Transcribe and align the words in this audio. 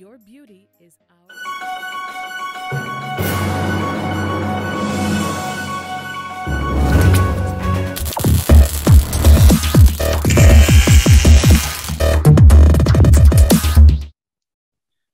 Your 0.00 0.16
beauty 0.16 0.66
is. 0.80 0.94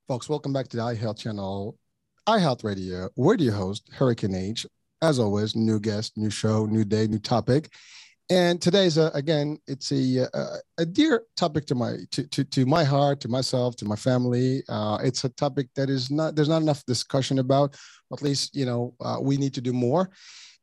Folks, 0.07 0.29
welcome 0.29 0.53
back 0.53 0.69
to 0.69 0.77
the 0.77 0.83
iHealth 0.85 1.19
channel, 1.19 1.77
iHealth 2.29 2.63
Radio. 2.63 3.09
We're 3.17 3.35
your 3.39 3.55
host, 3.55 3.91
Hurricane 3.93 4.37
H. 4.37 4.67
As 5.03 5.19
always, 5.19 5.57
new 5.57 5.81
guest, 5.81 6.17
new 6.17 6.31
show, 6.31 6.65
new 6.65 6.85
day, 6.85 7.09
new 7.09 7.19
topic. 7.19 7.71
And 8.29 8.61
today's 8.61 8.99
a, 8.99 9.13
again, 9.15 9.59
it's 9.69 9.93
a, 9.93 10.29
a, 10.35 10.47
a 10.79 10.87
dear 10.87 11.23
topic 11.37 11.65
to 11.67 11.77
my 11.77 11.99
to, 12.11 12.27
to 12.27 12.45
to 12.45 12.67
my 12.67 12.83
heart, 12.83 13.21
to 13.21 13.29
myself, 13.29 13.77
to 13.77 13.85
my 13.85 13.95
family. 13.95 14.65
Uh, 14.69 14.99
it's 15.03 15.23
a 15.23 15.29
topic 15.29 15.69
that 15.77 15.89
is 15.89 16.11
not 16.11 16.35
there's 16.35 16.49
not 16.49 16.63
enough 16.63 16.85
discussion 16.87 17.39
about. 17.39 17.77
At 18.13 18.23
least 18.23 18.57
you 18.57 18.67
know 18.67 18.95
uh, 19.01 19.19
we 19.21 19.37
need 19.37 19.55
to 19.55 19.61
do 19.61 19.73
more. 19.73 20.11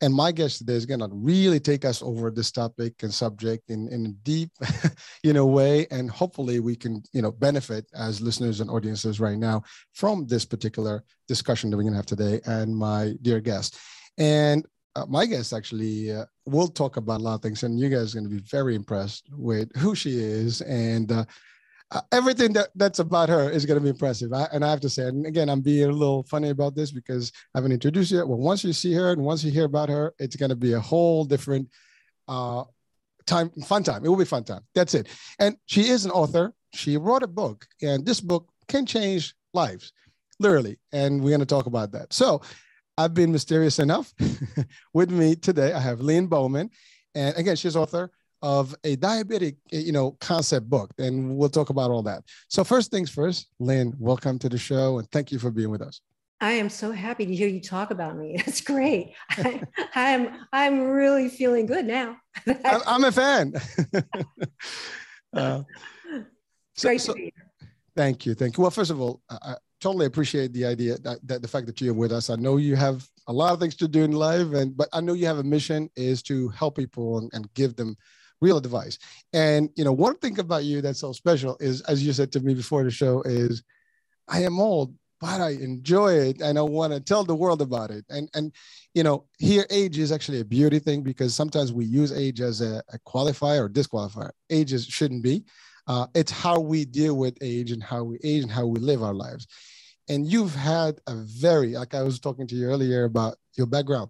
And 0.01 0.13
my 0.13 0.33
guest 0.33 0.57
today 0.57 0.73
is 0.73 0.85
going 0.85 0.99
to 0.99 1.07
really 1.13 1.61
take 1.61 1.85
us 1.85 2.01
over 2.01 2.29
this 2.29 2.51
topic 2.51 3.03
and 3.03 3.13
subject 3.13 3.69
in, 3.69 3.87
in 3.87 4.05
a 4.07 4.09
deep, 4.09 4.49
you 5.23 5.31
know, 5.31 5.45
way. 5.45 5.87
And 5.91 6.11
hopefully 6.11 6.59
we 6.59 6.75
can, 6.75 7.03
you 7.13 7.21
know, 7.21 7.31
benefit 7.31 7.85
as 7.95 8.19
listeners 8.19 8.59
and 8.59 8.69
audiences 8.69 9.21
right 9.21 9.37
now 9.37 9.63
from 9.93 10.27
this 10.27 10.43
particular 10.43 11.05
discussion 11.29 11.69
that 11.69 11.77
we're 11.77 11.83
going 11.83 11.93
to 11.93 11.97
have 11.97 12.05
today 12.05 12.41
and 12.45 12.75
my 12.75 13.13
dear 13.21 13.39
guest. 13.39 13.77
And 14.17 14.65
uh, 14.95 15.05
my 15.07 15.25
guest 15.25 15.53
actually 15.53 16.11
uh, 16.11 16.25
will 16.45 16.67
talk 16.67 16.97
about 16.97 17.21
a 17.21 17.23
lot 17.23 17.35
of 17.35 17.41
things, 17.41 17.63
and 17.63 17.79
you 17.79 17.89
guys 17.89 18.13
are 18.13 18.19
going 18.19 18.29
to 18.29 18.35
be 18.35 18.43
very 18.49 18.75
impressed 18.75 19.27
with 19.31 19.75
who 19.77 19.95
she 19.95 20.19
is 20.19 20.61
and 20.61 21.11
uh, 21.11 21.25
uh, 21.93 22.01
everything 22.11 22.51
that, 22.53 22.69
that's 22.75 22.99
about 22.99 23.29
her 23.29 23.51
is 23.51 23.65
going 23.65 23.77
to 23.77 23.83
be 23.83 23.89
impressive. 23.89 24.33
I, 24.33 24.47
and 24.51 24.65
I 24.65 24.69
have 24.71 24.79
to 24.81 24.89
say, 24.89 25.03
and 25.07 25.27
again, 25.27 25.47
I'm 25.47 25.61
being 25.61 25.89
a 25.89 25.93
little 25.93 26.23
funny 26.23 26.49
about 26.49 26.75
this 26.75 26.91
because 26.91 27.31
I 27.53 27.59
haven't 27.59 27.71
introduced 27.71 28.09
you 28.09 28.17
yet. 28.17 28.27
Well, 28.27 28.39
once 28.39 28.63
you 28.63 28.73
see 28.73 28.93
her 28.93 29.11
and 29.11 29.21
once 29.21 29.43
you 29.43 29.51
hear 29.51 29.65
about 29.65 29.89
her, 29.89 30.13
it's 30.17 30.35
going 30.35 30.49
to 30.49 30.55
be 30.55 30.73
a 30.73 30.79
whole 30.79 31.23
different 31.23 31.69
uh, 32.27 32.63
time, 33.27 33.51
fun 33.63 33.83
time. 33.83 34.03
It 34.03 34.09
will 34.09 34.17
be 34.17 34.25
fun 34.25 34.43
time. 34.43 34.61
That's 34.73 34.95
it. 34.95 35.07
And 35.37 35.55
she 35.67 35.89
is 35.89 36.05
an 36.05 36.11
author. 36.11 36.53
She 36.73 36.97
wrote 36.97 37.21
a 37.21 37.27
book, 37.27 37.67
and 37.83 38.03
this 38.03 38.19
book 38.19 38.49
can 38.67 38.87
change 38.87 39.35
lives, 39.53 39.93
literally. 40.39 40.79
And 40.91 41.21
we're 41.21 41.29
going 41.29 41.41
to 41.41 41.45
talk 41.45 41.67
about 41.67 41.91
that. 41.91 42.11
So 42.11 42.41
I've 42.97 43.13
been 43.13 43.31
mysterious 43.31 43.79
enough. 43.79 44.13
With 44.93 45.09
me 45.09 45.35
today, 45.35 45.73
I 45.73 45.79
have 45.79 45.99
Lynne 45.99 46.27
Bowman. 46.27 46.69
And 47.15 47.35
again, 47.37 47.55
she's 47.55 47.75
author 47.75 48.11
of 48.41 48.75
a 48.83 48.95
diabetic, 48.97 49.55
you 49.71 49.91
know, 49.91 50.11
concept 50.19 50.69
book, 50.69 50.91
and 50.97 51.37
we'll 51.37 51.49
talk 51.49 51.69
about 51.69 51.91
all 51.91 52.03
that. 52.03 52.23
So 52.49 52.63
first 52.63 52.91
things 52.91 53.09
first, 53.09 53.47
Lynn, 53.59 53.93
welcome 53.97 54.37
to 54.39 54.49
the 54.49 54.57
show, 54.57 54.99
and 54.99 55.09
thank 55.11 55.31
you 55.31 55.39
for 55.39 55.49
being 55.49 55.69
with 55.69 55.81
us. 55.81 56.01
I 56.41 56.51
am 56.53 56.69
so 56.69 56.91
happy 56.91 57.25
to 57.25 57.33
hear 57.33 57.47
you 57.47 57.61
talk 57.61 57.89
about 57.91 58.17
me. 58.17 58.35
It's 58.45 58.59
great. 58.59 59.13
I, 59.37 59.61
am 59.95 60.27
I'm, 60.27 60.39
I'm 60.51 60.81
really 60.81 61.29
feeling 61.29 61.65
good 61.65 61.85
now. 61.85 62.17
I'm 62.85 63.05
a 63.05 63.11
fan. 63.11 63.53
uh, 65.33 65.63
so, 66.75 66.89
great 66.89 67.01
so, 67.01 67.13
to 67.13 67.17
be 67.17 67.23
here. 67.35 67.69
Thank 67.95 68.25
you, 68.25 68.33
thank 68.33 68.57
you. 68.57 68.61
Well, 68.61 68.71
first 68.71 68.91
of 68.91 68.99
all, 68.99 69.21
I 69.29 69.55
totally 69.83 70.05
appreciate 70.05 70.53
the 70.53 70.65
idea 70.65 70.97
that, 70.99 71.19
that 71.27 71.41
the 71.41 71.47
fact 71.47 71.67
that 71.67 71.81
you're 71.81 71.93
with 71.93 72.13
us. 72.13 72.29
I 72.29 72.35
know 72.35 72.55
you 72.55 72.77
have 72.77 73.05
a 73.27 73.33
lot 73.33 73.51
of 73.53 73.59
things 73.59 73.75
to 73.75 73.87
do 73.87 74.03
in 74.03 74.13
life, 74.13 74.53
and 74.53 74.75
but 74.75 74.87
I 74.93 75.01
know 75.01 75.13
you 75.13 75.25
have 75.25 75.39
a 75.39 75.43
mission 75.43 75.89
is 75.97 76.23
to 76.23 76.47
help 76.49 76.77
people 76.77 77.17
and, 77.17 77.29
and 77.33 77.53
give 77.53 77.75
them 77.75 77.97
real 78.39 78.57
advice. 78.57 78.97
And 79.33 79.69
you 79.75 79.83
know, 79.83 79.91
one 79.91 80.17
thing 80.17 80.39
about 80.39 80.63
you 80.63 80.81
that's 80.81 80.99
so 80.99 81.11
special 81.11 81.57
is, 81.59 81.81
as 81.81 82.05
you 82.05 82.13
said 82.13 82.31
to 82.31 82.39
me 82.39 82.53
before 82.53 82.83
the 82.85 82.91
show, 82.91 83.21
is 83.23 83.61
I 84.29 84.43
am 84.43 84.57
old, 84.57 84.95
but 85.19 85.41
I 85.41 85.49
enjoy 85.49 86.13
it 86.13 86.41
and 86.41 86.57
I 86.57 86.61
want 86.61 86.93
to 86.93 87.01
tell 87.01 87.25
the 87.25 87.35
world 87.35 87.61
about 87.61 87.91
it. 87.91 88.05
And 88.09 88.29
and 88.33 88.53
you 88.93 89.03
know, 89.03 89.25
here 89.37 89.65
age 89.69 89.97
is 89.99 90.13
actually 90.13 90.39
a 90.39 90.45
beauty 90.45 90.79
thing 90.79 91.03
because 91.03 91.35
sometimes 91.35 91.73
we 91.73 91.83
use 91.83 92.13
age 92.13 92.39
as 92.39 92.61
a, 92.61 92.81
a 92.93 92.99
qualifier 92.99 93.65
or 93.65 93.69
disqualifier. 93.69 94.31
Age 94.49 94.71
shouldn't 94.87 95.23
be. 95.23 95.43
Uh, 95.87 96.07
it's 96.15 96.31
how 96.31 96.57
we 96.59 96.85
deal 96.85 97.15
with 97.17 97.37
age 97.41 97.71
and 97.71 97.83
how 97.83 98.01
we 98.03 98.17
age 98.23 98.43
and 98.43 98.51
how 98.51 98.65
we 98.65 98.79
live 98.79 99.03
our 99.03 99.13
lives. 99.13 99.45
And 100.09 100.27
you've 100.27 100.55
had 100.55 100.99
a 101.07 101.15
very, 101.15 101.73
like 101.73 101.93
I 101.93 102.03
was 102.03 102.19
talking 102.19 102.47
to 102.47 102.55
you 102.55 102.67
earlier 102.67 103.05
about 103.05 103.37
your 103.55 103.67
background 103.67 104.09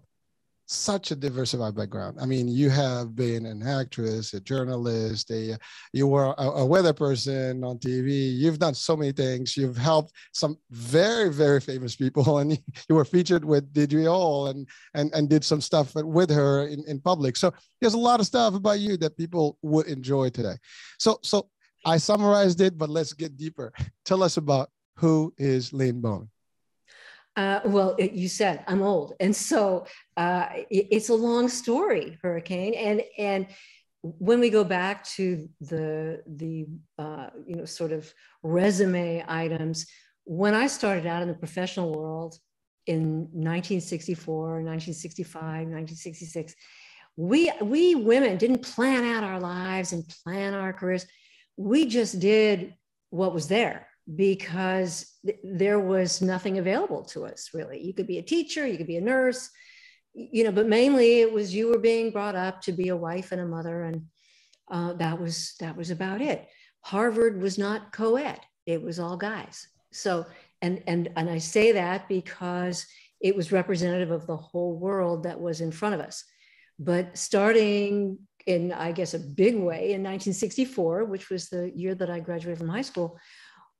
such 0.66 1.10
a 1.10 1.16
diversified 1.16 1.74
background. 1.74 2.18
I 2.20 2.26
mean, 2.26 2.48
you 2.48 2.70
have 2.70 3.14
been 3.14 3.44
an 3.44 3.62
actress, 3.66 4.32
a 4.32 4.40
journalist, 4.40 5.30
a 5.30 5.58
you 5.92 6.06
were 6.06 6.34
a, 6.38 6.42
a, 6.42 6.66
weather 6.66 6.92
person 6.92 7.62
on 7.64 7.78
TV. 7.78 8.34
You've 8.34 8.58
done 8.58 8.74
so 8.74 8.96
many 8.96 9.12
things. 9.12 9.56
You've 9.56 9.76
helped 9.76 10.12
some 10.32 10.56
very 10.70 11.30
very 11.30 11.60
famous 11.60 11.94
people, 11.96 12.38
and 12.38 12.58
you 12.88 12.94
were 12.94 13.04
featured 13.04 13.44
with 13.44 13.72
Deidre 13.74 14.06
Hall 14.06 14.48
and 14.48 14.66
and 14.94 15.12
and 15.14 15.28
did 15.28 15.44
some 15.44 15.60
stuff 15.60 15.94
with 15.94 16.30
her 16.30 16.66
in, 16.66 16.84
in 16.86 17.00
public. 17.00 17.36
So 17.36 17.52
there's 17.80 17.94
a 17.94 17.98
lot 17.98 18.20
of 18.20 18.26
stuff 18.26 18.54
about 18.54 18.80
you 18.80 18.96
that 18.98 19.16
people 19.16 19.58
would 19.62 19.86
enjoy 19.86 20.30
today. 20.30 20.56
So 20.98 21.18
so 21.22 21.48
I 21.84 21.98
summarized 21.98 22.62
it, 22.62 22.78
but 22.78 22.88
let's 22.88 23.12
get 23.12 23.36
deeper. 23.36 23.72
Tell 24.06 24.22
us 24.22 24.38
about 24.38 24.70
who 24.96 25.34
is 25.38 25.72
Lynne 25.72 26.00
Bowman. 26.00 26.30
Uh, 27.36 27.60
well, 27.64 27.96
it, 27.98 28.12
you 28.12 28.28
said 28.28 28.62
I'm 28.68 28.82
old, 28.82 29.14
and 29.18 29.34
so 29.34 29.86
uh, 30.16 30.46
it, 30.70 30.86
it's 30.90 31.08
a 31.08 31.14
long 31.14 31.48
story, 31.48 32.16
Hurricane. 32.22 32.74
And 32.74 33.02
and 33.18 33.46
when 34.02 34.38
we 34.38 34.50
go 34.50 34.62
back 34.62 35.04
to 35.16 35.48
the 35.60 36.22
the 36.26 36.66
uh, 36.96 37.30
you 37.44 37.56
know 37.56 37.64
sort 37.64 37.90
of 37.90 38.12
resume 38.44 39.24
items, 39.26 39.86
when 40.22 40.54
I 40.54 40.68
started 40.68 41.06
out 41.06 41.22
in 41.22 41.28
the 41.28 41.34
professional 41.34 41.92
world 41.92 42.38
in 42.86 43.22
1964, 43.32 44.62
1965, 44.62 45.42
1966, 45.42 46.54
we 47.16 47.50
we 47.60 47.96
women 47.96 48.36
didn't 48.36 48.62
plan 48.62 49.02
out 49.02 49.24
our 49.24 49.40
lives 49.40 49.92
and 49.92 50.08
plan 50.22 50.54
our 50.54 50.72
careers. 50.72 51.04
We 51.56 51.86
just 51.86 52.20
did 52.20 52.74
what 53.10 53.34
was 53.34 53.48
there 53.48 53.88
because 54.16 55.12
th- 55.24 55.38
there 55.42 55.80
was 55.80 56.20
nothing 56.20 56.58
available 56.58 57.04
to 57.04 57.24
us 57.24 57.50
really. 57.54 57.80
You 57.82 57.94
could 57.94 58.06
be 58.06 58.18
a 58.18 58.22
teacher 58.22 58.66
you 58.66 58.76
could 58.76 58.86
be 58.86 58.96
a 58.96 59.00
nurse 59.00 59.50
you 60.14 60.44
know 60.44 60.52
but 60.52 60.68
mainly 60.68 61.20
it 61.20 61.32
was 61.32 61.54
you 61.54 61.68
were 61.68 61.78
being 61.78 62.10
brought 62.10 62.36
up 62.36 62.60
to 62.62 62.72
be 62.72 62.88
a 62.88 62.96
wife 62.96 63.32
and 63.32 63.40
a 63.40 63.46
mother 63.46 63.82
and 63.82 64.06
uh, 64.70 64.92
that 64.94 65.20
was 65.20 65.54
that 65.60 65.76
was 65.76 65.90
about 65.90 66.20
it. 66.20 66.48
Harvard 66.80 67.40
was 67.40 67.58
not 67.58 67.92
co-ed. 67.92 68.40
It 68.66 68.82
was 68.82 68.98
all 68.98 69.16
guys. 69.16 69.68
So 69.92 70.26
and 70.62 70.82
and 70.86 71.10
and 71.16 71.28
i 71.28 71.38
say 71.38 71.72
that 71.72 72.08
because 72.08 72.86
it 73.20 73.36
was 73.36 73.52
representative 73.52 74.10
of 74.10 74.26
the 74.26 74.36
whole 74.36 74.76
world 74.78 75.24
that 75.24 75.40
was 75.40 75.60
in 75.60 75.70
front 75.70 75.94
of 75.94 76.00
us. 76.00 76.24
But 76.78 77.16
starting 77.16 78.18
in 78.46 78.72
i 78.72 78.92
guess 78.92 79.14
a 79.14 79.18
big 79.18 79.54
way 79.54 79.94
in 79.94 80.02
1964 80.02 81.06
which 81.06 81.30
was 81.30 81.48
the 81.48 81.72
year 81.74 81.94
that 81.94 82.10
i 82.10 82.20
graduated 82.20 82.58
from 82.58 82.68
high 82.68 82.82
school 82.82 83.18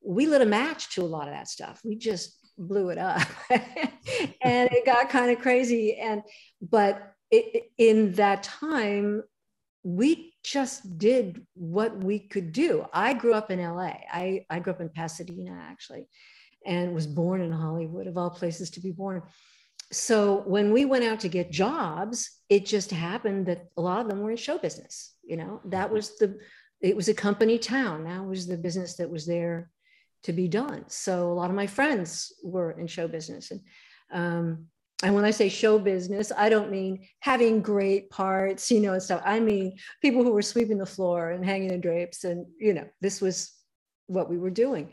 we 0.04 0.26
lit 0.26 0.42
a 0.42 0.46
match 0.46 0.94
to 0.94 1.02
a 1.02 1.04
lot 1.04 1.28
of 1.28 1.34
that 1.34 1.48
stuff. 1.48 1.80
We 1.84 1.96
just 1.96 2.38
blew 2.58 2.90
it 2.90 2.98
up 2.98 3.26
and 3.50 4.70
it 4.70 4.86
got 4.86 5.08
kind 5.08 5.30
of 5.30 5.40
crazy. 5.40 5.96
And, 6.00 6.22
but 6.60 7.14
it, 7.30 7.64
in 7.78 8.12
that 8.12 8.42
time, 8.42 9.22
we 9.82 10.34
just 10.42 10.98
did 10.98 11.44
what 11.54 11.96
we 12.02 12.18
could 12.18 12.52
do. 12.52 12.86
I 12.92 13.14
grew 13.14 13.34
up 13.34 13.50
in 13.50 13.60
LA. 13.60 13.94
I, 14.12 14.44
I 14.48 14.58
grew 14.60 14.72
up 14.72 14.80
in 14.80 14.88
Pasadena, 14.90 15.58
actually, 15.68 16.06
and 16.64 16.94
was 16.94 17.06
born 17.06 17.40
in 17.40 17.52
Hollywood, 17.52 18.06
of 18.06 18.16
all 18.16 18.30
places 18.30 18.70
to 18.70 18.80
be 18.80 18.92
born. 18.92 19.22
So 19.90 20.42
when 20.46 20.72
we 20.72 20.84
went 20.84 21.04
out 21.04 21.20
to 21.20 21.28
get 21.28 21.50
jobs, 21.50 22.30
it 22.48 22.66
just 22.66 22.90
happened 22.90 23.46
that 23.46 23.66
a 23.76 23.82
lot 23.82 24.00
of 24.00 24.08
them 24.08 24.20
were 24.20 24.30
in 24.30 24.36
show 24.36 24.58
business. 24.58 25.14
You 25.22 25.36
know, 25.36 25.60
that 25.66 25.90
was 25.90 26.16
the, 26.16 26.38
it 26.80 26.96
was 26.96 27.08
a 27.08 27.14
company 27.14 27.58
town. 27.58 28.04
That 28.04 28.24
was 28.24 28.46
the 28.46 28.56
business 28.56 28.96
that 28.96 29.10
was 29.10 29.26
there 29.26 29.70
to 30.24 30.32
be 30.32 30.48
done. 30.48 30.84
So 30.88 31.30
a 31.30 31.34
lot 31.34 31.50
of 31.50 31.56
my 31.56 31.66
friends 31.66 32.32
were 32.42 32.72
in 32.72 32.86
show 32.86 33.08
business. 33.08 33.50
And, 33.50 33.60
um, 34.12 34.66
and 35.02 35.14
when 35.14 35.24
I 35.24 35.30
say 35.30 35.48
show 35.48 35.78
business, 35.78 36.32
I 36.36 36.48
don't 36.48 36.70
mean 36.70 37.06
having 37.20 37.60
great 37.60 38.10
parts, 38.10 38.70
you 38.70 38.80
know, 38.80 38.94
and 38.94 39.02
stuff. 39.02 39.22
I 39.24 39.40
mean 39.40 39.76
people 40.00 40.24
who 40.24 40.32
were 40.32 40.42
sweeping 40.42 40.78
the 40.78 40.86
floor 40.86 41.30
and 41.30 41.44
hanging 41.44 41.68
the 41.68 41.78
drapes. 41.78 42.24
And, 42.24 42.46
you 42.58 42.74
know, 42.74 42.88
this 43.00 43.20
was 43.20 43.52
what 44.06 44.30
we 44.30 44.38
were 44.38 44.50
doing. 44.50 44.90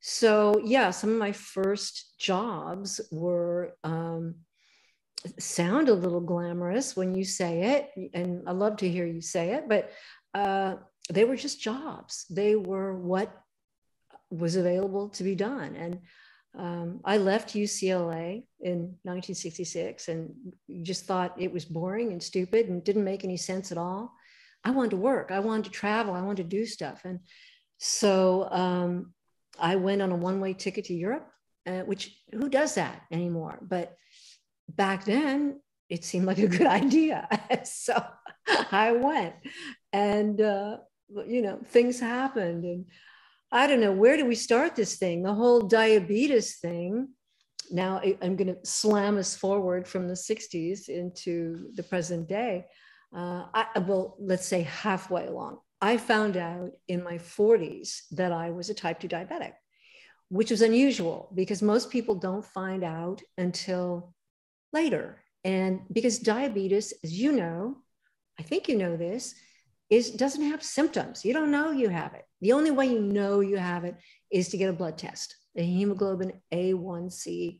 so 0.00 0.60
yeah, 0.64 0.90
some 0.90 1.10
of 1.10 1.18
my 1.18 1.32
first 1.32 2.18
jobs 2.18 3.00
were 3.10 3.74
um, 3.84 4.36
sound 5.38 5.88
a 5.88 5.94
little 5.94 6.20
glamorous 6.20 6.96
when 6.96 7.14
you 7.14 7.24
say 7.24 7.84
it, 7.96 8.10
and 8.14 8.48
I 8.48 8.52
love 8.52 8.78
to 8.78 8.88
hear 8.88 9.06
you 9.06 9.20
say 9.20 9.50
it, 9.50 9.68
but 9.68 9.92
uh, 10.34 10.76
they 11.10 11.24
were 11.24 11.36
just 11.36 11.60
jobs. 11.60 12.24
They 12.30 12.56
were 12.56 12.96
what 12.96 13.30
was 14.30 14.56
available 14.56 15.08
to 15.10 15.24
be 15.24 15.34
done, 15.34 15.76
and 15.76 16.00
um, 16.58 17.00
I 17.04 17.18
left 17.18 17.54
UCLA 17.54 18.42
in 18.60 18.78
1966 19.04 20.08
and 20.08 20.34
just 20.82 21.06
thought 21.06 21.34
it 21.38 21.52
was 21.52 21.64
boring 21.64 22.12
and 22.12 22.22
stupid 22.22 22.68
and 22.68 22.82
didn't 22.82 23.04
make 23.04 23.24
any 23.24 23.36
sense 23.36 23.70
at 23.70 23.78
all. 23.78 24.12
I 24.64 24.70
wanted 24.72 24.90
to 24.90 24.96
work. 24.96 25.30
I 25.30 25.38
wanted 25.38 25.66
to 25.66 25.70
travel. 25.70 26.14
I 26.14 26.22
wanted 26.22 26.48
to 26.48 26.56
do 26.56 26.66
stuff. 26.66 27.02
And 27.04 27.20
so 27.78 28.48
um, 28.50 29.14
I 29.58 29.76
went 29.76 30.02
on 30.02 30.10
a 30.10 30.16
one 30.16 30.40
way 30.40 30.52
ticket 30.52 30.86
to 30.86 30.94
Europe, 30.94 31.28
uh, 31.66 31.80
which 31.80 32.16
who 32.32 32.48
does 32.48 32.74
that 32.74 33.02
anymore? 33.12 33.58
But 33.62 33.96
back 34.68 35.04
then, 35.04 35.60
it 35.88 36.04
seemed 36.04 36.26
like 36.26 36.38
a 36.38 36.48
good 36.48 36.66
idea. 36.66 37.28
so 37.64 38.02
I 38.48 38.92
went. 38.92 39.34
And, 39.92 40.40
uh, 40.40 40.78
you 41.26 41.42
know, 41.42 41.60
things 41.64 42.00
happened. 42.00 42.64
And 42.64 42.86
I 43.52 43.66
don't 43.66 43.80
know, 43.80 43.92
where 43.92 44.16
do 44.16 44.24
we 44.24 44.36
start 44.36 44.76
this 44.76 44.96
thing? 44.96 45.22
The 45.22 45.34
whole 45.34 45.62
diabetes 45.62 46.58
thing. 46.58 47.08
Now 47.70 48.00
I'm 48.22 48.36
going 48.36 48.54
to 48.54 48.58
slam 48.64 49.18
us 49.18 49.36
forward 49.36 49.86
from 49.86 50.08
the 50.08 50.14
60s 50.14 50.88
into 50.88 51.70
the 51.74 51.82
present 51.82 52.28
day. 52.28 52.66
Uh, 53.14 53.44
I, 53.52 53.78
well, 53.80 54.16
let's 54.20 54.46
say 54.46 54.62
halfway 54.62 55.26
along. 55.26 55.58
I 55.80 55.96
found 55.96 56.36
out 56.36 56.70
in 56.88 57.02
my 57.02 57.18
40s 57.18 58.02
that 58.12 58.32
I 58.32 58.50
was 58.50 58.70
a 58.70 58.74
type 58.74 59.00
2 59.00 59.08
diabetic, 59.08 59.52
which 60.28 60.50
was 60.50 60.62
unusual 60.62 61.32
because 61.34 61.62
most 61.62 61.90
people 61.90 62.14
don't 62.14 62.44
find 62.44 62.84
out 62.84 63.22
until 63.38 64.14
later. 64.72 65.22
And 65.42 65.80
because 65.90 66.18
diabetes, 66.18 66.92
as 67.02 67.18
you 67.18 67.32
know, 67.32 67.78
I 68.38 68.42
think 68.42 68.68
you 68.68 68.76
know 68.76 68.96
this, 68.96 69.34
is 69.90 70.12
doesn't 70.12 70.48
have 70.48 70.62
symptoms. 70.62 71.24
You 71.24 71.32
don't 71.32 71.50
know 71.50 71.72
you 71.72 71.88
have 71.88 72.14
it. 72.14 72.24
The 72.40 72.52
only 72.52 72.70
way 72.70 72.86
you 72.86 73.00
know 73.00 73.40
you 73.40 73.56
have 73.56 73.84
it 73.84 73.96
is 74.30 74.48
to 74.50 74.56
get 74.56 74.70
a 74.70 74.72
blood 74.72 74.96
test, 74.96 75.36
a 75.56 75.62
hemoglobin 75.62 76.32
A1C 76.52 77.58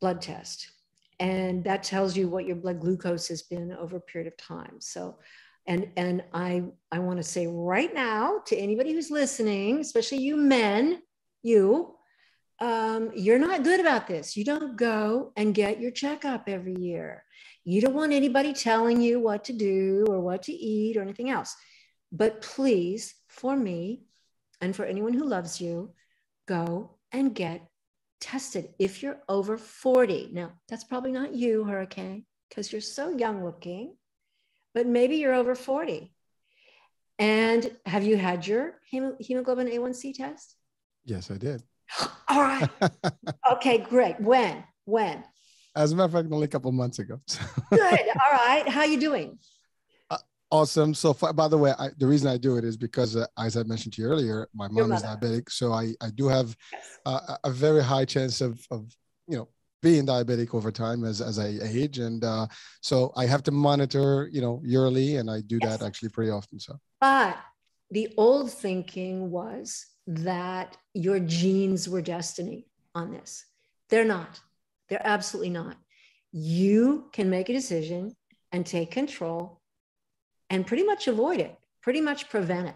blood 0.00 0.22
test. 0.22 0.70
And 1.20 1.64
that 1.64 1.82
tells 1.82 2.16
you 2.16 2.28
what 2.28 2.46
your 2.46 2.56
blood 2.56 2.80
glucose 2.80 3.26
has 3.28 3.42
been 3.42 3.72
over 3.72 3.96
a 3.96 4.00
period 4.00 4.32
of 4.32 4.36
time. 4.36 4.76
So, 4.78 5.18
and 5.66 5.88
and 5.96 6.22
I 6.32 6.64
I 6.92 7.00
want 7.00 7.18
to 7.18 7.24
say 7.24 7.48
right 7.48 7.92
now 7.92 8.40
to 8.46 8.56
anybody 8.56 8.92
who's 8.92 9.10
listening, 9.10 9.80
especially 9.80 10.18
you 10.18 10.36
men, 10.36 11.02
you, 11.42 11.96
um, 12.60 13.10
you're 13.14 13.38
not 13.38 13.64
good 13.64 13.80
about 13.80 14.06
this. 14.06 14.36
You 14.36 14.44
don't 14.44 14.76
go 14.76 15.32
and 15.36 15.54
get 15.54 15.80
your 15.80 15.90
checkup 15.90 16.48
every 16.48 16.76
year. 16.76 17.24
You 17.68 17.82
don't 17.82 17.92
want 17.92 18.14
anybody 18.14 18.54
telling 18.54 19.02
you 19.02 19.20
what 19.20 19.44
to 19.44 19.52
do 19.52 20.06
or 20.08 20.20
what 20.20 20.44
to 20.44 20.52
eat 20.54 20.96
or 20.96 21.02
anything 21.02 21.28
else. 21.28 21.54
But 22.10 22.40
please, 22.40 23.14
for 23.28 23.54
me 23.54 24.04
and 24.62 24.74
for 24.74 24.86
anyone 24.86 25.12
who 25.12 25.26
loves 25.28 25.60
you, 25.60 25.92
go 26.46 26.96
and 27.12 27.34
get 27.34 27.68
tested 28.22 28.70
if 28.78 29.02
you're 29.02 29.20
over 29.28 29.58
40. 29.58 30.30
Now, 30.32 30.52
that's 30.70 30.84
probably 30.84 31.12
not 31.12 31.34
you, 31.34 31.64
Hurricane, 31.64 32.24
because 32.48 32.72
you're 32.72 32.80
so 32.80 33.10
young 33.10 33.44
looking, 33.44 33.94
but 34.72 34.86
maybe 34.86 35.16
you're 35.16 35.34
over 35.34 35.54
40. 35.54 36.10
And 37.18 37.70
have 37.84 38.02
you 38.02 38.16
had 38.16 38.46
your 38.46 38.80
hemoglobin 38.90 39.68
A1C 39.68 40.14
test? 40.14 40.56
Yes, 41.04 41.30
I 41.30 41.36
did. 41.36 41.62
All 42.28 42.40
right. 42.40 42.70
okay, 43.52 43.76
great. 43.76 44.18
When? 44.18 44.64
When? 44.86 45.22
As 45.78 45.92
a 45.92 45.96
matter 45.96 46.06
of 46.06 46.12
fact, 46.12 46.32
only 46.32 46.46
a 46.46 46.48
couple 46.48 46.72
months 46.72 46.98
ago. 46.98 47.20
Good. 47.70 47.80
All 47.80 48.32
right. 48.32 48.68
How 48.68 48.82
you 48.82 48.98
doing? 48.98 49.38
Uh, 50.10 50.16
awesome. 50.50 50.92
So, 50.92 51.14
by 51.14 51.46
the 51.46 51.56
way, 51.56 51.72
I, 51.78 51.90
the 51.96 52.06
reason 52.08 52.28
I 52.28 52.36
do 52.36 52.56
it 52.56 52.64
is 52.64 52.76
because, 52.76 53.14
uh, 53.14 53.26
as 53.38 53.56
I 53.56 53.62
mentioned 53.62 53.94
to 53.94 54.02
you 54.02 54.08
earlier, 54.08 54.48
my 54.52 54.66
mom 54.66 54.90
is 54.90 55.04
diabetic, 55.04 55.52
so 55.52 55.72
I 55.72 55.94
I 56.00 56.10
do 56.10 56.26
have 56.26 56.56
yes. 56.72 56.98
uh, 57.06 57.36
a 57.44 57.50
very 57.50 57.82
high 57.82 58.04
chance 58.04 58.40
of 58.40 58.60
of 58.72 58.92
you 59.28 59.36
know 59.36 59.48
being 59.80 60.04
diabetic 60.04 60.52
over 60.52 60.72
time 60.72 61.04
as 61.04 61.20
as 61.20 61.38
I 61.38 61.54
age, 61.62 62.00
and 62.00 62.24
uh, 62.24 62.48
so 62.80 63.12
I 63.16 63.26
have 63.26 63.44
to 63.44 63.52
monitor 63.52 64.28
you 64.32 64.40
know 64.40 64.60
yearly, 64.64 65.16
and 65.16 65.30
I 65.30 65.42
do 65.42 65.60
yes. 65.62 65.78
that 65.78 65.86
actually 65.86 66.08
pretty 66.08 66.32
often. 66.32 66.58
So, 66.58 66.76
but 67.00 67.38
the 67.92 68.12
old 68.16 68.50
thinking 68.50 69.30
was 69.30 69.86
that 70.08 70.76
your 70.92 71.20
genes 71.20 71.88
were 71.88 72.02
destiny 72.02 72.66
on 72.96 73.12
this. 73.12 73.44
They're 73.90 74.04
not. 74.04 74.40
They're 74.88 75.00
absolutely 75.04 75.50
not. 75.50 75.76
You 76.32 77.08
can 77.12 77.30
make 77.30 77.48
a 77.48 77.54
decision 77.54 78.16
and 78.52 78.64
take 78.64 78.90
control 78.90 79.60
and 80.50 80.66
pretty 80.66 80.84
much 80.84 81.08
avoid 81.08 81.40
it, 81.40 81.56
pretty 81.82 82.00
much 82.00 82.28
prevent 82.28 82.68
it. 82.68 82.74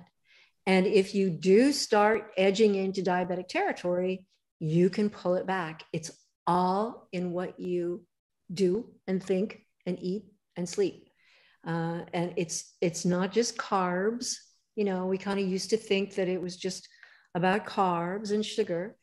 And 0.66 0.86
if 0.86 1.14
you 1.14 1.30
do 1.30 1.72
start 1.72 2.30
edging 2.36 2.74
into 2.76 3.02
diabetic 3.02 3.48
territory, 3.48 4.24
you 4.60 4.90
can 4.90 5.10
pull 5.10 5.34
it 5.34 5.46
back. 5.46 5.84
It's 5.92 6.10
all 6.46 7.08
in 7.12 7.32
what 7.32 7.58
you 7.58 8.04
do 8.52 8.88
and 9.06 9.22
think 9.22 9.64
and 9.86 9.98
eat 10.00 10.24
and 10.56 10.68
sleep. 10.68 11.08
Uh, 11.66 12.02
and 12.12 12.34
it's 12.36 12.74
it's 12.80 13.04
not 13.04 13.32
just 13.32 13.56
carbs. 13.56 14.36
You 14.76 14.84
know, 14.84 15.06
we 15.06 15.18
kind 15.18 15.40
of 15.40 15.46
used 15.46 15.70
to 15.70 15.76
think 15.76 16.14
that 16.14 16.28
it 16.28 16.40
was 16.40 16.56
just 16.56 16.88
about 17.34 17.66
carbs 17.66 18.32
and 18.32 18.44
sugar 18.44 18.96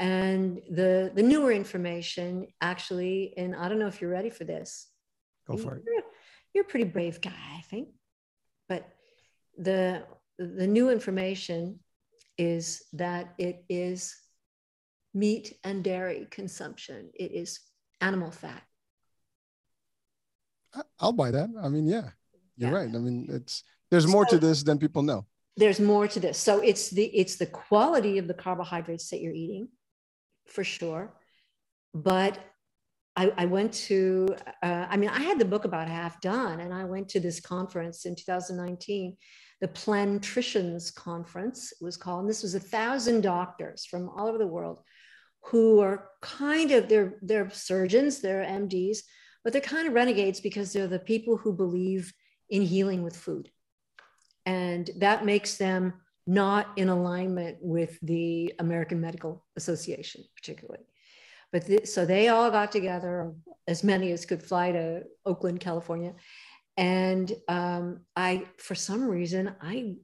and 0.00 0.62
the 0.70 1.12
the 1.14 1.22
newer 1.22 1.52
information 1.52 2.46
actually 2.62 3.34
and 3.36 3.54
i 3.54 3.68
don't 3.68 3.78
know 3.78 3.86
if 3.86 4.00
you're 4.00 4.10
ready 4.10 4.30
for 4.30 4.44
this. 4.44 4.88
Go 5.46 5.56
for 5.56 5.76
it. 5.76 5.82
You're, 5.86 6.02
you're 6.54 6.64
a 6.64 6.66
pretty 6.66 6.86
brave 6.86 7.20
guy 7.20 7.42
i 7.58 7.60
think. 7.70 7.88
But 8.68 8.88
the 9.58 10.04
the 10.38 10.66
new 10.66 10.90
information 10.90 11.80
is 12.38 12.82
that 12.94 13.34
it 13.36 13.64
is 13.68 14.16
meat 15.12 15.58
and 15.64 15.84
dairy 15.84 16.26
consumption. 16.30 17.10
It 17.14 17.32
is 17.32 17.60
animal 18.00 18.30
fat. 18.30 18.62
I'll 20.98 21.12
buy 21.12 21.30
that. 21.30 21.50
I 21.62 21.68
mean 21.68 21.86
yeah 21.86 22.08
you're 22.56 22.70
yeah. 22.70 22.76
right. 22.76 22.88
I 22.88 22.98
mean 22.98 23.28
it's 23.28 23.64
there's 23.90 24.06
more 24.06 24.26
so, 24.26 24.38
to 24.38 24.46
this 24.46 24.62
than 24.62 24.78
people 24.78 25.02
know. 25.02 25.26
there's 25.58 25.80
more 25.80 26.08
to 26.08 26.20
this. 26.20 26.38
So 26.38 26.60
it's 26.60 26.88
the 26.88 27.04
it's 27.04 27.36
the 27.36 27.46
quality 27.46 28.16
of 28.16 28.26
the 28.28 28.34
carbohydrates 28.34 29.10
that 29.10 29.20
you're 29.20 29.34
eating 29.34 29.68
for 30.50 30.64
sure. 30.64 31.14
But 31.94 32.38
I, 33.16 33.32
I 33.36 33.46
went 33.46 33.72
to, 33.74 34.28
uh, 34.62 34.86
I 34.88 34.96
mean, 34.96 35.10
I 35.10 35.20
had 35.20 35.38
the 35.38 35.44
book 35.44 35.64
about 35.64 35.88
half 35.88 36.20
done, 36.20 36.60
and 36.60 36.72
I 36.72 36.84
went 36.84 37.08
to 37.10 37.20
this 37.20 37.40
conference 37.40 38.06
in 38.06 38.14
2019, 38.14 39.16
the 39.60 39.68
Plantricians 39.68 40.94
Conference, 40.94 41.72
it 41.72 41.84
was 41.84 41.96
called. 41.96 42.20
And 42.20 42.30
this 42.30 42.42
was 42.42 42.54
a 42.54 42.60
thousand 42.60 43.22
doctors 43.22 43.84
from 43.84 44.08
all 44.08 44.28
over 44.28 44.38
the 44.38 44.46
world 44.46 44.80
who 45.44 45.80
are 45.80 46.08
kind 46.22 46.70
of, 46.70 46.88
they're, 46.88 47.18
they're 47.22 47.50
surgeons, 47.50 48.20
they're 48.20 48.44
MDs, 48.44 48.98
but 49.42 49.52
they're 49.52 49.62
kind 49.62 49.88
of 49.88 49.94
renegades 49.94 50.40
because 50.40 50.72
they're 50.72 50.86
the 50.86 50.98
people 50.98 51.36
who 51.36 51.52
believe 51.52 52.12
in 52.48 52.62
healing 52.62 53.02
with 53.02 53.16
food. 53.16 53.50
And 54.46 54.88
that 54.98 55.24
makes 55.24 55.56
them 55.56 55.94
not 56.30 56.68
in 56.76 56.88
alignment 56.88 57.58
with 57.60 57.98
the 58.02 58.54
American 58.60 59.00
Medical 59.00 59.44
Association, 59.56 60.22
particularly. 60.36 60.84
But 61.50 61.66
th- 61.66 61.88
so 61.88 62.06
they 62.06 62.28
all 62.28 62.52
got 62.52 62.70
together, 62.70 63.32
as 63.66 63.82
many 63.82 64.12
as 64.12 64.24
could 64.24 64.40
fly 64.40 64.70
to 64.70 65.02
Oakland, 65.26 65.58
California. 65.58 66.14
And 66.76 67.32
um, 67.48 68.02
I, 68.14 68.44
for 68.58 68.76
some 68.76 69.08
reason, 69.08 69.56
I 69.60 69.96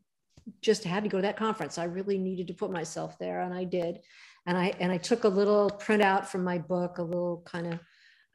just 0.62 0.82
had 0.82 1.04
to 1.04 1.08
go 1.08 1.18
to 1.18 1.22
that 1.22 1.36
conference. 1.36 1.78
I 1.78 1.84
really 1.84 2.18
needed 2.18 2.48
to 2.48 2.54
put 2.54 2.72
myself 2.72 3.16
there, 3.20 3.42
and 3.42 3.54
I 3.54 3.62
did. 3.62 4.00
And 4.46 4.58
I 4.58 4.72
and 4.80 4.90
I 4.90 4.98
took 4.98 5.22
a 5.22 5.28
little 5.28 5.70
printout 5.70 6.26
from 6.26 6.42
my 6.42 6.58
book, 6.58 6.98
a 6.98 7.04
little 7.04 7.42
kind 7.46 7.72
of 7.72 7.80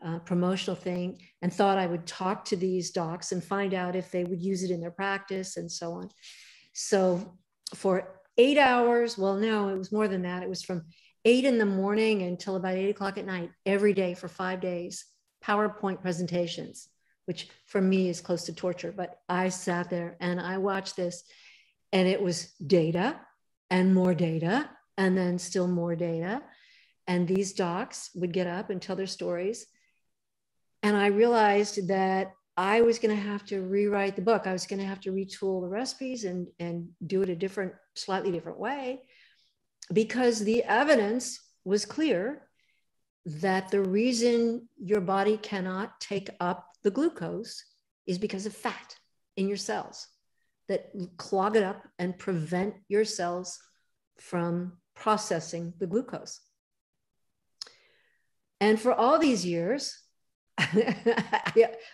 uh, 0.06 0.20
promotional 0.20 0.78
thing, 0.78 1.22
and 1.42 1.52
thought 1.52 1.78
I 1.78 1.88
would 1.88 2.08
talk 2.08 2.46
to 2.46 2.56
these 2.56 2.92
docs 2.92 3.34
and 3.34 3.44
find 3.44 3.74
out 3.74 3.98
if 3.98 4.12
they 4.12 4.24
would 4.24 4.42
use 4.42 4.64
it 4.64 4.72
in 4.72 4.80
their 4.80 4.92
practice 4.92 5.58
and 5.58 5.70
so 5.70 5.92
on. 5.92 6.10
So 6.74 7.38
for 7.76 8.22
eight 8.38 8.58
hours. 8.58 9.18
Well, 9.18 9.36
no, 9.36 9.70
it 9.70 9.78
was 9.78 9.92
more 9.92 10.08
than 10.08 10.24
that. 10.24 10.44
It 10.44 10.50
was 10.50 10.64
from 10.64 10.84
eight 11.26 11.46
in 11.46 11.58
the 11.58 11.66
morning 11.66 12.24
until 12.24 12.56
about 12.56 12.76
eight 12.76 12.90
o'clock 12.90 13.18
at 13.18 13.26
night, 13.26 13.52
every 13.66 13.94
day 13.94 14.14
for 14.14 14.28
five 14.28 14.60
days, 14.60 15.06
PowerPoint 15.44 16.02
presentations, 16.02 16.88
which 17.26 17.48
for 17.66 17.82
me 17.82 18.10
is 18.10 18.22
close 18.22 18.46
to 18.46 18.54
torture. 18.54 18.94
But 18.96 19.20
I 19.30 19.50
sat 19.50 19.90
there 19.90 20.18
and 20.20 20.40
I 20.40 20.58
watched 20.58 20.96
this, 20.96 21.24
and 21.92 22.08
it 22.08 22.22
was 22.22 22.52
data 22.66 23.20
and 23.70 23.94
more 23.94 24.14
data, 24.14 24.70
and 24.98 25.18
then 25.18 25.40
still 25.40 25.68
more 25.68 25.96
data. 25.96 26.42
And 27.08 27.28
these 27.28 27.54
docs 27.54 28.10
would 28.16 28.34
get 28.34 28.48
up 28.48 28.70
and 28.70 28.82
tell 28.82 28.96
their 28.96 29.08
stories. 29.08 29.66
And 30.84 30.96
I 30.96 31.08
realized 31.08 31.88
that 31.90 32.32
I 32.58 32.82
was 32.82 33.00
going 33.00 33.16
to 33.16 33.22
have 33.22 33.46
to 33.46 33.62
rewrite 33.62 34.16
the 34.16 34.22
book. 34.22 34.46
I 34.46 34.52
was 34.54 34.68
going 34.68 34.80
to 34.80 34.86
have 34.86 35.00
to 35.02 35.12
retool 35.12 35.62
the 35.62 35.70
recipes 35.70 36.26
and 36.26 36.48
and 36.60 36.90
do 37.06 37.22
it 37.22 37.30
a 37.30 37.36
different, 37.36 37.74
slightly 37.96 38.32
different 38.32 38.60
way. 38.60 39.02
because 39.94 40.40
the 40.40 40.64
evidence 40.64 41.40
was 41.66 41.86
clear 41.86 42.48
that 43.26 43.70
the 43.70 43.82
reason 43.82 44.68
your 44.78 45.02
body 45.02 45.38
cannot 45.38 46.00
take 46.00 46.30
up 46.40 46.68
the 46.84 46.92
glucose 46.92 47.64
is 48.08 48.18
because 48.18 48.46
of 48.46 48.54
fat 48.54 48.96
in 49.38 49.48
your 49.48 49.58
cells 49.58 50.08
that 50.68 50.92
clog 51.18 51.56
it 51.56 51.64
up 51.64 51.88
and 52.00 52.18
prevent 52.18 52.74
your 52.88 53.06
cells 53.06 53.60
from 54.18 54.78
processing 54.96 55.74
the 55.80 55.88
glucose. 55.88 56.40
And 58.60 58.80
for 58.80 58.94
all 58.94 59.20
these 59.20 59.46
years, 59.46 59.98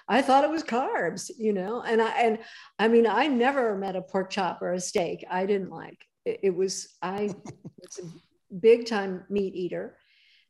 I 0.07 0.21
thought 0.21 0.43
it 0.43 0.49
was 0.49 0.63
carbs, 0.63 1.31
you 1.37 1.53
know, 1.53 1.81
and 1.81 2.01
I 2.01 2.09
and 2.21 2.39
I 2.79 2.87
mean 2.87 3.07
I 3.07 3.27
never 3.27 3.77
met 3.77 3.95
a 3.95 4.01
pork 4.01 4.29
chop 4.29 4.61
or 4.61 4.73
a 4.73 4.79
steak 4.79 5.25
I 5.29 5.45
didn't 5.45 5.69
like. 5.69 6.05
It, 6.25 6.39
it 6.43 6.55
was 6.55 6.95
I 7.01 7.33
was 7.77 7.99
a 7.99 8.55
big 8.55 8.85
time 8.85 9.23
meat 9.29 9.55
eater, 9.55 9.97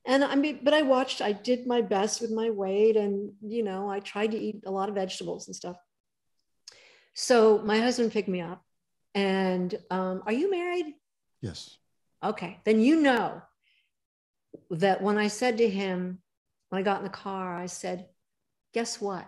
and 0.06 0.24
I 0.24 0.36
mean, 0.36 0.60
but 0.64 0.74
I 0.74 0.84
watched. 0.84 1.22
I 1.22 1.34
did 1.34 1.68
my 1.68 1.82
best 1.82 2.22
with 2.22 2.32
my 2.32 2.50
weight, 2.50 2.96
and 2.96 3.34
you 3.42 3.64
know, 3.64 3.90
I 3.90 4.00
tried 4.00 4.32
to 4.32 4.38
eat 4.38 4.64
a 4.66 4.72
lot 4.72 4.90
of 4.90 4.96
vegetables 4.96 5.48
and 5.48 5.56
stuff. 5.56 5.78
So 7.14 7.60
my 7.60 7.80
husband 7.80 8.12
picked 8.14 8.30
me 8.30 8.42
up, 8.42 8.64
and 9.14 9.74
um, 9.92 10.24
are 10.26 10.32
you 10.32 10.50
married? 10.50 10.94
Yes. 11.42 11.78
Okay, 12.24 12.60
then 12.64 12.80
you 12.80 13.02
know 13.02 13.42
that 14.72 15.02
when 15.02 15.18
I 15.18 15.28
said 15.28 15.58
to 15.58 15.70
him, 15.70 16.20
when 16.70 16.80
I 16.80 16.84
got 16.84 16.98
in 17.00 17.04
the 17.04 17.10
car, 17.10 17.56
I 17.56 17.68
said, 17.68 18.08
guess 18.74 19.00
what? 19.00 19.28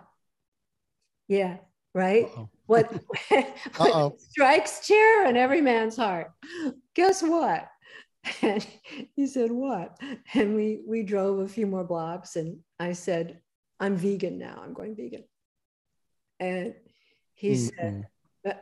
Yeah, 1.28 1.58
right? 1.94 2.26
Uh-oh. 2.26 2.48
What, 2.66 2.92
what 3.76 4.20
strikes 4.20 4.86
terror 4.86 5.26
in 5.26 5.36
every 5.36 5.60
man's 5.60 5.96
heart? 5.96 6.32
Guess 6.94 7.22
what? 7.22 7.68
And 8.42 8.66
he 9.16 9.26
said, 9.26 9.50
What? 9.50 9.98
And 10.34 10.54
we 10.54 10.82
we 10.86 11.02
drove 11.02 11.38
a 11.38 11.48
few 11.48 11.66
more 11.66 11.84
blocks 11.84 12.36
and 12.36 12.58
I 12.78 12.92
said, 12.92 13.40
I'm 13.78 13.96
vegan 13.96 14.38
now. 14.38 14.60
I'm 14.62 14.74
going 14.74 14.94
vegan. 14.94 15.24
And 16.38 16.74
he 17.34 17.52
mm 17.52 17.70
said, 17.78 18.06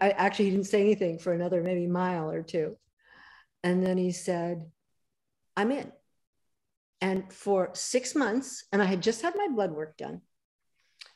I 0.01 0.11
actually 0.11 0.47
he 0.47 0.51
didn't 0.53 0.67
say 0.67 0.81
anything 0.81 1.19
for 1.19 1.33
another 1.33 1.63
maybe 1.63 1.87
mile 1.87 2.31
or 2.31 2.43
two. 2.43 2.77
And 3.65 3.85
then 3.85 3.99
he 3.99 4.13
said, 4.13 4.71
I'm 5.57 5.73
in. 5.73 5.93
And 7.01 7.33
for 7.33 7.71
six 7.75 8.15
months, 8.15 8.65
and 8.73 8.83
I 8.83 8.87
had 8.87 9.03
just 9.03 9.23
had 9.23 9.37
my 9.37 9.49
blood 9.49 9.73
work 9.73 9.97
done. 9.97 10.21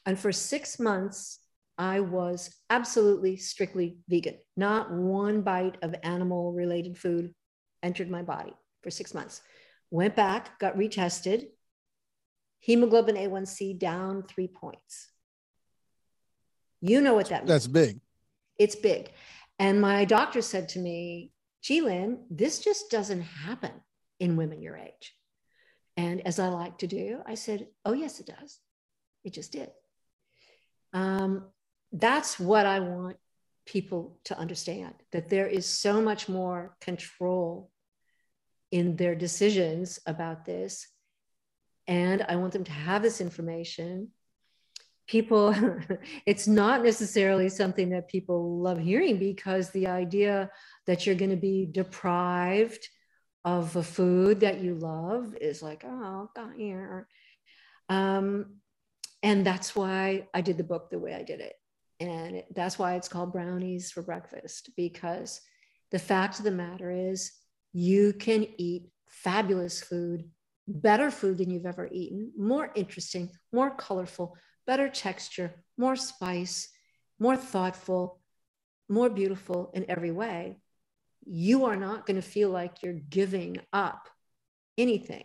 And 0.06 0.18
for 0.18 0.32
six 0.32 0.78
months, 0.78 1.40
I 1.78 2.00
was 2.00 2.54
absolutely 2.70 3.36
strictly 3.36 3.98
vegan. 4.08 4.38
Not 4.56 4.92
one 4.92 5.42
bite 5.42 5.78
of 5.82 5.94
animal 6.02 6.52
related 6.52 6.98
food 6.98 7.34
entered 7.82 8.10
my 8.10 8.22
body 8.22 8.52
for 8.82 8.90
six 8.90 9.14
months. 9.14 9.40
Went 9.90 10.14
back, 10.14 10.58
got 10.58 10.76
retested. 10.76 11.46
Hemoglobin 12.60 13.16
A1C 13.16 13.78
down 13.78 14.22
three 14.22 14.46
points. 14.46 15.08
You 16.80 17.00
know 17.00 17.14
what 17.14 17.28
that 17.30 17.42
means. 17.42 17.48
That's 17.48 17.66
big. 17.66 18.00
It's 18.58 18.76
big. 18.76 19.10
And 19.58 19.80
my 19.80 20.04
doctor 20.04 20.42
said 20.42 20.68
to 20.70 20.78
me, 20.78 21.32
Gee, 21.62 21.80
Lynne, 21.80 22.24
this 22.28 22.58
just 22.58 22.90
doesn't 22.90 23.22
happen 23.22 23.70
in 24.18 24.36
women 24.36 24.62
your 24.62 24.76
age. 24.76 25.14
And 25.96 26.26
as 26.26 26.38
I 26.38 26.48
like 26.48 26.78
to 26.78 26.86
do, 26.86 27.20
I 27.26 27.34
said, 27.34 27.68
Oh, 27.84 27.92
yes, 27.92 28.20
it 28.20 28.26
does. 28.26 28.58
It 29.24 29.32
just 29.32 29.52
did. 29.52 29.70
Um, 30.92 31.44
that's 31.92 32.40
what 32.40 32.66
I 32.66 32.80
want 32.80 33.16
people 33.66 34.18
to 34.24 34.38
understand 34.38 34.94
that 35.12 35.28
there 35.28 35.46
is 35.46 35.66
so 35.66 36.00
much 36.00 36.28
more 36.28 36.76
control 36.80 37.70
in 38.70 38.96
their 38.96 39.14
decisions 39.14 40.00
about 40.06 40.44
this. 40.44 40.88
And 41.86 42.22
I 42.22 42.36
want 42.36 42.52
them 42.52 42.64
to 42.64 42.72
have 42.72 43.02
this 43.02 43.20
information. 43.20 44.08
People, 45.06 45.54
it's 46.26 46.48
not 46.48 46.82
necessarily 46.82 47.48
something 47.48 47.90
that 47.90 48.08
people 48.08 48.58
love 48.58 48.78
hearing 48.78 49.18
because 49.18 49.70
the 49.70 49.86
idea 49.86 50.50
that 50.86 51.06
you're 51.06 51.14
going 51.14 51.30
to 51.30 51.36
be 51.36 51.66
deprived 51.70 52.88
of 53.44 53.76
a 53.76 53.82
food 53.82 54.40
that 54.40 54.60
you 54.60 54.74
love 54.74 55.34
is 55.40 55.62
like, 55.62 55.84
oh, 55.84 56.30
God, 56.34 56.52
here. 56.56 57.08
Um, 57.88 58.56
and 59.22 59.44
that's 59.44 59.74
why 59.74 60.28
I 60.32 60.40
did 60.40 60.58
the 60.58 60.64
book 60.64 60.90
the 60.90 60.98
way 60.98 61.14
I 61.14 61.22
did 61.22 61.40
it. 61.40 61.54
And 62.00 62.36
it, 62.36 62.46
that's 62.54 62.78
why 62.78 62.94
it's 62.94 63.08
called 63.08 63.32
Brownies 63.32 63.90
for 63.90 64.02
Breakfast, 64.02 64.70
because 64.76 65.40
the 65.90 65.98
fact 65.98 66.38
of 66.38 66.44
the 66.44 66.50
matter 66.50 66.90
is, 66.90 67.32
you 67.72 68.12
can 68.12 68.46
eat 68.58 68.84
fabulous 69.08 69.82
food, 69.82 70.28
better 70.66 71.10
food 71.10 71.38
than 71.38 71.50
you've 71.50 71.66
ever 71.66 71.88
eaten, 71.90 72.32
more 72.36 72.70
interesting, 72.74 73.30
more 73.52 73.70
colorful, 73.70 74.36
better 74.66 74.88
texture, 74.88 75.54
more 75.76 75.96
spice, 75.96 76.68
more 77.18 77.36
thoughtful, 77.36 78.20
more 78.88 79.10
beautiful 79.10 79.70
in 79.74 79.84
every 79.88 80.10
way. 80.12 80.58
You 81.24 81.66
are 81.66 81.76
not 81.76 82.06
going 82.06 82.16
to 82.16 82.26
feel 82.26 82.50
like 82.50 82.82
you're 82.82 82.92
giving 82.92 83.58
up 83.72 84.08
anything 84.78 85.24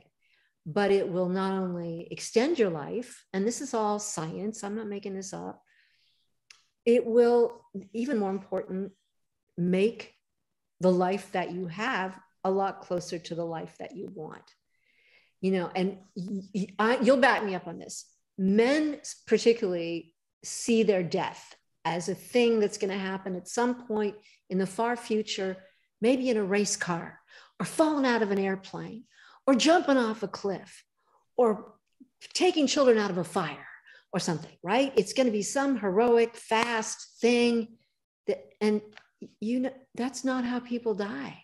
but 0.70 0.92
it 0.92 1.08
will 1.08 1.30
not 1.30 1.54
only 1.54 2.10
extend 2.12 2.60
your 2.60 2.70
life, 2.70 3.26
and 3.32 3.48
this 3.48 3.62
is 3.62 3.74
all 3.74 4.00
science, 4.00 4.66
I'm 4.66 4.76
not 4.76 4.88
making 4.88 5.16
this 5.16 5.34
up, 5.34 5.64
it 6.86 7.06
will, 7.06 7.64
even 7.94 8.18
more 8.18 8.32
important, 8.32 8.92
make 9.58 10.14
the 10.82 10.92
life 10.92 11.32
that 11.32 11.54
you 11.54 11.68
have 11.68 12.20
a 12.44 12.52
lot 12.52 12.82
closer 12.82 13.18
to 13.18 13.34
the 13.34 13.46
life 13.46 13.78
that 13.80 13.96
you 13.96 14.12
want. 14.14 14.44
You 15.40 15.52
know, 15.52 15.72
and 15.74 16.00
I, 16.78 16.98
you'll 17.02 17.18
back 17.18 17.46
me 17.46 17.56
up 17.56 17.68
on 17.68 17.80
this. 17.80 18.06
Men, 18.38 19.00
particularly, 19.26 20.16
see 20.44 20.84
their 20.84 21.04
death 21.04 21.56
as 21.86 22.10
a 22.10 22.16
thing 22.16 22.60
that's 22.60 22.78
going 22.78 22.92
to 22.92 22.98
happen 22.98 23.38
at 23.38 23.48
some 23.48 23.88
point 23.88 24.16
in 24.50 24.58
the 24.58 24.66
far 24.66 24.98
future, 24.98 25.56
maybe 26.02 26.30
in 26.30 26.38
a 26.38 26.44
race 26.44 26.76
car 26.76 27.20
or 27.60 27.66
falling 27.66 28.06
out 28.06 28.22
of 28.22 28.32
an 28.32 28.40
airplane 28.40 29.04
or 29.46 29.56
jumping 29.56 29.98
off 29.98 30.24
a 30.24 30.28
cliff 30.28 30.84
or 31.36 31.74
taking 32.34 32.68
children 32.68 32.98
out 32.98 33.10
of 33.10 33.18
a 33.18 33.24
fire 33.24 33.68
or 34.14 34.20
something, 34.20 34.52
right? 34.64 34.94
It's 34.96 35.14
going 35.14 35.28
to 35.28 35.32
be 35.32 35.44
some 35.44 35.78
heroic, 35.78 36.36
fast 36.36 37.20
thing 37.20 37.78
that, 38.28 38.44
and 38.62 38.82
you 39.40 39.62
know, 39.62 39.74
that's 39.96 40.24
not 40.24 40.44
how 40.44 40.60
people 40.60 40.94
die. 40.94 41.44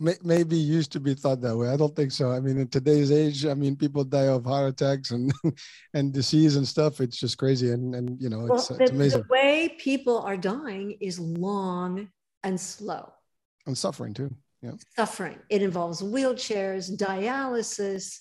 Maybe 0.00 0.56
used 0.56 0.92
to 0.92 1.00
be 1.00 1.12
thought 1.12 1.42
that 1.42 1.54
way. 1.54 1.68
I 1.68 1.76
don't 1.76 1.94
think 1.94 2.10
so. 2.10 2.32
I 2.32 2.40
mean, 2.40 2.58
in 2.58 2.68
today's 2.68 3.12
age, 3.12 3.44
I 3.44 3.52
mean, 3.52 3.76
people 3.76 4.02
die 4.02 4.28
of 4.28 4.46
heart 4.46 4.70
attacks 4.70 5.10
and 5.10 5.30
and 5.94 6.10
disease 6.10 6.56
and 6.56 6.66
stuff. 6.66 7.02
It's 7.02 7.18
just 7.18 7.36
crazy, 7.36 7.72
and 7.72 7.94
and 7.94 8.18
you 8.18 8.30
know, 8.30 8.46
it's, 8.46 8.70
well, 8.70 8.78
the, 8.78 8.84
it's 8.84 8.92
amazing. 8.92 9.22
The 9.22 9.28
way 9.28 9.76
people 9.78 10.20
are 10.20 10.38
dying 10.38 10.96
is 11.02 11.18
long 11.18 12.08
and 12.42 12.58
slow, 12.58 13.12
and 13.68 13.78
suffering 13.78 14.12
too 14.12 14.34
yeah. 14.62 14.72
suffering. 14.96 15.38
It 15.48 15.62
involves 15.62 16.02
wheelchairs, 16.02 16.96
dialysis, 16.96 18.18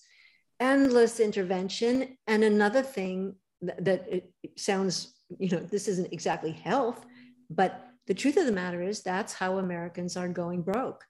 endless 0.59 1.19
intervention. 1.19 2.17
And 2.27 2.43
another 2.43 2.81
thing 2.81 3.35
that, 3.61 3.83
that 3.85 4.07
it 4.11 4.31
sounds, 4.55 5.15
you 5.39 5.49
know, 5.49 5.59
this 5.59 5.87
isn't 5.87 6.13
exactly 6.13 6.51
health, 6.51 7.05
but 7.49 7.83
the 8.07 8.13
truth 8.13 8.37
of 8.37 8.45
the 8.45 8.51
matter 8.51 8.81
is 8.81 9.01
that's 9.01 9.33
how 9.33 9.57
Americans 9.57 10.15
are 10.15 10.29
going 10.29 10.61
broke. 10.61 11.03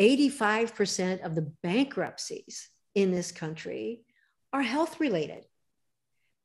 85% 0.00 1.24
of 1.24 1.34
the 1.34 1.52
bankruptcies 1.62 2.68
in 2.94 3.12
this 3.12 3.30
country 3.30 4.02
are 4.52 4.62
health 4.62 4.98
related 4.98 5.44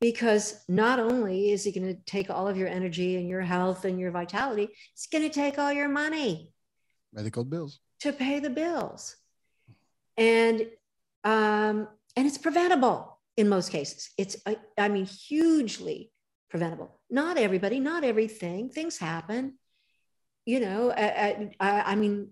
because 0.01 0.63
not 0.67 0.99
only 0.99 1.51
is 1.51 1.65
it 1.65 1.73
going 1.73 1.87
to 1.87 1.99
take 2.05 2.29
all 2.29 2.47
of 2.47 2.57
your 2.57 2.67
energy 2.67 3.15
and 3.15 3.27
your 3.27 3.41
health 3.41 3.85
and 3.85 3.99
your 3.99 4.11
vitality, 4.11 4.67
it's 4.93 5.07
going 5.07 5.23
to 5.23 5.33
take 5.33 5.57
all 5.57 5.71
your 5.71 5.89
money. 5.89 6.51
Medical 7.15 7.43
bills 7.43 7.79
to 8.01 8.13
pay 8.13 8.39
the 8.39 8.49
bills. 8.49 9.15
And 10.17 10.67
um, 11.23 11.87
and 12.15 12.27
it's 12.27 12.37
preventable 12.37 13.19
in 13.35 13.49
most 13.49 13.71
cases. 13.71 14.09
It's 14.17 14.37
I, 14.45 14.57
I 14.77 14.87
mean 14.89 15.05
hugely 15.05 16.11
preventable. 16.49 16.99
Not 17.09 17.37
everybody, 17.37 17.79
not 17.79 18.03
everything. 18.03 18.69
Things 18.69 18.97
happen. 18.97 19.57
You 20.45 20.59
know, 20.59 20.91
I, 20.91 21.49
I, 21.59 21.81
I 21.81 21.95
mean, 21.95 22.29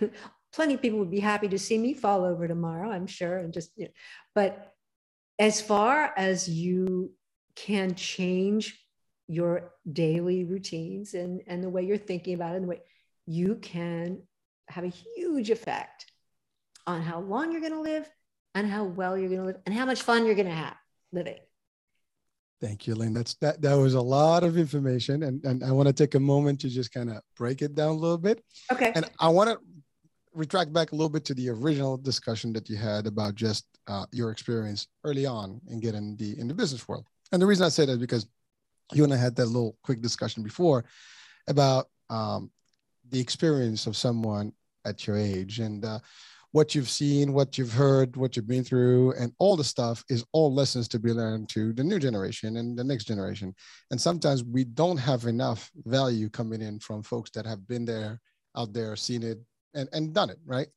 plenty 0.52 0.74
of 0.74 0.82
people 0.82 0.98
would 0.98 1.10
be 1.10 1.20
happy 1.20 1.48
to 1.48 1.58
see 1.58 1.78
me 1.78 1.94
fall 1.94 2.24
over 2.24 2.48
tomorrow. 2.48 2.90
I'm 2.90 3.06
sure, 3.06 3.38
and 3.38 3.52
just 3.52 3.70
you 3.76 3.84
know, 3.86 3.92
but 4.34 4.74
as 5.38 5.60
far 5.60 6.12
as 6.16 6.48
you 6.48 7.12
can 7.54 7.94
change 7.94 8.78
your 9.28 9.72
daily 9.90 10.44
routines 10.44 11.14
and 11.14 11.42
and 11.46 11.62
the 11.62 11.70
way 11.70 11.84
you're 11.84 11.96
thinking 11.96 12.34
about 12.34 12.54
it 12.54 12.56
and 12.56 12.64
the 12.64 12.68
way 12.68 12.80
you 13.26 13.56
can 13.56 14.22
have 14.68 14.84
a 14.84 14.88
huge 14.88 15.50
effect 15.50 16.06
on 16.86 17.02
how 17.02 17.20
long 17.20 17.52
you're 17.52 17.60
going 17.60 17.72
to 17.72 17.80
live 17.80 18.08
and 18.54 18.68
how 18.68 18.84
well 18.84 19.16
you're 19.16 19.28
going 19.28 19.40
to 19.40 19.46
live 19.46 19.60
and 19.66 19.74
how 19.74 19.86
much 19.86 20.02
fun 20.02 20.26
you're 20.26 20.34
going 20.34 20.48
to 20.48 20.52
have 20.52 20.76
living. 21.12 21.38
Thank 22.60 22.86
you, 22.86 22.94
Lynne. 22.94 23.12
That's 23.12 23.34
that. 23.34 23.60
That 23.60 23.74
was 23.74 23.94
a 23.94 24.00
lot 24.00 24.44
of 24.44 24.56
information, 24.56 25.24
and 25.24 25.44
and 25.44 25.64
I 25.64 25.72
want 25.72 25.88
to 25.88 25.92
take 25.92 26.14
a 26.14 26.20
moment 26.20 26.60
to 26.60 26.68
just 26.68 26.92
kind 26.92 27.10
of 27.10 27.20
break 27.36 27.60
it 27.60 27.74
down 27.74 27.88
a 27.88 27.98
little 27.98 28.18
bit. 28.18 28.40
Okay. 28.70 28.92
And 28.94 29.10
I 29.18 29.30
want 29.30 29.50
to 29.50 29.58
retract 30.32 30.72
back 30.72 30.92
a 30.92 30.94
little 30.94 31.08
bit 31.08 31.24
to 31.24 31.34
the 31.34 31.50
original 31.50 31.96
discussion 31.96 32.52
that 32.52 32.70
you 32.70 32.76
had 32.76 33.08
about 33.08 33.34
just 33.34 33.66
uh, 33.88 34.06
your 34.12 34.30
experience 34.30 34.86
early 35.02 35.26
on 35.26 35.60
in 35.70 35.80
getting 35.80 36.16
the 36.16 36.38
in 36.38 36.46
the 36.46 36.54
business 36.54 36.86
world. 36.86 37.04
And 37.32 37.42
the 37.42 37.46
reason 37.46 37.66
I 37.66 37.68
say 37.68 37.84
that 37.84 37.92
is 37.92 37.98
because 37.98 38.28
you 38.92 39.02
and 39.02 39.12
I 39.12 39.16
had 39.16 39.34
that 39.36 39.46
little 39.46 39.76
quick 39.82 40.00
discussion 40.00 40.44
before 40.44 40.84
about 41.48 41.88
um, 42.10 42.52
the 43.12 43.20
experience 43.20 43.86
of 43.86 43.96
someone 43.96 44.52
at 44.84 45.06
your 45.06 45.16
age 45.16 45.60
and 45.60 45.84
uh, 45.84 46.00
what 46.50 46.74
you've 46.74 46.90
seen, 46.90 47.32
what 47.32 47.56
you've 47.56 47.72
heard, 47.72 48.16
what 48.16 48.36
you've 48.36 48.46
been 48.46 48.64
through, 48.64 49.12
and 49.12 49.32
all 49.38 49.56
the 49.56 49.64
stuff 49.64 50.04
is 50.08 50.24
all 50.32 50.52
lessons 50.52 50.86
to 50.88 50.98
be 50.98 51.12
learned 51.12 51.48
to 51.48 51.72
the 51.72 51.84
new 51.84 51.98
generation 51.98 52.56
and 52.58 52.78
the 52.78 52.84
next 52.84 53.04
generation. 53.04 53.54
And 53.90 54.00
sometimes 54.00 54.44
we 54.44 54.64
don't 54.64 54.98
have 54.98 55.24
enough 55.24 55.70
value 55.86 56.28
coming 56.28 56.60
in 56.60 56.78
from 56.78 57.02
folks 57.02 57.30
that 57.30 57.46
have 57.46 57.66
been 57.66 57.84
there, 57.84 58.20
out 58.56 58.72
there, 58.74 58.96
seen 58.96 59.22
it, 59.22 59.38
and, 59.74 59.88
and 59.94 60.12
done 60.12 60.28
it, 60.28 60.38
right? 60.44 60.68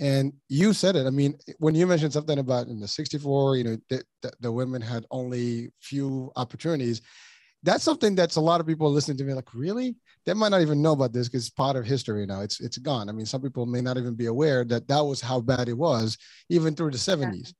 And 0.00 0.32
you 0.48 0.72
said 0.72 0.96
it. 0.96 1.06
I 1.06 1.10
mean, 1.10 1.38
when 1.58 1.76
you 1.76 1.86
mentioned 1.86 2.12
something 2.12 2.40
about 2.40 2.66
in 2.66 2.80
the 2.80 2.88
64, 2.88 3.56
you 3.56 3.64
know, 3.64 3.76
the, 3.88 4.02
the, 4.22 4.32
the 4.40 4.52
women 4.52 4.82
had 4.82 5.06
only 5.12 5.70
few 5.80 6.32
opportunities 6.34 7.02
that's 7.62 7.84
something 7.84 8.14
that's 8.14 8.36
a 8.36 8.40
lot 8.40 8.60
of 8.60 8.66
people 8.66 8.90
listening 8.90 9.18
to 9.18 9.24
me 9.24 9.34
like 9.34 9.54
really? 9.54 9.96
They 10.26 10.34
might 10.34 10.50
not 10.50 10.60
even 10.60 10.82
know 10.82 10.92
about 10.92 11.12
this 11.12 11.28
because 11.28 11.46
it's 11.46 11.50
part 11.50 11.76
of 11.76 11.84
history 11.84 12.26
now. 12.26 12.40
It's 12.40 12.60
it's 12.60 12.78
gone. 12.78 13.08
I 13.08 13.12
mean 13.12 13.26
some 13.26 13.42
people 13.42 13.66
may 13.66 13.80
not 13.80 13.96
even 13.96 14.14
be 14.14 14.26
aware 14.26 14.64
that 14.64 14.88
that 14.88 15.00
was 15.00 15.20
how 15.20 15.40
bad 15.40 15.68
it 15.68 15.76
was 15.76 16.16
even 16.48 16.74
through 16.74 16.90
the 16.90 16.98
70s 16.98 17.52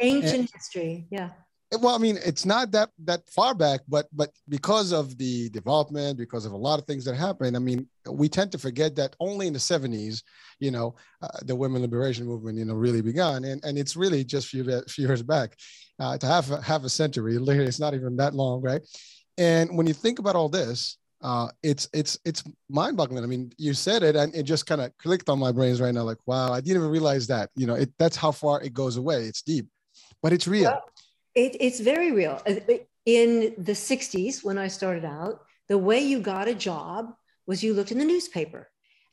yeah. 0.00 0.06
ancient 0.06 0.34
and, 0.34 0.50
history 0.50 1.06
yeah. 1.10 1.30
Well 1.72 1.94
i 1.94 1.98
mean 1.98 2.18
it's 2.24 2.44
not 2.44 2.72
that 2.72 2.90
that 3.04 3.28
far 3.30 3.54
back 3.54 3.80
but 3.86 4.08
but 4.12 4.30
because 4.48 4.90
of 4.92 5.16
the 5.18 5.50
development 5.50 6.18
because 6.18 6.44
of 6.44 6.52
a 6.52 6.56
lot 6.56 6.80
of 6.80 6.84
things 6.84 7.04
that 7.04 7.14
happened 7.14 7.56
i 7.56 7.60
mean 7.60 7.86
we 8.10 8.28
tend 8.28 8.50
to 8.52 8.58
forget 8.58 8.96
that 8.96 9.14
only 9.20 9.46
in 9.46 9.52
the 9.52 9.60
70s 9.60 10.24
you 10.58 10.70
know 10.70 10.96
uh, 11.22 11.28
the 11.42 11.54
women 11.54 11.82
liberation 11.82 12.26
movement 12.26 12.58
you 12.58 12.64
know 12.64 12.74
really 12.74 13.02
began. 13.02 13.44
And 13.44 13.64
and 13.64 13.78
it's 13.78 13.96
really 13.96 14.24
just 14.24 14.46
a 14.46 14.50
few, 14.50 14.82
few 14.88 15.06
years 15.06 15.22
back. 15.22 15.56
Uh, 15.98 16.16
to 16.16 16.26
have 16.26 16.50
a, 16.50 16.62
half 16.62 16.82
a 16.82 16.88
century 16.88 17.36
literally 17.36 17.68
it's 17.68 17.78
not 17.78 17.92
even 17.92 18.16
that 18.16 18.32
long 18.32 18.62
right 18.62 18.80
and 19.40 19.74
when 19.74 19.86
you 19.86 19.94
think 19.94 20.18
about 20.18 20.36
all 20.36 20.50
this, 20.50 20.98
uh, 21.22 21.48
it's 21.62 21.88
it's 21.94 22.18
it's 22.26 22.44
mind-boggling. 22.68 23.24
I 23.24 23.26
mean, 23.26 23.52
you 23.56 23.72
said 23.72 24.02
it, 24.02 24.14
and 24.14 24.34
it 24.34 24.42
just 24.42 24.66
kind 24.66 24.82
of 24.82 24.96
clicked 24.98 25.30
on 25.30 25.38
my 25.38 25.50
brains 25.50 25.80
right 25.80 25.94
now. 25.94 26.02
Like, 26.02 26.18
wow, 26.26 26.52
I 26.52 26.60
didn't 26.60 26.76
even 26.76 26.90
realize 26.90 27.26
that. 27.28 27.48
You 27.56 27.66
know, 27.66 27.74
it 27.74 27.90
that's 27.98 28.16
how 28.16 28.32
far 28.32 28.60
it 28.60 28.74
goes 28.74 28.98
away. 28.98 29.24
It's 29.24 29.40
deep, 29.40 29.66
but 30.22 30.34
it's 30.34 30.46
real. 30.46 30.70
Well, 30.70 30.84
it, 31.34 31.56
it's 31.58 31.80
very 31.80 32.12
real. 32.12 32.40
Uh, 32.46 32.74
in 33.06 33.54
the 33.56 33.72
'60s, 33.72 34.44
when 34.44 34.58
I 34.58 34.68
started 34.68 35.06
out, 35.06 35.40
the 35.68 35.78
way 35.78 36.00
you 36.00 36.20
got 36.20 36.46
a 36.46 36.54
job 36.54 37.14
was 37.46 37.64
you 37.64 37.72
looked 37.72 37.92
in 37.92 37.98
the 37.98 38.04
newspaper, 38.04 38.68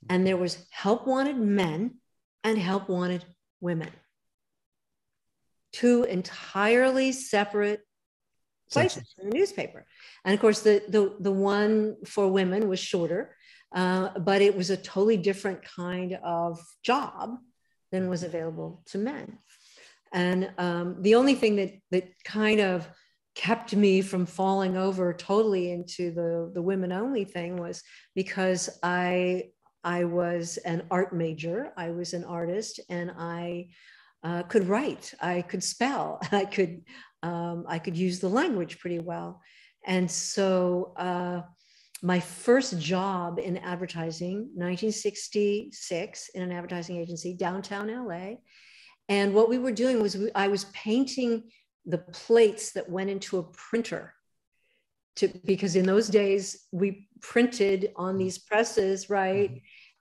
and 0.10 0.28
there 0.28 0.38
was 0.38 0.58
help 0.72 1.08
wanted 1.08 1.38
men 1.38 1.96
and 2.44 2.58
help 2.58 2.90
wanted 2.90 3.24
women. 3.62 3.92
Two 5.72 6.04
entirely 6.04 7.14
separate 7.14 7.87
places 8.72 9.14
in 9.20 9.30
the 9.30 9.36
newspaper. 9.36 9.86
And 10.26 10.34
of 10.34 10.40
course, 10.40 10.62
the, 10.62 10.84
the, 10.90 11.16
the 11.20 11.32
one 11.32 11.98
for 12.06 12.28
women 12.28 12.68
was 12.68 12.80
shorter, 12.80 13.36
uh, 13.74 14.20
but 14.20 14.42
it 14.42 14.56
was 14.56 14.70
a 14.70 14.78
totally 14.78 15.18
different 15.18 15.64
kind 15.64 16.18
of 16.24 16.60
job 16.84 17.38
than 17.92 18.10
was 18.10 18.24
available 18.24 18.84
to 18.88 18.98
men. 18.98 19.38
And 20.14 20.52
um, 20.58 20.98
the 21.02 21.16
only 21.16 21.36
thing 21.36 21.58
that, 21.58 21.74
that 21.92 22.12
kind 22.24 22.60
of 22.60 22.88
kept 23.36 23.76
me 23.76 24.02
from 24.02 24.26
falling 24.26 24.78
over 24.78 25.14
totally 25.14 25.72
into 25.72 26.12
the, 26.12 26.52
the 26.54 26.62
women 26.62 26.92
only 26.92 27.24
thing 27.24 27.58
was 27.58 27.84
because 28.16 28.70
I, 28.82 29.50
I 29.84 30.06
was 30.06 30.58
an 30.58 30.84
art 30.90 31.14
major, 31.14 31.72
I 31.78 31.92
was 31.92 32.14
an 32.14 32.24
artist, 32.24 32.80
and 32.90 33.12
I 33.18 33.70
uh, 34.24 34.44
could 34.44 34.68
write, 34.68 35.14
I 35.22 35.44
could 35.44 35.64
spell, 35.64 36.20
I 36.32 36.46
could 36.46 36.82
um, 37.24 37.66
I 37.68 37.80
could 37.80 37.98
use 37.98 38.20
the 38.20 38.30
language 38.30 38.80
pretty 38.80 39.00
well. 39.00 39.42
And 39.86 40.10
so 40.10 40.94
uh, 40.98 41.42
my 42.04 42.20
first 42.20 42.80
job 42.80 43.40
in 43.40 43.58
advertising, 43.58 44.50
1966, 44.54 46.30
in 46.36 46.44
an 46.44 46.52
advertising 46.52 46.98
agency 46.98 47.34
downtown 47.34 47.88
LA. 47.88 48.36
And 49.10 49.34
what 49.34 49.50
we 49.50 49.58
were 49.58 49.72
doing 49.72 50.02
was 50.02 50.18
we, 50.18 50.32
I 50.36 50.48
was 50.48 50.66
painting 50.66 51.44
the 51.86 51.98
plates 51.98 52.74
that 52.74 52.90
went 52.90 53.10
into 53.10 53.38
a 53.38 53.44
printer. 53.44 54.14
To, 55.16 55.30
because 55.46 55.76
in 55.76 55.86
those 55.88 56.10
days 56.10 56.68
we 56.72 57.08
printed 57.22 57.92
on 57.96 58.18
these 58.18 58.38
presses, 58.38 59.10
right? 59.10 59.50
Mm-hmm. 59.50 59.58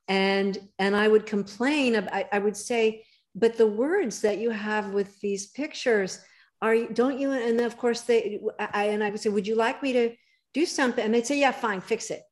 And 0.09 0.59
and 0.79 0.95
I 0.95 1.09
would 1.09 1.27
complain. 1.27 1.97
I, 2.13 2.29
I 2.31 2.39
would 2.39 2.57
say, 2.57 3.05
but 3.35 3.57
the 3.57 3.67
words 3.67 4.21
that 4.21 4.39
you 4.39 4.51
have 4.51 4.91
with 4.91 5.19
these 5.21 5.49
pictures, 5.49 6.21
are 6.63 6.75
you 6.75 6.89
don't 6.93 7.19
you 7.19 7.33
and 7.33 7.61
of 7.61 7.77
course 7.77 8.03
they 8.03 8.41
I 8.59 8.87
and 8.87 9.05
I 9.05 9.11
would 9.11 9.21
say 9.21 9.31
would 9.31 9.47
you 9.47 9.55
like 9.57 9.83
me 9.83 9.93
to 9.93 10.15
do 10.55 10.67
something? 10.67 11.05
And 11.05 11.15
they'd 11.15 11.27
say 11.27 11.39
yeah 11.39 11.53
fine 11.53 11.81
fix 11.81 12.11
it. 12.11 12.23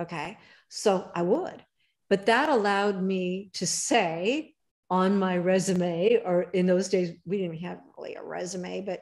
Okay. 0.00 0.38
So 0.68 1.10
I 1.14 1.22
would. 1.22 1.64
But 2.10 2.26
that 2.26 2.48
allowed 2.48 3.02
me 3.02 3.50
to 3.54 3.66
say 3.66 4.54
on 4.90 5.18
my 5.18 5.36
resume 5.38 6.20
or 6.24 6.42
in 6.42 6.66
those 6.66 6.88
days 6.88 7.16
we 7.24 7.38
didn't 7.38 7.58
have 7.58 7.80
really 7.96 8.14
a 8.14 8.22
resume 8.22 8.82
but 8.82 9.00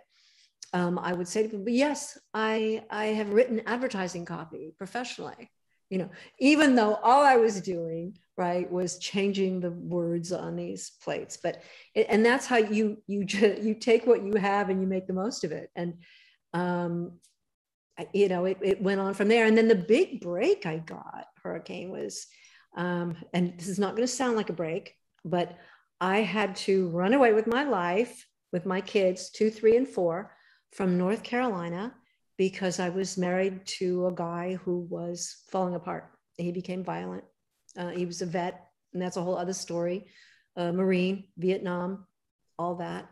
um, 0.72 0.98
I 0.98 1.12
would 1.12 1.28
say 1.28 1.48
But 1.48 1.72
yes 1.72 2.18
I 2.32 2.84
I 2.90 3.06
have 3.06 3.32
written 3.32 3.62
advertising 3.66 4.24
copy 4.24 4.72
professionally 4.78 5.50
you 5.92 5.98
know 5.98 6.08
even 6.38 6.74
though 6.74 6.94
all 6.94 7.22
I 7.22 7.36
was 7.36 7.60
doing 7.60 8.16
right 8.36 8.70
was 8.72 8.98
changing 8.98 9.60
the 9.60 9.70
words 9.70 10.32
on 10.32 10.56
these 10.56 10.92
plates. 11.04 11.36
But 11.42 11.62
and 11.94 12.24
that's 12.24 12.46
how 12.46 12.56
you 12.56 12.96
you 13.06 13.26
you 13.60 13.74
take 13.74 14.06
what 14.06 14.24
you 14.24 14.34
have 14.36 14.70
and 14.70 14.80
you 14.80 14.86
make 14.86 15.06
the 15.06 15.12
most 15.12 15.44
of 15.44 15.52
it. 15.52 15.70
And 15.76 15.98
um 16.54 17.18
you 18.14 18.28
know 18.28 18.46
it, 18.46 18.58
it 18.62 18.82
went 18.82 19.00
on 19.00 19.12
from 19.12 19.28
there. 19.28 19.44
And 19.44 19.56
then 19.56 19.68
the 19.68 19.74
big 19.74 20.20
break 20.20 20.64
i 20.64 20.78
got 20.78 21.26
hurricane 21.42 21.90
was 21.90 22.26
um 22.76 23.14
and 23.34 23.58
this 23.58 23.68
is 23.68 23.78
not 23.78 23.94
going 23.94 24.06
to 24.06 24.18
sound 24.20 24.36
like 24.36 24.48
a 24.48 24.54
break 24.54 24.94
but 25.24 25.58
i 26.00 26.18
had 26.18 26.56
to 26.56 26.88
run 26.88 27.12
away 27.12 27.32
with 27.34 27.46
my 27.46 27.64
life 27.64 28.26
with 28.52 28.64
my 28.64 28.80
kids 28.80 29.28
two 29.30 29.50
three 29.50 29.76
and 29.76 29.88
four 29.88 30.32
from 30.70 30.96
north 30.96 31.22
carolina 31.22 31.92
because 32.46 32.76
i 32.86 32.88
was 32.88 33.22
married 33.26 33.56
to 33.78 34.06
a 34.06 34.16
guy 34.28 34.46
who 34.62 34.74
was 34.96 35.18
falling 35.52 35.76
apart 35.80 36.04
he 36.38 36.52
became 36.60 36.82
violent 36.94 37.24
uh, 37.76 37.88
he 37.88 38.06
was 38.06 38.22
a 38.22 38.26
vet, 38.26 38.68
and 38.92 39.00
that's 39.00 39.16
a 39.16 39.22
whole 39.22 39.36
other 39.36 39.52
story. 39.52 40.06
Uh, 40.56 40.72
Marine, 40.72 41.24
Vietnam, 41.38 42.06
all 42.58 42.76
that. 42.76 43.08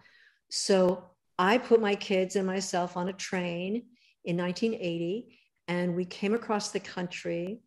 So 0.51 1.05
I 1.39 1.59
put 1.59 1.81
my 1.81 1.95
kids 1.95 2.37
and 2.37 2.47
myself 2.47 2.97
on 2.97 3.09
a 3.09 3.13
train 3.13 3.87
in 4.25 4.37
1980, 4.37 5.39
and 5.69 5.97
we 5.97 6.05
came 6.05 6.35
across 6.35 6.71
the 6.71 6.81
country 6.81 7.61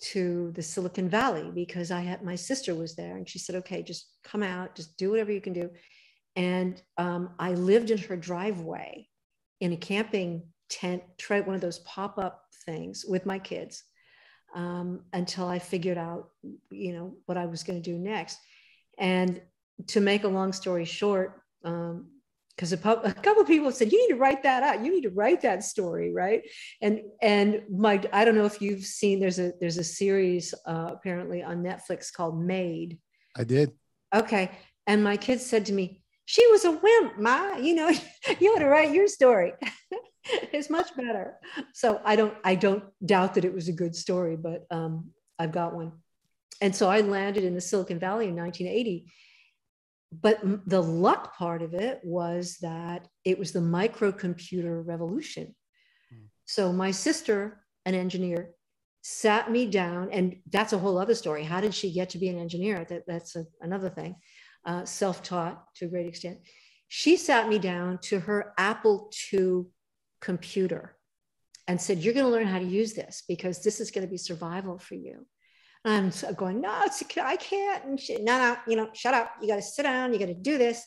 to 0.00 0.52
the 0.54 0.62
Silicon 0.62 1.08
Valley 1.08 1.50
because 1.52 1.90
I 1.90 2.00
had 2.00 2.22
my 2.22 2.36
sister 2.36 2.74
was 2.74 2.94
there, 2.94 3.16
and 3.16 3.28
she 3.28 3.38
said, 3.38 3.56
"Okay, 3.56 3.82
just 3.82 4.12
come 4.22 4.42
out, 4.42 4.76
just 4.76 4.96
do 4.96 5.10
whatever 5.10 5.32
you 5.32 5.40
can 5.40 5.52
do." 5.52 5.70
And 6.36 6.80
um, 6.98 7.30
I 7.38 7.52
lived 7.52 7.90
in 7.90 7.98
her 7.98 8.16
driveway 8.16 9.08
in 9.60 9.72
a 9.72 9.76
camping 9.76 10.42
tent, 10.68 11.02
try 11.18 11.40
one 11.40 11.54
of 11.54 11.60
those 11.60 11.80
pop 11.80 12.18
up 12.18 12.44
things 12.64 13.04
with 13.06 13.26
my 13.26 13.38
kids 13.38 13.84
um, 14.54 15.00
until 15.12 15.48
I 15.48 15.58
figured 15.58 15.98
out, 15.98 16.30
you 16.70 16.92
know, 16.92 17.16
what 17.26 17.36
I 17.36 17.46
was 17.46 17.62
going 17.62 17.82
to 17.82 17.90
do 17.90 17.98
next. 17.98 18.38
And 18.98 19.40
to 19.88 20.00
make 20.00 20.24
a 20.24 20.28
long 20.28 20.52
story 20.52 20.84
short, 20.84 21.42
because 21.62 22.72
um, 22.72 22.78
a, 22.84 22.90
a, 23.04 23.12
couple 23.12 23.42
of 23.42 23.48
people 23.48 23.72
said 23.72 23.90
you 23.90 24.00
need 24.00 24.14
to 24.14 24.20
write 24.20 24.42
that 24.44 24.62
out. 24.62 24.84
You 24.84 24.92
need 24.92 25.02
to 25.02 25.10
write 25.10 25.40
that 25.42 25.64
story, 25.64 26.12
right? 26.12 26.42
And 26.80 27.00
and 27.20 27.62
my 27.70 28.02
I 28.12 28.24
don't 28.24 28.36
know 28.36 28.46
if 28.46 28.62
you've 28.62 28.84
seen 28.84 29.18
there's 29.18 29.38
a 29.38 29.52
there's 29.60 29.78
a 29.78 29.84
series 29.84 30.54
uh, 30.66 30.90
apparently 30.92 31.42
on 31.42 31.62
Netflix 31.62 32.12
called 32.12 32.40
Maid. 32.40 32.98
I 33.36 33.44
did. 33.44 33.72
Okay, 34.14 34.50
and 34.86 35.02
my 35.02 35.16
kids 35.16 35.44
said 35.44 35.66
to 35.66 35.72
me, 35.72 36.02
"She 36.24 36.46
was 36.48 36.64
a 36.64 36.70
wimp, 36.70 37.18
ma. 37.18 37.56
You 37.56 37.74
know, 37.74 37.92
you 38.38 38.54
ought 38.54 38.60
to 38.60 38.68
write 38.68 38.92
your 38.92 39.08
story." 39.08 39.52
it's 40.52 40.70
much 40.70 40.96
better. 40.96 41.38
So 41.72 42.00
I 42.04 42.16
don't 42.16 42.34
I 42.44 42.54
don't 42.54 42.84
doubt 43.04 43.34
that 43.34 43.44
it 43.44 43.54
was 43.54 43.68
a 43.68 43.72
good 43.72 43.94
story, 43.94 44.36
but 44.36 44.66
um, 44.70 45.10
I've 45.38 45.52
got 45.52 45.74
one. 45.74 45.92
And 46.60 46.74
so 46.74 46.88
I 46.88 47.00
landed 47.00 47.44
in 47.44 47.54
the 47.54 47.60
Silicon 47.60 47.98
Valley 47.98 48.28
in 48.28 48.36
1980. 48.36 49.12
But 50.12 50.40
the 50.66 50.82
luck 50.82 51.36
part 51.36 51.62
of 51.62 51.74
it 51.74 52.00
was 52.04 52.58
that 52.62 53.08
it 53.24 53.38
was 53.38 53.52
the 53.52 53.60
microcomputer 53.60 54.86
revolution. 54.86 55.54
Hmm. 56.10 56.26
So 56.44 56.72
my 56.72 56.92
sister, 56.92 57.64
an 57.84 57.94
engineer, 57.94 58.50
sat 59.02 59.50
me 59.50 59.66
down, 59.66 60.10
and 60.12 60.36
that's 60.50 60.72
a 60.72 60.78
whole 60.78 60.98
other 60.98 61.16
story. 61.16 61.42
How 61.42 61.60
did 61.60 61.74
she 61.74 61.92
get 61.92 62.10
to 62.10 62.18
be 62.18 62.28
an 62.28 62.38
engineer? 62.38 62.86
That, 62.88 63.02
that's 63.06 63.34
a, 63.34 63.44
another 63.60 63.90
thing. 63.90 64.16
Uh, 64.64 64.84
self-taught 64.84 65.62
to 65.74 65.86
a 65.86 65.88
great 65.88 66.06
extent. 66.06 66.38
She 66.88 67.16
sat 67.16 67.48
me 67.48 67.58
down 67.58 67.98
to 68.04 68.20
her 68.20 68.54
Apple 68.56 69.10
II 69.32 69.64
computer 70.24 70.96
and 71.68 71.80
said, 71.80 71.98
You're 71.98 72.14
going 72.14 72.26
to 72.26 72.32
learn 72.32 72.46
how 72.46 72.58
to 72.58 72.64
use 72.64 72.94
this 72.94 73.22
because 73.28 73.62
this 73.62 73.80
is 73.80 73.90
going 73.90 74.06
to 74.06 74.10
be 74.10 74.16
survival 74.16 74.78
for 74.78 74.94
you. 74.94 75.26
I'm 75.84 76.10
going, 76.36 76.62
no, 76.62 76.80
it's 76.84 77.02
I 77.18 77.36
can't. 77.36 77.84
And 77.84 78.00
she, 78.00 78.16
no, 78.22 78.38
no, 78.38 78.56
you 78.66 78.76
know, 78.76 78.88
shut 78.94 79.12
up. 79.12 79.32
You 79.42 79.48
got 79.48 79.56
to 79.56 79.62
sit 79.62 79.82
down. 79.82 80.12
You 80.12 80.18
got 80.18 80.26
to 80.26 80.34
do 80.34 80.56
this. 80.56 80.82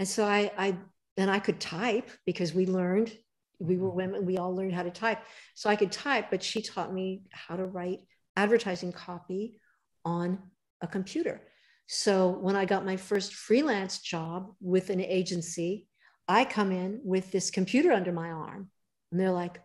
And 0.00 0.08
so 0.08 0.24
I, 0.24 0.50
I, 0.58 0.76
then 1.16 1.28
I 1.28 1.38
could 1.38 1.60
type 1.60 2.10
because 2.26 2.52
we 2.52 2.66
learned, 2.66 3.16
we 3.60 3.76
were 3.76 3.90
women, 3.90 4.26
we 4.26 4.38
all 4.38 4.54
learned 4.54 4.74
how 4.74 4.82
to 4.82 4.90
type. 4.90 5.20
So 5.54 5.70
I 5.70 5.76
could 5.76 5.92
type, 5.92 6.30
but 6.30 6.42
she 6.42 6.62
taught 6.62 6.92
me 6.92 7.22
how 7.30 7.54
to 7.54 7.64
write 7.64 8.00
advertising 8.36 8.90
copy 8.90 9.60
on 10.04 10.38
a 10.80 10.88
computer. 10.88 11.40
So 11.86 12.30
when 12.30 12.56
I 12.56 12.64
got 12.64 12.84
my 12.84 12.96
first 12.96 13.34
freelance 13.34 14.00
job 14.00 14.50
with 14.60 14.90
an 14.90 15.00
agency, 15.00 15.86
I 16.26 16.44
come 16.44 16.72
in 16.72 17.00
with 17.04 17.30
this 17.30 17.50
computer 17.50 17.92
under 17.92 18.12
my 18.12 18.30
arm 18.30 18.70
and 19.10 19.20
they're 19.20 19.30
like, 19.30 19.60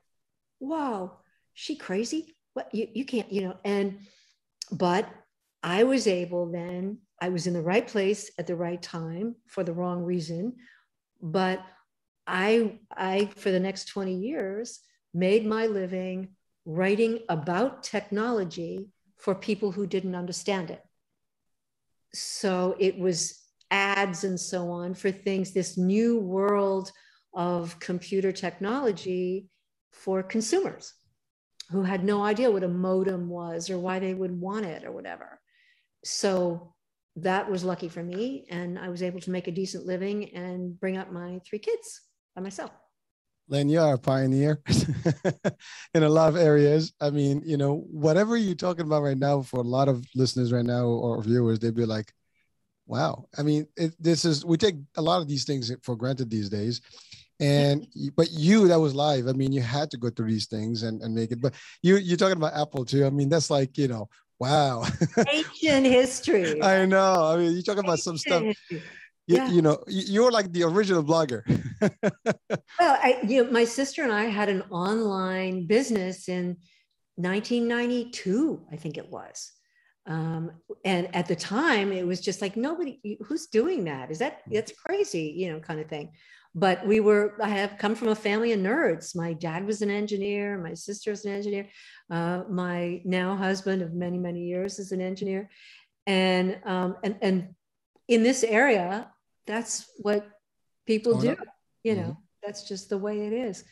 wow, 0.60 1.20
she 1.54 1.76
crazy? 1.76 2.36
What 2.54 2.74
you, 2.74 2.88
you 2.94 3.06
can't, 3.06 3.32
you 3.32 3.42
know, 3.42 3.58
and 3.64 4.00
but 4.72 5.10
I 5.64 5.84
was 5.84 6.08
able 6.08 6.52
then, 6.52 7.00
I 7.22 7.30
was 7.30 7.48
in 7.48 7.54
the 7.54 7.62
right 7.62 7.86
place 7.86 8.32
at 8.38 8.48
the 8.48 8.56
right 8.56 8.82
time 8.82 9.36
for 9.48 9.64
the 9.64 9.74
wrong 9.74 10.04
reason. 10.04 10.56
But 11.22 11.62
I, 12.28 12.80
I, 12.96 13.26
for 13.36 13.52
the 13.52 13.60
next 13.60 13.86
20 13.86 14.16
years, 14.16 14.80
made 15.14 15.46
my 15.46 15.68
living 15.68 16.30
writing 16.66 17.20
about 17.30 17.84
technology 17.84 18.90
for 19.18 19.36
people 19.36 19.72
who 19.72 19.88
didn't 19.88 20.16
understand 20.16 20.70
it. 20.70 20.82
So 22.14 22.76
it 22.80 22.98
was 22.98 23.39
ads 23.72 24.24
and 24.24 24.40
so 24.40 24.70
on 24.70 24.94
for 24.94 25.12
things, 25.12 25.52
this 25.52 25.78
new 25.78 26.20
world 26.20 26.92
of 27.34 27.80
computer 27.80 28.32
technology 28.32 29.48
for 29.92 30.24
consumers 30.24 30.94
who 31.72 31.84
had 31.84 32.04
no 32.04 32.24
idea 32.24 32.50
what 32.50 32.64
a 32.64 32.68
modem 32.68 33.30
was 33.30 33.70
or 33.70 33.78
why 33.78 34.00
they 34.00 34.14
would 34.14 34.32
want 34.32 34.66
it 34.66 34.84
or 34.84 34.92
whatever. 34.92 35.40
So 36.04 36.74
that 37.18 37.50
was 37.50 37.64
lucky 37.64 37.90
for 37.90 38.02
me. 38.02 38.46
And 38.50 38.80
I 38.80 38.90
was 38.90 39.04
able 39.04 39.20
to 39.22 39.32
make 39.32 39.48
a 39.48 39.52
decent 39.52 39.86
living 39.86 40.34
and 40.36 40.80
bring 40.80 40.98
up 40.98 41.12
my 41.12 41.40
three 41.48 41.60
kids 41.60 42.02
by 42.36 42.42
myself. 42.42 42.72
Len, 43.50 43.68
you 43.68 43.82
are 43.82 43.96
a 43.96 44.00
pioneer 44.00 44.62
in 45.94 46.04
a 46.04 46.10
lot 46.10 46.30
of 46.30 46.36
areas. 46.36 46.94
I 47.02 47.10
mean, 47.10 47.42
you 47.44 47.58
know, 47.58 47.84
whatever 47.90 48.38
you're 48.38 48.54
talking 48.54 48.86
about 48.86 49.02
right 49.02 49.18
now, 49.18 49.42
for 49.42 49.60
a 49.60 49.64
lot 49.64 49.90
of 49.90 50.06
listeners 50.14 50.54
right 50.54 50.66
now 50.66 50.86
or 50.86 51.22
viewers, 51.24 51.60
they'd 51.60 51.76
be 51.76 51.86
like, 51.86 52.14
wow. 52.90 53.28
I 53.38 53.44
mean, 53.44 53.68
it, 53.78 53.94
this 54.00 54.26
is, 54.26 54.44
we 54.44 54.58
take 54.58 54.76
a 54.98 55.02
lot 55.02 55.22
of 55.22 55.28
these 55.28 55.46
things 55.46 55.72
for 55.84 55.96
granted 55.96 56.30
these 56.30 56.50
days. 56.50 56.82
And 57.40 57.88
but 58.18 58.32
you 58.32 58.68
that 58.68 58.82
was 58.82 58.94
live. 58.94 59.28
I 59.30 59.32
mean 59.32 59.54
you 59.54 59.62
had 59.62 59.90
to 59.92 59.98
go 59.98 60.10
through 60.10 60.30
these 60.30 60.48
things 60.48 60.84
and, 60.84 61.02
and 61.02 61.16
make 61.16 61.32
it 61.32 61.42
but 61.42 61.54
you 61.82 61.96
you're 61.96 62.18
talking 62.18 62.36
about 62.36 62.54
Apple 62.54 62.86
II. 62.92 63.06
I 63.06 63.12
mean 63.12 63.30
that's 63.30 63.50
like 63.50 63.78
you 63.78 63.88
know 63.88 64.10
wow. 64.42 64.84
Ancient 65.32 65.86
history. 65.86 66.62
I 66.62 66.86
know. 66.86 67.32
I 67.32 67.38
mean 67.38 67.54
you're 67.54 67.62
talking 67.62 67.86
about 67.86 68.00
some 68.00 68.18
stuff. 68.18 68.44
you, 68.70 68.82
yeah. 69.26 69.50
you 69.50 69.62
know 69.62 69.82
you're 69.88 70.32
like 70.32 70.52
the 70.52 70.64
original 70.64 71.02
blogger. 71.02 71.44
Well 72.78 72.98
I, 73.02 73.20
you 73.26 73.46
know, 73.46 73.52
my 73.52 73.64
sister 73.64 74.04
and 74.04 74.12
i 74.12 74.26
had 74.26 74.50
an 74.50 74.64
online 74.70 75.66
business 75.66 76.28
in 76.28 76.58
1992 77.16 78.66
i 78.72 78.76
think 78.76 78.98
it 78.98 79.10
was 79.10 79.54
um, 80.06 80.52
and 80.84 81.14
at 81.16 81.28
the 81.28 81.36
time 81.36 81.92
it 81.92 82.06
was 82.06 82.20
just 82.20 82.42
like 82.42 82.58
nobody 82.58 83.18
who's 83.26 83.48
doing 83.48 83.86
that? 83.86 84.12
Is 84.12 84.20
that 84.20 84.42
that's 84.52 84.72
crazy 84.72 85.34
you 85.38 85.52
know 85.52 85.60
kind 85.60 85.80
of 85.80 85.88
thing. 85.88 86.12
But 86.56 86.86
we 86.86 87.00
were 87.00 87.36
i 87.42 87.50
have 87.50 87.78
come 87.78 87.96
from 87.96 88.10
a 88.10 88.16
family 88.16 88.52
of 88.54 88.60
nerds. 88.60 89.16
My 89.16 89.34
dad 89.34 89.66
was 89.66 89.82
an 89.82 89.92
engineer 89.92 90.58
my 90.58 90.74
sister 90.74 91.12
was 91.12 91.26
an 91.26 91.34
engineer 91.34 91.70
uh, 92.10 92.44
my 92.50 93.02
now 93.06 93.36
husband 93.36 93.82
of 93.82 93.94
many 93.94 94.18
many 94.18 94.42
years 94.42 94.80
is 94.80 94.92
an 94.92 95.02
engineer. 95.02 95.50
And 96.08 96.58
um, 96.66 96.96
and 97.04 97.18
and 97.22 97.56
in 98.08 98.24
this 98.24 98.44
area 98.44 99.12
that's 99.46 99.90
what 100.00 100.28
people 100.88 101.18
oh, 101.18 101.22
do 101.22 101.28
no. 101.28 101.36
you 101.84 101.96
know 101.96 102.02
mm-hmm. 102.02 102.44
that's 102.44 102.68
just 102.68 102.90
the 102.90 102.98
way 102.98 103.28
it 103.28 103.34
is. 103.34 103.64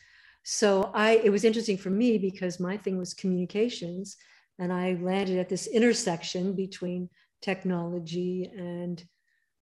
So 0.44 0.92
i 0.94 1.16
it 1.24 1.30
was 1.30 1.44
interesting 1.44 1.78
for 1.78 1.90
me 1.90 2.16
because 2.18 2.60
my 2.60 2.76
thing 2.76 2.96
was 2.96 3.12
communications 3.12 4.16
and 4.58 4.72
i 4.72 4.96
landed 5.00 5.38
at 5.38 5.48
this 5.48 5.66
intersection 5.66 6.54
between 6.54 7.08
technology 7.40 8.50
and 8.56 9.04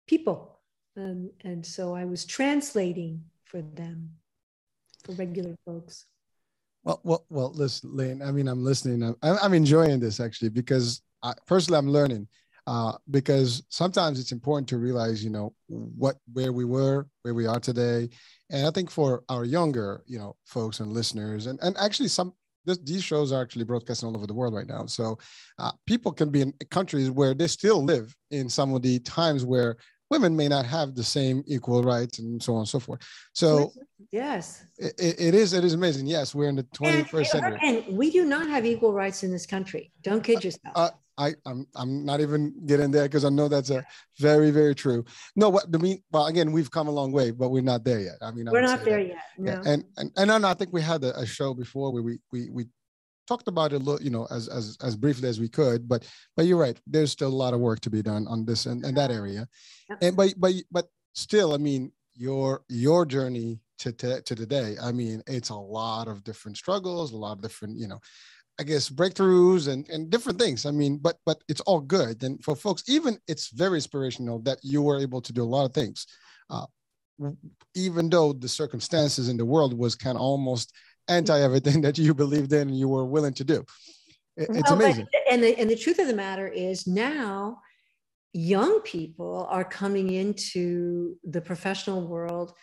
people 0.06 0.52
and, 0.96 1.30
and 1.44 1.64
so 1.64 1.94
I 1.94 2.04
was 2.04 2.24
translating 2.24 3.22
for 3.44 3.62
them, 3.62 4.10
for 5.04 5.12
regular 5.12 5.56
folks. 5.64 6.06
Well, 6.84 7.00
well, 7.04 7.24
well. 7.30 7.52
Listen, 7.54 7.96
Lane. 7.96 8.22
I 8.22 8.32
mean, 8.32 8.48
I'm 8.48 8.64
listening. 8.64 9.02
I'm, 9.22 9.38
I'm 9.40 9.54
enjoying 9.54 10.00
this 10.00 10.20
actually 10.20 10.48
because 10.48 11.02
I, 11.22 11.34
personally, 11.46 11.78
I'm 11.78 11.90
learning. 11.90 12.28
Uh, 12.64 12.92
because 13.10 13.64
sometimes 13.70 14.20
it's 14.20 14.30
important 14.30 14.68
to 14.68 14.78
realize, 14.78 15.24
you 15.24 15.30
know, 15.30 15.52
what 15.68 16.16
where 16.32 16.52
we 16.52 16.64
were, 16.64 17.08
where 17.22 17.34
we 17.34 17.44
are 17.44 17.58
today, 17.58 18.08
and 18.50 18.66
I 18.66 18.70
think 18.70 18.88
for 18.88 19.24
our 19.28 19.44
younger, 19.44 20.04
you 20.06 20.18
know, 20.18 20.36
folks 20.46 20.78
and 20.78 20.92
listeners, 20.92 21.46
and 21.46 21.58
and 21.60 21.76
actually 21.76 22.08
some 22.08 22.34
this, 22.64 22.78
these 22.78 23.02
shows 23.02 23.32
are 23.32 23.42
actually 23.42 23.64
broadcasting 23.64 24.08
all 24.08 24.16
over 24.16 24.26
the 24.26 24.34
world 24.34 24.54
right 24.54 24.66
now. 24.66 24.86
So 24.86 25.18
uh, 25.58 25.72
people 25.86 26.12
can 26.12 26.30
be 26.30 26.42
in 26.42 26.52
countries 26.70 27.10
where 27.10 27.34
they 27.34 27.46
still 27.46 27.82
live 27.82 28.14
in 28.30 28.48
some 28.48 28.74
of 28.74 28.82
the 28.82 28.98
times 29.00 29.44
where 29.44 29.76
women 30.10 30.36
may 30.36 30.46
not 30.46 30.66
have 30.66 30.94
the 30.94 31.02
same 31.02 31.42
equal 31.46 31.82
rights 31.82 32.18
and 32.18 32.42
so 32.42 32.52
on 32.52 32.60
and 32.60 32.68
so 32.68 32.78
forth. 32.78 33.00
So 33.34 33.72
yes, 34.10 34.64
it, 34.78 34.94
it 34.98 35.34
is 35.34 35.54
it 35.54 35.64
is 35.64 35.72
amazing. 35.72 36.06
Yes, 36.06 36.34
we're 36.34 36.50
in 36.50 36.56
the 36.56 36.64
21st 36.64 37.14
and, 37.14 37.26
century, 37.26 37.58
and 37.62 37.96
we 37.96 38.10
do 38.10 38.24
not 38.26 38.46
have 38.48 38.66
equal 38.66 38.92
rights 38.92 39.22
in 39.22 39.30
this 39.32 39.46
country. 39.46 39.90
Don't 40.02 40.22
kid 40.22 40.44
yourself. 40.44 40.74
Uh, 40.76 40.90
I, 41.18 41.34
I'm 41.46 41.66
I'm 41.74 42.04
not 42.04 42.20
even 42.20 42.54
getting 42.66 42.90
there 42.90 43.04
because 43.04 43.24
I 43.24 43.28
know 43.28 43.48
that's 43.48 43.70
a 43.70 43.84
very 44.18 44.50
very 44.50 44.74
true. 44.74 45.04
No, 45.36 45.50
what 45.50 45.66
I 45.72 45.78
mean, 45.78 46.02
well, 46.10 46.26
again, 46.26 46.52
we've 46.52 46.70
come 46.70 46.88
a 46.88 46.92
long 46.92 47.12
way, 47.12 47.30
but 47.30 47.50
we're 47.50 47.62
not 47.62 47.84
there 47.84 48.00
yet. 48.00 48.16
I 48.22 48.30
mean, 48.30 48.48
we're 48.50 48.62
not 48.62 48.84
there 48.84 48.98
that. 48.98 49.08
yet. 49.08 49.22
No. 49.38 49.52
Yeah, 49.52 49.62
and 49.64 49.84
and 49.96 50.10
and 50.16 50.46
I 50.46 50.54
think 50.54 50.72
we 50.72 50.80
had 50.80 51.04
a, 51.04 51.18
a 51.18 51.26
show 51.26 51.54
before 51.54 51.92
where 51.92 52.02
we 52.02 52.18
we 52.32 52.50
we 52.50 52.66
talked 53.26 53.48
about 53.48 53.72
it 53.72 53.76
a 53.76 53.78
little, 53.78 54.02
you 54.02 54.10
know, 54.10 54.26
as 54.30 54.48
as 54.48 54.76
as 54.82 54.96
briefly 54.96 55.28
as 55.28 55.38
we 55.38 55.48
could. 55.48 55.88
But 55.88 56.06
but 56.36 56.46
you're 56.46 56.58
right. 56.58 56.78
There's 56.86 57.12
still 57.12 57.28
a 57.28 57.42
lot 57.44 57.54
of 57.54 57.60
work 57.60 57.80
to 57.80 57.90
be 57.90 58.02
done 58.02 58.26
on 58.28 58.44
this 58.44 58.66
and, 58.66 58.84
and 58.84 58.96
that 58.96 59.10
area. 59.10 59.48
And 60.00 60.16
but 60.16 60.34
but 60.38 60.54
but 60.70 60.86
still, 61.12 61.54
I 61.54 61.58
mean, 61.58 61.92
your 62.14 62.62
your 62.68 63.04
journey 63.06 63.60
to, 63.78 63.92
to 63.92 64.22
to 64.22 64.34
today. 64.34 64.76
I 64.80 64.92
mean, 64.92 65.22
it's 65.26 65.50
a 65.50 65.56
lot 65.56 66.08
of 66.08 66.24
different 66.24 66.56
struggles, 66.56 67.12
a 67.12 67.16
lot 67.16 67.32
of 67.32 67.42
different, 67.42 67.78
you 67.78 67.88
know, 67.88 68.00
I 68.60 68.64
guess 68.64 68.88
breakthroughs 68.88 69.68
and 69.68 69.88
and 69.88 70.10
different 70.10 70.38
things. 70.38 70.66
I 70.66 70.70
mean, 70.70 70.98
but 70.98 71.16
but 71.24 71.42
it's 71.48 71.60
all 71.62 71.80
good. 71.80 72.22
And 72.22 72.42
for 72.44 72.54
folks, 72.54 72.84
even 72.86 73.18
it's 73.26 73.48
very 73.48 73.76
inspirational 73.76 74.40
that 74.40 74.58
you 74.62 74.82
were 74.82 75.00
able 75.00 75.20
to 75.22 75.32
do 75.32 75.42
a 75.42 75.44
lot 75.44 75.64
of 75.64 75.72
things. 75.72 76.06
Uh, 76.50 76.66
even 77.74 78.10
though 78.10 78.32
the 78.32 78.48
circumstances 78.48 79.28
in 79.28 79.36
the 79.36 79.44
world 79.44 79.76
was 79.76 79.94
kind 79.94 80.16
of 80.16 80.22
almost 80.22 80.72
anti 81.08 81.38
everything 81.40 81.80
that 81.82 81.98
you 81.98 82.14
believed 82.14 82.52
in 82.52 82.68
and 82.68 82.78
you 82.78 82.88
were 82.88 83.04
willing 83.04 83.34
to 83.34 83.44
do. 83.44 83.64
It's 84.36 84.70
well, 84.70 84.80
amazing. 84.80 85.06
And 85.30 85.42
the, 85.42 85.58
and 85.58 85.68
the 85.68 85.76
truth 85.76 85.98
of 85.98 86.06
the 86.06 86.14
matter 86.14 86.48
is 86.48 86.86
now 86.86 87.60
young 88.32 88.80
people 88.80 89.46
are 89.50 89.64
coming 89.64 90.10
into 90.10 91.16
the 91.22 91.40
professional 91.40 92.06
world 92.06 92.54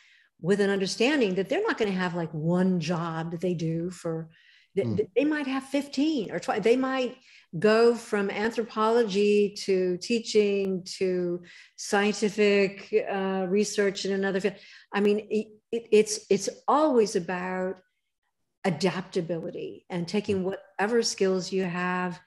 with 0.41 0.62
an 0.62 0.69
understanding 0.69 1.36
that 1.36 1.47
they're 1.47 1.62
not 1.62 1.78
going 1.78 1.91
to 1.91 1.97
have 1.97 2.15
like 2.15 2.34
one 2.34 2.80
job 2.80 3.32
that 3.32 3.41
they 3.41 3.54
do 3.54 3.91
for 3.91 4.30
mm. 4.77 5.08
they 5.15 5.25
might 5.25 5.47
have 5.47 5.63
15 5.63 6.32
or 6.32 6.39
20 6.39 6.62
they 6.62 6.75
might 6.75 7.15
go 7.58 7.95
from 7.95 8.29
anthropology 8.29 9.55
to 9.58 9.97
teaching 9.97 10.84
to 10.84 11.41
scientific 11.77 12.93
uh, 13.12 13.45
research 13.49 14.05
in 14.05 14.13
another 14.13 14.39
field 14.39 14.55
i 14.93 14.99
mean 14.99 15.19
it, 15.29 15.47
it, 15.71 15.88
it's 15.91 16.19
it's 16.29 16.49
always 16.67 17.15
about 17.15 17.77
adaptability 18.65 19.86
and 19.89 20.08
taking 20.08 20.43
mm. 20.43 20.43
whatever 20.43 21.01
skills 21.01 21.51
you 21.51 21.63
have 21.63 22.19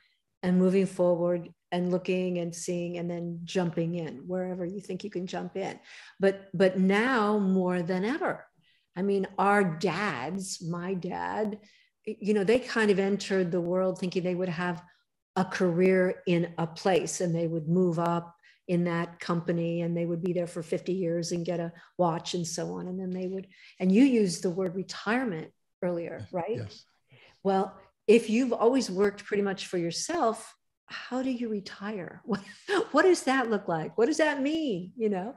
and 0.43 0.59
moving 0.59 0.87
forward 0.87 1.49
and 1.71 1.91
looking 1.91 2.39
and 2.39 2.55
seeing 2.55 2.99
and 2.99 3.11
then 3.11 3.41
jumping 3.45 3.95
in 3.95 4.19
wherever 4.27 4.65
you 4.65 4.81
think 4.81 5.05
you 5.05 5.11
can 5.11 5.27
jump 5.27 5.57
in 5.57 5.79
but 6.19 6.49
but 6.53 6.79
now 6.79 7.39
more 7.39 7.83
than 7.83 8.05
ever 8.05 8.47
i 8.97 9.03
mean 9.03 9.27
our 9.39 9.63
dads 9.63 10.63
my 10.63 10.95
dad 10.95 11.59
you 12.05 12.35
know 12.35 12.45
they 12.45 12.59
kind 12.59 12.91
of 12.91 12.99
entered 12.99 13.51
the 13.51 13.61
world 13.61 13.99
thinking 13.99 14.23
they 14.23 14.35
would 14.35 14.49
have 14.49 14.83
a 15.37 15.45
career 15.45 16.23
in 16.27 16.53
a 16.59 16.67
place 16.67 17.21
and 17.21 17.35
they 17.35 17.47
would 17.47 17.69
move 17.69 17.99
up 17.99 18.35
in 18.69 18.85
that 18.85 19.19
company 19.19 19.81
and 19.81 19.97
they 19.97 20.07
would 20.07 20.23
be 20.23 20.33
there 20.33 20.47
for 20.47 20.63
50 20.63 20.93
years 20.93 21.33
and 21.33 21.45
get 21.45 21.61
a 21.61 21.73
watch 21.99 22.35
and 22.35 22.47
so 22.47 22.75
on 22.75 22.87
and 22.87 22.99
then 22.99 23.11
they 23.11 23.27
would 23.27 23.47
and 23.81 23.91
you 23.91 24.05
used 24.05 24.43
the 24.43 24.51
word 24.51 24.75
retirement 24.75 25.53
earlier, 25.83 26.27
right? 26.33 26.57
Yes. 26.57 26.85
Well, 27.43 27.77
if 28.07 28.31
you've 28.31 28.53
always 28.53 28.91
worked 28.91 29.25
pretty 29.25 29.43
much 29.43 29.67
for 29.67 29.79
yourself, 29.79 30.55
how 30.87 31.23
do 31.23 31.31
you 31.31 31.49
retire? 31.49 32.23
What, 32.27 32.41
what 32.93 33.03
does 33.03 33.25
that 33.25 33.51
look 33.51 33.69
like? 33.69 33.99
What 33.99 34.07
does 34.07 34.19
that 34.19 34.41
mean? 34.41 34.93
You 34.97 35.09
know, 35.09 35.35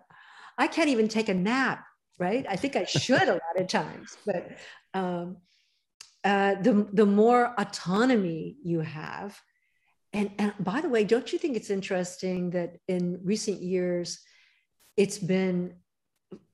I 0.58 0.68
can't 0.68 0.90
even 0.90 1.08
take 1.08 1.30
a 1.30 1.34
nap, 1.34 1.84
right? 2.20 2.46
I 2.48 2.56
think 2.56 2.76
I 2.76 2.86
should 2.86 3.28
a 3.28 3.34
lot 3.34 3.58
of 3.60 3.68
times, 3.68 4.18
but 4.26 4.52
um, 4.94 5.38
uh, 6.26 6.56
the, 6.56 6.88
the 6.92 7.06
more 7.06 7.54
autonomy 7.58 8.58
you 8.64 8.80
have, 8.82 9.40
and, 10.12 10.32
and 10.40 10.54
by 10.60 10.82
the 10.82 10.90
way, 10.90 11.04
don't 11.04 11.32
you 11.32 11.38
think 11.38 11.56
it's 11.56 11.70
interesting 11.70 12.50
that 12.52 12.78
in 12.88 13.20
recent 13.24 13.62
years, 13.62 14.20
it's 14.98 15.20
been 15.20 15.76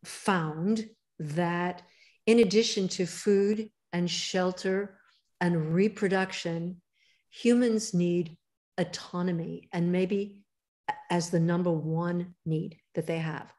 found 0.04 0.90
that 1.20 1.84
in 2.26 2.40
addition 2.40 2.88
to 2.90 3.06
food 3.06 3.70
and 3.94 4.10
shelter 4.10 4.98
and 5.40 5.74
reproduction, 5.74 6.82
humans 7.30 7.94
need 7.94 8.38
autonomy 8.78 9.70
and 9.72 9.92
maybe 9.92 10.44
as 11.10 11.30
the 11.30 11.40
number 11.40 11.72
one 11.72 12.36
need 12.46 12.78
that 12.96 13.08
they 13.08 13.20
have 13.20 13.54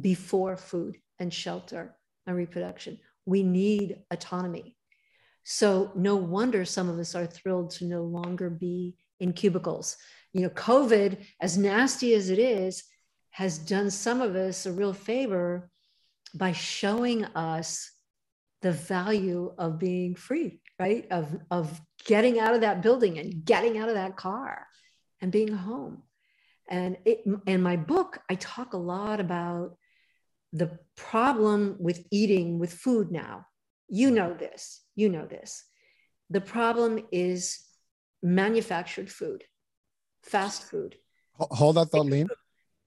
before 0.00 0.56
food 0.56 0.96
and 1.18 1.34
shelter 1.34 1.94
and 2.26 2.36
reproduction. 2.36 2.98
We 3.26 3.42
need 3.42 3.98
autonomy. 4.10 4.77
So, 5.50 5.90
no 5.94 6.14
wonder 6.14 6.66
some 6.66 6.90
of 6.90 6.98
us 6.98 7.14
are 7.14 7.26
thrilled 7.26 7.70
to 7.70 7.86
no 7.86 8.02
longer 8.02 8.50
be 8.50 8.96
in 9.18 9.32
cubicles. 9.32 9.96
You 10.34 10.42
know, 10.42 10.50
COVID, 10.50 11.24
as 11.40 11.56
nasty 11.56 12.12
as 12.12 12.28
it 12.28 12.38
is, 12.38 12.84
has 13.30 13.56
done 13.56 13.90
some 13.90 14.20
of 14.20 14.36
us 14.36 14.66
a 14.66 14.72
real 14.72 14.92
favor 14.92 15.70
by 16.34 16.52
showing 16.52 17.24
us 17.24 17.90
the 18.60 18.72
value 18.72 19.54
of 19.56 19.78
being 19.78 20.14
free, 20.14 20.60
right? 20.78 21.06
Of, 21.10 21.34
of 21.50 21.80
getting 22.04 22.38
out 22.38 22.54
of 22.54 22.60
that 22.60 22.82
building 22.82 23.18
and 23.18 23.42
getting 23.42 23.78
out 23.78 23.88
of 23.88 23.94
that 23.94 24.18
car 24.18 24.66
and 25.22 25.32
being 25.32 25.54
home. 25.54 26.02
And 26.68 26.98
it, 27.06 27.24
in 27.46 27.62
my 27.62 27.76
book, 27.76 28.20
I 28.28 28.34
talk 28.34 28.74
a 28.74 28.76
lot 28.76 29.18
about 29.18 29.78
the 30.52 30.78
problem 30.94 31.76
with 31.80 32.04
eating 32.10 32.58
with 32.58 32.70
food 32.70 33.10
now. 33.10 33.46
You 33.88 34.10
know 34.10 34.34
this, 34.34 34.82
you 34.94 35.08
know 35.08 35.26
this. 35.26 35.64
The 36.30 36.40
problem 36.40 37.00
is 37.10 37.60
manufactured 38.22 39.10
food, 39.10 39.44
fast 40.22 40.64
food. 40.64 40.96
Hold 41.34 41.76
that 41.76 41.86
thought, 41.86 42.06
Lean. 42.06 42.28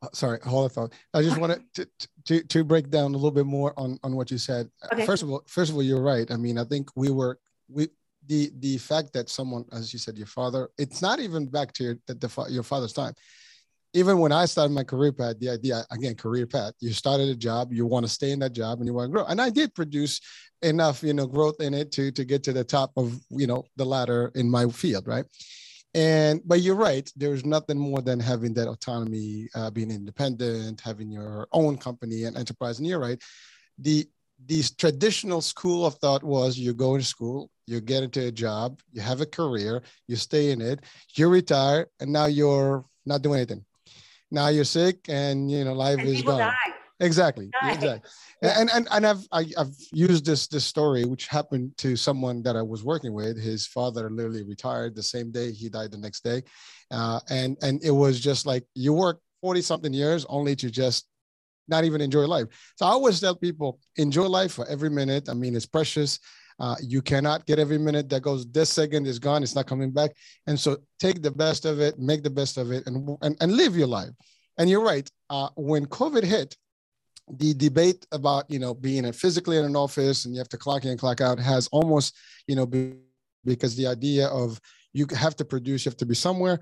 Uh, 0.04 0.08
sorry, 0.14 0.40
hold 0.44 0.70
that 0.70 0.74
thought. 0.74 0.94
I 1.14 1.22
just 1.22 1.38
wanted 1.38 1.62
to, 1.76 1.88
to 2.26 2.44
to 2.44 2.64
break 2.64 2.90
down 2.90 3.14
a 3.14 3.18
little 3.18 3.32
bit 3.32 3.46
more 3.46 3.74
on 3.78 4.00
on 4.04 4.16
what 4.16 4.30
you 4.32 4.38
said. 4.38 4.70
Okay. 4.94 5.06
First 5.06 5.24
of 5.24 5.32
all, 5.32 5.44
first 5.48 5.72
of 5.72 5.76
all, 5.76 5.84
you're 5.84 6.02
right. 6.02 6.30
I 6.30 6.38
mean, 6.38 6.58
I 6.58 6.66
think 6.66 6.90
we 6.96 7.10
were 7.10 7.40
we 7.68 7.90
the 8.28 8.52
the 8.60 8.78
fact 8.78 9.14
that 9.14 9.30
someone, 9.30 9.66
as 9.72 9.94
you 9.94 10.00
said, 10.00 10.18
your 10.18 10.28
father. 10.28 10.70
It's 10.78 11.02
not 11.02 11.20
even 11.20 11.48
back 11.48 11.74
to 11.74 11.84
your 11.84 11.98
the, 12.08 12.14
the 12.16 12.46
your 12.50 12.64
father's 12.64 12.94
time. 12.94 13.14
Even 13.94 14.20
when 14.20 14.32
I 14.32 14.46
started 14.46 14.74
my 14.74 14.84
career 14.84 15.12
path, 15.12 15.40
the 15.40 15.50
idea 15.50 15.86
again, 15.92 16.16
career 16.16 16.48
path. 16.48 16.74
You 16.80 16.94
started 16.94 17.28
a 17.30 17.36
job, 17.36 17.74
you 17.74 17.86
want 17.86 18.06
to 18.06 18.12
stay 18.12 18.32
in 18.32 18.40
that 18.40 18.54
job, 18.54 18.80
and 18.80 18.88
you 18.88 18.94
want 18.94 19.10
to 19.10 19.12
grow. 19.12 19.26
And 19.26 19.42
I 19.42 19.50
did 19.50 19.76
produce 19.76 20.22
enough, 20.62 21.04
you 21.04 21.14
know, 21.14 21.28
growth 21.28 21.60
in 21.60 21.74
it 21.74 21.92
to 21.94 22.12
to 22.12 22.24
get 22.24 22.44
to 22.44 22.54
the 22.54 22.64
top 22.64 22.92
of 22.96 23.20
you 23.30 23.48
know 23.48 23.66
the 23.76 23.86
ladder 23.86 24.32
in 24.36 24.50
my 24.50 24.68
field, 24.68 25.08
right? 25.08 25.26
and 25.94 26.42
but 26.46 26.62
you're 26.62 26.76
right 26.76 27.12
there's 27.16 27.46
nothing 27.46 27.78
more 27.78 28.02
than 28.02 28.20
having 28.20 28.54
that 28.54 28.68
autonomy 28.68 29.48
uh, 29.56 29.70
being 29.70 29.92
independent 29.92 30.80
having 30.80 31.12
your 31.12 31.48
own 31.52 31.78
company 31.78 32.24
and 32.24 32.38
enterprise 32.38 32.80
and 32.80 32.88
you're 32.88 33.00
right 33.00 33.22
the 33.80 34.08
these 34.46 34.74
traditional 34.76 35.42
school 35.42 35.86
of 35.86 35.96
thought 35.96 36.24
was 36.24 36.58
you 36.58 36.74
go 36.74 36.98
to 36.98 37.04
school 37.04 37.50
you 37.68 37.82
get 37.82 38.04
into 38.04 38.26
a 38.26 38.32
job 38.32 38.80
you 38.94 39.02
have 39.02 39.22
a 39.22 39.26
career 39.26 39.82
you 40.08 40.16
stay 40.16 40.52
in 40.52 40.62
it 40.62 40.80
you 41.16 41.28
retire 41.28 41.88
and 42.00 42.12
now 42.12 42.26
you're 42.26 42.86
not 43.06 43.22
doing 43.22 43.40
anything 43.40 43.66
now 44.32 44.48
you're 44.48 44.64
sick 44.64 44.98
and 45.10 45.52
you 45.52 45.64
know 45.64 45.74
life 45.74 46.00
and 46.00 46.08
is 46.08 46.22
gone 46.22 46.40
die. 46.40 46.56
exactly 47.00 47.50
die. 47.62 47.72
exactly 47.74 48.10
and 48.42 48.70
and 48.74 48.88
and 48.92 49.06
I've 49.06 49.28
I, 49.32 49.44
have 49.44 49.54
i 49.58 49.60
have 49.60 49.72
used 49.92 50.26
this 50.26 50.48
this 50.48 50.66
story 50.66 51.06
which 51.06 51.28
happened 51.28 51.78
to 51.78 51.96
someone 51.96 52.42
that 52.44 52.56
I 52.56 52.62
was 52.62 52.84
working 52.84 53.14
with. 53.14 53.40
His 53.40 53.68
father 53.68 54.10
literally 54.10 54.44
retired 54.44 54.96
the 54.96 55.04
same 55.04 55.32
day. 55.32 55.52
He 55.52 55.70
died 55.70 55.92
the 55.92 55.98
next 55.98 56.24
day, 56.24 56.42
uh, 56.90 57.20
and 57.30 57.58
and 57.62 57.84
it 57.84 57.92
was 57.92 58.20
just 58.20 58.46
like 58.46 58.66
you 58.74 58.94
work 58.94 59.20
forty 59.42 59.62
something 59.62 59.94
years 59.94 60.26
only 60.28 60.56
to 60.56 60.72
just 60.72 61.08
not 61.68 61.84
even 61.84 62.02
enjoy 62.02 62.26
life. 62.26 62.48
So 62.78 62.86
I 62.86 62.90
always 62.90 63.20
tell 63.20 63.36
people 63.36 63.80
enjoy 63.98 64.26
life 64.26 64.54
for 64.54 64.68
every 64.68 64.90
minute. 64.90 65.30
I 65.30 65.34
mean, 65.34 65.56
it's 65.56 65.66
precious. 65.66 66.20
Uh, 66.62 66.76
you 66.80 67.02
cannot 67.02 67.44
get 67.48 67.58
every 67.58 67.80
minute 67.80 68.08
that 68.08 68.22
goes. 68.22 68.46
This 68.52 68.70
second 68.70 69.08
is 69.08 69.18
gone. 69.18 69.42
It's 69.42 69.56
not 69.56 69.66
coming 69.66 69.90
back. 69.92 70.12
And 70.46 70.60
so 70.60 70.78
take 71.00 71.24
the 71.24 71.32
best 71.32 71.66
of 71.66 71.80
it, 71.80 71.98
make 71.98 72.22
the 72.22 72.30
best 72.30 72.58
of 72.58 72.72
it, 72.72 72.86
and 72.86 73.18
and, 73.24 73.36
and 73.42 73.58
live 73.58 73.76
your 73.76 73.88
life. 73.88 74.12
And 74.60 74.70
you're 74.70 74.84
right. 74.84 75.10
Uh, 75.30 75.50
when 75.56 75.88
COVID 75.88 76.24
hit, 76.24 76.56
the 77.38 77.54
debate 77.56 78.06
about 78.12 78.46
you 78.50 78.60
know 78.60 78.74
being 78.74 79.12
physically 79.12 79.58
in 79.58 79.66
an 79.66 79.76
office 79.76 80.26
and 80.26 80.36
you 80.36 80.40
have 80.40 80.50
to 80.50 80.58
clock 80.58 80.86
in 80.86 80.98
clock 80.98 81.22
out 81.22 81.40
has 81.40 81.68
almost 81.72 82.16
you 82.48 82.56
know 82.56 82.70
because 83.46 83.76
the 83.76 83.88
idea 83.88 84.28
of 84.28 84.60
you 84.94 85.06
have 85.16 85.36
to 85.36 85.46
produce 85.46 85.86
you 85.86 85.90
have 85.90 85.98
to 85.98 86.06
be 86.06 86.16
somewhere 86.16 86.60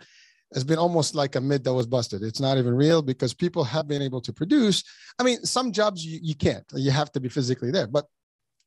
has 0.53 0.63
been 0.63 0.77
almost 0.77 1.15
like 1.15 1.35
a 1.35 1.41
myth 1.41 1.63
that 1.63 1.73
was 1.73 1.87
busted 1.87 2.21
it's 2.21 2.39
not 2.39 2.57
even 2.57 2.73
real 2.73 3.01
because 3.01 3.33
people 3.33 3.63
have 3.63 3.87
been 3.87 4.01
able 4.01 4.21
to 4.21 4.33
produce 4.33 4.83
i 5.17 5.23
mean 5.23 5.43
some 5.43 5.71
jobs 5.71 6.05
you, 6.05 6.19
you 6.21 6.35
can't 6.35 6.65
you 6.75 6.91
have 6.91 7.11
to 7.11 7.19
be 7.19 7.29
physically 7.29 7.71
there 7.71 7.87
but 7.87 8.05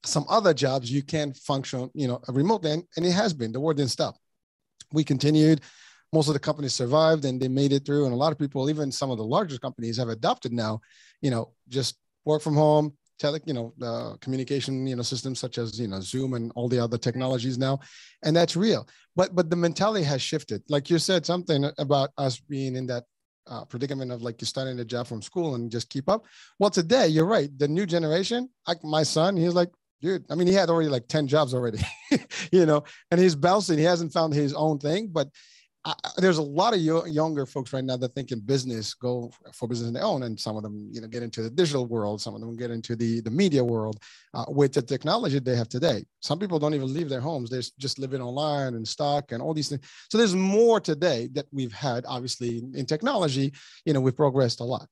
some 0.04 0.24
other 0.28 0.52
jobs 0.52 0.90
you 0.90 1.02
can 1.02 1.32
function 1.32 1.90
you 1.94 2.08
know 2.08 2.20
remotely 2.28 2.72
and, 2.72 2.84
and 2.96 3.06
it 3.06 3.12
has 3.12 3.32
been. 3.32 3.52
The 3.52 3.60
war 3.60 3.74
didn't 3.74 3.90
stop. 3.90 4.16
We 4.92 5.04
continued. 5.04 5.60
Most 6.12 6.28
of 6.28 6.34
the 6.34 6.40
companies 6.40 6.74
survived 6.74 7.24
and 7.24 7.40
they 7.40 7.48
made 7.48 7.72
it 7.72 7.86
through 7.86 8.04
and 8.04 8.12
a 8.12 8.16
lot 8.16 8.32
of 8.32 8.38
people 8.38 8.68
even 8.68 8.92
some 8.92 9.10
of 9.10 9.16
the 9.16 9.24
larger 9.24 9.58
companies 9.58 9.96
have 9.96 10.08
adopted 10.08 10.52
now 10.52 10.80
you 11.22 11.30
know 11.30 11.54
just 11.68 11.96
work 12.26 12.42
from 12.42 12.54
home 12.54 12.92
tele 13.18 13.40
you 13.46 13.54
know 13.54 13.72
uh, 13.82 14.16
communication 14.20 14.86
you 14.86 14.96
know 14.96 15.02
systems 15.02 15.38
such 15.38 15.56
as 15.56 15.78
you 15.80 15.88
know 15.88 16.00
zoom 16.00 16.34
and 16.34 16.52
all 16.54 16.68
the 16.68 16.78
other 16.78 16.98
technologies 16.98 17.56
now 17.56 17.78
and 18.24 18.36
that's 18.36 18.56
real. 18.56 18.88
But 19.16 19.34
but 19.34 19.50
the 19.50 19.56
mentality 19.56 20.04
has 20.04 20.22
shifted. 20.22 20.62
Like 20.68 20.90
you 20.90 20.98
said 20.98 21.24
something 21.24 21.70
about 21.78 22.10
us 22.18 22.40
being 22.40 22.76
in 22.76 22.86
that 22.86 23.04
uh, 23.46 23.64
predicament 23.64 24.12
of 24.12 24.22
like 24.22 24.40
you're 24.40 24.46
starting 24.46 24.78
a 24.78 24.84
job 24.84 25.06
from 25.06 25.20
school 25.22 25.54
and 25.54 25.70
just 25.70 25.88
keep 25.88 26.08
up. 26.08 26.24
Well 26.58 26.70
today 26.70 27.08
you're 27.08 27.26
right. 27.26 27.50
The 27.58 27.68
new 27.68 27.86
generation 27.86 28.48
like 28.66 28.82
my 28.84 29.02
son 29.02 29.36
he's 29.36 29.54
like 29.54 29.70
dude 30.02 30.24
i 30.30 30.34
mean 30.34 30.46
he 30.46 30.52
had 30.52 30.68
already 30.68 30.90
like 30.90 31.08
10 31.08 31.26
jobs 31.26 31.54
already 31.54 31.78
you 32.52 32.66
know 32.66 32.82
and 33.10 33.20
he's 33.20 33.34
bouncing 33.34 33.78
he 33.78 33.84
hasn't 33.84 34.12
found 34.12 34.34
his 34.34 34.52
own 34.52 34.78
thing 34.78 35.08
but 35.08 35.28
I, 35.84 35.94
there's 36.16 36.38
a 36.38 36.42
lot 36.42 36.74
of 36.74 36.80
younger 36.80 37.44
folks 37.44 37.72
right 37.72 37.82
now 37.82 37.96
that 37.96 38.14
think 38.14 38.30
in 38.30 38.38
business, 38.38 38.94
go 38.94 39.32
for 39.52 39.66
business 39.66 39.90
their 39.92 40.04
own, 40.04 40.22
and 40.22 40.38
some 40.38 40.56
of 40.56 40.62
them, 40.62 40.88
you 40.92 41.00
know, 41.00 41.08
get 41.08 41.24
into 41.24 41.42
the 41.42 41.50
digital 41.50 41.86
world. 41.86 42.20
Some 42.20 42.34
of 42.34 42.40
them 42.40 42.56
get 42.56 42.70
into 42.70 42.94
the 42.94 43.20
the 43.20 43.30
media 43.30 43.64
world 43.64 43.98
uh, 44.32 44.44
with 44.48 44.72
the 44.72 44.82
technology 44.82 45.40
they 45.40 45.56
have 45.56 45.68
today. 45.68 46.04
Some 46.20 46.38
people 46.38 46.60
don't 46.60 46.74
even 46.74 46.92
leave 46.92 47.08
their 47.08 47.20
homes; 47.20 47.50
they're 47.50 47.62
just 47.78 47.98
living 47.98 48.22
online 48.22 48.74
and 48.74 48.86
stock 48.86 49.32
and 49.32 49.42
all 49.42 49.54
these 49.54 49.70
things. 49.70 49.84
So 50.08 50.18
there's 50.18 50.36
more 50.36 50.78
today 50.78 51.28
that 51.32 51.46
we've 51.50 51.72
had. 51.72 52.04
Obviously, 52.06 52.58
in 52.74 52.86
technology, 52.86 53.52
you 53.84 53.92
know, 53.92 54.00
we've 54.00 54.16
progressed 54.16 54.60
a 54.60 54.64
lot 54.64 54.86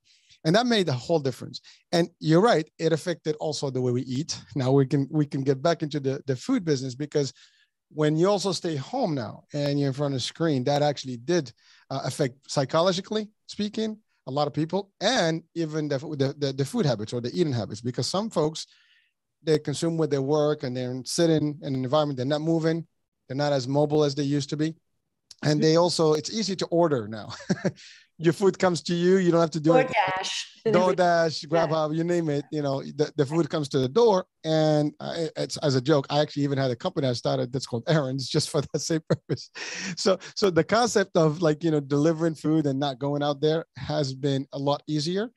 and 0.44 0.54
that 0.54 0.66
made 0.66 0.88
a 0.88 0.92
whole 0.92 1.18
difference. 1.18 1.60
And 1.92 2.08
you're 2.18 2.40
right 2.40 2.68
it 2.78 2.92
affected 2.92 3.36
also 3.36 3.70
the 3.70 3.80
way 3.80 3.92
we 3.92 4.02
eat. 4.02 4.40
Now 4.54 4.72
we 4.72 4.86
can 4.86 5.08
we 5.10 5.26
can 5.26 5.42
get 5.42 5.62
back 5.62 5.82
into 5.82 6.00
the, 6.00 6.22
the 6.26 6.36
food 6.36 6.64
business 6.64 6.94
because 6.94 7.32
when 7.92 8.16
you 8.16 8.28
also 8.28 8.52
stay 8.52 8.76
home 8.76 9.14
now 9.14 9.44
and 9.52 9.78
you're 9.78 9.88
in 9.88 9.94
front 9.94 10.14
of 10.14 10.18
a 10.18 10.20
screen, 10.20 10.62
that 10.64 10.82
actually 10.82 11.16
did 11.16 11.52
uh, 11.90 12.00
affect 12.04 12.50
psychologically 12.50 13.28
speaking 13.46 13.98
a 14.26 14.30
lot 14.30 14.46
of 14.46 14.52
people 14.52 14.92
and 15.00 15.42
even 15.54 15.88
the, 15.88 15.98
the, 15.98 16.34
the, 16.38 16.52
the, 16.52 16.64
food 16.64 16.86
habits 16.86 17.12
or 17.12 17.20
the 17.20 17.30
eating 17.32 17.52
habits 17.52 17.80
because 17.80 18.06
some 18.06 18.30
folks 18.30 18.66
they 19.42 19.58
consume 19.58 19.96
with 19.96 20.10
their 20.10 20.22
work 20.22 20.62
and 20.62 20.76
they're 20.76 21.00
sitting 21.04 21.58
in 21.62 21.74
an 21.74 21.82
environment 21.82 22.16
they're 22.16 22.26
not 22.26 22.42
moving 22.42 22.86
they're 23.30 23.36
not 23.36 23.52
as 23.52 23.68
mobile 23.68 24.02
as 24.02 24.16
they 24.16 24.24
used 24.24 24.50
to 24.50 24.56
be. 24.56 24.74
And 25.44 25.62
they 25.62 25.76
also 25.76 26.14
it's 26.14 26.32
easy 26.32 26.56
to 26.56 26.66
order 26.66 27.06
now 27.06 27.32
your 28.20 28.34
food 28.34 28.58
comes 28.58 28.82
to 28.82 28.94
you. 28.94 29.16
You 29.16 29.30
don't 29.30 29.40
have 29.40 29.50
to 29.52 29.60
do 29.60 29.70
DoorDash. 29.70 30.44
it. 30.66 30.74
DoorDash, 30.74 31.46
Grubhub, 31.48 31.90
yeah. 31.90 31.96
you 31.96 32.04
name 32.04 32.28
it. 32.28 32.44
You 32.52 32.60
know, 32.60 32.82
the, 32.82 33.10
the 33.16 33.24
food 33.24 33.48
comes 33.48 33.68
to 33.70 33.78
the 33.78 33.88
door. 33.88 34.26
And 34.44 34.92
it's 35.36 35.56
as 35.58 35.74
a 35.74 35.80
joke. 35.80 36.06
I 36.10 36.20
actually 36.20 36.44
even 36.44 36.58
had 36.58 36.70
a 36.70 36.76
company 36.76 37.08
I 37.08 37.14
started 37.14 37.50
that's 37.50 37.66
called 37.66 37.84
Errands 37.88 38.28
just 38.28 38.50
for 38.50 38.60
that 38.60 38.78
same 38.80 39.00
purpose. 39.08 39.50
So, 39.96 40.18
so 40.36 40.50
the 40.50 40.64
concept 40.64 41.16
of 41.16 41.40
like 41.40 41.64
you 41.64 41.70
know 41.70 41.80
delivering 41.80 42.34
food 42.34 42.66
and 42.66 42.78
not 42.78 42.98
going 42.98 43.22
out 43.22 43.40
there 43.40 43.64
has 43.76 44.12
been 44.12 44.46
a 44.52 44.58
lot 44.58 44.82
easier. 44.86 45.30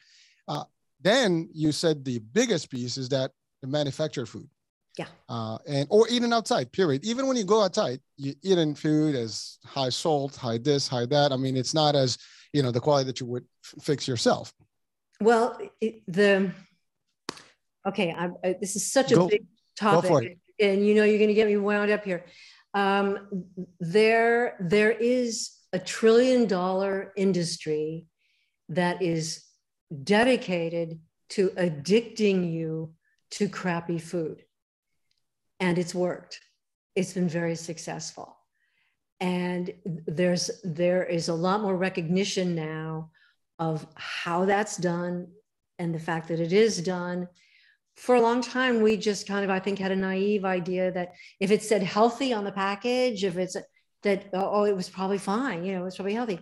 Uh, 0.49 0.65
then 1.01 1.49
you 1.53 1.71
said 1.71 2.03
the 2.03 2.19
biggest 2.19 2.69
piece 2.69 2.97
is 2.97 3.09
that 3.09 3.31
the 3.61 3.67
manufactured 3.67 4.27
food. 4.27 4.49
Yeah. 4.97 5.07
Uh, 5.27 5.57
and 5.67 5.87
or 5.89 6.07
eating 6.09 6.33
outside, 6.33 6.71
period. 6.71 7.03
Even 7.03 7.27
when 7.27 7.35
you 7.35 7.45
go 7.45 7.63
outside, 7.63 7.99
you 8.17 8.35
eating 8.43 8.75
food 8.75 9.15
as 9.15 9.57
high 9.65 9.89
salt, 9.89 10.35
high 10.35 10.59
this, 10.59 10.87
high 10.87 11.07
that. 11.07 11.31
I 11.31 11.35
mean, 11.35 11.57
it's 11.57 11.73
not 11.73 11.95
as 11.95 12.17
you 12.53 12.61
know 12.61 12.71
the 12.71 12.79
quality 12.79 13.07
that 13.07 13.19
you 13.19 13.25
would 13.25 13.45
f- 13.65 13.83
fix 13.83 14.07
yourself 14.07 14.53
well 15.19 15.57
it, 15.81 16.01
the 16.07 16.51
okay 17.85 18.13
I, 18.17 18.29
I, 18.43 18.55
this 18.59 18.75
is 18.75 18.91
such 18.91 19.11
a 19.11 19.15
Go. 19.15 19.27
big 19.27 19.45
topic 19.77 20.37
and 20.59 20.85
you 20.85 20.95
know 20.95 21.03
you're 21.03 21.17
going 21.17 21.29
to 21.29 21.33
get 21.33 21.47
me 21.47 21.57
wound 21.57 21.91
up 21.91 22.03
here 22.05 22.25
um, 22.75 23.45
there 23.79 24.55
there 24.59 24.91
is 24.91 25.51
a 25.73 25.79
trillion 25.79 26.47
dollar 26.47 27.13
industry 27.17 28.05
that 28.69 29.01
is 29.01 29.43
dedicated 30.03 30.99
to 31.29 31.49
addicting 31.49 32.51
you 32.51 32.93
to 33.31 33.49
crappy 33.49 33.99
food 33.99 34.43
and 35.63 35.77
it's 35.77 35.95
worked. 35.95 36.41
It's 36.93 37.13
been 37.13 37.29
very 37.29 37.55
successful. 37.55 38.35
And 39.21 39.73
there's 39.85 40.51
there 40.65 41.03
is 41.05 41.29
a 41.29 41.33
lot 41.33 41.61
more 41.61 41.77
recognition 41.77 42.53
now 42.53 43.11
of 43.59 43.87
how 43.95 44.43
that's 44.43 44.75
done 44.75 45.27
and 45.79 45.95
the 45.95 46.05
fact 46.09 46.27
that 46.27 46.41
it 46.41 46.51
is 46.51 46.81
done. 46.81 47.29
For 47.95 48.15
a 48.15 48.21
long 48.21 48.41
time 48.41 48.81
we 48.81 48.97
just 48.97 49.27
kind 49.27 49.43
of 49.45 49.51
i 49.57 49.59
think 49.59 49.77
had 49.77 49.91
a 49.91 50.05
naive 50.09 50.45
idea 50.45 50.91
that 50.91 51.09
if 51.39 51.49
it 51.51 51.61
said 51.61 51.83
healthy 51.83 52.33
on 52.33 52.43
the 52.43 52.51
package 52.65 53.23
if 53.23 53.37
it's 53.37 53.55
that 54.01 54.19
oh 54.33 54.63
it 54.71 54.75
was 54.75 54.89
probably 54.89 55.19
fine 55.19 55.63
you 55.63 55.73
know 55.73 55.81
it 55.81 55.89
was 55.89 55.95
probably 55.95 56.19
healthy. 56.19 56.39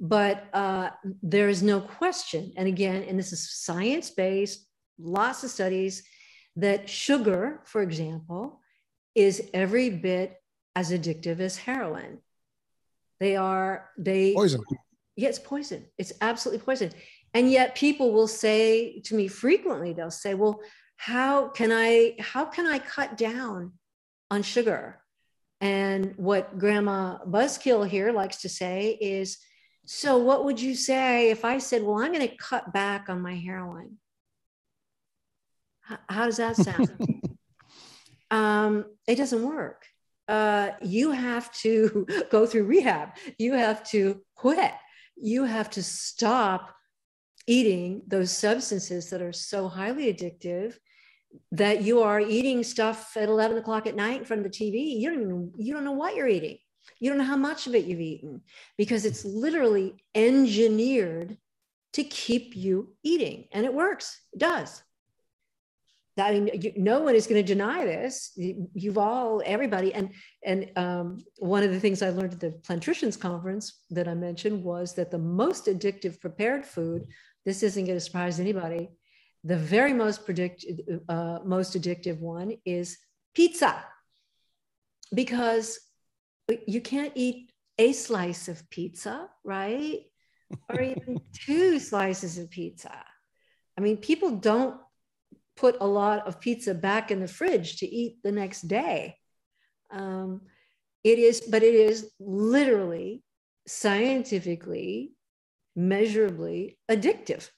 But 0.00 0.36
uh, 0.52 0.90
there 1.34 1.48
is 1.48 1.60
no 1.62 1.80
question 1.80 2.52
and 2.58 2.66
again 2.74 3.00
and 3.08 3.16
this 3.18 3.32
is 3.32 3.42
science 3.64 4.10
based 4.10 4.58
lots 4.98 5.44
of 5.44 5.50
studies 5.50 6.02
that 6.56 6.88
sugar 6.88 7.60
for 7.64 7.80
example 7.82 8.57
is 9.18 9.42
every 9.52 9.90
bit 9.90 10.40
as 10.76 10.92
addictive 10.92 11.40
as 11.40 11.56
heroin. 11.56 12.18
They 13.20 13.36
are 13.36 13.90
they 13.98 14.34
poison. 14.34 14.62
Yeah 15.16 15.28
it's 15.28 15.40
poison. 15.40 15.84
It's 15.98 16.12
absolutely 16.20 16.64
poison. 16.64 16.92
And 17.34 17.50
yet 17.50 17.74
people 17.74 18.12
will 18.12 18.28
say 18.28 19.00
to 19.06 19.14
me 19.16 19.26
frequently 19.26 19.92
they'll 19.92 20.10
say 20.10 20.34
well 20.34 20.60
how 20.96 21.48
can 21.48 21.70
i 21.72 22.14
how 22.20 22.44
can 22.44 22.66
i 22.66 22.78
cut 22.78 23.16
down 23.16 23.72
on 24.30 24.42
sugar? 24.42 25.00
And 25.60 26.14
what 26.16 26.56
grandma 26.58 27.18
buzzkill 27.24 27.88
here 27.88 28.12
likes 28.12 28.42
to 28.42 28.48
say 28.48 28.96
is 29.00 29.38
so 29.90 30.18
what 30.18 30.44
would 30.44 30.60
you 30.60 30.74
say 30.74 31.30
if 31.30 31.46
i 31.46 31.56
said 31.56 31.82
well 31.82 31.98
i'm 31.98 32.12
going 32.12 32.28
to 32.28 32.36
cut 32.36 32.74
back 32.74 33.08
on 33.08 33.22
my 33.22 33.34
heroin 33.34 33.96
how, 35.80 35.98
how 36.10 36.26
does 36.26 36.36
that 36.36 36.56
sound 36.56 36.90
um, 38.30 38.84
it 39.06 39.16
doesn't 39.16 39.42
work 39.42 39.86
uh, 40.28 40.70
you 40.82 41.10
have 41.12 41.52
to 41.52 42.06
go 42.30 42.46
through 42.46 42.64
rehab 42.64 43.10
you 43.38 43.54
have 43.54 43.82
to 43.82 44.20
quit 44.34 44.72
you 45.16 45.44
have 45.44 45.70
to 45.70 45.82
stop 45.82 46.74
eating 47.46 48.02
those 48.06 48.30
substances 48.30 49.10
that 49.10 49.22
are 49.22 49.32
so 49.32 49.68
highly 49.68 50.12
addictive 50.12 50.74
that 51.52 51.82
you 51.82 52.02
are 52.02 52.20
eating 52.20 52.62
stuff 52.62 53.16
at 53.16 53.28
11 53.28 53.58
o'clock 53.58 53.86
at 53.86 53.96
night 53.96 54.18
in 54.18 54.24
front 54.24 54.44
of 54.44 54.52
the 54.52 54.58
TV. 54.58 55.00
You 55.00 55.10
don't 55.10 55.22
even, 55.22 55.52
you 55.58 55.72
don't 55.72 55.84
know 55.84 55.92
what 55.92 56.14
you're 56.14 56.28
eating. 56.28 56.58
You 57.00 57.10
don't 57.10 57.18
know 57.18 57.24
how 57.24 57.36
much 57.36 57.66
of 57.66 57.74
it 57.74 57.84
you've 57.84 58.00
eaten 58.00 58.42
because 58.76 59.04
it's 59.04 59.24
literally 59.24 59.94
engineered 60.14 61.36
to 61.94 62.04
keep 62.04 62.56
you 62.56 62.94
eating. 63.02 63.48
And 63.52 63.64
it 63.64 63.72
works, 63.72 64.20
it 64.32 64.40
does. 64.40 64.82
I 66.18 66.32
mean, 66.32 66.60
you, 66.60 66.72
no 66.76 67.00
one 67.00 67.14
is 67.14 67.26
going 67.26 67.44
to 67.44 67.54
deny 67.54 67.84
this. 67.84 68.32
You've 68.36 68.98
all, 68.98 69.42
everybody, 69.44 69.94
and 69.94 70.12
and 70.44 70.70
um, 70.76 71.18
one 71.38 71.62
of 71.62 71.70
the 71.70 71.80
things 71.80 72.02
I 72.02 72.10
learned 72.10 72.34
at 72.34 72.40
the 72.40 72.60
Plantricians 72.66 73.18
conference 73.18 73.82
that 73.90 74.08
I 74.08 74.14
mentioned 74.14 74.62
was 74.62 74.94
that 74.94 75.10
the 75.10 75.18
most 75.18 75.66
addictive 75.66 76.20
prepared 76.20 76.64
food. 76.64 77.06
This 77.44 77.62
isn't 77.62 77.84
going 77.84 77.96
to 77.96 78.00
surprise 78.00 78.40
anybody 78.40 78.90
the 79.44 79.56
very 79.56 79.92
most 79.92 80.24
predict, 80.24 80.64
uh, 81.08 81.38
most 81.44 81.74
addictive 81.80 82.18
one 82.20 82.56
is 82.64 82.98
pizza, 83.34 83.84
because 85.14 85.78
you 86.66 86.80
can't 86.80 87.12
eat 87.14 87.52
a 87.78 87.92
slice 87.92 88.48
of 88.48 88.68
pizza, 88.70 89.28
right? 89.44 90.00
or 90.68 90.80
even 90.80 91.20
two 91.32 91.78
slices 91.78 92.38
of 92.38 92.50
pizza. 92.50 93.04
I 93.76 93.80
mean, 93.80 93.98
people 93.98 94.36
don't 94.36 94.80
put 95.58 95.76
a 95.80 95.86
lot 95.86 96.26
of 96.26 96.40
pizza 96.40 96.72
back 96.74 97.10
in 97.10 97.20
the 97.20 97.28
fridge 97.28 97.78
to 97.78 97.86
eat 97.86 98.18
the 98.22 98.32
next 98.32 98.62
day. 98.62 99.16
Um, 99.90 100.42
it 101.02 101.18
is, 101.18 101.40
but 101.40 101.62
it 101.62 101.74
is 101.74 102.10
literally 102.20 103.22
scientifically, 103.66 105.12
measurably 105.74 106.78
addictive. 106.90 107.48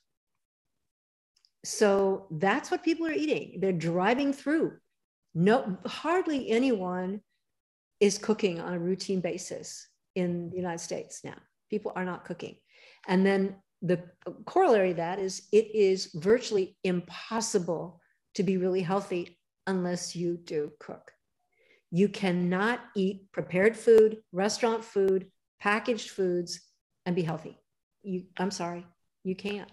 So 1.64 2.26
that's 2.30 2.70
what 2.70 2.82
people 2.82 3.06
are 3.06 3.12
eating. 3.12 3.58
They're 3.60 3.72
driving 3.72 4.32
through. 4.32 4.78
No, 5.34 5.76
hardly 5.86 6.48
anyone 6.50 7.20
is 8.00 8.18
cooking 8.18 8.60
on 8.60 8.72
a 8.72 8.78
routine 8.78 9.20
basis 9.20 9.86
in 10.14 10.50
the 10.50 10.56
United 10.56 10.80
States 10.80 11.20
now. 11.22 11.36
People 11.68 11.92
are 11.94 12.04
not 12.04 12.24
cooking. 12.24 12.56
And 13.06 13.24
then 13.24 13.56
the 13.82 14.02
corollary 14.44 14.90
of 14.90 14.98
that 14.98 15.18
is 15.18 15.48
it 15.52 15.74
is 15.74 16.10
virtually 16.14 16.76
impossible 16.84 18.00
to 18.34 18.42
be 18.42 18.56
really 18.56 18.82
healthy 18.82 19.38
unless 19.66 20.14
you 20.14 20.36
do 20.36 20.72
cook. 20.78 21.12
You 21.90 22.08
cannot 22.08 22.80
eat 22.94 23.32
prepared 23.32 23.76
food, 23.76 24.18
restaurant 24.32 24.84
food, 24.84 25.30
packaged 25.60 26.10
foods, 26.10 26.60
and 27.06 27.16
be 27.16 27.22
healthy. 27.22 27.58
You, 28.02 28.24
I'm 28.38 28.50
sorry, 28.50 28.86
you 29.24 29.34
can't 29.34 29.70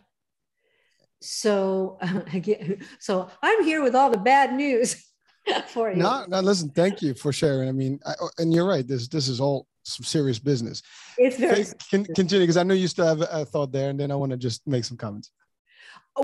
so 1.22 1.98
so 3.00 3.30
I'm 3.42 3.64
here 3.64 3.82
with 3.82 3.96
all 3.96 4.10
the 4.10 4.18
bad 4.18 4.54
news 4.54 5.04
for 5.68 5.90
you. 5.90 5.98
No, 5.98 6.26
no, 6.28 6.40
listen, 6.42 6.70
thank 6.70 7.02
you 7.02 7.14
for 7.14 7.32
sharing. 7.32 7.70
I 7.70 7.72
mean, 7.72 8.00
I, 8.06 8.14
and 8.38 8.54
you're 8.54 8.68
right. 8.68 8.88
This 8.88 9.08
this 9.08 9.28
is 9.28 9.40
all 9.40 9.68
some 9.88 10.04
serious 10.04 10.40
business. 10.40 10.82
It's 11.18 11.38
very 11.38 11.66
can, 11.90 12.06
continue 12.06 12.44
because 12.44 12.58
I 12.58 12.64
know 12.64 12.74
you 12.74 12.88
still 12.88 13.08
have 13.08 13.22
a 13.22 13.46
thought 13.46 13.72
there, 13.72 13.90
and 13.90 14.00
then 14.00 14.12
I 14.12 14.16
want 14.16 14.32
to 14.32 14.38
just 14.38 14.66
make 14.68 14.86
some 14.86 14.98
comments. 14.98 15.32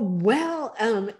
Well, 0.00 0.74
um, 0.78 1.10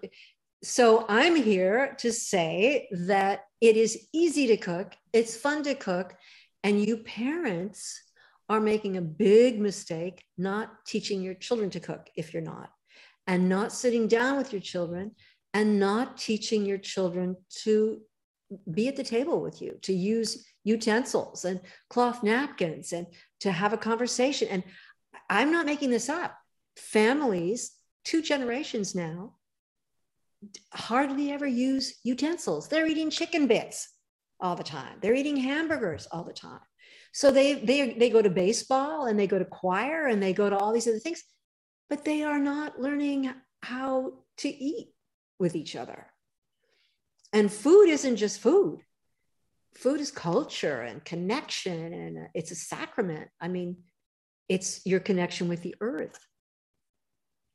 so 0.63 1.05
I'm 1.09 1.35
here 1.35 1.95
to 1.99 2.11
say 2.11 2.87
that 2.91 3.45
it 3.61 3.77
is 3.77 4.07
easy 4.13 4.47
to 4.47 4.57
cook. 4.57 4.93
It's 5.13 5.35
fun 5.35 5.63
to 5.63 5.75
cook, 5.75 6.15
and 6.63 6.83
you 6.83 6.97
parents 6.97 8.01
are 8.47 8.59
making 8.59 8.97
a 8.97 9.01
big 9.01 9.59
mistake 9.59 10.23
not 10.37 10.85
teaching 10.85 11.21
your 11.21 11.33
children 11.33 11.69
to 11.71 11.79
cook 11.79 12.09
if 12.15 12.33
you're 12.33 12.43
not 12.43 12.69
and 13.25 13.49
not 13.49 13.71
sitting 13.71 14.07
down 14.07 14.37
with 14.37 14.53
your 14.53 14.61
children 14.61 15.11
and 15.55 15.79
not 15.79 16.17
teaching 16.17 16.65
your 16.65 16.77
children 16.77 17.35
to 17.49 18.01
be 18.71 18.87
at 18.87 18.95
the 18.95 19.03
table 19.03 19.41
with 19.41 19.61
you, 19.61 19.77
to 19.83 19.93
use 19.93 20.45
utensils 20.63 21.45
and 21.45 21.61
cloth 21.89 22.23
napkins 22.23 22.93
and 22.93 23.07
to 23.41 23.51
have 23.51 23.73
a 23.73 23.77
conversation. 23.77 24.47
And 24.49 24.63
I'm 25.29 25.51
not 25.51 25.65
making 25.65 25.89
this 25.89 26.09
up. 26.09 26.35
Families, 26.77 27.71
two 28.03 28.21
generations 28.21 28.95
now, 28.95 29.35
hardly 30.73 31.31
ever 31.31 31.47
use 31.47 31.99
utensils. 32.03 32.67
They're 32.67 32.87
eating 32.87 33.09
chicken 33.09 33.47
bits 33.47 33.89
all 34.39 34.55
the 34.55 34.63
time. 34.63 34.97
They're 35.01 35.15
eating 35.15 35.37
hamburgers 35.37 36.07
all 36.11 36.23
the 36.23 36.33
time. 36.33 36.59
So 37.13 37.31
they 37.31 37.53
they 37.53 37.93
they 37.93 38.09
go 38.09 38.21
to 38.21 38.29
baseball 38.29 39.05
and 39.05 39.17
they 39.17 39.27
go 39.27 39.39
to 39.39 39.45
choir 39.45 40.07
and 40.07 40.21
they 40.21 40.33
go 40.33 40.49
to 40.49 40.57
all 40.57 40.73
these 40.73 40.87
other 40.87 40.99
things 40.99 41.23
but 41.89 42.03
they 42.03 42.23
are 42.23 42.39
not 42.39 42.79
learning 42.79 43.31
how 43.61 44.13
to 44.37 44.49
eat 44.49 44.89
with 45.39 45.55
each 45.55 45.75
other. 45.75 46.07
And 47.35 47.51
food 47.51 47.89
isn't 47.89 48.15
just 48.15 48.39
food. 48.39 48.79
Food 49.73 49.99
is 49.99 50.09
culture 50.09 50.83
and 50.83 51.03
connection, 51.03 51.91
and 51.91 52.29
it's 52.33 52.51
a 52.51 52.55
sacrament. 52.55 53.29
I 53.41 53.49
mean, 53.49 53.75
it's 54.47 54.85
your 54.85 55.01
connection 55.01 55.49
with 55.49 55.61
the 55.61 55.75
earth. 55.81 56.17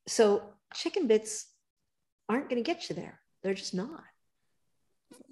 So, 0.06 0.42
chicken 0.74 1.06
bits 1.06 1.46
aren't 2.28 2.50
going 2.50 2.62
to 2.62 2.66
get 2.66 2.90
you 2.90 2.94
there. 2.94 3.20
They're 3.42 3.54
just 3.54 3.72
not. 3.72 4.04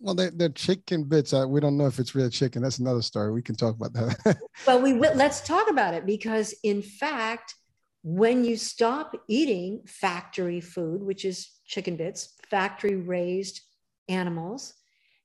Well, 0.00 0.14
they're, 0.14 0.30
they're 0.30 0.48
chicken 0.48 1.04
bits. 1.04 1.34
Uh, 1.34 1.44
we 1.46 1.60
don't 1.60 1.76
know 1.76 1.86
if 1.86 1.98
it's 1.98 2.14
real 2.14 2.30
chicken. 2.30 2.62
That's 2.62 2.78
another 2.78 3.02
story. 3.02 3.32
We 3.32 3.42
can 3.42 3.54
talk 3.54 3.74
about 3.74 3.92
that. 3.92 4.38
well, 4.66 4.80
we 4.80 4.94
will, 4.94 5.14
let's 5.14 5.42
talk 5.42 5.68
about 5.68 5.92
it 5.92 6.06
because, 6.06 6.54
in 6.64 6.80
fact, 6.80 7.54
when 8.02 8.46
you 8.46 8.56
stop 8.56 9.14
eating 9.28 9.82
factory 9.84 10.62
food, 10.62 11.02
which 11.02 11.26
is 11.26 11.50
chicken 11.66 11.96
bits, 11.96 12.34
factory 12.48 12.96
raised 12.96 13.60
animals, 14.08 14.74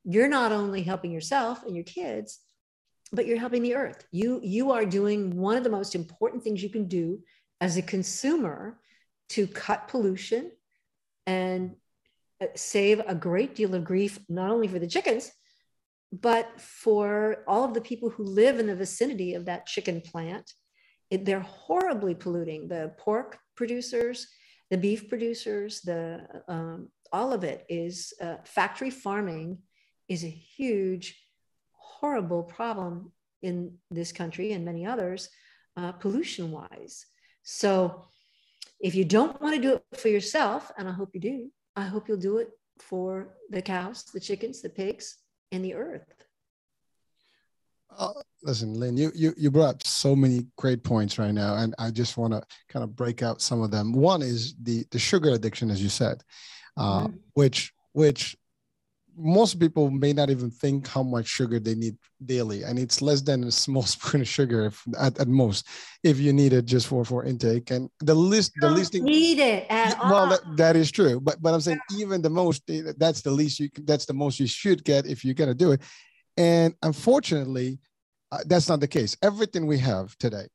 you're 0.03 0.27
not 0.27 0.51
only 0.51 0.83
helping 0.83 1.11
yourself 1.11 1.63
and 1.63 1.75
your 1.75 1.85
kids, 1.85 2.39
but 3.11 3.25
you're 3.25 3.39
helping 3.39 3.63
the 3.63 3.75
earth. 3.75 4.05
You, 4.11 4.39
you 4.43 4.71
are 4.71 4.85
doing 4.85 5.37
one 5.37 5.57
of 5.57 5.63
the 5.63 5.69
most 5.69 5.95
important 5.95 6.43
things 6.43 6.63
you 6.63 6.69
can 6.69 6.87
do 6.87 7.19
as 7.61 7.77
a 7.77 7.81
consumer 7.81 8.79
to 9.29 9.47
cut 9.47 9.87
pollution 9.87 10.51
and 11.25 11.75
uh, 12.41 12.47
save 12.55 13.01
a 13.07 13.15
great 13.15 13.55
deal 13.55 13.73
of 13.75 13.83
grief, 13.85 14.19
not 14.27 14.49
only 14.49 14.67
for 14.67 14.79
the 14.79 14.87
chickens, 14.87 15.31
but 16.11 16.59
for 16.59 17.43
all 17.47 17.63
of 17.63 17.73
the 17.73 17.81
people 17.81 18.09
who 18.09 18.23
live 18.23 18.59
in 18.59 18.67
the 18.67 18.75
vicinity 18.75 19.33
of 19.33 19.45
that 19.45 19.65
chicken 19.65 20.01
plant 20.01 20.53
it, 21.13 21.25
they're 21.25 21.41
horribly 21.41 22.15
polluting 22.15 22.67
the 22.67 22.91
pork 22.97 23.37
producers, 23.55 24.27
the 24.71 24.77
beef 24.77 25.09
producers, 25.09 25.81
the 25.81 26.25
um, 26.47 26.89
all 27.13 27.31
of 27.31 27.43
it 27.43 27.65
is 27.69 28.13
uh, 28.19 28.37
factory 28.43 28.89
farming 28.89 29.59
is 30.09 30.23
a 30.25 30.29
huge, 30.29 31.15
horrible 31.71 32.43
problem 32.43 33.11
in 33.43 33.75
this 33.91 34.11
country 34.11 34.51
and 34.51 34.65
many 34.65 34.85
others, 34.85 35.29
uh, 35.77 35.91
pollution 35.91 36.51
wise. 36.51 37.05
So, 37.43 38.05
if 38.79 38.95
you 38.95 39.05
don't 39.05 39.39
want 39.41 39.55
to 39.55 39.61
do 39.61 39.75
it 39.75 39.99
for 39.99 40.09
yourself, 40.09 40.71
and 40.77 40.89
I 40.89 40.91
hope 40.91 41.11
you 41.13 41.21
do, 41.21 41.51
I 41.75 41.83
hope 41.83 42.07
you'll 42.07 42.17
do 42.17 42.39
it 42.39 42.49
for 42.79 43.35
the 43.49 43.61
cows, 43.61 44.03
the 44.13 44.19
chickens, 44.19 44.61
the 44.61 44.69
pigs, 44.69 45.17
and 45.51 45.63
the 45.63 45.75
earth. 45.75 46.03
Uh, 47.97 48.11
listen, 48.41 48.73
Lynne, 48.73 48.97
you, 48.97 49.11
you 49.13 49.33
you 49.37 49.51
brought 49.51 49.75
up 49.75 49.87
so 49.87 50.15
many 50.15 50.47
great 50.57 50.83
points 50.83 51.19
right 51.19 51.33
now, 51.33 51.55
and 51.55 51.75
I 51.77 51.91
just 51.91 52.17
want 52.17 52.33
to 52.33 52.41
kind 52.67 52.83
of 52.83 52.95
break 52.95 53.21
out 53.21 53.41
some 53.41 53.61
of 53.61 53.71
them. 53.71 53.93
One 53.93 54.21
is 54.21 54.55
the 54.61 54.85
the 54.91 54.99
sugar 54.99 55.29
addiction, 55.29 55.69
as 55.69 55.81
you 55.81 55.89
said, 55.89 56.23
uh, 56.77 57.07
mm-hmm. 57.07 57.15
which 57.33 57.73
which 57.93 58.35
most 59.15 59.59
people 59.59 59.91
may 59.91 60.13
not 60.13 60.29
even 60.29 60.49
think 60.49 60.87
how 60.87 61.03
much 61.03 61.27
sugar 61.27 61.59
they 61.59 61.75
need 61.75 61.95
daily 62.25 62.63
and 62.63 62.79
it's 62.79 63.01
less 63.01 63.21
than 63.21 63.43
a 63.43 63.51
small 63.51 63.83
spoon 63.93 64.21
of 64.21 64.27
sugar 64.27 64.65
if, 64.65 64.83
at, 64.99 65.17
at 65.19 65.27
most 65.27 65.67
if 66.03 66.19
you 66.19 66.33
need 66.33 66.53
it 66.53 66.65
just 66.65 66.87
for 66.87 67.05
for 67.05 67.23
intake 67.23 67.69
and 67.71 67.89
the 67.99 68.13
least 68.13 68.51
the 68.59 68.69
least 68.69 68.93
need 68.95 69.39
it 69.39 69.65
at 69.69 69.97
well 69.99 70.15
all. 70.15 70.29
That, 70.29 70.41
that 70.57 70.75
is 70.75 70.91
true 70.91 71.19
but 71.19 71.41
but 71.41 71.53
i'm 71.53 71.61
saying 71.61 71.79
even 71.97 72.21
the 72.21 72.29
most 72.29 72.63
that's 72.97 73.21
the 73.21 73.31
least 73.31 73.59
you 73.59 73.69
that's 73.83 74.05
the 74.05 74.13
most 74.13 74.39
you 74.39 74.47
should 74.47 74.83
get 74.83 75.05
if 75.05 75.23
you're 75.23 75.33
going 75.35 75.49
to 75.49 75.55
do 75.55 75.71
it 75.71 75.81
and 76.37 76.73
unfortunately 76.81 77.79
uh, 78.31 78.39
that's 78.47 78.67
not 78.67 78.79
the 78.79 78.87
case 78.87 79.15
everything 79.21 79.67
we 79.67 79.77
have 79.77 80.17
today 80.17 80.47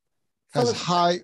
has 0.55 0.73
high 0.73 1.21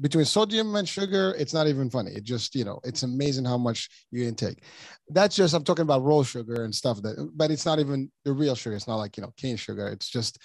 between 0.00 0.24
sodium 0.24 0.74
and 0.74 0.88
sugar 0.88 1.34
it's 1.38 1.54
not 1.54 1.66
even 1.68 1.88
funny. 1.90 2.10
It 2.12 2.24
just 2.24 2.54
you 2.54 2.64
know 2.64 2.80
it's 2.84 3.02
amazing 3.02 3.44
how 3.44 3.58
much 3.58 3.88
you 4.10 4.26
intake. 4.26 4.64
That's 5.08 5.36
just 5.36 5.54
i'm 5.54 5.64
talking 5.64 5.82
about 5.82 6.02
raw 6.02 6.22
sugar 6.22 6.64
and 6.64 6.74
stuff 6.74 7.00
that 7.02 7.30
but 7.34 7.50
it's 7.50 7.66
not 7.66 7.78
even 7.78 8.10
the 8.24 8.32
real 8.32 8.54
sugar. 8.54 8.76
It's 8.76 8.88
not 8.88 8.96
like 8.96 9.16
you 9.16 9.22
know 9.22 9.32
cane 9.36 9.56
sugar. 9.56 9.86
It's 9.88 10.08
just 10.08 10.38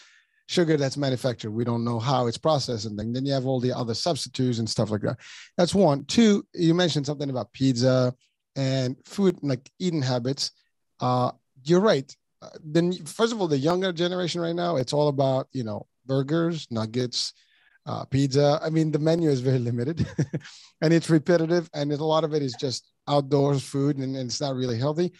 sugar 0.48 0.78
that's 0.78 0.98
manufactured. 0.98 1.52
We 1.52 1.64
don't 1.64 1.84
know 1.84 2.00
how 2.00 2.28
it's 2.28 2.38
processed 2.38 2.86
and 2.86 2.98
then, 2.98 3.14
then 3.14 3.26
you 3.26 3.34
have 3.34 3.46
all 3.46 3.60
the 3.60 3.76
other 3.76 3.94
substitutes 3.94 4.60
and 4.60 4.70
stuff 4.70 4.90
like 4.90 5.02
that. 5.02 5.18
That's 5.58 5.76
one. 5.76 6.06
Two 6.06 6.46
you 6.54 6.74
mentioned 6.74 7.06
something 7.06 7.30
about 7.30 7.54
pizza 7.54 8.14
and 8.56 8.96
food 9.06 9.40
like 9.42 9.70
eating 9.80 10.02
habits. 10.02 10.52
Uh 11.00 11.32
you're 11.64 11.82
right. 11.82 12.16
Uh, 12.42 12.50
then 12.64 12.94
first 13.06 13.34
of 13.34 13.42
all 13.42 13.48
the 13.48 13.58
younger 13.58 13.92
generation 13.92 14.40
right 14.40 14.56
now 14.56 14.78
it's 14.78 14.94
all 14.94 15.10
about 15.10 15.48
you 15.52 15.64
know 15.64 15.86
burgers 16.06 16.68
nuggets 16.72 17.34
uh, 17.90 18.06
pizza. 18.06 18.60
I 18.62 18.70
mean, 18.70 18.92
the 18.92 19.00
menu 19.00 19.30
is 19.30 19.42
very 19.42 19.58
limited 19.58 20.06
and 20.82 20.94
it's 20.94 21.10
repetitive, 21.10 21.70
and 21.74 21.92
a 21.92 22.04
lot 22.04 22.24
of 22.24 22.36
it 22.36 22.44
is 22.44 22.54
just 22.54 22.88
outdoors 23.08 23.64
food, 23.64 23.98
and, 23.98 24.16
and 24.16 24.30
it's 24.30 24.40
not 24.40 24.56
really 24.56 24.78
healthy. 24.78 25.12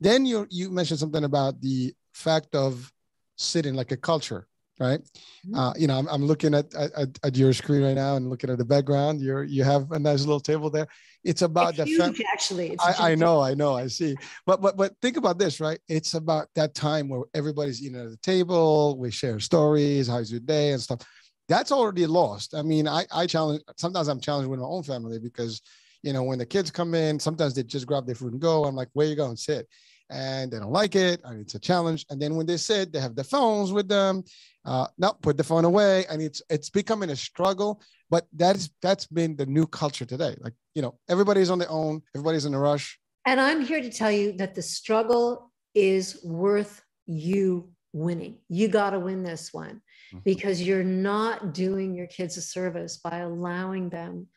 Then 0.00 0.24
you 0.24 0.46
you 0.50 0.70
mentioned 0.70 0.98
something 0.98 1.24
about 1.24 1.60
the 1.60 1.94
fact 2.14 2.54
of 2.54 2.90
sitting 3.36 3.74
like 3.74 3.92
a 3.92 3.98
culture, 3.98 4.48
right? 4.80 5.00
Mm-hmm. 5.00 5.54
Uh, 5.54 5.74
you 5.76 5.86
know, 5.86 5.98
I'm, 5.98 6.08
I'm 6.08 6.24
looking 6.24 6.54
at, 6.54 6.74
at, 6.74 7.18
at 7.22 7.36
your 7.36 7.52
screen 7.52 7.82
right 7.82 7.94
now 7.94 8.16
and 8.16 8.30
looking 8.30 8.48
at 8.48 8.56
the 8.56 8.64
background. 8.64 9.20
You're 9.20 9.44
you 9.44 9.62
have 9.64 9.92
a 9.92 9.98
nice 9.98 10.20
little 10.20 10.40
table 10.40 10.70
there. 10.70 10.88
It's 11.22 11.42
about 11.42 11.70
it's 11.70 11.78
the 11.78 11.84
huge, 11.84 12.16
fam- 12.16 12.26
actually. 12.32 12.76
I, 12.80 13.10
I 13.10 13.14
know, 13.14 13.42
I 13.42 13.52
know, 13.52 13.74
I 13.74 13.88
see. 13.88 14.16
But 14.46 14.62
but 14.62 14.78
but 14.78 14.94
think 15.02 15.18
about 15.18 15.38
this, 15.38 15.60
right? 15.60 15.80
It's 15.86 16.14
about 16.14 16.48
that 16.54 16.74
time 16.74 17.10
where 17.10 17.24
everybody's 17.34 17.82
eating 17.82 18.00
at 18.00 18.08
the 18.08 18.16
table. 18.32 18.96
We 18.96 19.10
share 19.10 19.38
stories, 19.38 20.08
how's 20.08 20.30
your 20.30 20.40
day, 20.40 20.72
and 20.72 20.80
stuff 20.80 21.00
that's 21.48 21.72
already 21.72 22.06
lost. 22.06 22.54
I 22.54 22.62
mean, 22.62 22.88
I, 22.88 23.06
I 23.12 23.26
challenge, 23.26 23.62
sometimes 23.76 24.08
I'm 24.08 24.20
challenged 24.20 24.50
with 24.50 24.60
my 24.60 24.66
own 24.66 24.82
family 24.82 25.18
because, 25.18 25.62
you 26.02 26.12
know, 26.12 26.22
when 26.22 26.38
the 26.38 26.46
kids 26.46 26.70
come 26.70 26.94
in, 26.94 27.18
sometimes 27.18 27.54
they 27.54 27.62
just 27.62 27.86
grab 27.86 28.06
their 28.06 28.14
food 28.14 28.32
and 28.32 28.40
go. 28.40 28.64
I'm 28.64 28.74
like, 28.74 28.88
where 28.92 29.06
you 29.06 29.16
going? 29.16 29.36
Sit. 29.36 29.68
And 30.08 30.52
they 30.52 30.58
don't 30.58 30.72
like 30.72 30.94
it. 30.94 31.20
And 31.24 31.40
it's 31.40 31.54
a 31.54 31.58
challenge. 31.58 32.06
And 32.10 32.20
then 32.20 32.36
when 32.36 32.46
they 32.46 32.56
sit, 32.56 32.92
they 32.92 33.00
have 33.00 33.16
the 33.16 33.24
phones 33.24 33.72
with 33.72 33.88
them. 33.88 34.22
Uh, 34.64 34.86
no, 34.98 35.12
put 35.14 35.36
the 35.36 35.44
phone 35.44 35.64
away. 35.64 36.04
And 36.10 36.22
it's, 36.22 36.42
it's 36.48 36.70
becoming 36.70 37.10
a 37.10 37.16
struggle, 37.16 37.80
but 38.10 38.26
that 38.34 38.56
is, 38.56 38.70
that's 38.82 39.06
been 39.06 39.36
the 39.36 39.46
new 39.46 39.66
culture 39.66 40.04
today. 40.04 40.36
Like, 40.40 40.54
you 40.74 40.82
know, 40.82 40.98
everybody's 41.08 41.50
on 41.50 41.58
their 41.58 41.70
own. 41.70 42.02
Everybody's 42.14 42.44
in 42.44 42.54
a 42.54 42.58
rush. 42.58 42.98
And 43.24 43.40
I'm 43.40 43.60
here 43.60 43.80
to 43.80 43.90
tell 43.90 44.12
you 44.12 44.32
that 44.34 44.54
the 44.54 44.62
struggle 44.62 45.52
is 45.74 46.20
worth 46.24 46.82
you 47.06 47.70
winning. 47.92 48.38
You 48.48 48.68
got 48.68 48.90
to 48.90 49.00
win 49.00 49.24
this 49.24 49.52
one. 49.52 49.82
Because 50.24 50.62
you're 50.62 50.84
not 50.84 51.54
doing 51.54 51.94
your 51.94 52.06
kids 52.06 52.36
a 52.36 52.42
service 52.42 52.96
by 52.96 53.18
allowing 53.18 53.88
them 53.88 54.28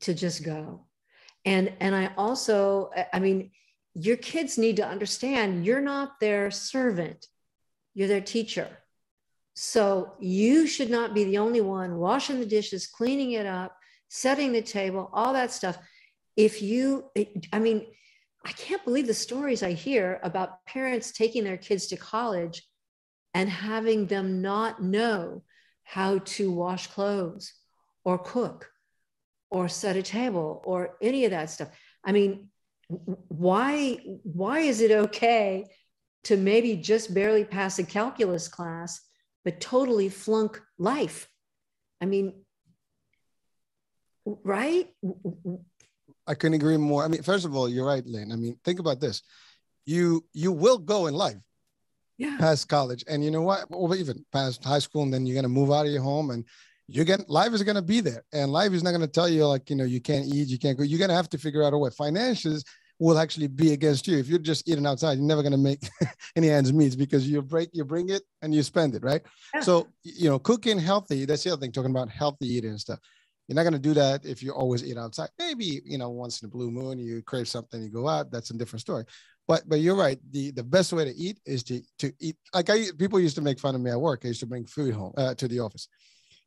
to 0.00 0.14
just 0.14 0.42
go. 0.44 0.86
And 1.44 1.72
and 1.80 1.94
I 1.94 2.12
also 2.16 2.90
I 3.12 3.18
mean 3.18 3.50
your 3.94 4.16
kids 4.16 4.58
need 4.58 4.76
to 4.76 4.86
understand 4.86 5.64
you're 5.64 5.80
not 5.80 6.20
their 6.20 6.50
servant. 6.50 7.26
You're 7.94 8.08
their 8.08 8.20
teacher. 8.20 8.68
So 9.54 10.12
you 10.20 10.66
should 10.66 10.90
not 10.90 11.14
be 11.14 11.24
the 11.24 11.38
only 11.38 11.60
one 11.60 11.96
washing 11.96 12.38
the 12.38 12.46
dishes, 12.46 12.86
cleaning 12.86 13.32
it 13.32 13.46
up, 13.46 13.76
setting 14.08 14.52
the 14.52 14.62
table, 14.62 15.10
all 15.12 15.32
that 15.32 15.52
stuff. 15.52 15.76
If 16.36 16.62
you 16.62 17.10
I 17.52 17.58
mean 17.58 17.86
I 18.44 18.52
can't 18.52 18.84
believe 18.84 19.06
the 19.06 19.14
stories 19.14 19.62
I 19.62 19.72
hear 19.72 20.18
about 20.22 20.64
parents 20.64 21.12
taking 21.12 21.44
their 21.44 21.58
kids 21.58 21.88
to 21.88 21.96
college 21.96 22.62
and 23.34 23.48
having 23.48 24.06
them 24.06 24.42
not 24.42 24.82
know 24.82 25.42
how 25.84 26.18
to 26.18 26.50
wash 26.50 26.86
clothes 26.88 27.52
or 28.04 28.18
cook 28.18 28.70
or 29.50 29.68
set 29.68 29.96
a 29.96 30.02
table 30.02 30.62
or 30.64 30.96
any 31.02 31.24
of 31.24 31.32
that 31.32 31.50
stuff. 31.50 31.68
I 32.04 32.12
mean, 32.12 32.48
why 32.88 33.98
why 34.22 34.60
is 34.60 34.80
it 34.80 34.90
okay 34.90 35.66
to 36.24 36.36
maybe 36.36 36.76
just 36.76 37.14
barely 37.14 37.44
pass 37.44 37.78
a 37.78 37.84
calculus 37.84 38.48
class 38.48 39.00
but 39.44 39.60
totally 39.60 40.08
flunk 40.08 40.60
life? 40.78 41.28
I 42.00 42.06
mean, 42.06 42.44
right? 44.24 44.88
I 46.26 46.34
couldn't 46.34 46.54
agree 46.54 46.76
more. 46.76 47.04
I 47.04 47.08
mean, 47.08 47.22
first 47.22 47.44
of 47.44 47.54
all, 47.54 47.68
you're 47.68 47.86
right, 47.86 48.04
Lynne. 48.06 48.32
I 48.32 48.36
mean, 48.36 48.58
think 48.64 48.80
about 48.80 49.00
this. 49.00 49.22
You 49.86 50.24
you 50.32 50.52
will 50.52 50.78
go 50.78 51.06
in 51.06 51.14
life 51.14 51.38
yeah. 52.20 52.36
past 52.38 52.68
college. 52.68 53.02
And 53.08 53.24
you 53.24 53.30
know 53.30 53.40
what? 53.40 53.64
Or 53.70 53.96
even 53.96 54.24
past 54.30 54.62
high 54.62 54.78
school, 54.78 55.02
and 55.02 55.12
then 55.12 55.24
you're 55.24 55.34
gonna 55.34 55.48
move 55.48 55.72
out 55.72 55.86
of 55.86 55.92
your 55.92 56.02
home 56.02 56.30
and 56.30 56.44
you're 56.86 57.06
gonna 57.06 57.24
life 57.28 57.52
is 57.54 57.62
gonna 57.62 57.80
be 57.80 58.00
there. 58.00 58.22
And 58.32 58.52
life 58.52 58.72
is 58.72 58.82
not 58.82 58.92
gonna 58.92 59.06
tell 59.06 59.28
you 59.28 59.46
like, 59.46 59.70
you 59.70 59.76
know, 59.76 59.84
you 59.84 60.00
can't 60.00 60.26
eat, 60.26 60.48
you 60.48 60.58
can't 60.58 60.76
go. 60.76 60.84
You're 60.84 60.98
gonna 60.98 61.14
have 61.14 61.30
to 61.30 61.38
figure 61.38 61.62
out 61.62 61.72
a 61.72 61.78
way. 61.78 61.88
Finances 61.90 62.62
will 62.98 63.18
actually 63.18 63.46
be 63.46 63.72
against 63.72 64.06
you. 64.06 64.18
If 64.18 64.28
you're 64.28 64.38
just 64.38 64.68
eating 64.68 64.86
outside, 64.86 65.16
you're 65.16 65.26
never 65.26 65.42
gonna 65.42 65.56
make 65.56 65.80
any 66.36 66.50
ends 66.50 66.74
meet 66.74 66.98
because 66.98 67.26
you 67.26 67.40
break, 67.40 67.70
you 67.72 67.86
bring 67.86 68.10
it 68.10 68.22
and 68.42 68.54
you 68.54 68.62
spend 68.62 68.94
it, 68.94 69.02
right? 69.02 69.22
Yeah. 69.54 69.60
So 69.62 69.88
you 70.02 70.28
know, 70.28 70.38
cooking 70.38 70.78
healthy, 70.78 71.24
that's 71.24 71.44
the 71.44 71.52
other 71.52 71.60
thing, 71.62 71.72
talking 71.72 71.90
about 71.90 72.10
healthy 72.10 72.48
eating 72.48 72.70
and 72.70 72.80
stuff. 72.80 72.98
You're 73.50 73.56
not 73.56 73.62
going 73.62 73.72
to 73.72 73.80
do 73.80 73.94
that 73.94 74.24
if 74.24 74.44
you 74.44 74.52
always 74.52 74.84
eat 74.84 74.96
outside. 74.96 75.28
Maybe, 75.36 75.82
you 75.84 75.98
know, 75.98 76.08
once 76.10 76.40
in 76.40 76.46
a 76.46 76.48
blue 76.48 76.70
moon, 76.70 77.00
you 77.00 77.20
crave 77.20 77.48
something, 77.48 77.82
you 77.82 77.88
go 77.88 78.06
out. 78.06 78.30
That's 78.30 78.50
a 78.50 78.54
different 78.54 78.82
story. 78.82 79.02
But 79.50 79.68
but 79.68 79.80
you're 79.80 79.96
right. 79.96 80.16
The 80.30 80.52
the 80.52 80.62
best 80.62 80.92
way 80.92 81.04
to 81.04 81.10
eat 81.10 81.40
is 81.44 81.64
to 81.64 81.82
to 81.98 82.12
eat. 82.20 82.36
Like 82.54 82.70
I 82.70 82.84
people 82.96 83.18
used 83.18 83.34
to 83.34 83.42
make 83.42 83.58
fun 83.58 83.74
of 83.74 83.80
me 83.80 83.90
at 83.90 84.00
work. 84.00 84.20
I 84.22 84.28
used 84.28 84.38
to 84.46 84.46
bring 84.46 84.64
food 84.64 84.94
home 84.94 85.12
uh, 85.16 85.34
to 85.34 85.48
the 85.48 85.58
office, 85.58 85.88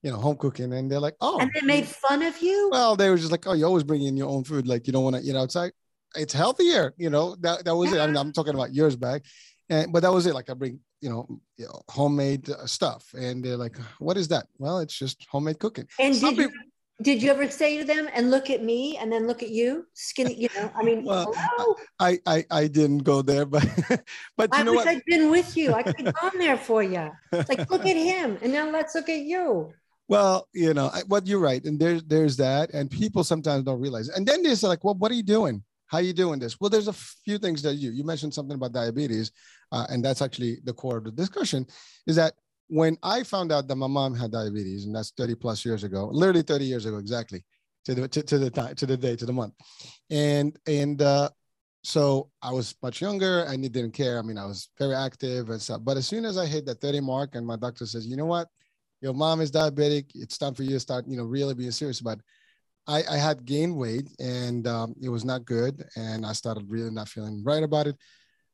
you 0.04 0.10
know, 0.10 0.16
home 0.16 0.38
cooking, 0.38 0.72
and 0.72 0.89
they're 0.89 1.01
like, 1.01 1.18
oh. 1.20 1.38
And 1.38 1.51
they 1.54 1.66
made 1.68 1.86
fun 1.86 2.24
of 2.24 2.41
you. 2.41 2.70
Well, 2.72 2.95
they 2.95 3.10
were 3.10 3.18
just 3.18 3.30
like, 3.30 3.45
oh, 3.45 3.51
you 3.51 3.66
always 3.66 3.84
bring 3.84 4.04
in 4.04 4.16
your 4.16 4.30
own 4.30 4.45
food. 4.45 4.70
Like 4.70 4.88
you 4.88 4.93
don't 4.93 5.04
want 5.04 5.18
to 5.18 5.22
eat 5.22 5.36
outside. 5.36 5.74
It's 6.16 6.32
healthier, 6.32 6.93
you 6.95 7.10
know. 7.10 7.36
That 7.41 7.66
that 7.66 7.76
was 7.76 7.91
yeah. 7.91 7.97
it. 7.97 8.04
I 8.04 8.08
mean, 8.08 8.16
I'm 8.16 8.32
talking 8.32 8.56
about 8.56 8.74
years 8.74 8.95
back, 8.95 9.24
and 9.70 9.91
but 9.91 10.04
that 10.04 10.14
was 10.14 10.26
it. 10.26 10.34
Like 10.34 10.49
I 10.49 10.54
bring 10.54 10.80
you 11.01 11.10
know, 11.10 11.28
you 11.58 11.66
know 11.66 11.82
homemade 11.89 12.49
uh, 12.49 12.66
stuff, 12.66 13.14
and 13.14 13.43
they're 13.43 13.58
like, 13.58 13.76
what 13.99 14.16
is 14.16 14.30
that? 14.30 14.47
Well, 14.60 14.80
it's 14.80 14.97
just 14.97 15.28
homemade 15.30 15.60
cooking. 15.60 15.89
And 15.99 16.16
Some 16.16 16.36
did 16.36 16.51
people, 16.51 16.66
did 17.02 17.24
you 17.24 17.32
ever 17.32 17.50
say 17.50 17.78
to 17.80 17.84
them 17.84 18.08
and 18.14 18.30
look 18.30 18.50
at 18.50 18.64
me 18.64 18.98
and 18.98 19.12
then 19.12 19.26
look 19.26 19.41
at 19.41 19.50
you? 19.50 19.86
Skinny 19.94 20.36
you 20.36 20.50
know 20.56 20.72
i 20.76 20.84
mean 20.84 21.04
well, 21.04 21.34
I, 22.00 22.20
I 22.26 22.46
i 22.52 22.68
didn't 22.68 23.00
go 23.00 23.22
there 23.22 23.46
but 23.56 23.66
but 24.38 24.50
you 24.54 24.60
I 24.60 24.64
know 24.64 24.72
wish 24.72 24.86
what? 24.86 24.88
i'd 24.88 25.06
been 25.06 25.32
with 25.32 25.58
you. 25.58 25.74
I 25.74 25.84
could 25.84 26.06
have 26.06 26.14
gone 26.16 26.38
there 26.38 26.58
for 26.58 26.84
you 26.84 27.10
it's 27.32 27.50
like 27.50 27.70
look 27.70 27.86
at 27.86 27.96
him 27.98 28.38
and 28.41 28.52
now 28.52 28.70
let's 28.70 28.96
look 28.96 29.10
at 29.10 29.22
you. 29.22 29.74
Well 30.10 30.48
you 30.54 30.74
know 30.74 30.91
what 31.08 31.26
you're 31.26 31.39
right 31.39 31.64
and 31.64 31.80
there's 31.80 32.04
there's 32.04 32.36
that 32.38 32.72
and 32.74 32.91
people 32.91 33.24
sometimes 33.24 33.64
don't 33.64 33.80
realize 33.80 34.10
and 34.10 34.28
then 34.28 34.44
they're 34.44 34.56
like 34.62 34.84
well 34.84 34.96
what 34.96 35.12
are 35.12 35.16
you 35.16 35.24
doing? 35.24 35.64
How 35.88 36.00
are 36.00 36.02
you 36.10 36.14
doing 36.14 36.39
this? 36.39 36.60
Well 36.60 36.70
there's 36.70 36.89
a 36.89 36.94
few 36.94 37.38
things 37.38 37.62
that 37.62 37.76
you 37.76 37.91
you 37.91 38.04
mentioned 38.04 38.34
something 38.34 38.56
about 38.56 38.74
diabetes 38.74 39.32
uh, 39.72 39.86
and 39.89 40.04
that's 40.04 40.22
actually 40.22 40.60
the 40.66 40.74
core 40.74 40.98
of 40.98 41.06
the 41.06 41.12
discussion 41.12 41.66
is 42.06 42.18
that 42.18 42.34
when 42.74 42.98
I 43.04 43.22
found 43.22 43.52
out 43.52 43.68
that 43.68 43.76
my 43.76 43.88
mom 43.88 44.16
had 44.16 44.32
diabetes, 44.32 44.86
and 44.86 44.96
that's 44.96 45.12
30 45.16 45.36
plus 45.36 45.64
years 45.64 45.84
ago, 45.84 46.10
literally 46.12 46.42
30 46.42 46.66
years 46.66 46.86
ago, 46.88 46.98
exactly 46.98 47.44
to 47.86 47.94
the 47.94 48.08
to, 48.08 48.24
to 48.24 48.40
the 48.40 48.50
time 48.50 48.74
to 48.76 48.86
the 48.88 48.98
day 48.98 49.16
to 49.16 49.26
the 49.28 49.34
month, 49.34 49.54
and 50.10 50.58
and 50.66 51.02
uh, 51.02 51.30
so 51.84 52.32
I 52.42 52.52
was 52.52 52.74
much 52.82 53.00
younger 53.00 53.44
and 53.44 53.64
it 53.64 53.74
didn't 53.74 53.92
care. 53.92 54.18
I 54.18 54.22
mean, 54.24 54.38
I 54.38 54.46
was 54.46 54.70
very 54.80 54.96
active 54.96 55.50
and 55.50 55.62
stuff. 55.62 55.82
But 55.84 55.98
as 55.98 56.08
soon 56.08 56.26
as 56.26 56.38
I 56.38 56.46
hit 56.46 56.66
that 56.66 56.80
30 56.80 57.02
mark, 57.02 57.36
and 57.36 57.46
my 57.46 57.58
doctor 57.58 57.86
says, 57.86 58.08
you 58.08 58.16
know 58.16 58.26
what, 58.26 58.48
your 59.02 59.14
mom 59.14 59.42
is 59.42 59.52
diabetic, 59.52 60.06
it's 60.16 60.38
time 60.38 60.54
for 60.56 60.64
you 60.64 60.72
to 60.72 60.80
start, 60.80 61.06
you 61.08 61.18
know, 61.18 61.26
really 61.26 61.54
being 61.54 61.72
serious 61.72 62.00
about. 62.00 62.20
I, 62.88 63.04
I 63.10 63.18
had 63.18 63.46
gained 63.46 63.76
weight 63.76 64.10
and 64.20 64.66
um, 64.66 64.96
it 65.02 65.10
was 65.10 65.24
not 65.24 65.46
good, 65.46 65.84
and 65.96 66.26
I 66.26 66.34
started 66.34 66.66
really 66.70 66.90
not 66.90 67.08
feeling 67.08 67.44
right 67.44 67.64
about 67.64 67.88
it. 67.88 67.98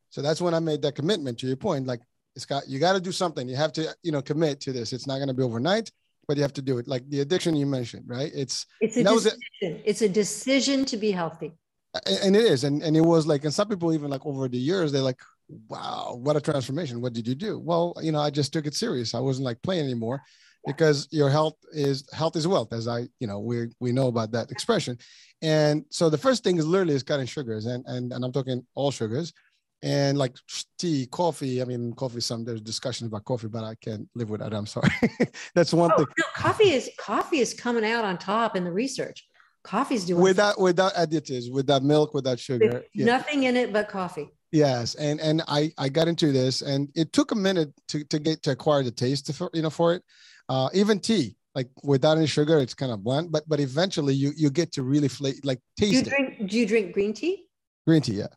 So 0.10 0.22
that's 0.22 0.42
when 0.42 0.54
I 0.54 0.60
made 0.60 0.82
that 0.82 0.96
commitment. 0.96 1.40
To 1.40 1.48
your 1.48 1.56
point, 1.56 1.88
like 1.88 2.02
it's 2.36 2.46
got 2.46 2.68
you 2.68 2.80
got 2.80 2.94
to 2.94 3.02
do 3.02 3.12
something. 3.12 3.48
You 3.48 3.56
have 3.56 3.74
to 3.74 3.96
you 4.04 4.12
know 4.12 4.22
commit 4.22 4.60
to 4.62 4.72
this. 4.72 4.94
It's 4.94 5.08
not 5.08 5.18
going 5.18 5.28
to 5.28 5.34
be 5.34 5.44
overnight, 5.44 5.92
but 6.28 6.38
you 6.38 6.44
have 6.44 6.54
to 6.54 6.62
do 6.62 6.78
it. 6.78 6.88
Like 6.88 7.10
the 7.10 7.22
addiction 7.22 7.56
you 7.56 7.66
mentioned, 7.66 8.06
right? 8.08 8.32
It's 8.34 8.66
it's 8.82 8.98
a 8.98 9.04
decision. 9.04 9.40
It. 9.62 9.82
It's 9.86 10.02
a 10.02 10.10
decision 10.10 10.86
to 10.86 10.98
be 10.98 11.12
healthy. 11.12 11.54
And 12.06 12.36
it 12.36 12.46
is, 12.46 12.64
and 12.66 12.84
and 12.84 12.96
it 12.96 13.02
was 13.02 13.26
like, 13.26 13.46
and 13.46 13.54
some 13.54 13.68
people 13.68 13.94
even 13.94 14.12
like 14.12 14.26
over 14.26 14.48
the 14.48 14.58
years, 14.58 14.92
they're 14.92 15.02
like, 15.02 15.20
wow, 15.68 16.20
what 16.22 16.36
a 16.36 16.42
transformation. 16.42 17.02
What 17.02 17.14
did 17.14 17.28
you 17.28 17.36
do? 17.36 17.60
Well, 17.60 17.96
you 18.02 18.12
know, 18.12 18.20
I 18.20 18.30
just 18.30 18.54
took 18.54 18.68
it 18.68 18.76
serious. 18.76 19.16
I 19.16 19.20
wasn't 19.20 19.46
like 19.46 19.62
playing 19.64 19.86
anymore 19.86 20.22
because 20.66 21.08
your 21.12 21.30
health 21.30 21.56
is 21.72 22.08
health 22.14 22.36
is 22.36 22.48
wealth, 22.48 22.74
as 22.74 22.88
I, 22.88 23.08
you 23.20 23.28
know, 23.28 23.40
we 23.40 23.68
we 23.80 23.92
know 23.92 24.08
about 24.08 24.32
that 24.32 24.52
expression. 24.52 24.98
And 25.42 25.86
so 25.90 26.10
the 26.10 26.18
first 26.18 26.44
thing 26.44 26.58
is 26.58 26.68
literally 26.68 26.94
is 26.94 27.04
cutting 27.04 27.26
sugars, 27.26 27.66
and 27.66 27.84
and 27.88 28.12
and 28.14 28.24
I'm 28.24 28.32
talking 28.32 28.66
all 28.76 28.92
sugars, 28.92 29.34
and 29.82 30.18
like 30.18 30.36
tea, 30.78 31.08
coffee. 31.12 31.62
I 31.62 31.66
mean, 31.66 31.94
coffee. 31.94 32.22
Some 32.22 32.44
there's 32.44 32.62
discussion 32.62 33.08
about 33.08 33.26
coffee, 33.26 33.48
but 33.48 33.64
I 33.64 33.76
can't 33.76 34.08
live 34.16 34.30
without 34.30 34.52
that. 34.52 34.58
I'm 34.58 34.66
sorry. 34.66 34.90
That's 35.56 35.74
one 35.74 35.92
oh, 35.94 35.98
thing. 35.98 36.08
No, 36.18 36.26
coffee 36.36 36.72
is 36.72 36.90
coffee 36.98 37.40
is 37.40 37.54
coming 37.54 37.86
out 37.86 38.06
on 38.06 38.18
top 38.18 38.56
in 38.56 38.64
the 38.64 38.72
research. 38.72 39.26
Coffee's 39.64 40.06
doing 40.06 40.22
without 40.22 40.60
without 40.60 40.94
additives, 40.94 41.52
without 41.52 41.84
milk, 41.84 42.14
without 42.14 42.40
sugar. 42.40 42.84
Yeah. 42.94 43.06
Nothing 43.06 43.44
in 43.44 43.56
it 43.56 43.72
but 43.72 43.90
coffee. 43.90 44.30
Yes, 44.52 44.96
and 44.96 45.20
and 45.22 45.44
I 45.48 45.72
I 45.78 45.90
got 45.90 46.08
into 46.08 46.32
this, 46.32 46.62
and 46.62 46.90
it 46.96 47.14
took 47.14 47.32
a 47.32 47.36
minute 47.36 47.72
to 47.90 48.04
to 48.06 48.20
get 48.20 48.42
to 48.44 48.52
acquire 48.52 48.84
the 48.84 48.92
taste 48.92 49.32
for 49.34 49.50
you 49.54 49.62
know 49.62 49.70
for 49.70 49.94
it. 49.94 50.04
Uh, 50.48 50.70
even 50.74 51.00
tea, 51.00 51.36
like 51.54 51.70
without 51.84 52.18
any 52.18 52.26
sugar, 52.26 52.58
it's 52.58 52.74
kind 52.74 52.92
of 52.92 53.04
blunt, 53.04 53.32
but 53.32 53.48
but 53.48 53.60
eventually 53.60 54.14
you 54.14 54.32
you 54.36 54.50
get 54.50 54.72
to 54.74 54.84
really 54.84 55.08
fl- 55.08 55.28
like 55.44 55.60
taste. 55.78 55.92
Do 55.92 55.98
you 55.98 56.04
drink? 56.04 56.40
It. 56.40 56.48
Do 56.48 56.58
you 56.58 56.66
drink 56.66 56.94
green 56.94 57.14
tea? 57.14 57.46
Green 57.86 58.02
tea, 58.02 58.14
yeah. 58.14 58.28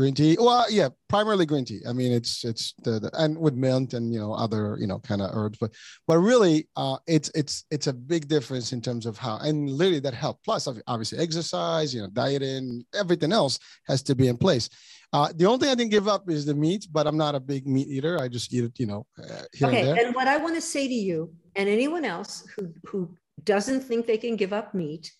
Green 0.00 0.14
tea. 0.14 0.34
Well, 0.40 0.64
yeah, 0.70 0.88
primarily 1.10 1.44
green 1.44 1.66
tea. 1.66 1.82
I 1.86 1.92
mean, 1.92 2.10
it's 2.10 2.42
it's 2.42 2.72
the, 2.84 3.00
the 3.00 3.10
and 3.18 3.36
with 3.36 3.52
mint 3.52 3.92
and 3.92 4.10
you 4.14 4.18
know 4.18 4.32
other 4.32 4.78
you 4.80 4.86
know 4.86 4.98
kind 5.00 5.20
of 5.20 5.28
herbs, 5.34 5.58
but 5.60 5.74
but 6.08 6.16
really, 6.20 6.68
uh, 6.74 6.96
it's 7.06 7.30
it's 7.34 7.66
it's 7.70 7.86
a 7.86 7.92
big 7.92 8.26
difference 8.26 8.72
in 8.72 8.80
terms 8.80 9.04
of 9.04 9.18
how 9.18 9.36
and 9.42 9.68
literally 9.68 10.00
that 10.00 10.14
help. 10.14 10.38
Plus, 10.42 10.66
obviously, 10.86 11.18
exercise, 11.18 11.94
you 11.94 12.00
know, 12.00 12.08
dieting, 12.14 12.82
everything 12.94 13.30
else 13.30 13.58
has 13.88 14.02
to 14.04 14.14
be 14.14 14.28
in 14.28 14.38
place. 14.38 14.70
Uh, 15.12 15.28
the 15.36 15.44
only 15.44 15.58
thing 15.58 15.68
I 15.68 15.74
didn't 15.74 15.90
give 15.90 16.08
up 16.08 16.30
is 16.30 16.46
the 16.46 16.54
meat, 16.54 16.86
but 16.90 17.06
I'm 17.06 17.18
not 17.18 17.34
a 17.34 17.40
big 17.40 17.66
meat 17.66 17.88
eater. 17.88 18.18
I 18.18 18.28
just 18.28 18.54
eat 18.54 18.64
it, 18.64 18.80
you 18.80 18.86
know. 18.86 19.04
Uh, 19.22 19.42
okay, 19.62 19.90
and, 19.90 19.98
and 19.98 20.14
what 20.14 20.28
I 20.28 20.38
want 20.38 20.54
to 20.54 20.62
say 20.62 20.88
to 20.88 20.94
you 20.94 21.30
and 21.56 21.68
anyone 21.68 22.06
else 22.06 22.48
who 22.56 22.72
who 22.86 23.14
doesn't 23.44 23.82
think 23.82 24.06
they 24.06 24.16
can 24.16 24.36
give 24.36 24.54
up 24.54 24.72
meat, 24.72 25.12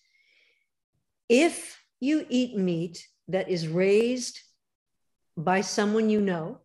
if 1.29 1.79
you 1.99 2.25
eat 2.29 2.57
meat 2.57 3.07
that 3.27 3.47
is 3.47 3.67
raised 3.67 4.39
by 5.43 5.61
someone 5.61 6.09
you 6.09 6.21
know. 6.21 6.59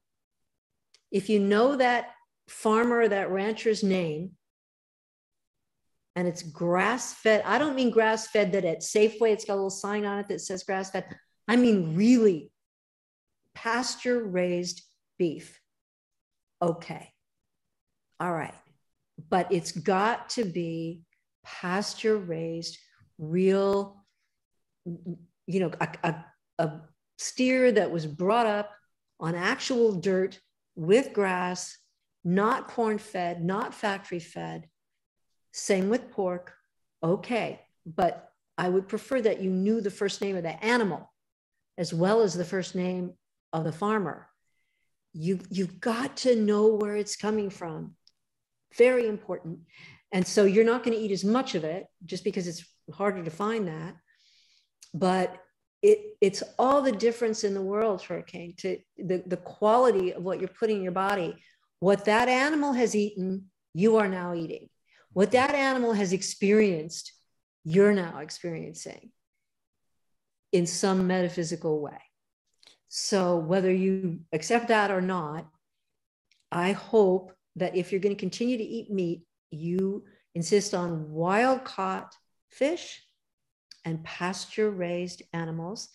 If 1.11 1.29
you 1.29 1.41
know 1.41 1.77
that 1.77 2.11
farmer 2.49 3.01
or 3.01 3.09
that 3.09 3.31
rancher's 3.31 3.83
name, 3.83 4.33
and 6.14 6.27
it's 6.27 6.43
grass 6.43 7.12
fed, 7.12 7.43
I 7.45 7.59
don't 7.59 7.77
mean 7.77 7.91
grass 7.91 8.27
fed 8.29 8.53
that 8.53 8.64
at 8.64 8.81
Safeway 8.81 9.33
it's 9.33 9.45
got 9.45 9.55
a 9.55 9.57
little 9.57 9.70
sign 9.70 10.07
on 10.07 10.18
it 10.18 10.29
that 10.29 10.41
says 10.41 10.64
grass 10.64 10.91
fed. 10.91 11.05
I 11.47 11.57
mean 11.57 11.95
really 11.95 12.51
pasture 13.55 14.24
raised 14.24 14.83
beef. 15.18 15.61
Okay. 16.62 17.12
All 18.18 18.33
right. 18.33 18.55
But 19.29 19.53
it's 19.53 19.72
got 19.72 20.31
to 20.31 20.45
be 20.45 21.03
pasture 21.45 22.16
raised, 22.16 22.79
real, 23.18 24.05
you 24.85 25.61
know, 25.61 25.70
a, 25.81 25.89
a, 26.03 26.24
a 26.59 26.81
steer 27.17 27.73
that 27.73 27.91
was 27.91 28.07
brought 28.07 28.47
up 28.47 28.71
on 29.19 29.35
actual 29.35 29.93
dirt 29.93 30.39
with 30.75 31.12
grass, 31.12 31.79
not 32.25 32.69
corn 32.69 32.99
fed, 32.99 33.43
not 33.43 33.75
factory 33.75 34.19
fed. 34.19 34.69
Same 35.53 35.89
with 35.89 36.11
pork. 36.11 36.53
Okay. 37.03 37.61
But 37.87 38.31
I 38.59 38.69
would 38.69 38.89
prefer 38.89 39.21
that 39.23 39.41
you 39.41 39.51
knew 39.51 39.81
the 39.81 39.91
first 39.91 40.21
name 40.21 40.37
of 40.37 40.43
the 40.43 40.62
animal 40.64 41.11
as 41.79 41.93
well 41.93 42.23
as 42.23 42.35
the 42.35 42.45
first 42.45 42.75
name 42.75 43.12
of 43.53 43.64
the 43.64 43.73
farmer. 43.73 44.29
You, 45.12 45.41
you've 45.51 45.81
got 45.81 46.19
to 46.19 46.37
know 46.37 46.69
where 46.69 46.97
it's 46.97 47.17
coming 47.17 47.51
from. 47.51 47.95
Very 48.77 49.09
important. 49.09 49.61
And 50.12 50.27
so 50.27 50.45
you're 50.45 50.64
not 50.64 50.85
going 50.85 50.97
to 50.97 51.03
eat 51.03 51.11
as 51.11 51.25
much 51.25 51.55
of 51.55 51.64
it 51.64 51.87
just 52.05 52.25
because 52.25 52.47
it's 52.47 52.64
harder 52.93 53.23
to 53.23 53.31
find 53.31 53.69
that. 53.69 53.97
But 54.95 55.37
it, 55.83 56.16
it's 56.20 56.43
all 56.59 56.83
the 56.83 56.93
difference 56.93 57.45
in 57.45 57.55
the 57.55 57.62
world, 57.62 58.03
Hurricane, 58.03 58.55
to 58.59 58.79
the, 58.97 59.22
the 59.27 59.37
quality 59.37 60.12
of 60.12 60.22
what 60.22 60.41
you're 60.41 60.49
putting 60.49 60.79
in 60.79 60.83
your 60.83 60.93
body. 60.93 61.37
What 61.81 62.07
that 62.07 62.29
animal 62.29 62.72
has 62.72 62.95
eaten, 62.95 63.47
you 63.74 63.97
are 63.97 64.09
now 64.09 64.35
eating. 64.35 64.68
What 65.12 65.33
that 65.33 65.55
animal 65.55 65.93
has 65.93 66.12
experienced, 66.12 67.12
you're 67.64 67.93
now 67.93 68.18
experiencing 68.18 69.11
in 70.53 70.66
some 70.66 71.07
metaphysical 71.07 71.81
way. 71.81 72.01
So, 72.89 73.37
whether 73.37 73.72
you 73.72 74.20
accept 74.33 74.68
that 74.68 74.91
or 74.91 75.01
not, 75.01 75.47
I 76.51 76.72
hope 76.72 77.33
that 77.57 77.77
if 77.77 77.91
you're 77.91 78.01
going 78.01 78.14
to 78.14 78.20
continue 78.20 78.57
to 78.57 78.64
eat 78.64 78.91
meat, 78.91 79.22
you 79.51 80.05
insist 80.35 80.74
on 80.74 81.11
wild 81.11 81.64
caught 81.64 82.14
fish 82.51 83.05
and 83.87 84.05
pasture 84.05 84.70
raised 84.70 85.22
animals. 85.32 85.89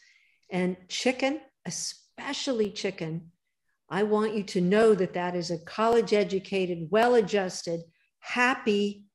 And 0.49 0.77
chicken, 0.87 1.41
especially 1.65 2.71
chicken, 2.71 3.31
I 3.89 4.03
want 4.03 4.33
you 4.33 4.43
to 4.43 4.61
know 4.61 4.95
that 4.95 5.13
that 5.13 5.35
is 5.35 5.51
a 5.51 5.59
college 5.59 6.13
educated, 6.13 6.87
well 6.89 7.15
adjusted, 7.15 7.81
happy 8.19 9.05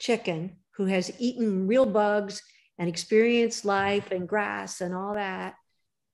chicken 0.00 0.56
who 0.76 0.86
has 0.86 1.12
eaten 1.18 1.66
real 1.66 1.84
bugs 1.84 2.42
and 2.78 2.88
experienced 2.88 3.66
life 3.66 4.10
and 4.10 4.26
grass 4.26 4.80
and 4.80 4.94
all 4.94 5.14
that. 5.14 5.54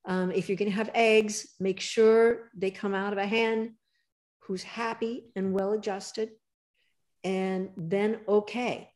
Um, 0.04 0.32
if 0.32 0.48
you're 0.48 0.56
going 0.58 0.70
to 0.70 0.76
have 0.76 0.90
eggs, 0.94 1.54
make 1.60 1.80
sure 1.80 2.50
they 2.56 2.72
come 2.72 2.94
out 2.94 3.12
of 3.12 3.18
a 3.18 3.26
hen 3.26 3.76
who's 4.40 4.64
happy 4.64 5.26
and 5.36 5.52
well 5.52 5.72
adjusted. 5.72 6.30
And 7.22 7.70
then, 7.76 8.18
okay, 8.26 8.90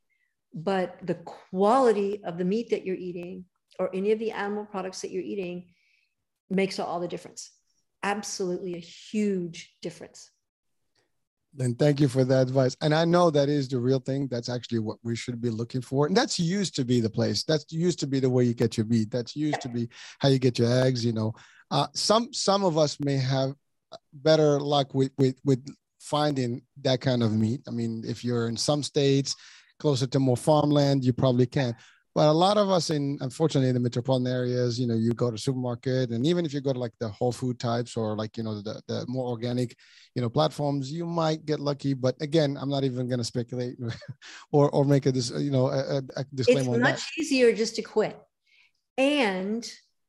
but 0.54 0.98
the 1.02 1.14
quality 1.14 2.22
of 2.24 2.38
the 2.38 2.44
meat 2.44 2.70
that 2.70 2.84
you're 2.84 2.96
eating 2.96 3.44
or 3.78 3.90
any 3.94 4.12
of 4.12 4.18
the 4.18 4.32
animal 4.32 4.64
products 4.64 5.00
that 5.00 5.10
you're 5.10 5.22
eating 5.22 5.66
makes 6.50 6.78
all 6.78 7.00
the 7.00 7.08
difference. 7.08 7.50
Absolutely 8.02 8.74
a 8.74 8.78
huge 8.78 9.74
difference. 9.80 10.30
Then 11.54 11.74
thank 11.74 12.00
you 12.00 12.08
for 12.08 12.24
that 12.24 12.42
advice. 12.42 12.76
And 12.80 12.94
I 12.94 13.04
know 13.04 13.30
that 13.30 13.48
is 13.48 13.68
the 13.68 13.78
real 13.78 13.98
thing. 13.98 14.26
That's 14.28 14.48
actually 14.48 14.78
what 14.78 14.96
we 15.02 15.14
should 15.14 15.40
be 15.40 15.50
looking 15.50 15.82
for. 15.82 16.06
And 16.06 16.16
that's 16.16 16.40
used 16.40 16.74
to 16.76 16.84
be 16.84 17.00
the 17.00 17.10
place. 17.10 17.44
That's 17.44 17.70
used 17.70 17.98
to 18.00 18.06
be 18.06 18.20
the 18.20 18.30
way 18.30 18.44
you 18.44 18.54
get 18.54 18.76
your 18.76 18.86
meat. 18.86 19.10
That's 19.10 19.36
used 19.36 19.60
to 19.62 19.68
be 19.68 19.88
how 20.18 20.28
you 20.28 20.38
get 20.38 20.58
your 20.58 20.72
eggs. 20.82 21.04
You 21.04 21.12
know, 21.12 21.34
uh, 21.70 21.88
some 21.94 22.32
some 22.32 22.64
of 22.64 22.78
us 22.78 22.98
may 23.00 23.16
have 23.16 23.54
better 24.14 24.58
luck 24.60 24.94
with 24.94 25.12
with 25.18 25.38
with 25.44 25.62
finding 26.00 26.62
that 26.80 27.02
kind 27.02 27.22
of 27.22 27.32
meat. 27.32 27.60
I 27.68 27.70
mean, 27.70 28.02
if 28.06 28.24
you're 28.24 28.48
in 28.48 28.56
some 28.56 28.82
states, 28.82 29.36
closer 29.82 30.06
to 30.06 30.20
more 30.20 30.36
farmland, 30.36 31.04
you 31.04 31.12
probably 31.12 31.46
can. 31.46 31.74
But 32.14 32.28
a 32.28 32.38
lot 32.46 32.56
of 32.58 32.68
us 32.70 32.90
in, 32.90 33.18
unfortunately, 33.20 33.70
in 33.70 33.74
the 33.74 33.80
metropolitan 33.80 34.26
areas, 34.26 34.78
you 34.78 34.86
know, 34.86 34.94
you 34.94 35.12
go 35.12 35.30
to 35.30 35.38
supermarket, 35.38 36.10
and 36.10 36.26
even 36.26 36.44
if 36.44 36.52
you 36.54 36.60
go 36.60 36.72
to 36.72 36.78
like 36.78 36.92
the 37.00 37.08
whole 37.08 37.32
food 37.32 37.58
types 37.58 37.96
or 37.96 38.14
like 38.14 38.36
you 38.36 38.44
know 38.44 38.54
the 38.60 38.74
the 38.86 39.04
more 39.08 39.26
organic, 39.28 39.74
you 40.14 40.20
know, 40.22 40.28
platforms, 40.28 40.92
you 40.92 41.06
might 41.06 41.46
get 41.46 41.58
lucky. 41.58 41.94
But 41.94 42.14
again, 42.20 42.58
I'm 42.60 42.68
not 42.68 42.84
even 42.84 43.08
going 43.08 43.18
to 43.18 43.30
speculate 43.34 43.74
or 44.52 44.70
or 44.70 44.84
make 44.84 45.06
a 45.06 45.12
you 45.48 45.50
know 45.50 45.66
a, 45.68 46.02
a 46.20 46.24
disclaimer. 46.34 46.74
It's 46.76 46.88
much 46.90 47.02
easier 47.18 47.50
just 47.54 47.76
to 47.76 47.82
quit. 47.82 48.16
And 48.98 49.64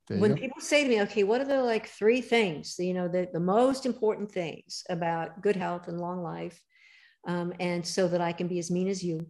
when 0.09 0.35
people 0.35 0.61
say 0.61 0.83
to 0.83 0.89
me, 0.89 1.01
okay, 1.03 1.23
what 1.23 1.39
are 1.41 1.47
the 1.47 1.63
like 1.63 1.87
three 1.87 2.21
things, 2.21 2.75
you 2.77 2.93
know, 2.93 3.07
the, 3.07 3.29
the 3.31 3.39
most 3.39 3.85
important 3.85 4.29
things 4.29 4.83
about 4.89 5.41
good 5.41 5.55
health 5.55 5.87
and 5.87 5.99
long 5.99 6.21
life, 6.21 6.61
um, 7.25 7.53
and 7.59 7.87
so 7.87 8.09
that 8.09 8.19
I 8.19 8.33
can 8.33 8.47
be 8.49 8.59
as 8.59 8.69
mean 8.69 8.89
as 8.89 9.01
you, 9.01 9.25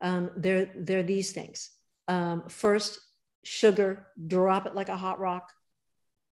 um, 0.00 0.30
they're, 0.36 0.70
they're 0.76 1.02
these 1.02 1.32
things. 1.32 1.70
Um, 2.06 2.44
first, 2.48 3.00
sugar, 3.44 4.06
drop 4.26 4.66
it 4.66 4.74
like 4.74 4.88
a 4.88 4.96
hot 4.96 5.20
rock. 5.20 5.52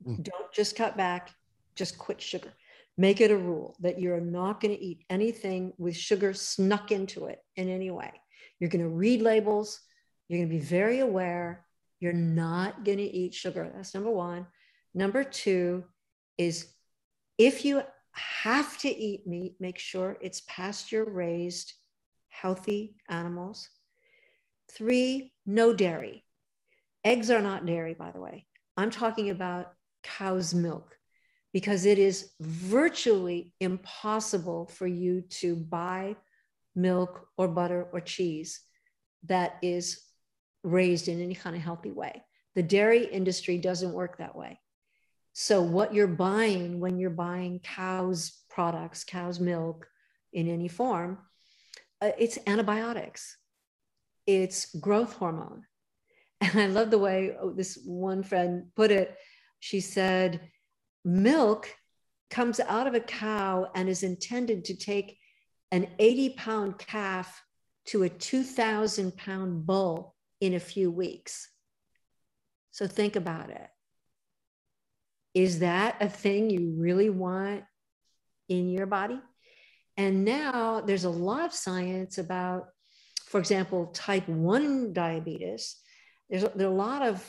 Mm. 0.05 0.23
Don't 0.23 0.51
just 0.53 0.75
cut 0.75 0.97
back, 0.97 1.31
just 1.75 1.97
quit 1.97 2.21
sugar. 2.21 2.53
Make 2.97 3.19
it 3.19 3.31
a 3.31 3.37
rule 3.37 3.75
that 3.81 3.99
you're 3.99 4.21
not 4.21 4.61
going 4.61 4.73
to 4.73 4.81
eat 4.81 5.03
anything 5.09 5.73
with 5.77 5.97
sugar 5.97 6.33
snuck 6.33 6.91
into 6.91 7.25
it 7.25 7.39
in 7.55 7.69
any 7.69 7.91
way. 7.91 8.11
You're 8.59 8.69
going 8.69 8.83
to 8.83 8.89
read 8.89 9.21
labels. 9.21 9.81
You're 10.27 10.39
going 10.39 10.49
to 10.49 10.55
be 10.55 10.61
very 10.61 10.99
aware. 10.99 11.65
You're 11.99 12.13
not 12.13 12.85
going 12.85 12.99
to 12.99 13.03
eat 13.03 13.33
sugar. 13.33 13.71
That's 13.75 13.93
number 13.93 14.11
one. 14.11 14.47
Number 14.93 15.23
two 15.23 15.83
is 16.37 16.67
if 17.37 17.65
you 17.65 17.81
have 18.11 18.77
to 18.79 18.89
eat 18.89 19.27
meat, 19.27 19.55
make 19.59 19.77
sure 19.77 20.17
it's 20.21 20.41
pasture 20.47 21.03
raised 21.03 21.73
healthy 22.41 22.95
animals. 23.09 23.69
Three, 24.71 25.33
no 25.45 25.73
dairy. 25.73 26.23
Eggs 27.03 27.29
are 27.29 27.41
not 27.41 27.65
dairy, 27.65 27.93
by 27.93 28.11
the 28.11 28.19
way. 28.19 28.45
I'm 28.77 28.91
talking 28.91 29.29
about 29.29 29.73
cow's 30.03 30.53
milk 30.53 30.97
because 31.53 31.85
it 31.85 31.97
is 31.97 32.31
virtually 32.41 33.53
impossible 33.59 34.67
for 34.67 34.87
you 34.87 35.21
to 35.21 35.55
buy 35.55 36.15
milk 36.75 37.27
or 37.37 37.47
butter 37.47 37.87
or 37.93 38.01
cheese 38.01 38.59
that 39.23 39.55
is 39.61 40.01
raised 40.63 41.07
in 41.07 41.21
any 41.21 41.35
kind 41.35 41.55
of 41.55 41.61
healthy 41.61 41.91
way. 41.91 42.23
The 42.55 42.63
dairy 42.63 43.05
industry 43.05 43.57
doesn't 43.57 43.93
work 43.93 44.17
that 44.17 44.35
way. 44.35 44.59
So, 45.33 45.61
what 45.61 45.93
you're 45.93 46.07
buying 46.07 46.79
when 46.79 46.97
you're 46.97 47.09
buying 47.09 47.59
cow's 47.59 48.43
products, 48.49 49.03
cow's 49.03 49.39
milk 49.39 49.87
in 50.33 50.47
any 50.49 50.67
form, 50.67 51.19
uh, 52.01 52.11
it's 52.17 52.37
antibiotics, 52.47 53.37
it's 54.25 54.75
growth 54.75 55.13
hormone. 55.13 55.63
And 56.41 56.59
I 56.59 56.67
love 56.67 56.91
the 56.91 56.99
way 56.99 57.35
oh, 57.39 57.51
this 57.51 57.79
one 57.85 58.21
friend 58.21 58.65
put 58.75 58.91
it. 58.91 59.15
She 59.59 59.79
said, 59.79 60.41
milk 61.03 61.73
comes 62.29 62.59
out 62.59 62.87
of 62.87 62.93
a 62.93 62.99
cow 62.99 63.71
and 63.73 63.87
is 63.87 64.03
intended 64.03 64.65
to 64.65 64.75
take 64.75 65.17
an 65.71 65.87
80 65.97 66.29
pound 66.31 66.77
calf 66.77 67.43
to 67.85 68.03
a 68.03 68.09
2,000 68.09 69.15
pound 69.15 69.65
bull 69.65 70.15
in 70.41 70.53
a 70.53 70.59
few 70.59 70.91
weeks. 70.91 71.49
So 72.71 72.87
think 72.87 73.15
about 73.15 73.49
it. 73.49 73.67
Is 75.33 75.59
that 75.59 75.97
a 76.01 76.09
thing 76.09 76.49
you 76.49 76.75
really 76.77 77.09
want 77.09 77.63
in 78.49 78.69
your 78.69 78.85
body? 78.85 79.19
And 79.97 80.25
now 80.25 80.81
there's 80.81 81.05
a 81.05 81.09
lot 81.09 81.45
of 81.45 81.53
science 81.53 82.17
about, 82.17 82.67
for 83.25 83.39
example, 83.39 83.87
type 83.87 84.27
1 84.27 84.93
diabetes. 84.93 85.77
There's 86.29 86.43
there 86.55 86.67
are 86.67 86.71
a 86.71 86.75
lot 86.75 87.01
of 87.01 87.23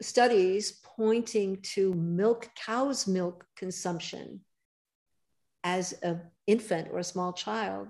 studies 0.00 0.80
pointing 0.96 1.58
to 1.62 1.94
milk, 1.94 2.50
cow's 2.56 3.06
milk 3.06 3.46
consumption 3.56 4.40
as 5.64 5.92
an 6.02 6.20
infant 6.46 6.88
or 6.90 6.98
a 6.98 7.04
small 7.04 7.32
child 7.32 7.88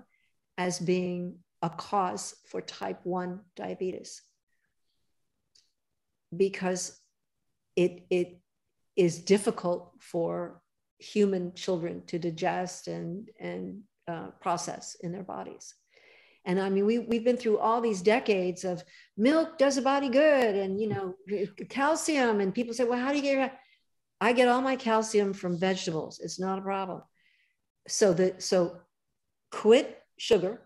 as 0.57 0.79
being 0.79 1.39
a 1.61 1.69
cause 1.69 2.35
for 2.47 2.61
type 2.61 2.99
1 3.03 3.39
diabetes 3.55 4.21
because 6.35 6.99
it, 7.75 8.05
it 8.09 8.39
is 8.95 9.19
difficult 9.19 9.91
for 9.99 10.61
human 10.99 11.53
children 11.53 12.03
to 12.07 12.19
digest 12.19 12.87
and, 12.87 13.29
and 13.39 13.81
uh, 14.07 14.27
process 14.41 14.95
in 15.01 15.11
their 15.11 15.23
bodies. 15.23 15.73
And 16.45 16.59
I 16.59 16.69
mean, 16.69 16.85
we, 16.85 16.99
we've 16.99 17.23
been 17.23 17.37
through 17.37 17.59
all 17.59 17.79
these 17.79 18.01
decades 18.01 18.65
of 18.65 18.83
milk 19.15 19.57
does 19.57 19.77
a 19.77 19.81
body 19.81 20.09
good 20.09 20.55
and, 20.55 20.79
you 20.79 20.89
know, 20.89 21.15
calcium. 21.69 22.41
And 22.41 22.53
people 22.53 22.73
say, 22.73 22.83
well, 22.83 22.99
how 22.99 23.11
do 23.11 23.17
you 23.17 23.21
get 23.21 23.37
your, 23.37 23.51
I 24.19 24.33
get 24.33 24.49
all 24.49 24.61
my 24.61 24.75
calcium 24.75 25.33
from 25.33 25.57
vegetables. 25.57 26.19
It's 26.19 26.39
not 26.39 26.59
a 26.59 26.61
problem. 26.61 27.01
So 27.87 28.13
that, 28.13 28.43
so 28.43 28.77
quit 29.51 30.01
sugar 30.17 30.61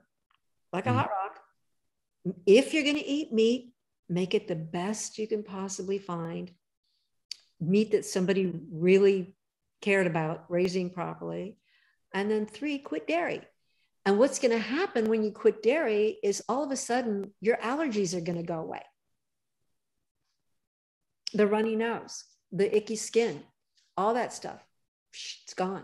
like 0.73 0.85
a 0.85 0.89
mm. 0.89 0.95
hot 0.95 1.09
rock. 1.09 2.35
If 2.45 2.73
you're 2.73 2.83
going 2.83 2.95
to 2.95 3.05
eat 3.05 3.31
meat, 3.31 3.73
make 4.09 4.33
it 4.33 4.47
the 4.47 4.55
best 4.55 5.17
you 5.17 5.27
can 5.27 5.43
possibly 5.43 5.97
find. 5.97 6.51
Meat 7.59 7.91
that 7.91 8.05
somebody 8.05 8.51
really 8.71 9.35
cared 9.81 10.07
about 10.07 10.45
raising 10.49 10.89
properly. 10.89 11.57
And 12.17 12.31
then 12.31 12.47
three, 12.47 12.79
quit 12.79 13.05
dairy. 13.05 13.41
And 14.03 14.17
what's 14.17 14.39
going 14.39 14.51
to 14.51 14.57
happen 14.57 15.05
when 15.05 15.21
you 15.21 15.31
quit 15.31 15.61
dairy 15.61 16.17
is 16.23 16.41
all 16.49 16.63
of 16.63 16.71
a 16.71 16.75
sudden 16.75 17.31
your 17.41 17.57
allergies 17.57 18.17
are 18.17 18.21
going 18.21 18.39
to 18.39 18.43
go 18.43 18.57
away. 18.57 18.81
The 21.35 21.45
runny 21.45 21.75
nose, 21.75 22.23
the 22.51 22.75
icky 22.75 22.95
skin, 22.95 23.43
all 23.95 24.15
that 24.15 24.33
stuff, 24.33 24.59
it's 25.13 25.53
gone. 25.53 25.83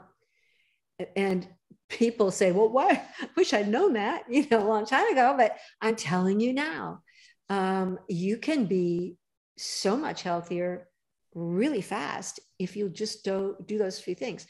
And 1.16 1.48
people 1.88 2.32
say, 2.32 2.52
well, 2.52 2.70
why? 2.70 3.06
Wish 3.38 3.54
I'd 3.54 3.68
known 3.68 3.94
that, 3.94 4.24
you 4.30 4.48
know, 4.50 4.66
a 4.66 4.68
long 4.68 4.88
time 4.88 5.12
ago, 5.12 5.36
but 5.38 5.56
I'm 5.82 5.96
telling 5.96 6.40
you 6.40 6.52
now, 6.52 7.04
um, 7.50 8.00
you 8.10 8.38
can 8.38 8.66
be 8.66 9.18
so 9.60 9.96
much 9.96 10.24
healthier 10.24 10.88
really 11.36 11.82
fast 11.82 12.40
if 12.58 12.76
you 12.76 12.90
just 12.90 13.24
do, 13.24 13.56
do 13.68 13.78
those 13.78 14.00
few 14.00 14.16
things. 14.16 14.48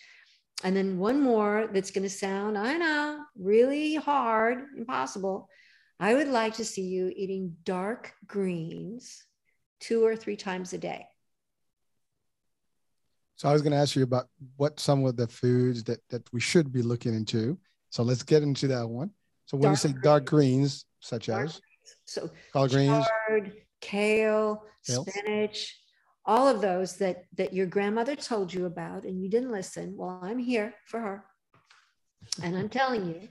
And 0.64 0.76
then 0.76 0.98
one 0.98 1.22
more 1.22 1.70
that's 1.74 1.92
going 1.92 2.04
to 2.04 2.10
sound, 2.10 2.58
I 2.58 2.78
know, 2.78 3.24
really 3.38 3.96
hard, 3.96 4.66
impossible. 4.78 5.50
I 6.00 6.14
would 6.14 6.28
like 6.28 6.56
to 6.56 6.66
see 6.66 6.84
you 6.84 7.12
eating 7.16 7.56
dark 7.64 8.14
greens 8.28 9.26
two 9.80 10.06
or 10.06 10.16
three 10.16 10.38
times 10.38 10.74
a 10.74 10.78
day. 10.78 11.06
So 13.36 13.50
I 13.50 13.54
was 13.54 13.62
going 13.62 13.72
to 13.72 13.78
ask 13.78 13.96
you 13.96 14.04
about 14.04 14.28
what 14.56 14.80
some 14.80 15.06
of 15.06 15.18
the 15.18 15.28
foods 15.28 15.84
that 15.86 16.00
that 16.10 16.32
we 16.32 16.40
should 16.40 16.72
be 16.72 16.82
looking 16.82 17.14
into. 17.14 17.58
So 17.90 18.04
let's 18.04 18.24
get 18.24 18.44
into 18.44 18.68
that 18.68 18.88
one. 18.88 19.12
So 19.46 19.58
when 19.58 19.64
dark 19.64 19.74
you 19.74 19.78
say 19.78 19.90
greens. 19.90 20.04
dark 20.04 20.26
greens, 20.26 20.86
such 21.00 21.28
dark 21.28 21.46
as 21.46 21.62
so 22.06 22.30
collard 22.52 22.72
greens, 22.72 23.06
kale, 23.82 24.64
kale, 24.86 25.06
spinach, 25.06 25.78
all 26.26 26.48
of 26.48 26.62
those 26.62 26.98
that 26.98 27.26
that 27.36 27.54
your 27.54 27.66
grandmother 27.66 28.16
told 28.16 28.54
you 28.54 28.66
about 28.66 29.04
and 29.04 29.22
you 29.22 29.30
didn't 29.30 29.52
listen 29.52 29.94
well 29.98 30.20
i'm 30.24 30.40
here 30.40 30.74
for 30.88 31.00
her. 31.00 31.26
And 32.42 32.56
i'm 32.56 32.70
telling 32.70 33.06
you 33.06 33.28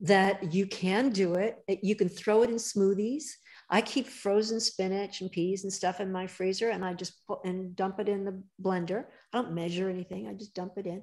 that 0.00 0.54
you 0.54 0.66
can 0.66 1.10
do 1.10 1.34
it. 1.34 1.62
You 1.82 1.94
can 1.94 2.08
throw 2.08 2.42
it 2.42 2.50
in 2.50 2.56
smoothies. 2.56 3.24
I 3.68 3.82
keep 3.82 4.08
frozen 4.08 4.58
spinach 4.58 5.20
and 5.20 5.30
peas 5.30 5.62
and 5.62 5.72
stuff 5.72 6.00
in 6.00 6.10
my 6.10 6.26
freezer 6.26 6.70
and 6.70 6.84
i 6.84 6.94
just 6.94 7.26
put 7.26 7.44
and 7.44 7.76
dump 7.76 8.00
it 8.00 8.08
in 8.08 8.24
the 8.24 8.42
blender. 8.62 9.04
I 9.32 9.42
don't 9.42 9.52
measure 9.52 9.88
anything. 9.88 10.26
I 10.26 10.32
just 10.32 10.54
dump 10.54 10.72
it 10.76 10.86
in. 10.86 11.02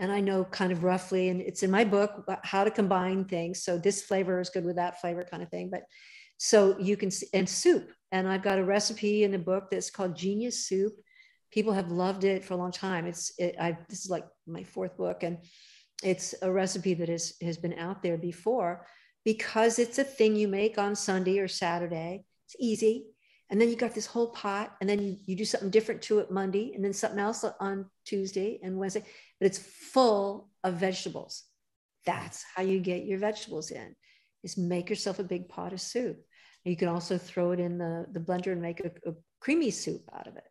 And 0.00 0.10
i 0.10 0.20
know 0.20 0.44
kind 0.44 0.72
of 0.72 0.84
roughly 0.84 1.28
and 1.28 1.40
it's 1.40 1.62
in 1.62 1.70
my 1.70 1.84
book 1.84 2.24
uh, 2.28 2.36
how 2.42 2.64
to 2.64 2.70
combine 2.70 3.24
things. 3.26 3.62
So 3.62 3.76
this 3.78 4.02
flavor 4.02 4.40
is 4.40 4.50
good 4.50 4.64
with 4.64 4.76
that 4.76 5.00
flavor 5.00 5.24
kind 5.30 5.42
of 5.42 5.50
thing. 5.50 5.68
But 5.70 5.82
so 6.38 6.78
you 6.78 6.96
can 6.96 7.10
see 7.10 7.26
and 7.34 7.48
soup 7.48 7.92
and 8.12 8.28
I've 8.28 8.42
got 8.42 8.58
a 8.58 8.64
recipe 8.64 9.24
in 9.24 9.30
the 9.30 9.38
book 9.38 9.68
that's 9.70 9.90
called 9.90 10.16
Genius 10.16 10.66
Soup. 10.66 10.92
People 11.50 11.72
have 11.72 11.90
loved 11.90 12.24
it 12.24 12.44
for 12.44 12.54
a 12.54 12.56
long 12.56 12.72
time. 12.72 13.06
It's 13.06 13.32
it, 13.38 13.56
I 13.60 13.76
this 13.88 14.04
is 14.04 14.10
like 14.10 14.24
my 14.46 14.64
fourth 14.64 14.96
book, 14.96 15.22
and 15.22 15.38
it's 16.02 16.34
a 16.42 16.50
recipe 16.50 16.94
that 16.94 17.08
is, 17.08 17.34
has 17.40 17.46
has 17.46 17.58
been 17.58 17.78
out 17.78 18.02
there 18.02 18.18
before 18.18 18.86
because 19.24 19.78
it's 19.78 19.98
a 19.98 20.04
thing 20.04 20.36
you 20.36 20.48
make 20.48 20.78
on 20.78 20.94
Sunday 20.94 21.38
or 21.38 21.48
Saturday. 21.48 22.24
It's 22.46 22.56
easy. 22.58 23.06
And 23.50 23.58
then 23.58 23.70
you 23.70 23.76
got 23.76 23.94
this 23.94 24.06
whole 24.06 24.28
pot, 24.28 24.76
and 24.82 24.88
then 24.88 25.02
you, 25.02 25.16
you 25.24 25.34
do 25.34 25.44
something 25.46 25.70
different 25.70 26.02
to 26.02 26.18
it 26.18 26.30
Monday, 26.30 26.72
and 26.74 26.84
then 26.84 26.92
something 26.92 27.18
else 27.18 27.44
on 27.60 27.86
Tuesday 28.04 28.60
and 28.62 28.76
Wednesday. 28.76 29.02
But 29.40 29.46
it's 29.46 29.58
full 29.58 30.50
of 30.64 30.74
vegetables. 30.74 31.44
That's 32.04 32.44
how 32.54 32.62
you 32.62 32.78
get 32.78 33.06
your 33.06 33.18
vegetables 33.18 33.70
in, 33.70 33.96
is 34.44 34.58
make 34.58 34.90
yourself 34.90 35.18
a 35.18 35.24
big 35.24 35.48
pot 35.48 35.72
of 35.72 35.80
soup. 35.80 36.22
You 36.68 36.76
can 36.76 36.88
also 36.88 37.16
throw 37.16 37.52
it 37.52 37.60
in 37.60 37.78
the, 37.78 38.06
the 38.12 38.20
blender 38.20 38.52
and 38.52 38.60
make 38.60 38.80
a, 38.80 38.90
a 39.08 39.14
creamy 39.40 39.70
soup 39.70 40.02
out 40.12 40.26
of 40.26 40.36
it. 40.36 40.44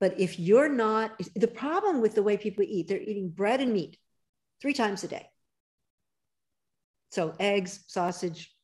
But 0.00 0.20
if 0.20 0.38
you're 0.38 0.68
not, 0.68 1.20
the 1.34 1.48
problem 1.48 2.00
with 2.00 2.14
the 2.14 2.22
way 2.22 2.36
people 2.36 2.64
eat, 2.66 2.86
they're 2.86 3.00
eating 3.00 3.30
bread 3.30 3.60
and 3.60 3.72
meat 3.72 3.98
three 4.62 4.72
times 4.72 5.02
a 5.02 5.08
day. 5.08 5.26
So 7.10 7.34
eggs, 7.40 7.80
sausage, 7.88 8.54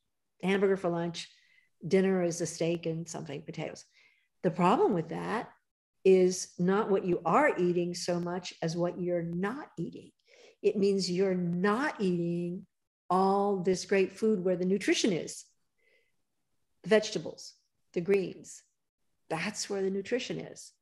hamburger 0.42 0.76
for 0.76 0.90
lunch, 0.90 1.28
dinner 1.86 2.22
is 2.22 2.40
a 2.40 2.46
steak 2.46 2.86
and 2.86 3.08
something, 3.08 3.42
potatoes. 3.42 3.84
The 4.42 4.50
problem 4.50 4.92
with 4.92 5.08
that 5.08 5.48
is 6.04 6.52
not 6.58 6.90
what 6.90 7.04
you 7.04 7.20
are 7.24 7.58
eating 7.58 7.94
so 7.94 8.20
much 8.20 8.54
as 8.62 8.76
what 8.76 9.00
you're 9.00 9.22
not 9.22 9.68
eating. 9.78 10.10
It 10.62 10.76
means 10.76 11.10
you're 11.10 11.34
not 11.34 12.00
eating 12.00 12.66
all 13.10 13.56
this 13.56 13.84
great 13.84 14.12
food 14.16 14.44
where 14.44 14.56
the 14.56 14.64
nutrition 14.64 15.12
is 15.12 15.44
the 16.84 16.88
vegetables, 16.88 17.54
the 17.92 18.00
greens. 18.00 18.62
That's 19.28 19.68
where 19.68 19.82
the 19.82 19.90
nutrition 19.90 20.38
is. 20.38 20.72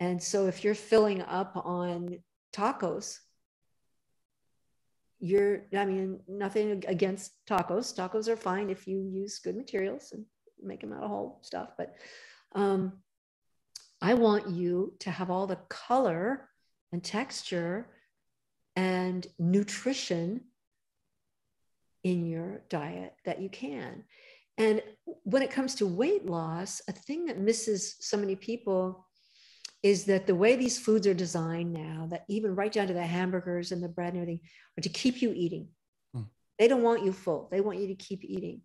And 0.00 0.22
so 0.22 0.46
if 0.46 0.64
you're 0.64 0.74
filling 0.74 1.22
up 1.22 1.52
on 1.64 2.18
tacos, 2.52 3.18
you're, 5.20 5.62
I 5.76 5.84
mean, 5.84 6.20
nothing 6.26 6.84
against 6.88 7.32
tacos. 7.48 7.94
Tacos 7.94 8.28
are 8.28 8.36
fine 8.36 8.70
if 8.70 8.86
you 8.86 8.98
use 8.98 9.38
good 9.38 9.56
materials 9.56 10.12
and 10.12 10.24
make 10.62 10.80
them 10.80 10.92
out 10.92 11.02
of 11.02 11.10
whole 11.10 11.38
stuff. 11.42 11.70
But 11.76 11.94
um, 12.54 12.94
I 14.00 14.14
want 14.14 14.48
you 14.48 14.94
to 15.00 15.10
have 15.10 15.30
all 15.30 15.46
the 15.46 15.58
color 15.68 16.48
and 16.92 17.04
texture 17.04 17.88
and 18.74 19.26
nutrition 19.38 20.40
in 22.02 22.24
your 22.24 22.62
diet 22.70 23.14
that 23.26 23.42
you 23.42 23.50
can. 23.50 24.04
And 24.60 24.82
when 25.24 25.40
it 25.40 25.50
comes 25.50 25.74
to 25.76 25.86
weight 25.86 26.26
loss, 26.26 26.82
a 26.86 26.92
thing 26.92 27.24
that 27.26 27.38
misses 27.38 27.96
so 28.00 28.18
many 28.18 28.36
people 28.36 29.06
is 29.82 30.04
that 30.04 30.26
the 30.26 30.34
way 30.34 30.54
these 30.54 30.78
foods 30.78 31.06
are 31.06 31.14
designed 31.14 31.72
now, 31.72 32.06
that 32.10 32.26
even 32.28 32.54
right 32.54 32.70
down 32.70 32.86
to 32.88 32.92
the 32.92 33.06
hamburgers 33.06 33.72
and 33.72 33.82
the 33.82 33.88
bread 33.88 34.12
and 34.12 34.20
everything, 34.20 34.40
are 34.76 34.82
to 34.82 34.90
keep 34.90 35.22
you 35.22 35.32
eating. 35.34 35.68
Hmm. 36.12 36.24
They 36.58 36.68
don't 36.68 36.82
want 36.82 37.02
you 37.02 37.12
full, 37.14 37.48
they 37.50 37.62
want 37.62 37.78
you 37.78 37.86
to 37.86 37.94
keep 37.94 38.22
eating. 38.22 38.60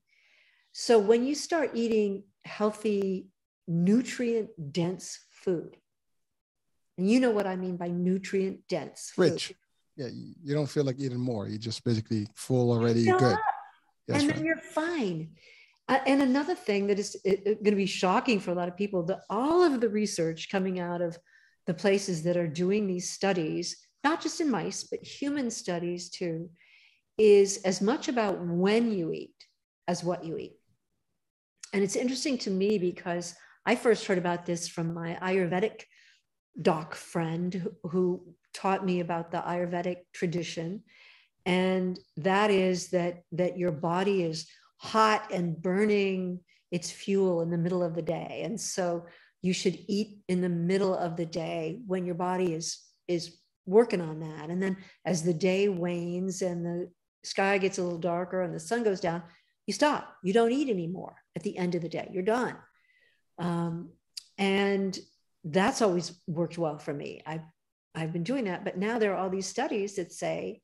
So 0.73 0.99
when 0.99 1.25
you 1.25 1.33
start 1.33 1.71
eating 1.73 2.23
healthy, 2.43 3.29
nutrient 3.65 4.49
dense 4.73 5.17
food, 5.29 5.77
and 6.97 7.09
you 7.09 7.21
know 7.21 7.31
what 7.31 7.47
I 7.47 7.55
mean 7.55 7.77
by 7.77 7.87
nutrient 7.87 8.67
dense 8.67 9.13
Rich. 9.17 9.53
Yeah, 9.95 10.07
you 10.11 10.53
don't 10.53 10.67
feel 10.67 10.83
like 10.83 10.99
eating 10.99 11.21
more. 11.21 11.47
You're 11.47 11.57
just 11.57 11.85
basically 11.85 12.27
full 12.35 12.69
already. 12.73 13.05
Good. 13.05 13.37
That's 14.09 14.23
and 14.23 14.29
then 14.29 14.37
right. 14.37 14.45
you're 14.45 14.57
fine. 14.57 15.29
Uh, 15.87 15.99
and 16.07 16.21
another 16.21 16.55
thing 16.55 16.87
that 16.87 16.97
is 16.97 17.15
going 17.23 17.63
to 17.63 17.75
be 17.75 17.85
shocking 17.85 18.39
for 18.39 18.51
a 18.51 18.55
lot 18.55 18.67
of 18.67 18.75
people 18.75 19.03
that 19.03 19.21
all 19.29 19.63
of 19.63 19.81
the 19.81 19.89
research 19.89 20.49
coming 20.49 20.79
out 20.79 21.01
of 21.01 21.17
the 21.67 21.73
places 21.73 22.23
that 22.23 22.37
are 22.37 22.47
doing 22.47 22.87
these 22.87 23.11
studies, 23.11 23.77
not 24.03 24.21
just 24.21 24.41
in 24.41 24.49
mice, 24.49 24.83
but 24.83 25.03
human 25.03 25.51
studies 25.51 26.09
too, 26.09 26.49
is 27.17 27.57
as 27.63 27.81
much 27.81 28.07
about 28.07 28.39
when 28.45 28.91
you 28.91 29.11
eat 29.11 29.35
as 29.87 30.03
what 30.03 30.25
you 30.25 30.37
eat. 30.37 30.57
And 31.73 31.83
it's 31.83 31.95
interesting 31.95 32.37
to 32.39 32.49
me 32.49 32.77
because 32.77 33.35
I 33.65 33.75
first 33.75 34.05
heard 34.05 34.17
about 34.17 34.45
this 34.45 34.67
from 34.67 34.93
my 34.93 35.17
Ayurvedic 35.21 35.83
doc 36.61 36.95
friend 36.95 37.69
who 37.83 38.33
taught 38.53 38.85
me 38.85 39.01
about 39.01 39.31
the 39.31 39.39
Ayurvedic 39.39 39.97
tradition. 40.13 40.83
And 41.45 41.99
that 42.17 42.49
is 42.49 42.89
that, 42.89 43.23
that 43.33 43.57
your 43.57 43.71
body 43.71 44.23
is 44.23 44.47
hot 44.77 45.31
and 45.31 45.61
burning 45.61 46.39
its 46.71 46.91
fuel 46.91 47.41
in 47.41 47.49
the 47.49 47.57
middle 47.57 47.83
of 47.83 47.95
the 47.95 48.01
day. 48.01 48.41
And 48.43 48.59
so 48.59 49.05
you 49.41 49.53
should 49.53 49.77
eat 49.87 50.17
in 50.27 50.41
the 50.41 50.49
middle 50.49 50.95
of 50.95 51.15
the 51.15 51.25
day 51.25 51.79
when 51.85 52.05
your 52.05 52.15
body 52.15 52.53
is, 52.53 52.79
is 53.07 53.37
working 53.65 54.01
on 54.01 54.19
that. 54.19 54.49
And 54.49 54.61
then 54.61 54.77
as 55.05 55.23
the 55.23 55.33
day 55.33 55.69
wanes 55.69 56.41
and 56.41 56.65
the 56.65 56.91
sky 57.23 57.57
gets 57.57 57.77
a 57.77 57.83
little 57.83 57.99
darker 57.99 58.41
and 58.41 58.53
the 58.53 58.59
sun 58.59 58.83
goes 58.83 58.99
down, 58.99 59.23
you 59.67 59.73
stop. 59.73 60.15
You 60.23 60.33
don't 60.33 60.51
eat 60.51 60.69
anymore 60.69 61.15
at 61.35 61.43
the 61.43 61.57
end 61.57 61.75
of 61.75 61.81
the 61.81 61.89
day. 61.89 62.09
You're 62.11 62.23
done. 62.23 62.55
Um, 63.37 63.91
and 64.37 64.97
that's 65.43 65.81
always 65.81 66.19
worked 66.27 66.57
well 66.57 66.77
for 66.77 66.93
me. 66.93 67.21
I've, 67.25 67.45
I've 67.93 68.13
been 68.13 68.23
doing 68.23 68.45
that. 68.45 68.63
But 68.63 68.77
now 68.77 68.99
there 68.99 69.13
are 69.13 69.17
all 69.17 69.29
these 69.29 69.47
studies 69.47 69.95
that 69.95 70.11
say 70.11 70.61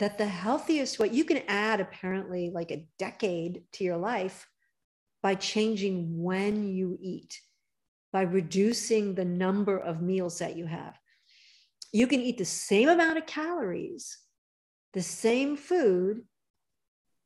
that 0.00 0.16
the 0.16 0.26
healthiest 0.26 0.98
way 0.98 1.08
you 1.08 1.24
can 1.24 1.42
add 1.46 1.78
apparently 1.78 2.50
like 2.50 2.70
a 2.70 2.86
decade 2.98 3.62
to 3.72 3.84
your 3.84 3.98
life 3.98 4.48
by 5.22 5.34
changing 5.34 6.22
when 6.22 6.66
you 6.66 6.98
eat, 7.00 7.38
by 8.10 8.22
reducing 8.22 9.14
the 9.14 9.24
number 9.24 9.78
of 9.78 10.00
meals 10.00 10.38
that 10.38 10.56
you 10.56 10.64
have. 10.64 10.98
You 11.92 12.06
can 12.06 12.20
eat 12.20 12.38
the 12.38 12.46
same 12.46 12.88
amount 12.88 13.18
of 13.18 13.26
calories, 13.26 14.18
the 14.94 15.02
same 15.02 15.56
food, 15.56 16.22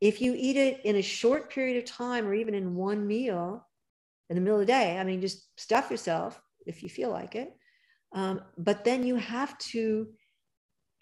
if 0.00 0.20
you 0.20 0.34
eat 0.36 0.56
it 0.56 0.80
in 0.84 0.96
a 0.96 1.02
short 1.02 1.50
period 1.50 1.78
of 1.78 1.84
time 1.84 2.26
or 2.26 2.34
even 2.34 2.54
in 2.54 2.74
one 2.74 3.06
meal 3.06 3.66
in 4.28 4.34
the 4.34 4.42
middle 4.42 4.60
of 4.60 4.66
the 4.66 4.72
day, 4.72 4.98
I 4.98 5.04
mean, 5.04 5.20
just 5.20 5.48
stuff 5.58 5.90
yourself 5.90 6.40
if 6.66 6.82
you 6.82 6.88
feel 6.88 7.10
like 7.10 7.36
it. 7.36 7.56
Um, 8.12 8.40
but 8.58 8.84
then 8.84 9.06
you 9.06 9.14
have 9.16 9.56
to 9.58 10.08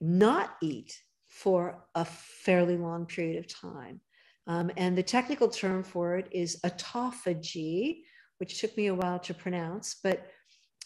not 0.00 0.50
eat 0.60 0.94
for 1.32 1.82
a 1.94 2.04
fairly 2.04 2.76
long 2.76 3.06
period 3.06 3.38
of 3.38 3.46
time. 3.48 4.00
Um, 4.46 4.70
and 4.76 4.96
the 4.96 5.02
technical 5.02 5.48
term 5.48 5.82
for 5.82 6.16
it 6.18 6.28
is 6.30 6.60
autophagy, 6.64 8.02
which 8.38 8.60
took 8.60 8.76
me 8.76 8.88
a 8.88 8.94
while 8.94 9.18
to 9.20 9.32
pronounce, 9.32 9.96
but 10.04 10.26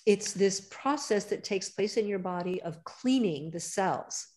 it's 0.07 0.33
this 0.33 0.61
process 0.71 1.25
that 1.25 1.43
takes 1.43 1.71
place 1.71 1.97
in 1.97 2.07
your 2.07 2.21
body 2.21 2.63
of 2.63 2.83
cleaning 2.85 3.51
the 3.51 3.59
cells. 3.59 4.29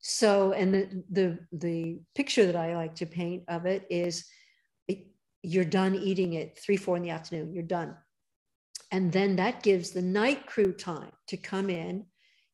So, 0.00 0.52
and 0.52 0.72
the, 0.72 1.04
the, 1.10 1.38
the 1.52 1.98
picture 2.14 2.46
that 2.46 2.56
I 2.56 2.74
like 2.74 2.94
to 2.96 3.06
paint 3.06 3.42
of 3.48 3.66
it 3.66 3.86
is 3.90 4.24
it, 4.88 5.06
you're 5.42 5.64
done 5.64 5.94
eating 5.94 6.36
at 6.38 6.58
three, 6.58 6.78
four 6.78 6.96
in 6.96 7.02
the 7.02 7.10
afternoon, 7.10 7.52
you're 7.52 7.62
done. 7.62 7.94
And 8.90 9.12
then 9.12 9.36
that 9.36 9.62
gives 9.62 9.90
the 9.90 10.02
night 10.02 10.46
crew 10.46 10.72
time 10.72 11.12
to 11.28 11.36
come 11.36 11.68
in. 11.68 12.06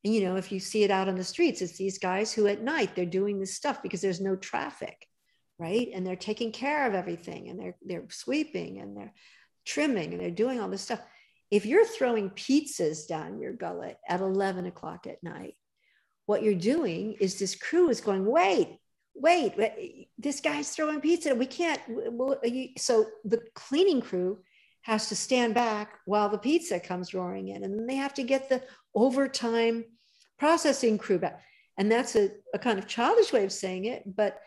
And, 0.05 0.15
you 0.15 0.23
know, 0.23 0.37
if 0.37 0.51
you 0.51 0.59
see 0.59 0.83
it 0.83 0.91
out 0.91 1.09
on 1.09 1.17
the 1.17 1.25
streets, 1.25 1.63
it's 1.63 1.77
these 1.77 1.99
guys 1.99 2.33
who 2.33 2.47
at 2.47 2.63
night 2.63 2.95
they're 2.95 3.07
doing 3.07 3.39
this 3.39 3.55
stuff 3.55 3.83
because 3.83 4.01
there's 4.01 4.21
no 4.21 4.37
traffic, 4.37 5.07
right? 5.59 5.89
And 5.95 6.07
they're 6.07 6.17
taking 6.17 6.53
care 6.53 6.87
of 6.87 6.95
everything 6.95 7.49
and 7.49 7.59
they're, 7.59 7.77
they're 7.83 8.07
sweeping 8.11 8.81
and 8.81 8.97
they're 8.97 9.13
trimming 9.65 10.13
and 10.13 10.21
they're 10.21 10.31
doing 10.31 10.61
all 10.61 10.69
this 10.69 10.83
stuff. 10.83 11.01
If 11.51 11.67
you're 11.67 11.87
throwing 11.87 12.31
pizzas 12.31 13.07
down 13.07 13.39
your 13.39 13.53
gullet 13.53 13.99
at 14.09 14.21
11 14.21 14.67
o'clock 14.67 15.07
at 15.07 15.23
night, 15.23 15.55
what 16.27 16.43
you're 16.43 16.55
doing 16.55 17.15
is 17.21 17.39
this 17.39 17.55
crew 17.55 17.89
is 17.91 18.01
going, 18.01 18.25
wait, 18.25 18.79
wait, 19.15 20.09
this 20.19 20.41
guy's 20.41 20.71
throwing 20.71 21.01
pizza. 21.01 21.35
We 21.35 21.47
can't. 21.47 21.81
So 22.79 23.07
the 23.25 23.41
cleaning 23.55 24.01
crew 24.01 24.39
has 24.83 25.09
to 25.09 25.17
stand 25.17 25.55
back 25.55 25.99
while 26.07 26.29
the 26.29 26.39
pizza 26.39 26.81
comes 26.81 27.15
roaring 27.15 27.49
in. 27.49 27.65
And 27.65 27.79
then 27.79 27.87
they 27.87 27.97
have 27.97 28.15
to 28.15 28.23
get 28.23 28.49
the 28.49 28.63
overtime 28.95 29.85
processing 30.39 30.99
crew 30.99 31.19
back. 31.19 31.41
And 31.79 31.91
that's 31.91 32.17
a, 32.17 32.31
a 32.53 32.59
kind 32.59 32.79
of 32.79 32.87
childish 32.87 33.33
way 33.33 33.45
of 33.45 33.53
saying 33.53 33.87
it. 33.87 34.03
But 34.07 34.39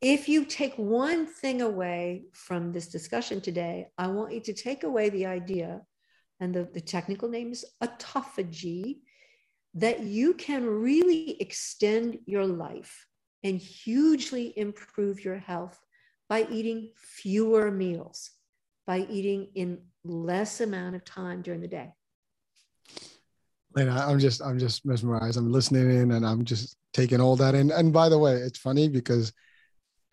if 0.00 0.28
you 0.28 0.44
take 0.44 0.74
one 0.76 1.26
thing 1.26 1.62
away 1.62 2.26
from 2.32 2.72
this 2.72 2.88
discussion 2.88 3.40
today, 3.40 3.88
I 3.96 4.08
want 4.08 4.32
you 4.32 4.40
to 4.42 4.52
take 4.52 4.84
away 4.84 5.08
the 5.08 5.26
idea, 5.26 5.80
and 6.38 6.54
the, 6.54 6.68
the 6.72 6.80
technical 6.80 7.28
name 7.28 7.50
is 7.50 7.64
autophagy, 7.82 8.98
that 9.74 10.00
you 10.00 10.34
can 10.34 10.64
really 10.64 11.40
extend 11.40 12.18
your 12.26 12.46
life 12.46 13.06
and 13.42 13.58
hugely 13.58 14.52
improve 14.56 15.24
your 15.24 15.38
health 15.38 15.78
by 16.28 16.46
eating 16.50 16.92
fewer 16.96 17.70
meals, 17.70 18.30
by 18.86 19.06
eating 19.10 19.48
in 19.54 19.80
less 20.04 20.60
amount 20.60 20.94
of 20.94 21.04
time 21.04 21.42
during 21.42 21.60
the 21.60 21.68
day. 21.68 21.92
Lena, 23.74 24.04
I'm 24.06 24.18
just 24.18 24.42
I'm 24.42 24.58
just 24.58 24.84
mesmerized. 24.86 25.36
I'm 25.36 25.52
listening 25.52 25.90
in 25.90 26.12
and 26.12 26.26
I'm 26.26 26.44
just 26.44 26.76
taking 26.92 27.20
all 27.20 27.36
that 27.36 27.54
in. 27.54 27.70
And 27.70 27.92
by 27.92 28.08
the 28.08 28.18
way, 28.18 28.34
it's 28.34 28.58
funny 28.58 28.88
because 28.88 29.32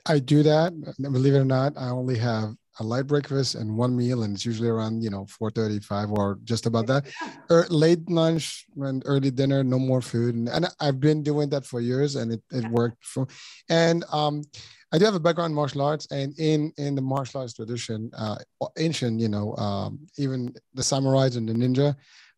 I 0.05 0.19
do 0.19 0.43
that. 0.43 0.73
Believe 0.99 1.33
it 1.33 1.39
or 1.39 1.45
not, 1.45 1.73
I 1.77 1.89
only 1.89 2.17
have 2.17 2.55
a 2.79 2.83
light 2.83 3.07
breakfast 3.07 3.55
and 3.55 3.77
one 3.77 3.95
meal, 3.95 4.23
and 4.23 4.35
it's 4.35 4.45
usually 4.45 4.67
around 4.67 5.01
you 5.01 5.09
know 5.09 5.25
4:35 5.25 6.11
or 6.11 6.39
just 6.43 6.65
about 6.65 6.87
that. 6.87 7.05
Er, 7.49 7.65
late 7.69 8.09
lunch 8.09 8.65
and 8.75 9.01
early 9.05 9.31
dinner, 9.31 9.63
no 9.63 9.79
more 9.79 10.01
food, 10.01 10.35
and, 10.35 10.49
and 10.49 10.67
I've 10.79 10.99
been 10.99 11.23
doing 11.23 11.49
that 11.49 11.65
for 11.65 11.79
years, 11.79 12.15
and 12.15 12.33
it, 12.33 12.43
it 12.51 12.69
worked 12.69 13.03
for. 13.05 13.27
And 13.69 14.03
um, 14.11 14.43
I 14.91 14.97
do 14.97 15.05
have 15.05 15.15
a 15.15 15.19
background 15.19 15.51
in 15.51 15.55
martial 15.55 15.81
arts, 15.81 16.07
and 16.11 16.37
in 16.37 16.73
in 16.77 16.95
the 16.95 17.01
martial 17.01 17.41
arts 17.41 17.53
tradition, 17.53 18.11
uh, 18.17 18.37
ancient, 18.77 19.19
you 19.19 19.29
know, 19.29 19.55
um, 19.55 19.99
even 20.17 20.53
the 20.73 20.81
samurais 20.81 21.37
and 21.37 21.47
the 21.47 21.53
ninja, 21.53 21.95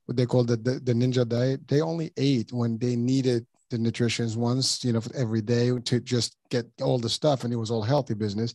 what 0.08 0.18
they 0.18 0.26
call 0.26 0.44
the, 0.44 0.58
the 0.58 0.80
the 0.80 0.94
ninja 0.94 1.28
diet, 1.28 1.68
they 1.68 1.82
only 1.82 2.12
ate 2.18 2.52
when 2.52 2.78
they 2.78 2.96
needed 2.96 3.46
the 3.70 3.78
nutritions 3.78 4.38
once, 4.38 4.84
you 4.84 4.94
know, 4.94 5.02
every 5.14 5.42
day 5.42 5.78
to 5.78 6.00
just 6.00 6.38
get 6.50 6.66
all 6.82 6.98
the 6.98 7.10
stuff, 7.10 7.44
and 7.44 7.54
it 7.54 7.58
was 7.58 7.70
all 7.70 7.84
healthy 7.84 8.14
business, 8.14 8.54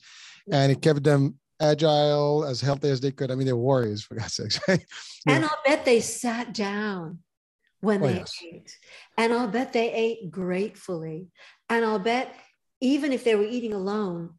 and 0.50 0.72
it 0.72 0.82
kept 0.82 1.04
them 1.04 1.38
agile, 1.60 2.44
as 2.44 2.60
healthy 2.60 2.88
as 2.88 3.00
they 3.00 3.12
could. 3.12 3.30
I 3.30 3.34
mean, 3.34 3.46
they're 3.46 3.56
warriors 3.56 4.02
for 4.02 4.16
God's 4.16 4.34
sakes. 4.34 4.60
Right? 4.68 4.84
And 5.26 5.44
I'll 5.44 5.58
bet 5.64 5.84
they 5.84 6.00
sat 6.00 6.52
down 6.52 7.20
when 7.80 8.02
oh, 8.02 8.08
they 8.08 8.14
yes. 8.14 8.34
ate. 8.42 8.76
And 9.16 9.32
I'll 9.32 9.46
bet 9.46 9.72
they 9.72 9.92
ate 9.92 10.30
gratefully. 10.30 11.28
And 11.68 11.84
I'll 11.84 11.98
bet 11.98 12.34
even 12.80 13.12
if 13.12 13.22
they 13.22 13.36
were 13.36 13.44
eating 13.44 13.72
alone, 13.72 14.30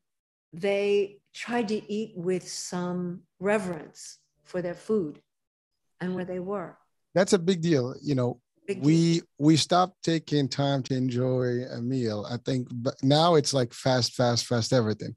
they 0.52 1.20
tried 1.34 1.70
to 1.70 1.92
eat 1.92 2.14
with 2.16 2.48
some 2.48 3.22
reverence 3.40 4.18
for 4.44 4.62
their 4.62 4.76
food 4.76 5.22
and 6.02 6.16
where 6.16 6.26
they 6.26 6.40
were. 6.40 6.78
That's 7.14 7.34
a 7.34 7.40
big 7.40 7.62
deal. 7.62 7.96
You 8.02 8.16
know, 8.16 8.40
Big 8.68 8.84
we 8.84 9.14
deal. 9.16 9.24
we 9.40 9.58
stopped 9.58 10.04
taking 10.04 10.48
time 10.48 10.84
to 10.84 10.96
enjoy 10.96 11.64
a 11.70 11.82
meal 11.82 12.26
i 12.30 12.38
think 12.46 12.70
but 12.72 12.96
now 13.04 13.36
it's 13.36 13.54
like 13.54 13.74
fast 13.74 14.14
fast 14.14 14.46
fast 14.46 14.72
everything 14.72 15.14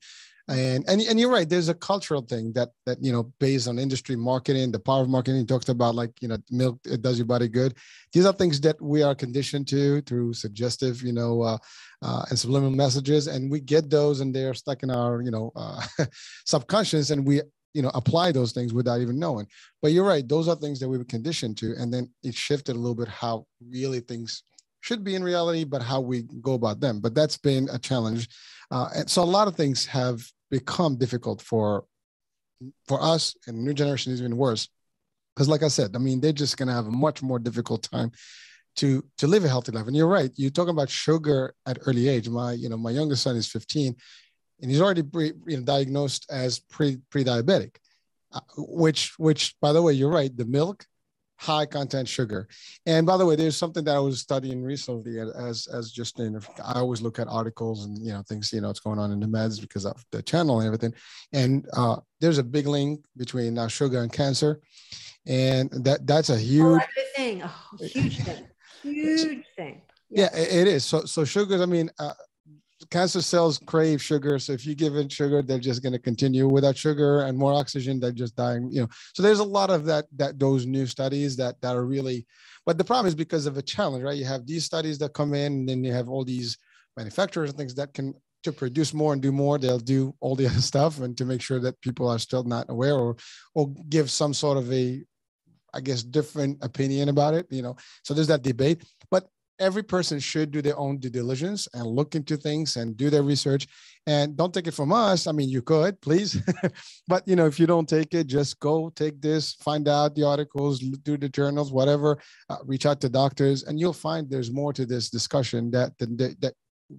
and 0.48 0.84
and 0.88 1.00
and 1.00 1.18
you're 1.18 1.30
right 1.30 1.48
there's 1.48 1.68
a 1.68 1.74
cultural 1.74 2.20
thing 2.22 2.52
that 2.52 2.70
that 2.86 3.02
you 3.02 3.10
know 3.12 3.32
based 3.40 3.66
on 3.66 3.78
industry 3.78 4.14
marketing 4.14 4.70
the 4.70 4.78
power 4.78 5.02
of 5.02 5.08
marketing 5.08 5.46
talked 5.46 5.68
about 5.68 5.94
like 5.94 6.10
you 6.20 6.28
know 6.28 6.38
milk 6.50 6.78
it 6.84 7.02
does 7.02 7.18
your 7.18 7.26
body 7.26 7.48
good 7.48 7.74
these 8.12 8.24
are 8.24 8.32
things 8.32 8.60
that 8.60 8.80
we 8.80 9.02
are 9.02 9.14
conditioned 9.14 9.66
to 9.66 10.00
through 10.02 10.32
suggestive 10.32 11.02
you 11.02 11.12
know 11.12 11.42
uh, 11.42 11.58
uh, 12.02 12.24
and 12.30 12.38
subliminal 12.38 12.76
messages 12.76 13.26
and 13.26 13.50
we 13.50 13.58
get 13.58 13.90
those 13.90 14.20
and 14.20 14.34
they're 14.34 14.54
stuck 14.54 14.82
in 14.84 14.90
our 14.90 15.20
you 15.20 15.32
know 15.32 15.52
uh, 15.56 15.84
subconscious 16.44 17.10
and 17.10 17.26
we 17.26 17.42
you 17.76 17.82
know 17.82 17.90
apply 17.92 18.32
those 18.32 18.52
things 18.52 18.72
without 18.72 19.00
even 19.02 19.18
knowing. 19.18 19.46
But 19.82 19.92
you're 19.92 20.06
right 20.06 20.26
those 20.26 20.48
are 20.48 20.56
things 20.56 20.80
that 20.80 20.88
we 20.88 20.96
were 20.96 21.04
conditioned 21.04 21.58
to 21.58 21.74
and 21.78 21.92
then 21.92 22.08
it 22.22 22.34
shifted 22.34 22.74
a 22.74 22.78
little 22.78 22.94
bit 22.94 23.08
how 23.08 23.46
really 23.70 24.00
things 24.00 24.42
should 24.80 25.04
be 25.04 25.14
in 25.14 25.22
reality 25.22 25.64
but 25.64 25.82
how 25.82 26.00
we 26.00 26.22
go 26.40 26.54
about 26.54 26.80
them. 26.80 27.00
But 27.00 27.14
that's 27.14 27.36
been 27.36 27.68
a 27.70 27.78
challenge. 27.78 28.28
Uh, 28.70 28.88
and 28.96 29.10
so 29.10 29.22
a 29.22 29.34
lot 29.38 29.46
of 29.46 29.56
things 29.56 29.84
have 29.86 30.24
become 30.50 30.96
difficult 30.96 31.42
for 31.42 31.84
for 32.88 33.02
us 33.02 33.36
and 33.46 33.62
new 33.62 33.74
generation 33.74 34.12
is 34.12 34.20
even 34.20 34.38
worse. 34.38 34.68
Because 35.34 35.48
like 35.50 35.62
i 35.62 35.68
said 35.68 35.94
i 35.94 35.98
mean 35.98 36.18
they're 36.20 36.42
just 36.44 36.56
going 36.56 36.68
to 36.68 36.78
have 36.80 36.86
a 36.86 36.98
much 37.06 37.22
more 37.22 37.38
difficult 37.38 37.82
time 37.82 38.10
to 38.76 39.04
to 39.18 39.26
live 39.26 39.44
a 39.44 39.48
healthy 39.48 39.72
life. 39.72 39.86
And 39.86 39.96
you're 39.96 40.14
right 40.20 40.30
you're 40.36 40.56
talking 40.58 40.76
about 40.78 40.88
sugar 40.88 41.54
at 41.66 41.78
early 41.86 42.08
age. 42.08 42.28
My 42.30 42.52
you 42.52 42.70
know 42.70 42.78
my 42.78 42.92
youngest 42.98 43.22
son 43.22 43.36
is 43.36 43.48
15 43.48 43.94
and 44.60 44.70
he's 44.70 44.80
already 44.80 45.02
pre, 45.02 45.32
you 45.46 45.56
know, 45.58 45.62
diagnosed 45.62 46.26
as 46.30 46.58
pre 46.58 46.98
pre-diabetic 47.10 47.76
uh, 48.32 48.40
which 48.56 49.18
which 49.18 49.54
by 49.60 49.72
the 49.72 49.82
way 49.82 49.92
you're 49.92 50.10
right 50.10 50.36
the 50.36 50.44
milk 50.44 50.86
high 51.38 51.66
content 51.66 52.08
sugar. 52.08 52.48
And 52.86 53.06
by 53.06 53.16
the 53.16 53.26
way, 53.26 53.36
there's 53.36 53.56
something 53.56 53.84
that 53.84 53.96
I 53.96 53.98
was 53.98 54.20
studying 54.20 54.62
recently 54.62 55.18
as 55.18 55.66
as 55.66 55.90
just 55.90 56.18
in 56.18 56.40
I 56.64 56.80
always 56.80 57.02
look 57.02 57.18
at 57.18 57.28
articles 57.28 57.84
and 57.84 57.98
you 57.98 58.12
know 58.12 58.22
things 58.28 58.52
you 58.52 58.60
know 58.60 58.68
what's 58.68 58.80
going 58.80 58.98
on 58.98 59.12
in 59.12 59.20
the 59.20 59.26
meds 59.26 59.60
because 59.60 59.84
of 59.84 60.02
the 60.12 60.22
channel 60.22 60.60
and 60.60 60.66
everything. 60.66 60.94
And 61.32 61.66
uh, 61.76 61.96
there's 62.20 62.38
a 62.38 62.44
big 62.44 62.66
link 62.66 63.04
between 63.16 63.58
uh, 63.58 63.68
sugar 63.68 64.02
and 64.02 64.12
cancer. 64.12 64.60
and 65.26 65.70
that 65.84 66.06
that's 66.06 66.30
a 66.30 66.38
huge 66.38 66.82
thing, 67.16 67.42
a 67.42 67.50
huge 67.84 68.18
thing, 68.24 68.46
huge 68.82 69.44
thing. 69.56 69.82
Yeah, 70.08 70.28
yeah 70.32 70.40
it 70.40 70.68
is. 70.68 70.84
So 70.84 71.04
so 71.04 71.24
sugars. 71.24 71.60
I 71.60 71.66
mean, 71.66 71.90
uh, 71.98 72.14
cancer 72.90 73.22
cells 73.22 73.58
crave 73.66 74.02
sugar. 74.02 74.38
So 74.38 74.52
if 74.52 74.66
you 74.66 74.74
give 74.74 74.96
it 74.96 75.10
sugar, 75.10 75.42
they're 75.42 75.58
just 75.58 75.82
going 75.82 75.92
to 75.92 75.98
continue 75.98 76.46
without 76.46 76.76
sugar 76.76 77.22
and 77.22 77.36
more 77.36 77.52
oxygen. 77.52 77.98
They're 77.98 78.12
just 78.12 78.36
dying. 78.36 78.68
You 78.70 78.82
know. 78.82 78.88
So 79.14 79.22
there's 79.22 79.38
a 79.38 79.44
lot 79.44 79.70
of 79.70 79.84
that 79.86 80.06
that 80.16 80.38
those 80.38 80.66
new 80.66 80.86
studies 80.86 81.36
that 81.36 81.60
that 81.62 81.76
are 81.76 81.84
really. 81.84 82.26
But 82.64 82.78
the 82.78 82.84
problem 82.84 83.06
is 83.06 83.14
because 83.14 83.46
of 83.46 83.56
a 83.56 83.62
challenge, 83.62 84.04
right? 84.04 84.16
You 84.16 84.24
have 84.24 84.46
these 84.46 84.64
studies 84.64 84.98
that 84.98 85.14
come 85.14 85.34
in, 85.34 85.52
and 85.52 85.68
then 85.68 85.84
you 85.84 85.92
have 85.92 86.08
all 86.08 86.24
these 86.24 86.58
manufacturers 86.96 87.50
and 87.50 87.58
things 87.58 87.74
that 87.76 87.94
can 87.94 88.14
to 88.42 88.52
produce 88.52 88.94
more 88.94 89.12
and 89.12 89.22
do 89.22 89.32
more. 89.32 89.58
They'll 89.58 89.78
do 89.78 90.14
all 90.20 90.36
the 90.36 90.46
other 90.50 90.60
stuff 90.60 91.00
and 91.00 91.16
to 91.18 91.24
make 91.24 91.42
sure 91.42 91.60
that 91.60 91.80
people 91.80 92.08
are 92.08 92.18
still 92.18 92.44
not 92.44 92.66
aware 92.68 92.94
or 92.94 93.16
or 93.54 93.72
give 93.88 94.10
some 94.10 94.34
sort 94.34 94.58
of 94.58 94.72
a 94.72 95.02
I 95.74 95.80
guess 95.80 96.02
different 96.02 96.58
opinion 96.62 97.10
about 97.10 97.34
it, 97.34 97.46
you 97.50 97.62
know. 97.62 97.76
So 98.02 98.14
there's 98.14 98.28
that 98.28 98.42
debate. 98.42 98.82
But 99.10 99.28
every 99.58 99.82
person 99.82 100.18
should 100.18 100.50
do 100.50 100.62
their 100.62 100.78
own 100.78 100.98
due 100.98 101.10
diligence 101.10 101.68
and 101.72 101.86
look 101.86 102.14
into 102.14 102.36
things 102.36 102.76
and 102.76 102.96
do 102.96 103.10
their 103.10 103.22
research. 103.22 103.66
And 104.06 104.36
don't 104.36 104.52
take 104.52 104.66
it 104.66 104.74
from 104.74 104.92
us. 104.92 105.26
I 105.26 105.32
mean 105.32 105.48
you 105.48 105.62
could 105.62 106.00
please. 106.00 106.40
But 107.08 107.26
you 107.26 107.36
know 107.36 107.46
if 107.46 107.58
you 107.58 107.66
don't 107.66 107.88
take 107.88 108.14
it 108.14 108.26
just 108.26 108.58
go 108.60 108.90
take 108.90 109.20
this 109.20 109.54
find 109.54 109.88
out 109.88 110.14
the 110.14 110.24
articles 110.24 110.80
do 110.80 111.16
the 111.16 111.28
journals 111.28 111.72
whatever. 111.72 112.18
Uh, 112.48 112.56
reach 112.64 112.86
out 112.86 113.00
to 113.00 113.08
doctors 113.08 113.64
and 113.64 113.78
you'll 113.80 113.92
find 113.92 114.28
there's 114.28 114.50
more 114.50 114.72
to 114.72 114.86
this 114.86 115.10
discussion 115.10 115.70
that 115.70 115.96
that, 115.98 116.36
that 116.40 116.54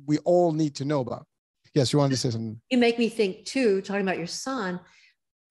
we 0.05 0.17
all 0.19 0.51
need 0.51 0.75
to 0.75 0.85
know 0.85 1.01
about. 1.01 1.25
Yes 1.73 1.93
you 1.93 1.99
wanted 1.99 2.11
to 2.11 2.17
say 2.17 2.29
something. 2.31 2.59
You 2.69 2.77
make 2.77 2.97
me 2.99 3.09
think 3.09 3.45
too 3.45 3.81
talking 3.81 4.01
about 4.01 4.17
your 4.17 4.27
son. 4.27 4.79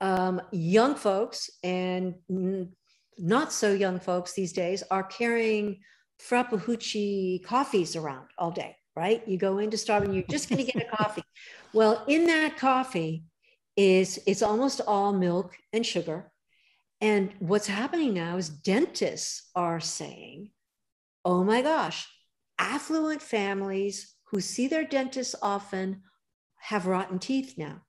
Um, 0.00 0.42
young 0.52 0.94
folks 0.94 1.48
and 1.64 2.14
not 3.18 3.52
so 3.52 3.72
young 3.72 3.98
folks 3.98 4.34
these 4.34 4.52
days 4.52 4.82
are 4.90 5.02
carrying 5.02 5.80
frappuccino 6.20 7.42
coffees 7.44 7.96
around 7.96 8.28
all 8.38 8.50
day, 8.50 8.76
right? 8.94 9.26
You 9.26 9.38
go 9.38 9.58
into 9.58 9.76
Starbucks, 9.76 10.04
and 10.04 10.14
you're 10.14 10.24
just 10.24 10.48
going 10.48 10.64
to 10.64 10.72
get 10.72 10.82
a 10.82 10.96
coffee. 10.96 11.22
Well, 11.72 12.04
in 12.08 12.24
that 12.28 12.56
coffee 12.56 13.24
is 13.76 14.18
it's 14.26 14.40
almost 14.40 14.80
all 14.86 15.12
milk 15.12 15.54
and 15.74 15.84
sugar. 15.84 16.32
And 17.02 17.34
what's 17.38 17.66
happening 17.66 18.14
now 18.14 18.38
is 18.38 18.48
dentists 18.48 19.50
are 19.54 19.78
saying, 19.78 20.52
oh 21.22 21.44
my 21.44 21.60
gosh, 21.60 22.08
affluent 22.58 23.20
families 23.20 24.14
who 24.30 24.40
see 24.40 24.68
their 24.68 24.84
dentists 24.86 25.34
often 25.42 26.02
have 26.60 26.86
rotten 26.86 27.18
teeth 27.18 27.56
now. 27.58 27.82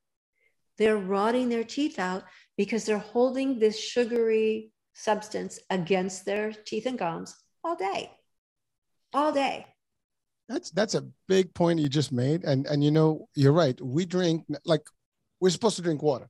They're 0.78 0.98
rotting 0.98 1.48
their 1.48 1.64
teeth 1.64 1.98
out 1.98 2.24
because 2.58 2.84
they're 2.84 2.98
holding 2.98 3.58
this 3.58 3.80
sugary 3.80 4.74
substance 4.94 5.60
against 5.70 6.26
their 6.26 6.52
teeth 6.52 6.88
and 6.88 7.00
gums 7.00 7.34
all 7.64 7.78
day 7.78 8.12
all 9.14 9.32
day. 9.32 9.66
That's 10.50 10.72
that's 10.72 10.96
a 10.96 11.06
big 11.28 11.54
point 11.54 11.80
you 11.80 11.90
just 11.90 12.12
made. 12.12 12.44
And 12.44 12.66
and 12.68 12.84
you 12.84 12.92
know 12.92 13.28
you're 13.36 13.54
right. 13.54 13.80
We 13.82 14.06
drink 14.06 14.46
like 14.66 14.82
we're 15.40 15.50
supposed 15.50 15.76
to 15.78 15.82
drink 15.82 16.02
water. 16.02 16.30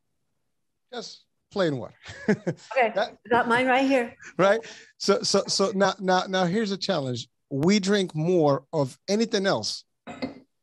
Just 0.93 1.23
plain 1.51 1.77
water. 1.77 1.95
Okay. 2.29 2.91
That, 2.95 3.17
got 3.29 3.47
mine 3.47 3.67
right 3.67 3.87
here. 3.87 4.15
Right? 4.37 4.59
So 4.97 5.21
so 5.21 5.43
so 5.47 5.71
now 5.75 5.93
now 5.99 6.23
now 6.27 6.45
here's 6.45 6.71
a 6.71 6.77
challenge. 6.77 7.27
We 7.49 7.79
drink 7.79 8.15
more 8.15 8.65
of 8.73 8.97
anything 9.07 9.45
else 9.45 9.83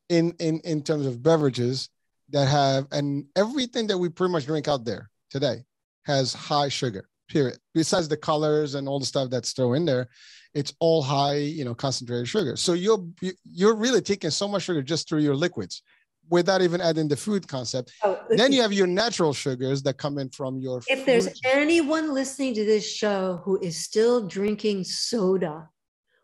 in 0.08 0.34
in 0.38 0.60
in 0.60 0.82
terms 0.82 1.06
of 1.06 1.22
beverages 1.22 1.88
that 2.30 2.48
have 2.48 2.86
and 2.90 3.26
everything 3.36 3.86
that 3.88 3.98
we 3.98 4.08
pretty 4.08 4.32
much 4.32 4.46
drink 4.46 4.68
out 4.68 4.84
there 4.84 5.10
today 5.30 5.64
has 6.04 6.32
high 6.32 6.68
sugar 6.68 7.08
period 7.28 7.58
besides 7.72 8.08
the 8.08 8.16
colors 8.16 8.74
and 8.74 8.88
all 8.88 9.00
the 9.00 9.06
stuff 9.06 9.30
that's 9.30 9.52
thrown 9.52 9.76
in 9.76 9.84
there 9.84 10.08
it's 10.54 10.72
all 10.78 11.02
high, 11.02 11.36
you 11.36 11.64
know, 11.64 11.74
concentrated 11.74 12.28
sugar. 12.28 12.56
So 12.56 12.72
you're 12.72 13.04
you're 13.44 13.74
really 13.74 14.00
taking 14.00 14.30
so 14.30 14.48
much 14.48 14.62
sugar 14.62 14.82
just 14.82 15.08
through 15.08 15.20
your 15.20 15.34
liquids 15.34 15.82
without 16.30 16.62
even 16.62 16.80
adding 16.80 17.08
the 17.08 17.16
food 17.16 17.46
concept. 17.46 17.92
Oh, 18.02 18.18
then 18.30 18.52
you 18.52 18.62
have 18.62 18.72
your 18.72 18.86
natural 18.86 19.32
sugars 19.32 19.82
that 19.82 19.98
come 19.98 20.18
in 20.18 20.30
from 20.30 20.58
your 20.58 20.80
If 20.86 21.04
there's 21.04 21.28
anyone 21.44 22.14
listening 22.14 22.54
to 22.54 22.64
this 22.64 22.90
show 22.90 23.40
who 23.44 23.60
is 23.60 23.76
still 23.76 24.26
drinking 24.26 24.84
soda, 24.84 25.68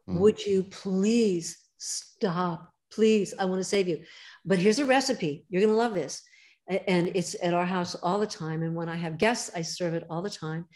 mm. 0.09 0.19
would 0.19 0.45
you 0.45 0.63
please 0.63 1.59
stop? 1.77 2.73
Please, 2.93 3.35
I 3.39 3.45
want 3.45 3.61
to 3.61 3.65
save 3.65 3.89
you. 3.89 4.03
But 4.45 4.59
here's 4.59 4.79
a 4.79 4.87
recipe. 4.87 5.45
You're 5.49 5.63
going 5.63 5.73
to 5.73 5.79
love 5.79 5.95
this. 5.95 6.23
And 6.71 7.11
it's 7.15 7.35
at 7.43 7.53
our 7.53 7.67
house 7.67 7.97
all 7.97 8.21
the 8.21 8.27
time. 8.27 8.63
And 8.63 8.77
when 8.77 8.89
I 8.89 8.97
have 8.97 9.19
guests, 9.19 9.51
I 9.55 9.63
serve 9.63 9.95
it 9.95 10.07
all 10.09 10.23
the 10.23 10.31
time. 10.31 10.67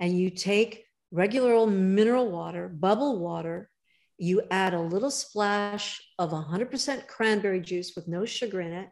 And 0.00 0.18
you 0.18 0.30
take 0.30 0.84
regular 1.12 1.52
old 1.52 1.72
mineral 1.72 2.28
water, 2.30 2.68
bubble 2.68 3.20
water. 3.20 3.70
You 4.18 4.42
add 4.50 4.74
a 4.74 4.80
little 4.80 5.12
splash 5.12 6.02
of 6.18 6.30
100% 6.30 7.06
cranberry 7.06 7.60
juice 7.60 7.94
with 7.94 8.08
no 8.08 8.24
sugar 8.24 8.60
in 8.60 8.72
it 8.72 8.88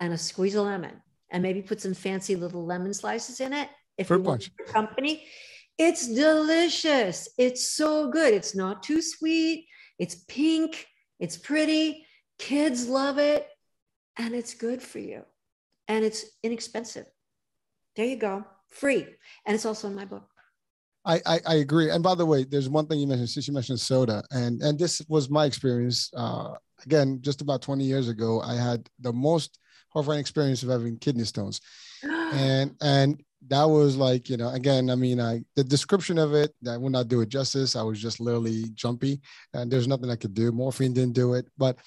and 0.00 0.12
a 0.12 0.18
squeeze 0.18 0.56
of 0.56 0.64
lemon 0.64 1.00
and 1.30 1.42
maybe 1.42 1.62
put 1.62 1.80
some 1.80 1.94
fancy 1.94 2.34
little 2.36 2.64
lemon 2.64 2.92
slices 2.92 3.40
in 3.40 3.52
it. 3.52 3.68
If 3.96 4.08
Fruit 4.08 4.18
you 4.18 4.24
want 4.24 4.50
company, 4.66 5.24
it's 5.78 6.06
delicious. 6.12 7.28
It's 7.38 7.68
so 7.68 8.10
good. 8.10 8.34
It's 8.34 8.56
not 8.56 8.82
too 8.82 9.00
sweet. 9.00 9.66
It's 9.98 10.16
pink. 10.28 10.86
It's 11.20 11.36
pretty. 11.36 12.06
Kids 12.38 12.88
love 12.88 13.18
it. 13.18 13.48
And 14.16 14.34
it's 14.34 14.54
good 14.54 14.82
for 14.82 14.98
you. 14.98 15.22
And 15.88 16.04
it's 16.04 16.24
inexpensive. 16.42 17.06
There 17.96 18.06
you 18.06 18.16
go. 18.16 18.44
Free. 18.68 19.06
And 19.46 19.54
it's 19.54 19.66
also 19.66 19.88
in 19.88 19.94
my 19.94 20.04
book. 20.04 20.28
I, 21.04 21.20
I, 21.26 21.40
I 21.46 21.54
agree. 21.56 21.90
And 21.90 22.02
by 22.02 22.14
the 22.14 22.26
way, 22.26 22.44
there's 22.44 22.68
one 22.68 22.86
thing 22.86 22.98
you 22.98 23.06
mentioned 23.06 23.28
since 23.28 23.46
you 23.46 23.54
mentioned 23.54 23.80
soda, 23.80 24.22
and 24.30 24.62
and 24.62 24.78
this 24.78 25.02
was 25.08 25.28
my 25.28 25.44
experience. 25.44 26.10
Uh, 26.16 26.54
again, 26.84 27.18
just 27.20 27.42
about 27.42 27.60
20 27.62 27.84
years 27.84 28.08
ago, 28.08 28.40
I 28.40 28.54
had 28.54 28.88
the 29.00 29.12
most 29.12 29.58
horrifying 29.90 30.20
experience 30.20 30.62
of 30.62 30.70
having 30.70 30.96
kidney 30.96 31.24
stones, 31.24 31.60
and 32.02 32.74
and 32.80 33.22
that 33.48 33.64
was 33.64 33.96
like 33.96 34.28
you 34.28 34.36
know 34.36 34.48
again 34.50 34.88
i 34.88 34.94
mean 34.94 35.20
i 35.20 35.40
the 35.56 35.64
description 35.64 36.18
of 36.18 36.34
it 36.34 36.54
i 36.68 36.76
would 36.76 36.92
not 36.92 37.08
do 37.08 37.20
it 37.20 37.28
justice. 37.28 37.76
I 37.76 37.82
was 37.82 38.00
just 38.00 38.20
literally 38.20 38.64
jumpy 38.74 39.20
and 39.52 39.70
there's 39.70 39.88
nothing 39.88 40.10
i 40.10 40.16
could 40.16 40.34
do. 40.34 40.52
Morphine 40.52 40.92
didn't 40.94 41.14
do 41.14 41.34
it. 41.34 41.46
But 41.58 41.78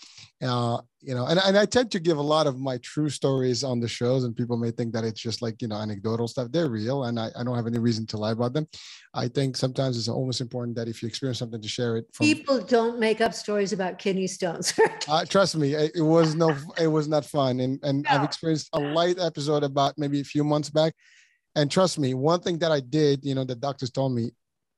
uh 0.44 0.82
you 1.02 1.16
know 1.16 1.26
and, 1.26 1.40
and 1.40 1.58
i 1.58 1.66
tend 1.66 1.90
to 1.92 2.00
give 2.00 2.18
a 2.18 2.30
lot 2.36 2.48
of 2.48 2.60
my 2.60 2.78
true 2.80 3.10
stories 3.10 3.64
on 3.64 3.80
the 3.80 3.88
shows 3.88 4.24
and 4.24 4.36
people 4.36 4.58
may 4.58 4.72
think 4.72 4.94
that 4.94 5.04
it's 5.04 5.22
just 5.22 5.42
like 5.42 5.62
you 5.62 5.68
know 5.68 5.78
anecdotal 5.78 6.28
stuff. 6.28 6.52
They're 6.52 6.70
real 6.70 7.06
and 7.06 7.20
i, 7.20 7.30
I 7.36 7.44
don't 7.44 7.56
have 7.56 7.68
any 7.68 7.80
reason 7.80 8.06
to 8.08 8.18
lie 8.18 8.32
about 8.32 8.54
them. 8.54 8.68
I 9.14 9.28
think 9.28 9.58
sometimes 9.58 9.98
it's 9.98 10.10
almost 10.10 10.42
important 10.42 10.76
that 10.78 10.88
if 10.88 11.02
you 11.02 11.08
experience 11.08 11.40
something 11.40 11.62
to 11.62 11.68
share 11.68 11.98
it 11.98 12.06
from, 12.14 12.26
people 12.26 12.60
don't 12.60 13.00
make 13.00 13.22
up 13.22 13.34
stories 13.34 13.74
about 13.74 13.98
kidney 13.98 14.28
stones. 14.28 14.74
Uh, 15.10 15.24
trust 15.24 15.56
me 15.56 15.74
it, 15.74 15.92
it, 15.96 16.02
was 16.02 16.36
no 16.36 16.54
it 16.78 16.88
was 16.88 17.08
not 17.08 17.24
fun. 17.24 17.62
And 17.62 17.80
and 17.84 18.04
no. 18.04 18.10
i've 18.10 18.24
experienced 18.24 18.70
a 18.74 18.80
light 18.80 19.18
episode 19.20 19.64
about 19.64 19.94
maybe 19.98 20.20
a 20.20 20.24
few 20.24 20.44
months 20.44 20.70
back 20.70 20.94
and 21.58 21.72
trust 21.72 21.98
me, 21.98 22.14
one 22.14 22.40
thing 22.40 22.60
that 22.60 22.72
I 22.72 22.80
did, 22.80 23.26
you 23.26 23.34
know, 23.34 23.44
the 23.44 23.56
doctors 23.56 23.90
told 23.90 24.14
me 24.14 24.30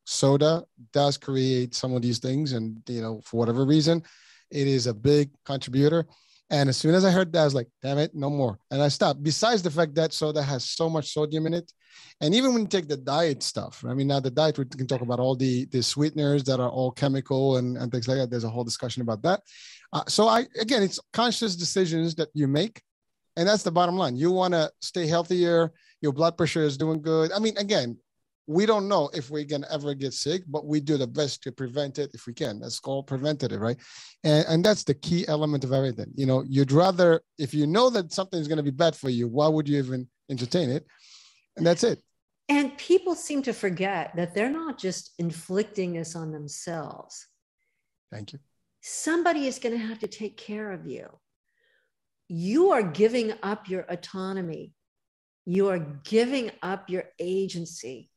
soda 0.06 0.64
does 0.94 1.18
create 1.18 1.76
some 1.76 1.94
of 1.94 2.02
these 2.02 2.20
things. 2.20 2.54
And, 2.54 2.82
you 2.88 3.02
know, 3.02 3.20
for 3.26 3.36
whatever 3.36 3.66
reason, 3.66 4.02
it 4.50 4.66
is 4.66 4.88
a 4.88 4.94
big 4.94 5.30
contributor. 5.44 6.08
And 6.50 6.70
as 6.70 6.78
soon 6.78 6.96
as 6.96 7.04
I 7.04 7.12
heard 7.12 7.34
that, 7.34 7.42
I 7.42 7.44
was 7.44 7.54
like, 7.54 7.68
damn 7.84 7.98
it, 7.98 8.16
no 8.16 8.30
more. 8.30 8.58
And 8.72 8.82
I 8.82 8.88
stopped. 8.88 9.22
Besides 9.22 9.62
the 9.62 9.70
fact 9.70 9.94
that 9.96 10.14
soda 10.14 10.42
has 10.42 10.64
so 10.64 10.90
much 10.90 11.12
sodium 11.12 11.48
in 11.48 11.54
it. 11.54 11.70
And 12.22 12.34
even 12.34 12.54
when 12.54 12.62
you 12.62 12.68
take 12.70 12.88
the 12.88 12.98
diet 12.98 13.44
stuff, 13.44 13.84
I 13.86 13.94
mean, 13.94 14.08
now 14.08 14.22
the 14.22 14.32
diet, 14.32 14.58
we 14.58 14.64
can 14.66 14.88
talk 14.88 15.02
about 15.02 15.20
all 15.20 15.36
the, 15.36 15.66
the 15.66 15.84
sweeteners 15.84 16.46
that 16.46 16.62
are 16.62 16.70
all 16.70 16.92
chemical 16.92 17.58
and, 17.58 17.78
and 17.78 17.92
things 17.92 18.08
like 18.08 18.18
that. 18.18 18.30
There's 18.32 18.46
a 18.46 18.50
whole 18.50 18.64
discussion 18.64 19.02
about 19.02 19.22
that. 19.24 19.42
Uh, 19.92 20.04
so 20.08 20.30
I, 20.30 20.46
again, 20.62 20.82
it's 20.82 21.00
conscious 21.12 21.58
decisions 21.58 22.16
that 22.16 22.30
you 22.34 22.48
make. 22.48 22.82
And 23.36 23.48
that's 23.48 23.64
the 23.64 23.72
bottom 23.72 23.98
line. 23.98 24.16
You 24.16 24.32
want 24.32 24.54
to 24.54 24.72
stay 24.80 25.08
healthier 25.08 25.74
your 26.02 26.14
blood 26.14 26.38
pressure 26.38 26.64
is 26.64 26.78
doing 26.78 27.02
good. 27.02 27.32
I 27.32 27.40
mean, 27.40 27.58
again, 27.58 27.98
we 28.48 28.66
don't 28.66 28.88
know 28.88 29.12
if 29.14 29.30
we 29.30 29.46
can 29.46 29.64
ever 29.70 29.94
get 29.94 30.12
sick, 30.12 30.42
but 30.48 30.66
we 30.66 30.80
do 30.80 30.98
the 30.98 31.06
best 31.06 31.44
to 31.44 31.52
prevent 31.52 32.00
it 32.00 32.10
if 32.16 32.26
we 32.26 32.34
can. 32.34 32.60
That's 32.60 32.80
called 32.80 33.06
preventative, 33.06 33.62
right? 33.62 33.78
And, 34.24 34.44
and 34.48 34.66
that's 34.66 34.84
the 34.84 34.96
key 34.96 35.28
element 35.28 35.64
of 35.64 35.72
everything. 35.72 36.12
You 36.16 36.26
know, 36.26 36.44
you'd 36.48 36.72
rather, 36.72 37.22
if 37.38 37.54
you 37.54 37.68
know 37.68 37.92
that 37.92 38.12
something's 38.12 38.48
going 38.48 38.58
to 38.58 38.64
be 38.64 38.72
bad 38.72 38.96
for 38.96 39.10
you, 39.10 39.28
why 39.28 39.48
would 39.48 39.70
you 39.70 39.78
even 39.78 40.08
entertain 40.32 40.72
it? 40.72 40.88
And 41.58 41.66
that's 41.66 41.84
it. 41.84 42.02
And 42.48 42.76
people 42.80 43.14
seem 43.14 43.44
to 43.44 43.54
forget 43.54 44.16
that 44.16 44.34
they're 44.34 44.50
not 44.50 44.80
just 44.80 45.14
inflicting 45.20 45.94
this 45.94 46.16
on 46.16 46.32
themselves. 46.32 47.28
Thank 48.12 48.34
you. 48.34 48.40
Somebody 48.82 49.46
is 49.46 49.60
going 49.60 49.78
to 49.78 49.86
have 49.86 50.00
to 50.00 50.08
take 50.08 50.38
care 50.38 50.72
of 50.72 50.88
you. 50.88 51.08
You 52.28 52.72
are 52.72 52.82
giving 52.82 53.34
up 53.44 53.70
your 53.70 53.82
autonomy 53.82 54.74
you 55.50 55.68
are 55.68 55.80
giving 56.04 56.52
up 56.62 56.92
your 56.92 57.06
agency 57.18 58.08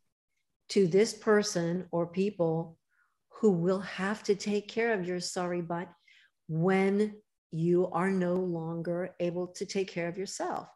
to 0.69 0.87
this 0.87 1.15
person 1.15 1.87
or 1.91 2.07
people 2.07 2.77
who 3.31 3.53
will 3.53 3.81
have 3.81 4.23
to 4.23 4.35
take 4.35 4.69
care 4.69 4.93
of 4.93 5.07
your 5.07 5.19
sorry 5.19 5.63
butt 5.63 5.89
when 6.47 7.15
you 7.51 7.89
are 7.91 8.11
no 8.11 8.35
longer 8.35 9.15
able 9.19 9.47
to 9.47 9.65
take 9.65 9.89
care 9.89 10.09
of 10.09 10.19
yourself. 10.19 10.69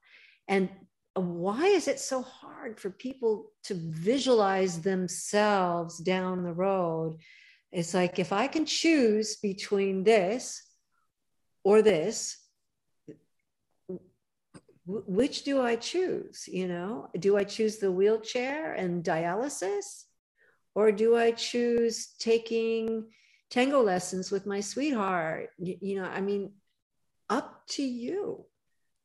And 0.49 0.71
why 1.13 1.67
is 1.67 1.89
it 1.89 2.01
so 2.01 2.23
hard 2.23 2.81
for 2.81 2.89
people 2.89 3.53
to 3.65 3.75
visualize 3.75 4.81
themselves 4.81 5.99
down 5.99 6.43
the 6.43 6.55
road? 6.55 7.19
It's 7.71 7.93
like 7.93 8.19
if 8.19 8.33
I 8.33 8.47
can 8.47 8.65
choose 8.65 9.37
between 9.37 10.05
this 10.05 10.63
or 11.65 11.83
this, 11.83 12.39
which 14.87 15.43
do 15.43 15.61
I 15.61 15.77
choose? 15.77 16.49
You 16.51 16.69
know, 16.69 17.09
do 17.19 17.37
I 17.37 17.45
choose 17.45 17.79
the 17.79 17.91
wheelchair 17.91 18.75
and 18.75 19.03
dialysis? 19.05 20.05
Or 20.75 20.93
do 20.93 21.17
I 21.17 21.33
choose 21.33 22.15
taking 22.19 23.07
tango 23.51 23.83
lessons 23.83 24.31
with 24.31 24.47
my 24.47 24.61
sweetheart? 24.61 25.51
You, 25.59 25.97
know, 25.97 26.05
I 26.05 26.21
mean, 26.21 26.53
up 27.29 27.63
to 27.71 27.83
you 27.83 28.45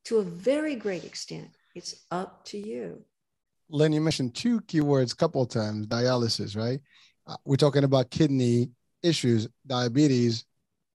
to 0.05 0.17
a 0.17 0.23
very 0.23 0.75
great 0.75 1.03
extent. 1.03 1.49
It's 1.73 1.95
up 2.11 2.45
to 2.45 2.57
you. 2.57 3.03
Len, 3.69 3.93
you 3.93 4.01
mentioned 4.01 4.35
two 4.35 4.59
keywords 4.61 5.13
a 5.13 5.15
couple 5.15 5.41
of 5.41 5.49
times 5.49 5.87
dialysis, 5.87 6.57
right? 6.57 6.79
Uh, 7.25 7.37
we're 7.45 7.55
talking 7.55 7.85
about 7.85 8.11
kidney 8.11 8.69
issues. 9.01 9.47
Diabetes 9.65 10.45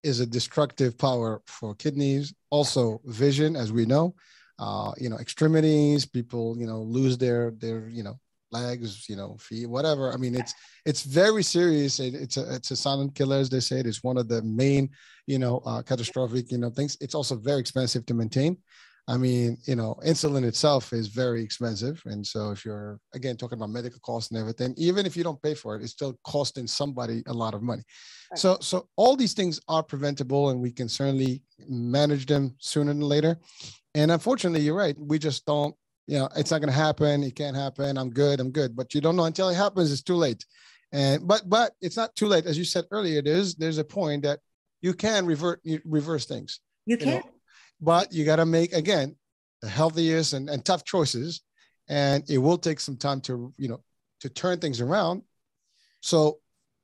is 0.03 0.19
a 0.19 0.25
destructive 0.25 0.97
power 0.97 1.41
for 1.47 1.73
kidneys, 1.73 2.33
also 2.51 3.01
vision, 3.05 3.55
as 3.55 3.71
we 3.71 3.85
know. 3.85 4.13
Uh, 4.59 4.91
you 4.97 5.09
know, 5.09 5.17
extremities, 5.17 6.05
people, 6.05 6.57
you 6.57 6.65
know, 6.65 6.81
lose 6.81 7.17
their 7.17 7.51
their, 7.59 7.87
you 7.89 8.03
know, 8.03 8.19
legs, 8.51 9.07
you 9.09 9.15
know, 9.15 9.37
feet, 9.39 9.67
whatever. 9.67 10.11
I 10.11 10.17
mean, 10.17 10.35
it's 10.35 10.53
it's 10.85 11.03
very 11.03 11.43
serious. 11.43 11.99
It, 11.99 12.13
it's 12.15 12.37
a 12.37 12.55
it's 12.55 12.71
a 12.71 12.75
silent 12.75 13.15
killer, 13.15 13.37
as 13.37 13.49
they 13.49 13.59
say. 13.59 13.79
It's 13.79 14.03
one 14.03 14.17
of 14.17 14.27
the 14.27 14.41
main, 14.41 14.89
you 15.25 15.39
know, 15.39 15.61
uh, 15.65 15.81
catastrophic, 15.81 16.51
you 16.51 16.57
know, 16.57 16.69
things. 16.69 16.97
It's 17.01 17.15
also 17.15 17.35
very 17.35 17.59
expensive 17.59 18.05
to 18.07 18.13
maintain. 18.13 18.57
I 19.09 19.15
mean, 19.15 19.57
you 19.65 19.75
know, 19.75 19.97
insulin 20.05 20.43
itself 20.43 20.91
is 20.91 21.07
very 21.07 21.41
expensive. 21.41 22.01
And 22.05 22.27
so 22.27 22.51
if 22.51 22.65
you're 22.65 22.99
again 23.13 23.37
talking 23.37 23.57
about 23.57 23.69
medical 23.69 23.99
costs 24.01 24.31
and 24.31 24.39
everything, 24.39 24.73
even 24.77 25.05
if 25.05 25.15
you 25.15 25.23
don't 25.23 25.41
pay 25.41 25.53
for 25.53 25.75
it, 25.75 25.81
it's 25.81 25.93
still 25.93 26.19
costing 26.25 26.67
somebody 26.67 27.23
a 27.27 27.33
lot 27.33 27.53
of 27.53 27.61
money. 27.61 27.83
Right. 28.31 28.39
So 28.39 28.57
so 28.59 28.89
all 28.97 29.15
these 29.15 29.33
things 29.33 29.61
are 29.69 29.81
preventable 29.81 30.49
and 30.49 30.59
we 30.59 30.71
can 30.71 30.89
certainly 30.89 31.41
manage 31.69 32.25
them 32.25 32.55
sooner 32.59 32.93
than 32.93 33.01
later. 33.01 33.39
And 33.97 34.11
unfortunately, 34.11 34.61
you're 34.61 34.75
right. 34.75 34.95
We 34.99 35.17
just 35.17 35.43
don't, 35.47 35.75
you 36.05 36.19
know, 36.19 36.29
it's 36.35 36.51
not 36.51 36.61
gonna 36.61 36.71
happen. 36.71 37.23
It 37.23 37.35
can't 37.35 37.55
happen. 37.55 37.97
I'm 37.97 38.11
good, 38.11 38.39
I'm 38.39 38.51
good. 38.51 38.75
But 38.75 38.93
you 38.93 39.01
don't 39.01 39.15
know 39.15 39.25
until 39.25 39.49
it 39.49 39.55
happens, 39.55 39.91
it's 39.91 40.03
too 40.03 40.15
late. 40.15 40.45
And 40.91 41.27
but 41.27 41.49
but 41.49 41.73
it's 41.81 41.97
not 41.97 42.15
too 42.15 42.27
late. 42.27 42.45
As 42.45 42.57
you 42.57 42.63
said 42.63 42.85
earlier, 42.91 43.23
there's 43.23 43.55
there's 43.55 43.79
a 43.79 43.83
point 43.83 44.21
that 44.21 44.39
you 44.81 44.93
can 44.93 45.25
revert 45.25 45.61
you 45.63 45.81
reverse 45.83 46.25
things. 46.25 46.59
You 46.85 46.97
can. 46.97 47.07
You 47.07 47.13
know, 47.15 47.23
but 47.81 48.13
you 48.13 48.23
got 48.23 48.35
to 48.37 48.45
make 48.45 48.71
again 48.71 49.15
the 49.61 49.69
healthiest 49.69 50.33
and, 50.33 50.47
and 50.47 50.63
tough 50.63 50.85
choices 50.85 51.41
and 51.89 52.23
it 52.29 52.37
will 52.37 52.57
take 52.57 52.79
some 52.79 52.97
time 52.97 53.21
to 53.21 53.51
you 53.57 53.67
know 53.67 53.81
to 54.19 54.29
turn 54.29 54.59
things 54.59 54.81
around 54.81 55.23
so 56.01 56.37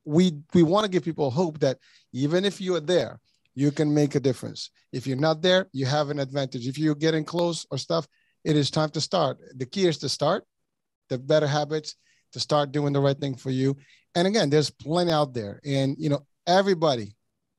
we 0.04 0.38
we 0.52 0.62
want 0.62 0.84
to 0.84 0.90
give 0.90 1.04
people 1.04 1.30
hope 1.30 1.60
that 1.60 1.78
even 2.12 2.44
if 2.44 2.60
you 2.60 2.74
are 2.74 2.80
there 2.80 3.20
you 3.54 3.70
can 3.70 3.92
make 3.92 4.14
a 4.14 4.20
difference. 4.20 4.70
If 4.92 5.06
you're 5.06 5.16
not 5.16 5.42
there 5.42 5.68
you 5.72 5.86
have 5.86 6.10
an 6.10 6.18
advantage. 6.18 6.66
If 6.66 6.78
you're 6.78 6.94
getting 6.94 7.24
close 7.24 7.66
or 7.70 7.78
stuff 7.78 8.06
it 8.44 8.56
is 8.56 8.70
time 8.70 8.90
to 8.90 9.00
start. 9.00 9.38
The 9.56 9.66
key 9.66 9.86
is 9.86 9.98
to 9.98 10.08
start 10.08 10.44
the 11.08 11.18
better 11.18 11.46
habits 11.46 11.96
to 12.32 12.40
start 12.40 12.72
doing 12.72 12.92
the 12.92 13.00
right 13.00 13.18
thing 13.18 13.36
for 13.36 13.50
you. 13.50 13.76
And 14.14 14.26
again 14.26 14.50
there's 14.50 14.70
plenty 14.70 15.12
out 15.12 15.34
there. 15.34 15.60
And 15.64 15.96
you 15.98 16.08
know 16.08 16.26
everybody 16.46 17.16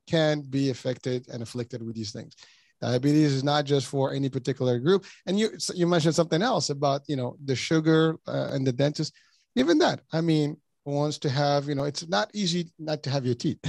can 0.07 0.41
be 0.41 0.69
affected 0.69 1.27
and 1.29 1.41
afflicted 1.41 1.81
with 1.81 1.95
these 1.95 2.11
things. 2.11 2.35
Diabetes 2.81 3.31
is 3.31 3.43
not 3.43 3.65
just 3.65 3.87
for 3.87 4.13
any 4.13 4.29
particular 4.29 4.79
group. 4.79 5.05
And 5.25 5.39
you 5.39 5.49
you 5.73 5.87
mentioned 5.87 6.15
something 6.15 6.41
else 6.41 6.69
about 6.69 7.01
you 7.07 7.15
know 7.15 7.37
the 7.43 7.55
sugar 7.55 8.17
uh, 8.27 8.49
and 8.51 8.65
the 8.65 8.73
dentist. 8.73 9.13
Even 9.55 9.77
that, 9.79 10.01
I 10.11 10.19
mean, 10.19 10.57
wants 10.85 11.17
to 11.19 11.29
have 11.29 11.67
you 11.67 11.75
know 11.75 11.83
it's 11.83 12.07
not 12.07 12.29
easy 12.33 12.71
not 12.77 13.03
to 13.03 13.09
have 13.09 13.25
your 13.25 13.35
teeth. 13.35 13.59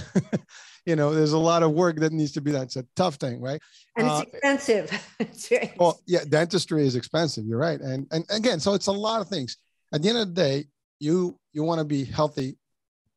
you 0.86 0.96
know, 0.96 1.14
there's 1.14 1.32
a 1.32 1.38
lot 1.38 1.62
of 1.62 1.72
work 1.72 1.96
that 1.96 2.12
needs 2.12 2.32
to 2.32 2.40
be 2.40 2.52
done. 2.52 2.62
It's 2.62 2.76
a 2.76 2.86
tough 2.94 3.16
thing, 3.16 3.40
right? 3.40 3.60
And 3.96 4.06
it's 4.06 4.20
uh, 4.20 4.24
expensive. 4.32 5.08
it's 5.18 5.48
very 5.48 5.72
well, 5.76 6.00
yeah, 6.06 6.24
dentistry 6.28 6.86
is 6.86 6.96
expensive. 6.96 7.44
You're 7.46 7.58
right, 7.58 7.80
and 7.80 8.06
and 8.10 8.24
again, 8.30 8.60
so 8.60 8.74
it's 8.74 8.86
a 8.86 8.92
lot 8.92 9.20
of 9.20 9.28
things. 9.28 9.56
At 9.92 10.02
the 10.02 10.08
end 10.08 10.18
of 10.18 10.34
the 10.34 10.34
day, 10.34 10.64
you 10.98 11.38
you 11.52 11.62
want 11.62 11.80
to 11.80 11.84
be 11.84 12.04
healthy 12.04 12.56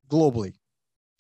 globally 0.10 0.54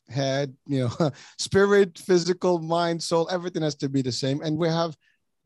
head, 0.09 0.55
you 0.65 0.79
know, 0.79 1.11
spirit, 1.37 1.97
physical, 1.97 2.59
mind, 2.59 3.01
soul, 3.01 3.29
everything 3.31 3.61
has 3.61 3.75
to 3.75 3.89
be 3.89 4.01
the 4.01 4.11
same. 4.11 4.41
And 4.41 4.57
we 4.57 4.67
have 4.67 4.95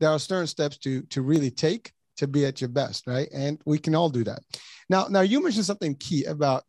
there 0.00 0.10
are 0.10 0.18
certain 0.18 0.46
steps 0.46 0.78
to 0.78 1.02
to 1.02 1.22
really 1.22 1.50
take 1.50 1.92
to 2.16 2.26
be 2.26 2.46
at 2.46 2.60
your 2.60 2.68
best, 2.68 3.06
right? 3.06 3.28
And 3.32 3.60
we 3.64 3.78
can 3.78 3.94
all 3.94 4.08
do 4.08 4.24
that. 4.24 4.40
Now, 4.88 5.06
now 5.08 5.22
you 5.22 5.42
mentioned 5.42 5.64
something 5.64 5.94
key 5.96 6.24
about 6.24 6.64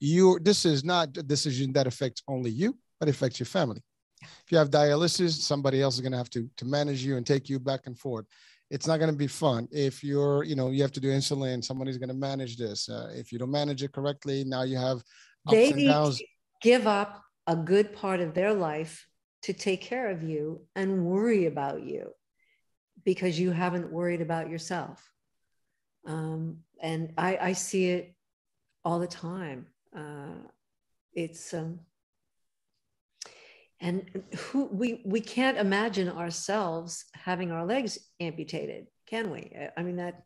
you. 0.00 0.38
This 0.40 0.64
is 0.64 0.84
not 0.84 1.16
a 1.16 1.22
decision 1.22 1.72
that 1.72 1.86
affects 1.86 2.22
only 2.28 2.50
you, 2.50 2.76
but 3.00 3.08
affects 3.08 3.38
your 3.38 3.46
family. 3.46 3.82
If 4.22 4.50
you 4.50 4.58
have 4.58 4.70
dialysis, 4.70 5.32
somebody 5.32 5.82
else 5.82 5.94
is 5.96 6.00
going 6.00 6.12
to 6.12 6.18
have 6.18 6.30
to 6.30 6.48
to 6.56 6.64
manage 6.64 7.04
you 7.04 7.16
and 7.16 7.26
take 7.26 7.48
you 7.48 7.58
back 7.58 7.86
and 7.86 7.98
forth. 7.98 8.26
It's 8.70 8.86
not 8.86 8.98
going 8.98 9.10
to 9.10 9.16
be 9.16 9.28
fun. 9.28 9.68
If 9.70 10.02
you're, 10.02 10.42
you 10.42 10.56
know, 10.56 10.70
you 10.70 10.82
have 10.82 10.92
to 10.92 11.00
do 11.00 11.08
insulin, 11.08 11.62
somebody's 11.62 11.98
going 11.98 12.08
to 12.08 12.14
manage 12.14 12.56
this. 12.56 12.88
Uh, 12.88 13.12
if 13.14 13.30
you 13.30 13.38
don't 13.38 13.50
manage 13.50 13.82
it 13.82 13.92
correctly, 13.92 14.42
now 14.44 14.62
you 14.62 14.76
have 14.76 15.02
they 15.48 15.86
downs. 15.86 16.20
give 16.60 16.86
up 16.86 17.22
a 17.46 17.54
good 17.54 17.92
part 17.92 18.20
of 18.20 18.34
their 18.34 18.52
life 18.52 19.06
to 19.42 19.52
take 19.52 19.80
care 19.80 20.10
of 20.10 20.24
you 20.24 20.62
and 20.74 21.04
worry 21.04 21.46
about 21.46 21.82
you 21.82 22.10
because 23.04 23.38
you 23.38 23.52
haven't 23.52 23.92
worried 23.92 24.20
about 24.20 24.50
yourself. 24.50 25.08
Um, 26.04 26.58
and 26.80 27.12
I, 27.16 27.38
I, 27.40 27.52
see 27.52 27.90
it 27.90 28.14
all 28.84 28.98
the 28.98 29.06
time. 29.06 29.66
Uh, 29.96 30.48
it's 31.14 31.54
um, 31.54 31.80
and 33.80 34.22
who 34.36 34.66
we 34.66 35.02
we 35.04 35.20
can't 35.20 35.56
imagine 35.58 36.08
ourselves 36.08 37.04
having 37.14 37.50
our 37.50 37.64
legs 37.64 37.98
amputated, 38.20 38.86
can 39.06 39.30
we? 39.30 39.52
I 39.76 39.82
mean 39.82 39.96
that. 39.96 40.22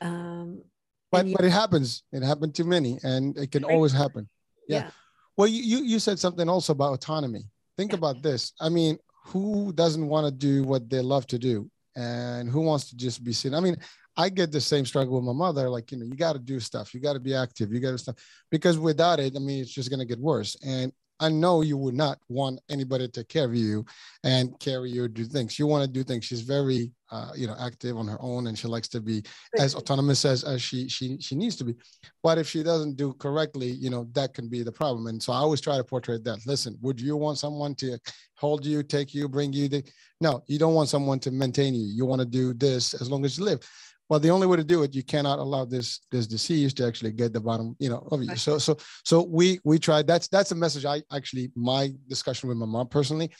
Um, 0.00 0.62
but 1.10 1.26
but 1.32 1.44
it 1.44 1.50
happens. 1.50 2.04
It 2.12 2.22
happened 2.22 2.54
to 2.56 2.64
many, 2.64 2.98
and 3.02 3.36
it 3.36 3.50
can 3.50 3.64
always 3.64 3.92
happen. 3.92 4.28
yeah. 4.68 4.84
yeah 4.84 4.90
well, 5.36 5.48
you, 5.48 5.78
you 5.78 5.98
said 5.98 6.18
something 6.18 6.48
also 6.48 6.72
about 6.72 6.94
autonomy. 6.94 7.44
Think 7.76 7.92
about 7.92 8.22
this. 8.22 8.52
I 8.60 8.68
mean, 8.68 8.98
who 9.26 9.72
doesn't 9.72 10.06
want 10.06 10.26
to 10.26 10.30
do 10.30 10.62
what 10.62 10.88
they 10.88 11.00
love 11.00 11.26
to 11.28 11.38
do? 11.38 11.70
And 11.96 12.48
who 12.48 12.60
wants 12.60 12.90
to 12.90 12.96
just 12.96 13.24
be 13.24 13.32
seen? 13.32 13.54
I 13.54 13.60
mean, 13.60 13.76
I 14.16 14.28
get 14.28 14.52
the 14.52 14.60
same 14.60 14.86
struggle 14.86 15.14
with 15.16 15.24
my 15.24 15.32
mother. 15.32 15.68
Like, 15.68 15.90
you 15.90 15.98
know, 15.98 16.06
you 16.06 16.14
got 16.14 16.34
to 16.34 16.38
do 16.38 16.60
stuff. 16.60 16.94
You 16.94 17.00
got 17.00 17.14
to 17.14 17.20
be 17.20 17.34
active. 17.34 17.72
You 17.72 17.80
got 17.80 17.92
to 17.92 17.98
stuff 17.98 18.16
because 18.50 18.78
without 18.78 19.20
it, 19.20 19.34
I 19.36 19.40
mean, 19.40 19.62
it's 19.62 19.72
just 19.72 19.90
going 19.90 20.00
to 20.00 20.06
get 20.06 20.20
worse. 20.20 20.56
And 20.64 20.92
I 21.20 21.28
know 21.28 21.62
you 21.62 21.76
would 21.76 21.94
not 21.94 22.18
want 22.28 22.60
anybody 22.68 23.06
to 23.08 23.44
of 23.44 23.54
you 23.54 23.84
and 24.24 24.58
carry 24.58 24.90
you 24.90 25.06
do 25.08 25.24
things. 25.24 25.58
You 25.58 25.66
want 25.66 25.84
to 25.84 25.90
do 25.90 26.02
things. 26.02 26.24
She's 26.24 26.40
very, 26.40 26.90
uh, 27.10 27.30
you 27.36 27.46
know, 27.46 27.54
active 27.58 27.96
on 27.96 28.08
her 28.08 28.20
own, 28.20 28.48
and 28.48 28.58
she 28.58 28.66
likes 28.66 28.88
to 28.88 29.00
be 29.00 29.22
as 29.58 29.76
autonomous 29.76 30.24
as, 30.24 30.42
as 30.42 30.60
she 30.60 30.88
she 30.88 31.16
she 31.20 31.36
needs 31.36 31.54
to 31.56 31.64
be. 31.64 31.74
But 32.22 32.38
if 32.38 32.48
she 32.48 32.64
doesn't 32.64 32.96
do 32.96 33.14
correctly, 33.14 33.68
you 33.68 33.90
know, 33.90 34.08
that 34.12 34.34
can 34.34 34.48
be 34.48 34.62
the 34.64 34.72
problem. 34.72 35.06
And 35.06 35.22
so 35.22 35.32
I 35.32 35.36
always 35.36 35.60
try 35.60 35.76
to 35.76 35.84
portray 35.84 36.18
that. 36.24 36.40
Listen, 36.46 36.76
would 36.82 37.00
you 37.00 37.16
want 37.16 37.38
someone 37.38 37.76
to 37.76 37.98
hold 38.36 38.66
you, 38.66 38.82
take 38.82 39.14
you, 39.14 39.28
bring 39.28 39.52
you? 39.52 39.68
The, 39.68 39.84
no, 40.20 40.42
you 40.48 40.58
don't 40.58 40.74
want 40.74 40.88
someone 40.88 41.20
to 41.20 41.30
maintain 41.30 41.74
you. 41.74 41.86
You 41.86 42.06
want 42.06 42.20
to 42.20 42.26
do 42.26 42.54
this 42.54 42.92
as 42.94 43.08
long 43.08 43.24
as 43.24 43.38
you 43.38 43.44
live 43.44 43.60
well 44.08 44.20
the 44.20 44.30
only 44.30 44.46
way 44.46 44.56
to 44.56 44.64
do 44.64 44.82
it 44.82 44.94
you 44.94 45.02
cannot 45.02 45.38
allow 45.38 45.64
this 45.64 46.00
this 46.10 46.26
disease 46.26 46.74
to 46.74 46.86
actually 46.86 47.12
get 47.12 47.32
the 47.32 47.40
bottom 47.40 47.76
you 47.78 47.88
know 47.88 48.06
of 48.10 48.22
you. 48.22 48.36
So 48.36 48.58
so 48.58 48.76
so 49.04 49.22
we 49.22 49.60
we 49.64 49.78
tried 49.78 50.06
that's 50.06 50.28
that's 50.28 50.52
a 50.52 50.54
message 50.54 50.84
i 50.84 51.02
actually 51.12 51.50
my 51.56 51.92
discussion 52.08 52.48
with 52.48 52.58
my 52.58 52.66
mom 52.66 52.88
personally. 52.88 53.30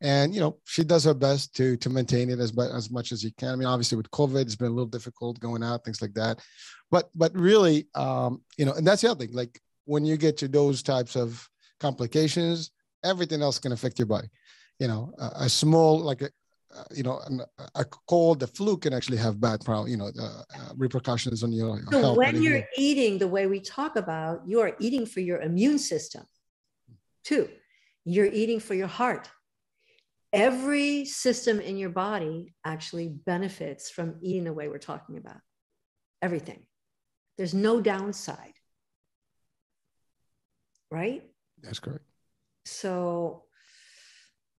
And 0.00 0.34
you 0.34 0.40
know 0.40 0.58
she 0.64 0.84
does 0.84 1.04
her 1.04 1.14
best 1.14 1.54
to 1.56 1.76
to 1.78 1.88
maintain 1.88 2.28
it 2.28 2.38
as 2.38 2.52
as 2.58 2.90
much 2.90 3.12
as 3.12 3.22
you 3.22 3.30
can. 3.38 3.50
I 3.50 3.56
mean 3.56 3.68
obviously 3.68 3.96
with 3.96 4.10
covid 4.10 4.42
it's 4.42 4.56
been 4.56 4.68
a 4.68 4.74
little 4.74 4.86
difficult 4.86 5.40
going 5.40 5.62
out 5.62 5.84
things 5.84 6.02
like 6.02 6.14
that. 6.14 6.40
But 6.90 7.10
but 7.14 7.34
really 7.34 7.88
um 7.94 8.42
you 8.58 8.64
know 8.64 8.72
and 8.72 8.86
that's 8.86 9.02
the 9.02 9.10
other 9.10 9.24
thing 9.24 9.34
like 9.34 9.60
when 9.86 10.04
you 10.04 10.16
get 10.16 10.36
to 10.38 10.48
those 10.48 10.82
types 10.82 11.16
of 11.16 11.48
complications 11.80 12.70
everything 13.04 13.42
else 13.42 13.58
can 13.58 13.72
affect 13.72 13.98
your 13.98 14.06
body. 14.06 14.28
You 14.78 14.88
know 14.88 15.14
a, 15.18 15.44
a 15.44 15.48
small 15.48 16.00
like 16.00 16.22
a, 16.22 16.30
you 16.92 17.02
know, 17.02 17.20
a 17.74 17.84
cold, 18.08 18.40
the 18.40 18.46
flu 18.46 18.76
can 18.76 18.92
actually 18.92 19.16
have 19.16 19.40
bad, 19.40 19.64
problem, 19.64 19.88
you 19.88 19.96
know, 19.96 20.10
uh, 20.18 20.42
uh, 20.56 20.72
repercussions 20.76 21.42
on 21.42 21.52
your 21.52 21.80
so 21.90 22.00
health. 22.00 22.16
when 22.16 22.42
you're 22.42 22.62
eating 22.76 23.18
the 23.18 23.28
way 23.28 23.46
we 23.46 23.60
talk 23.60 23.96
about, 23.96 24.42
you 24.46 24.60
are 24.60 24.74
eating 24.78 25.06
for 25.06 25.20
your 25.20 25.40
immune 25.40 25.78
system. 25.78 26.24
Two, 27.24 27.48
you're 28.04 28.26
eating 28.26 28.60
for 28.60 28.74
your 28.74 28.86
heart. 28.86 29.30
Every 30.32 31.04
system 31.04 31.60
in 31.60 31.76
your 31.76 31.90
body 31.90 32.54
actually 32.64 33.08
benefits 33.08 33.90
from 33.90 34.16
eating 34.20 34.44
the 34.44 34.52
way 34.52 34.68
we're 34.68 34.78
talking 34.78 35.16
about. 35.16 35.40
Everything. 36.20 36.64
There's 37.38 37.54
no 37.54 37.80
downside. 37.80 38.54
Right? 40.90 41.22
That's 41.62 41.78
correct. 41.78 42.04
So 42.64 43.44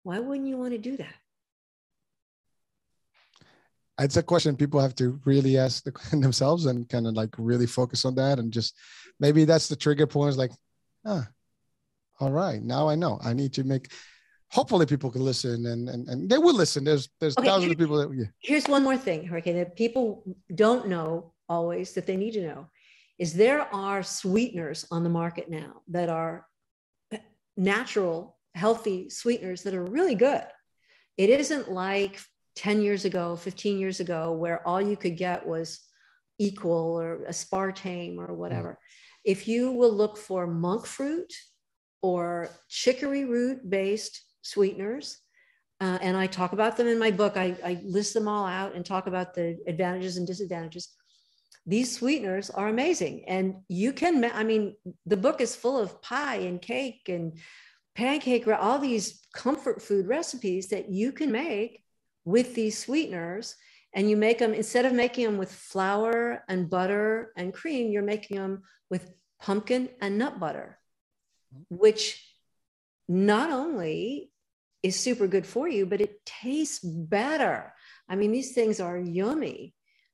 why 0.04 0.20
wouldn't 0.20 0.48
you 0.48 0.58
want 0.58 0.72
to 0.72 0.78
do 0.78 0.98
that? 0.98 1.16
It's 4.00 4.18
a 4.18 4.24
question 4.24 4.56
people 4.56 4.80
have 4.80 4.96
to 4.96 5.20
really 5.26 5.58
ask 5.58 5.84
themselves 6.12 6.66
and 6.66 6.90
kind 6.90 7.08
of 7.08 7.14
like 7.14 7.34
really 7.38 7.68
focus 7.68 8.06
on 8.06 8.16
that 8.16 8.40
and 8.40 8.52
just 8.52 8.76
maybe 9.20 9.46
that's 9.46 9.68
the 9.68 9.76
trigger 9.76 10.08
point 10.08 10.30
is 10.30 10.38
like 10.38 10.52
ah 11.06 11.28
all 12.20 12.32
right 12.32 12.64
now 12.64 12.88
i 12.88 12.96
know. 12.96 13.20
I 13.24 13.34
need 13.34 13.54
to 13.54 13.64
make 13.64 13.92
hopefully 14.50 14.86
people 14.86 15.12
can 15.12 15.24
listen 15.24 15.66
and 15.66 15.90
and, 15.90 16.08
and 16.08 16.30
they 16.30 16.38
will 16.38 16.54
listen. 16.56 16.84
There's 16.84 17.10
there's 17.20 17.38
okay, 17.38 17.48
thousands 17.48 17.74
of 17.74 17.78
people 17.78 17.98
that 17.98 18.16
yeah. 18.16 18.26
here's 18.40 18.68
one 18.68 18.84
more 18.84 18.98
thing 18.98 19.26
hurricane 19.26 19.58
that 19.58 19.76
people 19.76 20.24
don't 20.54 20.88
know 20.88 21.34
always 21.48 21.94
that 21.94 22.06
they 22.08 22.16
need 22.16 22.32
to 22.32 22.48
know 22.48 22.68
is 23.18 23.34
there 23.34 23.74
are 23.74 24.04
sweeteners 24.04 24.86
on 24.92 25.04
the 25.04 25.10
market 25.10 25.50
now 25.50 25.82
that 25.88 26.10
are 26.10 26.46
natural 27.56 28.38
healthy 28.54 29.10
sweeteners 29.10 29.64
that 29.64 29.74
are 29.74 29.84
really 29.84 30.16
good. 30.16 30.44
It 31.18 31.30
isn't 31.30 31.72
like 31.72 32.22
10 32.56 32.82
years 32.82 33.06
ago, 33.06 33.36
15 33.36 33.80
years 33.80 34.00
ago, 34.00 34.32
where 34.32 34.66
all 34.68 34.82
you 34.82 34.96
could 34.96 35.18
get 35.18 35.46
was 35.46 35.82
equal 36.38 37.00
or 37.00 37.24
a 37.26 37.30
aspartame 37.30 38.18
or 38.18 38.34
whatever. 38.34 38.72
Mm. 38.72 38.78
If 39.26 39.48
you 39.48 39.72
will 39.72 39.92
look 39.92 40.18
for 40.18 40.48
monk 40.48 40.86
fruit 40.86 41.34
or 42.02 42.50
chicory 42.70 43.26
root 43.26 43.70
based 43.70 44.22
sweeteners, 44.42 45.18
uh, 45.82 45.98
and 46.02 46.16
I 46.16 46.28
talk 46.28 46.54
about 46.54 46.78
them 46.78 46.88
in 46.88 47.00
my 47.00 47.12
book, 47.12 47.36
I, 47.36 47.56
I 47.64 47.82
list 47.84 48.14
them 48.14 48.28
all 48.28 48.46
out 48.46 48.76
and 48.76 48.86
talk 48.86 49.08
about 49.08 49.34
the 49.34 49.58
advantages 49.68 50.18
and 50.18 50.26
disadvantages. 50.26 50.90
These 51.66 51.98
sweeteners 51.98 52.50
are 52.50 52.68
amazing. 52.68 53.26
And 53.28 53.56
you 53.68 53.92
can, 53.92 54.24
I 54.24 54.44
mean, 54.44 54.76
the 55.06 55.18
book 55.18 55.42
is 55.42 55.56
full 55.56 55.78
of 55.78 56.02
pie 56.02 56.38
and 56.38 56.62
cake 56.62 57.10
and 57.10 57.38
pancake, 57.96 58.48
all 58.48 58.78
these 58.78 59.22
comfort 59.34 59.82
food 59.82 60.08
recipes 60.08 60.68
that 60.68 60.90
you 60.90 61.12
can 61.12 61.32
make 61.32 61.85
with 62.26 62.56
these 62.56 62.78
sweeteners 62.78 63.56
and 63.94 64.10
you 64.10 64.18
make 64.18 64.40
them 64.40 64.54
instead 64.54 64.86
of 64.86 64.94
making 64.94 65.26
them 65.26 65.38
with 65.38 65.52
flour 65.52 66.44
and 66.50 66.70
butter 66.70 67.32
and 67.38 67.54
cream 67.54 67.92
you're 67.92 68.04
making 68.04 68.38
them 68.38 68.64
with 68.90 69.12
pumpkin 69.42 69.90
and 70.02 70.18
nut 70.18 70.40
butter 70.40 70.78
which 71.70 72.22
not 73.08 73.52
only 73.52 74.32
is 74.84 75.00
super 75.00 75.28
good 75.28 75.46
for 75.46 75.68
you 75.68 75.86
but 75.86 76.02
it 76.02 76.26
tastes 76.26 76.80
better. 76.80 77.74
I 78.10 78.16
mean 78.16 78.32
these 78.32 78.54
things 78.54 78.80
are 78.80 78.98
yummy 78.98 79.74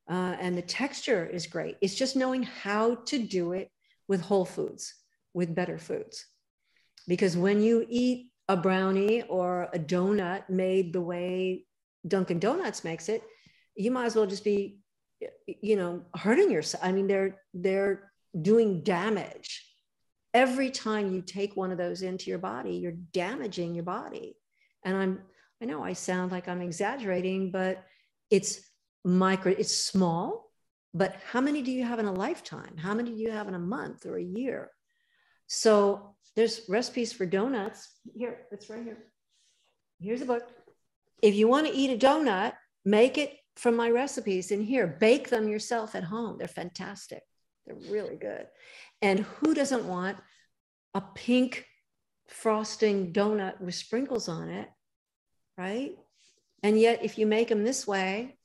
uh, 0.09 0.35
and 0.39 0.57
the 0.57 0.61
texture 0.61 1.25
is 1.25 1.47
great. 1.47 1.77
It's 1.81 1.95
just 1.95 2.15
knowing 2.15 2.43
how 2.43 2.95
to 2.95 3.19
do 3.19 3.53
it 3.53 3.71
with 4.07 4.21
whole 4.21 4.45
foods 4.45 4.93
with 5.33 5.55
better 5.55 5.77
foods. 5.77 6.25
Because 7.07 7.37
when 7.37 7.61
you 7.61 7.85
eat 7.89 8.31
a 8.47 8.57
brownie 8.57 9.23
or 9.23 9.69
a 9.73 9.79
donut 9.79 10.49
made 10.49 10.93
the 10.93 11.01
way 11.01 11.65
Dunkin' 12.07 12.39
Donuts 12.39 12.83
makes 12.83 13.09
it, 13.09 13.23
you 13.75 13.91
might 13.91 14.05
as 14.05 14.15
well 14.15 14.25
just 14.25 14.43
be, 14.43 14.79
you 15.45 15.75
know, 15.75 16.03
hurting 16.15 16.51
yourself. 16.51 16.83
I 16.83 16.91
mean, 16.91 17.07
they're 17.07 17.37
they're 17.53 18.11
doing 18.39 18.83
damage 18.83 19.67
every 20.33 20.71
time 20.71 21.13
you 21.13 21.21
take 21.21 21.55
one 21.55 21.71
of 21.71 21.77
those 21.77 22.01
into 22.01 22.29
your 22.29 22.39
body. 22.39 22.75
You're 22.75 22.93
damaging 23.13 23.75
your 23.75 23.83
body, 23.83 24.35
and 24.83 24.97
I'm 24.97 25.21
I 25.61 25.65
know 25.65 25.83
I 25.83 25.93
sound 25.93 26.31
like 26.31 26.47
I'm 26.47 26.61
exaggerating, 26.61 27.51
but 27.51 27.83
it's 28.29 28.61
micro. 29.05 29.51
It's 29.51 29.75
small, 29.75 30.51
but 30.93 31.15
how 31.31 31.41
many 31.41 31.61
do 31.61 31.71
you 31.71 31.85
have 31.85 31.99
in 31.99 32.05
a 32.05 32.13
lifetime? 32.13 32.77
How 32.77 32.93
many 32.93 33.11
do 33.11 33.17
you 33.17 33.31
have 33.31 33.47
in 33.47 33.53
a 33.53 33.59
month 33.59 34.05
or 34.05 34.17
a 34.17 34.23
year? 34.23 34.71
So 35.47 36.15
there's 36.35 36.61
recipes 36.67 37.13
for 37.13 37.25
donuts. 37.25 37.89
Here, 38.15 38.39
it's 38.51 38.69
right 38.69 38.83
here. 38.83 38.97
Here's 39.99 40.21
a 40.21 40.25
book 40.25 40.49
if 41.21 41.35
you 41.35 41.47
want 41.47 41.67
to 41.67 41.73
eat 41.73 41.91
a 41.91 42.05
donut, 42.05 42.53
make 42.85 43.17
it 43.17 43.37
from 43.55 43.75
my 43.75 43.89
recipes 43.89 44.51
in 44.51 44.61
here. 44.61 44.87
Bake 44.99 45.29
them 45.29 45.47
yourself 45.47 45.95
at 45.95 46.03
home. 46.03 46.37
They're 46.37 46.47
fantastic. 46.47 47.21
They're 47.65 47.91
really 47.91 48.15
good. 48.15 48.47
And 49.01 49.19
who 49.19 49.53
doesn't 49.53 49.85
want 49.85 50.17
a 50.93 51.01
pink 51.01 51.65
frosting 52.27 53.13
donut 53.13 53.59
with 53.61 53.75
sprinkles 53.75 54.27
on 54.27 54.49
it? 54.49 54.69
Right. 55.57 55.95
And 56.63 56.79
yet, 56.79 57.03
if 57.03 57.17
you 57.17 57.25
make 57.25 57.49
them 57.49 57.63
this 57.63 57.85
way, 57.85 58.37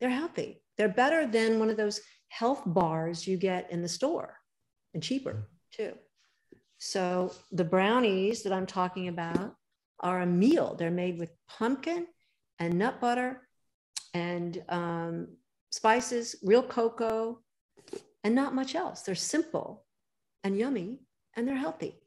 they're 0.00 0.10
healthy. 0.10 0.62
They're 0.76 0.88
better 0.88 1.26
than 1.26 1.58
one 1.58 1.70
of 1.70 1.76
those 1.76 2.00
health 2.28 2.62
bars 2.64 3.26
you 3.26 3.36
get 3.36 3.70
in 3.70 3.82
the 3.82 3.88
store 3.88 4.36
and 4.94 5.02
cheaper 5.02 5.48
too. 5.72 5.92
So, 6.78 7.32
the 7.50 7.64
brownies 7.64 8.44
that 8.44 8.52
I'm 8.52 8.66
talking 8.66 9.08
about 9.08 9.54
are 10.00 10.20
a 10.20 10.26
meal. 10.26 10.74
They're 10.78 10.90
made 10.90 11.18
with 11.18 11.30
pumpkin 11.48 12.06
and 12.58 12.78
nut 12.78 13.00
butter 13.00 13.48
and 14.14 14.62
um, 14.68 15.28
spices, 15.70 16.36
real 16.42 16.62
cocoa, 16.62 17.40
and 18.24 18.34
not 18.34 18.54
much 18.54 18.74
else. 18.74 19.02
They're 19.02 19.14
simple 19.14 19.86
and 20.44 20.58
yummy 20.58 21.00
and 21.34 21.46
they're 21.46 21.56
healthy. 21.56 22.00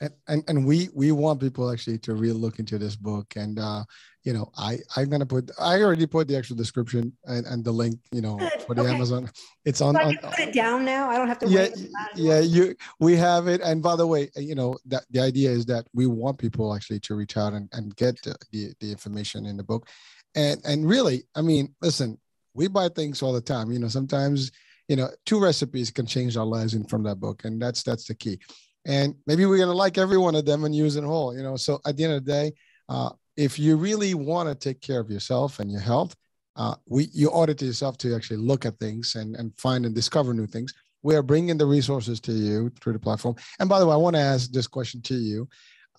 And, 0.00 0.12
and, 0.26 0.44
and 0.48 0.66
we 0.66 0.88
we 0.94 1.12
want 1.12 1.40
people 1.40 1.70
actually 1.70 1.98
to 1.98 2.14
really 2.14 2.38
look 2.38 2.58
into 2.58 2.78
this 2.78 2.96
book. 2.96 3.34
And 3.36 3.58
uh 3.58 3.84
you 4.24 4.32
know 4.32 4.50
i 4.56 4.78
i'm 4.96 5.08
gonna 5.08 5.26
put 5.26 5.50
i 5.58 5.80
already 5.82 6.06
put 6.06 6.28
the 6.28 6.36
actual 6.36 6.56
description 6.56 7.12
and, 7.26 7.44
and 7.46 7.64
the 7.64 7.72
link 7.72 7.98
you 8.12 8.20
know 8.20 8.36
Good. 8.36 8.62
for 8.66 8.74
the 8.74 8.82
okay. 8.82 8.94
amazon. 8.94 9.30
It's 9.64 9.80
on, 9.80 9.94
so 9.94 10.00
I 10.00 10.04
on 10.04 10.16
put 10.16 10.38
it 10.38 10.54
down 10.54 10.84
now? 10.84 11.10
I 11.10 11.18
don't 11.18 11.28
have 11.28 11.38
to 11.40 11.48
yeah 11.48 11.68
yeah 12.14 12.40
you 12.40 12.74
we 13.00 13.16
have 13.16 13.48
it. 13.48 13.60
And 13.60 13.82
by 13.82 13.96
the 13.96 14.06
way 14.06 14.30
you 14.36 14.54
know 14.54 14.76
that 14.86 15.04
the 15.10 15.20
idea 15.20 15.50
is 15.50 15.66
that 15.66 15.86
we 15.92 16.06
want 16.06 16.38
people 16.38 16.74
actually 16.74 17.00
to 17.00 17.14
reach 17.14 17.36
out 17.36 17.52
and, 17.52 17.68
and 17.72 17.94
get 17.96 18.20
the, 18.22 18.36
the, 18.50 18.72
the 18.80 18.90
information 18.90 19.46
in 19.46 19.56
the 19.56 19.64
book. 19.64 19.88
And 20.34 20.60
and 20.64 20.88
really 20.88 21.24
i 21.34 21.42
mean 21.42 21.74
listen 21.82 22.18
we 22.54 22.68
buy 22.68 22.88
things 22.88 23.22
all 23.22 23.32
the 23.32 23.40
time. 23.40 23.72
You 23.72 23.78
know 23.78 23.88
sometimes 23.88 24.52
you 24.88 24.96
know 24.96 25.08
two 25.26 25.40
recipes 25.40 25.90
can 25.90 26.06
change 26.06 26.36
our 26.36 26.46
lives 26.46 26.74
in 26.74 26.84
from 26.84 27.02
that 27.04 27.16
book. 27.16 27.44
And 27.44 27.60
that's 27.60 27.82
that's 27.82 28.04
the 28.04 28.14
key 28.14 28.38
and 28.86 29.14
maybe 29.26 29.46
we're 29.46 29.56
going 29.56 29.68
to 29.68 29.74
like 29.74 29.98
every 29.98 30.18
one 30.18 30.34
of 30.34 30.44
them 30.44 30.64
and 30.64 30.74
use 30.74 30.96
it 30.96 31.04
whole 31.04 31.36
you 31.36 31.42
know? 31.42 31.56
So 31.56 31.80
at 31.86 31.96
the 31.96 32.04
end 32.04 32.14
of 32.14 32.24
the 32.24 32.32
day 32.32 32.52
uh, 32.88 33.10
if 33.36 33.58
you 33.58 33.76
really 33.76 34.14
want 34.14 34.48
to 34.48 34.54
take 34.54 34.80
care 34.80 35.00
of 35.00 35.10
yourself 35.10 35.58
and 35.58 35.70
your 35.70 35.80
health 35.80 36.14
uh, 36.56 36.74
we 36.86 37.08
you 37.12 37.28
audit 37.30 37.62
yourself 37.62 37.96
to 37.98 38.14
actually 38.14 38.36
look 38.36 38.66
at 38.66 38.78
things 38.78 39.14
and, 39.14 39.36
and 39.36 39.56
find 39.56 39.86
and 39.86 39.94
discover 39.94 40.34
new 40.34 40.46
things. 40.46 40.74
We 41.02 41.16
are 41.16 41.22
bringing 41.22 41.56
the 41.56 41.66
resources 41.66 42.20
to 42.20 42.32
you 42.32 42.70
through 42.80 42.92
the 42.92 42.98
platform. 42.98 43.36
And 43.58 43.68
by 43.68 43.80
the 43.80 43.86
way 43.86 43.94
i 43.94 43.96
want 43.96 44.16
to 44.16 44.22
ask 44.22 44.50
this 44.50 44.66
question 44.66 45.00
to 45.02 45.14
you. 45.14 45.48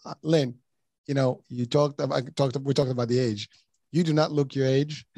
Uh, 0.05 0.13
Lynne 0.21 0.55
you 1.07 1.13
know 1.13 1.41
you 1.49 1.65
talked 1.65 1.99
about 1.99 2.35
talked 2.35 2.57
we 2.57 2.73
talked 2.73 2.91
about 2.91 3.07
the 3.07 3.19
age. 3.19 3.49
You 3.91 4.03
do 4.03 4.13
not 4.13 4.31
look 4.31 4.55
your 4.55 4.67
age. 4.67 5.05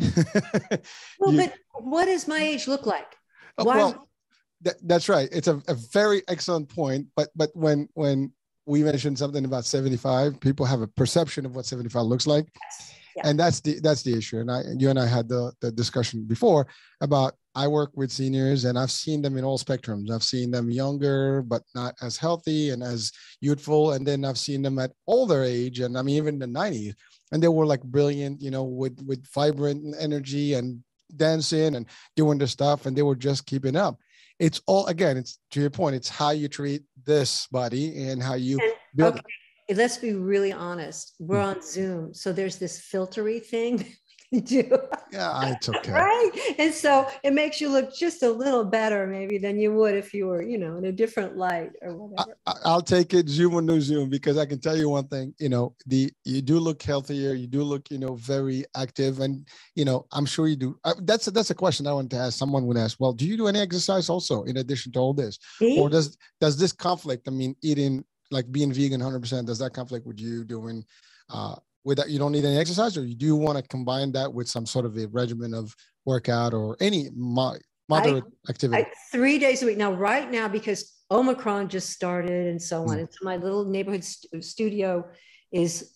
Well 1.20 1.32
you, 1.32 1.38
but 1.38 1.54
what 1.74 2.06
does 2.06 2.28
my 2.28 2.40
age 2.40 2.68
look 2.68 2.86
like? 2.86 3.16
Uh, 3.58 3.64
Why? 3.64 3.78
well 3.78 4.08
that, 4.62 4.76
that's 4.84 5.10
right. 5.10 5.30
It's 5.32 5.48
a, 5.48 5.62
a 5.68 5.76
very 5.92 6.24
excellent 6.28 6.70
point. 6.70 7.08
But 7.16 7.30
but 7.36 7.52
when 7.54 7.90
when 7.94 8.32
we 8.66 8.84
mentioned 8.84 9.18
something 9.18 9.46
about 9.46 9.66
75, 9.66 10.40
people 10.40 10.66
have 10.66 10.82
a 10.82 10.88
perception 10.88 11.46
of 11.46 11.56
what 11.56 11.66
75 11.66 12.04
looks 12.04 12.26
like. 12.26 12.48
Yeah. 13.16 13.30
And 13.30 13.40
that's 13.40 13.62
the 13.62 13.80
that's 13.80 14.04
the 14.04 14.18
issue. 14.18 14.40
And 14.40 14.52
I 14.52 14.64
you 14.78 14.90
and 14.90 15.00
I 15.00 15.08
had 15.08 15.30
the, 15.30 15.54
the 15.62 15.72
discussion 15.72 16.26
before 16.26 16.68
about 17.00 17.36
I 17.54 17.68
work 17.68 17.92
with 17.96 18.12
seniors 18.12 18.66
and 18.66 18.78
I've 18.78 18.92
seen 18.92 19.22
them 19.22 19.38
in 19.38 19.46
all 19.46 19.58
spectrums. 19.58 20.12
I've 20.12 20.24
seen 20.24 20.52
them 20.52 20.70
younger 20.70 21.42
but 21.42 21.62
not 21.74 21.96
as 22.02 22.18
healthy 22.18 22.72
and 22.72 22.84
as 22.84 23.14
youthful. 23.40 23.94
And 23.94 24.06
then 24.06 24.26
I've 24.26 24.38
seen 24.38 24.62
them 24.62 24.80
at 24.80 24.92
older 25.08 25.44
age 25.44 25.80
and 25.80 25.98
I 25.98 26.02
mean 26.02 26.18
even 26.18 26.40
the 26.40 26.48
90s. 26.48 26.96
And 27.32 27.42
they 27.42 27.48
were 27.48 27.66
like 27.66 27.84
brilliant, 27.84 28.42
you 28.42 28.52
know, 28.52 28.64
with 28.64 29.02
with 29.06 29.26
vibrant 29.34 29.96
energy 29.98 30.56
and 30.56 30.84
dancing 31.16 31.76
and 31.76 31.86
doing 32.18 32.38
the 32.38 32.48
stuff 32.48 32.86
and 32.86 32.98
they 32.98 33.04
were 33.04 33.16
just 33.16 33.46
keeping 33.46 33.78
up 33.78 33.98
it's 34.40 34.62
all 34.66 34.86
again 34.88 35.18
it's 35.18 35.40
to 35.52 35.62
your 35.62 35.70
point 35.70 35.96
it's 35.96 36.10
how 36.10 36.32
you 36.32 36.48
treat 36.48 36.84
this 37.06 37.48
body 37.48 38.08
and 38.08 38.22
how 38.22 38.34
you 38.34 38.60
and, 38.60 38.74
build 38.96 39.14
okay. 39.16 39.24
it. 39.70 39.78
let's 39.78 39.98
be 39.98 40.14
really 40.14 40.52
honest 40.52 41.16
we're 41.20 41.38
mm. 41.38 41.56
on 41.56 41.62
zoom 41.62 42.14
so 42.14 42.34
there's 42.34 42.58
this 42.58 42.80
filtery 42.80 43.44
thing 43.44 43.86
do. 44.46 44.78
Yeah, 45.12 45.52
it's 45.52 45.70
okay. 45.70 45.92
right. 45.92 46.32
And 46.60 46.74
so 46.74 47.08
it 47.24 47.34
makes 47.34 47.62
you 47.62 47.70
look 47.70 47.96
just 47.96 48.24
a 48.24 48.30
little 48.30 48.64
better, 48.64 49.08
maybe, 49.08 49.38
than 49.38 49.60
you 49.60 49.74
would 49.74 49.96
if 49.96 50.14
you 50.14 50.28
were, 50.28 50.42
you 50.42 50.58
know, 50.58 50.78
in 50.78 50.86
a 50.86 50.92
different 50.92 51.38
light 51.38 51.72
or 51.82 51.96
whatever. 51.96 52.36
I, 52.46 52.74
will 52.74 52.82
take 52.82 53.14
it 53.14 53.30
zoom 53.30 53.54
or 53.54 53.62
no 53.62 53.80
zoom 53.80 54.10
because 54.10 54.38
I 54.38 54.46
can 54.46 54.60
tell 54.60 54.78
you 54.78 54.90
one 54.90 55.08
thing, 55.08 55.34
you 55.40 55.50
know, 55.50 55.76
the 55.86 56.12
you 56.24 56.42
do 56.42 56.60
look 56.60 56.82
healthier, 56.82 57.34
you 57.34 57.48
do 57.48 57.64
look, 57.64 57.90
you 57.90 57.98
know, 57.98 58.16
very 58.16 58.66
active. 58.76 59.20
And, 59.20 59.48
you 59.76 59.86
know, 59.86 60.06
I'm 60.12 60.26
sure 60.26 60.48
you 60.48 60.56
do. 60.56 60.78
I, 60.84 60.94
that's 61.02 61.28
a, 61.28 61.32
that's 61.32 61.50
a 61.50 61.56
question 61.56 61.88
I 61.88 61.94
want 61.94 62.10
to 62.12 62.18
ask. 62.18 62.38
Someone 62.38 62.66
would 62.68 62.78
ask, 62.78 63.00
well, 63.00 63.14
do 63.14 63.26
you 63.26 63.38
do 63.38 63.48
any 63.48 63.60
exercise 63.60 64.10
also 64.10 64.44
in 64.44 64.58
addition 64.58 64.92
to 64.94 65.00
all 65.00 65.14
this? 65.14 65.40
See? 65.58 65.80
Or 65.80 65.90
does 65.90 66.18
does 66.42 66.58
this 66.58 66.72
conflict, 66.72 67.28
I 67.28 67.32
mean, 67.32 67.56
eating 67.62 68.04
like 68.32 68.52
being 68.52 68.74
vegan 68.74 69.02
100%, 69.02 69.46
does 69.46 69.60
that 69.60 69.74
conflict 69.74 70.06
with 70.06 70.20
you 70.20 70.44
doing 70.44 70.84
uh, 71.30 71.56
with 71.86 71.98
that 71.98 72.10
you 72.10 72.20
don't 72.20 72.34
need 72.34 72.44
any 72.44 72.58
exercise 72.58 72.98
or 72.98 73.06
you 73.06 73.16
do 73.16 73.36
want 73.36 73.58
to 73.58 73.64
combine 73.64 74.12
that 74.12 74.34
with 74.34 74.50
some 74.50 74.66
sort 74.66 74.86
of 74.86 74.98
a 74.98 75.08
regimen 75.08 75.54
of 75.54 75.74
workout 76.06 76.54
or 76.54 76.76
any 76.82 77.10
mo- 77.16 77.58
moderate 77.88 78.26
I, 78.48 78.50
activity 78.50 78.84
I, 78.84 78.92
three 79.12 79.40
days 79.40 79.64
a 79.64 79.68
week 79.68 79.78
now 79.78 79.94
right 79.94 80.30
now 80.30 80.48
because 80.48 80.92
omicron 81.12 81.70
just 81.70 81.92
started 81.92 82.48
and 82.48 82.62
so 82.62 82.82
on 82.82 82.98
mm. 82.98 83.00
and 83.02 83.10
so 83.10 83.20
my 83.24 83.38
little 83.38 83.66
neighborhood 83.66 84.04
st- 84.04 84.44
studio 84.44 85.08
is 85.52 85.94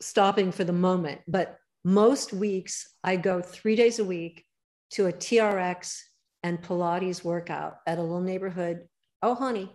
stopping 0.00 0.50
for 0.50 0.64
the 0.64 0.72
moment 0.72 1.20
but 1.28 1.60
most 1.84 2.32
weeks 2.32 2.94
I 3.02 3.16
go 3.16 3.40
three 3.40 3.76
days 3.76 3.98
a 3.98 4.04
week 4.04 4.44
to 4.92 5.06
a 5.06 5.12
TRX 5.12 5.98
and 6.42 6.62
Pilates 6.62 7.24
workout 7.24 7.76
at 7.86 7.98
a 7.98 8.02
little 8.02 8.20
neighborhood. 8.20 8.86
Oh, 9.22 9.34
honey, 9.34 9.72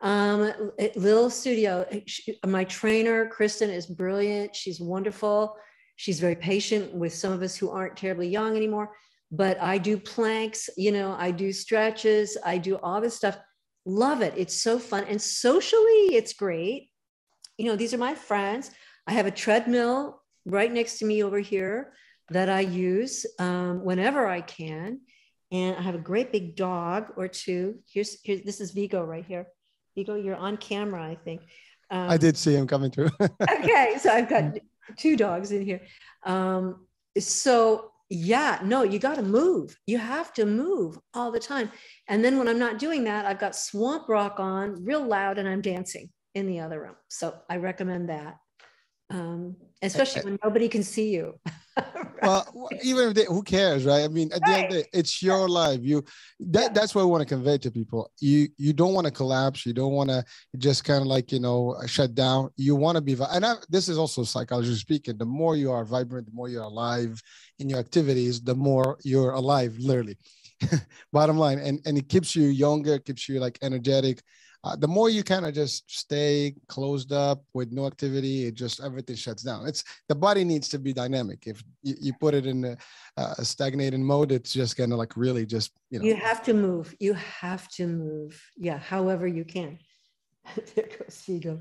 um, 0.00 0.52
little 0.96 1.30
studio. 1.30 1.86
She, 2.06 2.38
my 2.46 2.64
trainer, 2.64 3.26
Kristen, 3.28 3.70
is 3.70 3.86
brilliant. 3.86 4.54
She's 4.54 4.80
wonderful. 4.80 5.56
She's 5.96 6.20
very 6.20 6.36
patient 6.36 6.94
with 6.94 7.12
some 7.12 7.32
of 7.32 7.42
us 7.42 7.56
who 7.56 7.70
aren't 7.70 7.96
terribly 7.96 8.28
young 8.28 8.56
anymore. 8.56 8.94
But 9.30 9.60
I 9.60 9.78
do 9.78 9.98
planks, 9.98 10.70
you 10.76 10.92
know, 10.92 11.14
I 11.18 11.32
do 11.32 11.52
stretches, 11.52 12.38
I 12.44 12.56
do 12.58 12.76
all 12.76 13.00
this 13.00 13.16
stuff. 13.16 13.36
Love 13.84 14.22
it. 14.22 14.34
It's 14.36 14.54
so 14.54 14.78
fun. 14.78 15.04
And 15.04 15.20
socially, 15.20 16.14
it's 16.14 16.32
great. 16.32 16.90
You 17.58 17.66
know, 17.66 17.76
these 17.76 17.92
are 17.92 17.98
my 17.98 18.14
friends. 18.14 18.70
I 19.06 19.12
have 19.12 19.26
a 19.26 19.30
treadmill 19.30 20.22
right 20.46 20.72
next 20.72 20.98
to 20.98 21.04
me 21.04 21.22
over 21.22 21.40
here 21.40 21.92
that 22.30 22.48
I 22.48 22.60
use 22.60 23.26
um, 23.38 23.84
whenever 23.84 24.26
I 24.26 24.40
can. 24.40 25.00
And 25.50 25.76
I 25.76 25.82
have 25.82 25.94
a 25.94 25.98
great 25.98 26.30
big 26.30 26.56
dog 26.56 27.12
or 27.16 27.26
two. 27.26 27.80
Here's, 27.90 28.18
here's 28.22 28.42
this 28.42 28.60
is 28.60 28.70
Vigo 28.72 29.02
right 29.02 29.24
here. 29.26 29.46
You're 30.06 30.36
on 30.36 30.56
camera, 30.56 31.02
I 31.02 31.16
think. 31.16 31.42
Um, 31.90 32.10
I 32.10 32.16
did 32.16 32.36
see 32.36 32.54
him 32.54 32.66
coming 32.66 32.90
through. 32.90 33.10
okay, 33.20 33.96
so 33.98 34.10
I've 34.10 34.28
got 34.28 34.58
two 34.96 35.16
dogs 35.16 35.52
in 35.52 35.62
here. 35.62 35.80
Um, 36.24 36.86
so 37.18 37.92
yeah, 38.10 38.60
no, 38.62 38.82
you 38.82 38.98
got 38.98 39.16
to 39.16 39.22
move. 39.22 39.76
You 39.86 39.98
have 39.98 40.32
to 40.34 40.46
move 40.46 40.98
all 41.12 41.30
the 41.30 41.40
time. 41.40 41.70
And 42.08 42.24
then 42.24 42.38
when 42.38 42.48
I'm 42.48 42.58
not 42.58 42.78
doing 42.78 43.04
that, 43.04 43.26
I've 43.26 43.38
got 43.38 43.54
swamp 43.54 44.08
rock 44.08 44.40
on 44.40 44.84
real 44.84 45.06
loud 45.06 45.38
and 45.38 45.48
I'm 45.48 45.60
dancing 45.60 46.10
in 46.34 46.46
the 46.46 46.60
other 46.60 46.80
room. 46.80 46.96
So 47.08 47.34
I 47.50 47.56
recommend 47.56 48.08
that 48.08 48.36
um, 49.10 49.56
especially 49.82 50.22
when 50.22 50.38
nobody 50.44 50.68
can 50.68 50.82
see 50.82 51.10
you. 51.10 51.38
well, 52.22 52.68
even 52.82 53.08
if 53.08 53.14
they, 53.14 53.24
who 53.24 53.42
cares, 53.42 53.84
right? 53.84 54.02
I 54.04 54.08
mean, 54.08 54.30
at 54.32 54.40
right. 54.40 54.46
the 54.46 54.56
end 54.56 54.66
of 54.66 54.72
the 54.72 54.82
day, 54.82 54.88
it's 54.92 55.22
your 55.22 55.48
life. 55.48 55.80
You 55.82 56.04
that 56.40 56.62
yeah. 56.62 56.68
that's 56.72 56.94
what 56.94 57.02
I 57.02 57.04
want 57.04 57.26
to 57.26 57.34
convey 57.34 57.58
to 57.58 57.70
people. 57.70 58.10
You 58.20 58.48
you 58.56 58.72
don't 58.72 58.94
want 58.94 59.06
to 59.06 59.12
collapse. 59.12 59.64
You 59.64 59.72
don't 59.72 59.92
want 59.92 60.10
to 60.10 60.24
just 60.58 60.84
kind 60.84 61.00
of 61.00 61.06
like 61.06 61.32
you 61.32 61.40
know 61.40 61.76
shut 61.86 62.14
down. 62.14 62.50
You 62.56 62.76
want 62.76 62.96
to 62.96 63.02
be, 63.02 63.16
and 63.30 63.46
I, 63.46 63.54
this 63.68 63.88
is 63.88 63.98
also 63.98 64.24
psychology 64.24 64.74
speaking. 64.74 65.16
The 65.16 65.24
more 65.24 65.56
you 65.56 65.70
are 65.72 65.84
vibrant, 65.84 66.26
the 66.26 66.34
more 66.34 66.48
you're 66.48 66.62
alive 66.62 67.20
in 67.58 67.68
your 67.68 67.78
activities, 67.78 68.42
the 68.42 68.54
more 68.54 68.98
you're 69.04 69.32
alive, 69.32 69.76
literally. 69.78 70.18
Bottom 71.12 71.38
line, 71.38 71.58
and 71.60 71.80
and 71.86 71.96
it 71.96 72.08
keeps 72.08 72.34
you 72.34 72.48
younger, 72.48 72.98
keeps 72.98 73.28
you 73.28 73.40
like 73.40 73.58
energetic 73.62 74.22
uh, 74.64 74.74
the 74.76 74.88
more 74.88 75.08
you 75.08 75.22
kind 75.22 75.46
of 75.46 75.54
just 75.54 75.88
stay 75.90 76.54
closed 76.66 77.12
up 77.12 77.44
with 77.54 77.70
no 77.70 77.86
activity, 77.86 78.46
it 78.46 78.54
just 78.54 78.82
everything 78.82 79.14
shuts 79.14 79.42
down. 79.42 79.66
It's 79.66 79.84
the 80.08 80.14
body 80.14 80.42
needs 80.44 80.68
to 80.70 80.78
be 80.78 80.92
dynamic. 80.92 81.46
If 81.46 81.62
you, 81.82 81.94
you 82.00 82.12
put 82.20 82.34
it 82.34 82.44
in 82.46 82.64
a, 82.64 82.76
a 83.16 83.44
stagnating 83.44 84.04
mode, 84.04 84.32
it's 84.32 84.52
just 84.52 84.76
gonna 84.76 84.96
like 84.96 85.16
really 85.16 85.46
just 85.46 85.72
you 85.90 86.00
know. 86.00 86.04
You 86.04 86.16
have 86.16 86.42
to 86.44 86.54
move. 86.54 86.94
You 86.98 87.14
have 87.14 87.68
to 87.72 87.86
move. 87.86 88.40
Yeah, 88.56 88.78
however 88.78 89.26
you 89.26 89.44
can. 89.44 89.78
there 90.74 90.86
goes 90.86 91.22
Figo. 91.26 91.60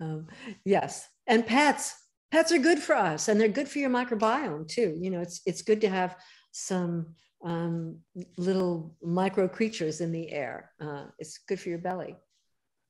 Um, 0.00 0.28
yes, 0.64 1.08
and 1.26 1.46
pets. 1.46 1.94
Pets 2.32 2.52
are 2.52 2.58
good 2.58 2.80
for 2.80 2.96
us, 2.96 3.28
and 3.28 3.40
they're 3.40 3.48
good 3.48 3.68
for 3.68 3.78
your 3.78 3.90
microbiome 3.90 4.68
too. 4.68 4.96
You 5.00 5.10
know, 5.10 5.20
it's 5.20 5.40
it's 5.46 5.62
good 5.62 5.80
to 5.80 5.88
have 5.88 6.16
some 6.52 7.14
um, 7.44 7.98
little 8.36 8.96
micro 9.02 9.48
creatures 9.48 10.00
in 10.00 10.12
the 10.12 10.30
air. 10.32 10.70
Uh, 10.80 11.04
it's 11.18 11.38
good 11.48 11.60
for 11.60 11.70
your 11.70 11.78
belly. 11.78 12.16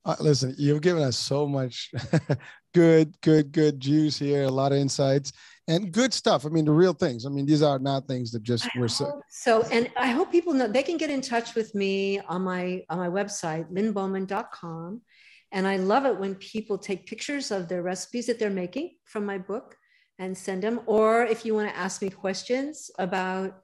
Uh, 0.06 0.14
listen, 0.20 0.54
you've 0.56 0.82
given 0.82 1.02
us 1.02 1.18
so 1.18 1.48
much 1.48 1.90
good, 2.74 3.12
good, 3.22 3.50
good 3.50 3.80
juice 3.80 4.16
here, 4.16 4.44
a 4.44 4.50
lot 4.50 4.70
of 4.70 4.78
insights 4.78 5.32
and 5.66 5.90
good 5.90 6.14
stuff. 6.14 6.46
I 6.46 6.48
mean, 6.48 6.64
the 6.64 6.70
real 6.70 6.92
things. 6.92 7.26
I 7.26 7.28
mean, 7.28 7.44
these 7.44 7.60
are 7.60 7.80
not 7.80 8.06
things 8.06 8.30
that 8.30 8.44
just 8.44 8.68
were 8.76 8.86
so. 8.88 9.20
So, 9.28 9.62
and 9.72 9.90
I 9.96 10.08
hope 10.08 10.30
people 10.30 10.54
know 10.54 10.68
they 10.68 10.84
can 10.84 10.96
get 10.96 11.10
in 11.10 11.20
touch 11.20 11.56
with 11.56 11.74
me 11.74 12.20
on 12.20 12.42
my 12.42 12.84
on 12.88 12.98
my 12.98 13.08
website, 13.08 13.68
lynnebowman.com. 13.72 15.02
And 15.50 15.66
I 15.66 15.76
love 15.76 16.06
it 16.06 16.16
when 16.16 16.36
people 16.36 16.78
take 16.78 17.06
pictures 17.06 17.50
of 17.50 17.66
their 17.68 17.82
recipes 17.82 18.26
that 18.26 18.38
they're 18.38 18.48
making 18.50 18.96
from 19.04 19.26
my 19.26 19.38
book 19.38 19.76
and 20.20 20.38
send 20.38 20.62
them. 20.62 20.82
Or 20.86 21.24
if 21.24 21.44
you 21.44 21.54
want 21.54 21.68
to 21.68 21.76
ask 21.76 22.00
me 22.00 22.10
questions 22.10 22.92
about 23.00 23.58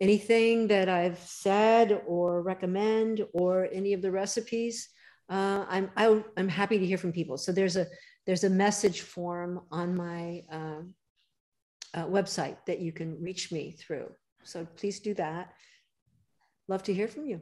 anything 0.00 0.66
that 0.66 0.88
I've 0.88 1.18
said 1.20 2.02
or 2.08 2.42
recommend 2.42 3.24
or 3.32 3.68
any 3.72 3.92
of 3.92 4.02
the 4.02 4.10
recipes, 4.10 4.88
uh, 5.28 5.64
I'm 5.68 5.90
I, 5.96 6.06
am 6.06 6.24
i 6.36 6.40
am 6.40 6.48
happy 6.48 6.78
to 6.78 6.86
hear 6.86 6.98
from 6.98 7.12
people. 7.12 7.36
So 7.36 7.52
there's 7.52 7.76
a 7.76 7.86
there's 8.26 8.44
a 8.44 8.50
message 8.50 9.02
form 9.02 9.60
on 9.70 9.96
my 9.96 10.42
uh, 10.50 10.82
uh, 11.94 12.06
website 12.06 12.56
that 12.66 12.80
you 12.80 12.92
can 12.92 13.20
reach 13.22 13.52
me 13.52 13.72
through. 13.72 14.10
So 14.42 14.66
please 14.76 15.00
do 15.00 15.14
that. 15.14 15.52
Love 16.68 16.82
to 16.84 16.94
hear 16.94 17.08
from 17.08 17.26
you. 17.26 17.40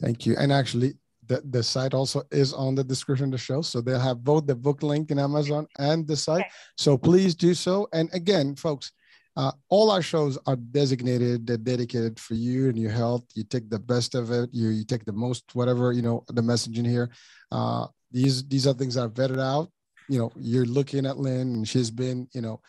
Thank 0.00 0.26
you. 0.26 0.36
And 0.36 0.52
actually, 0.52 0.94
the, 1.26 1.42
the 1.50 1.62
site 1.62 1.94
also 1.94 2.22
is 2.30 2.52
on 2.52 2.74
the 2.74 2.84
description 2.84 3.26
of 3.26 3.32
the 3.32 3.38
show. 3.38 3.62
So 3.62 3.80
they'll 3.80 3.98
have 3.98 4.22
both 4.22 4.46
the 4.46 4.54
book 4.54 4.82
link 4.82 5.10
in 5.10 5.18
Amazon 5.18 5.66
and 5.78 6.06
the 6.06 6.16
site. 6.16 6.40
Okay. 6.40 6.50
So 6.76 6.96
please 6.96 7.34
do 7.34 7.54
so. 7.54 7.88
And 7.92 8.08
again, 8.12 8.54
folks, 8.56 8.92
uh, 9.36 9.52
all 9.68 9.90
our 9.90 10.02
shows 10.02 10.38
are 10.46 10.56
designated, 10.56 11.46
they're 11.46 11.58
dedicated 11.58 12.18
for 12.18 12.34
you 12.34 12.68
and 12.68 12.78
your 12.78 12.90
health. 12.90 13.24
You 13.34 13.44
take 13.44 13.68
the 13.68 13.78
best 13.78 14.14
of 14.14 14.30
it. 14.30 14.48
You, 14.52 14.68
you 14.68 14.84
take 14.84 15.04
the 15.04 15.12
most, 15.12 15.54
whatever, 15.54 15.92
you 15.92 16.02
know, 16.02 16.24
the 16.28 16.42
message 16.42 16.78
in 16.78 16.86
here. 16.86 17.10
Uh, 17.52 17.86
these, 18.10 18.46
these 18.48 18.66
are 18.66 18.72
things 18.72 18.94
that 18.94 19.02
are 19.02 19.10
vetted 19.10 19.40
out. 19.40 19.70
You 20.08 20.18
know, 20.18 20.32
you're 20.36 20.64
looking 20.64 21.04
at 21.04 21.18
Lynne 21.18 21.54
and 21.54 21.68
she's 21.68 21.90
been, 21.90 22.28
you 22.32 22.40
know, 22.40 22.60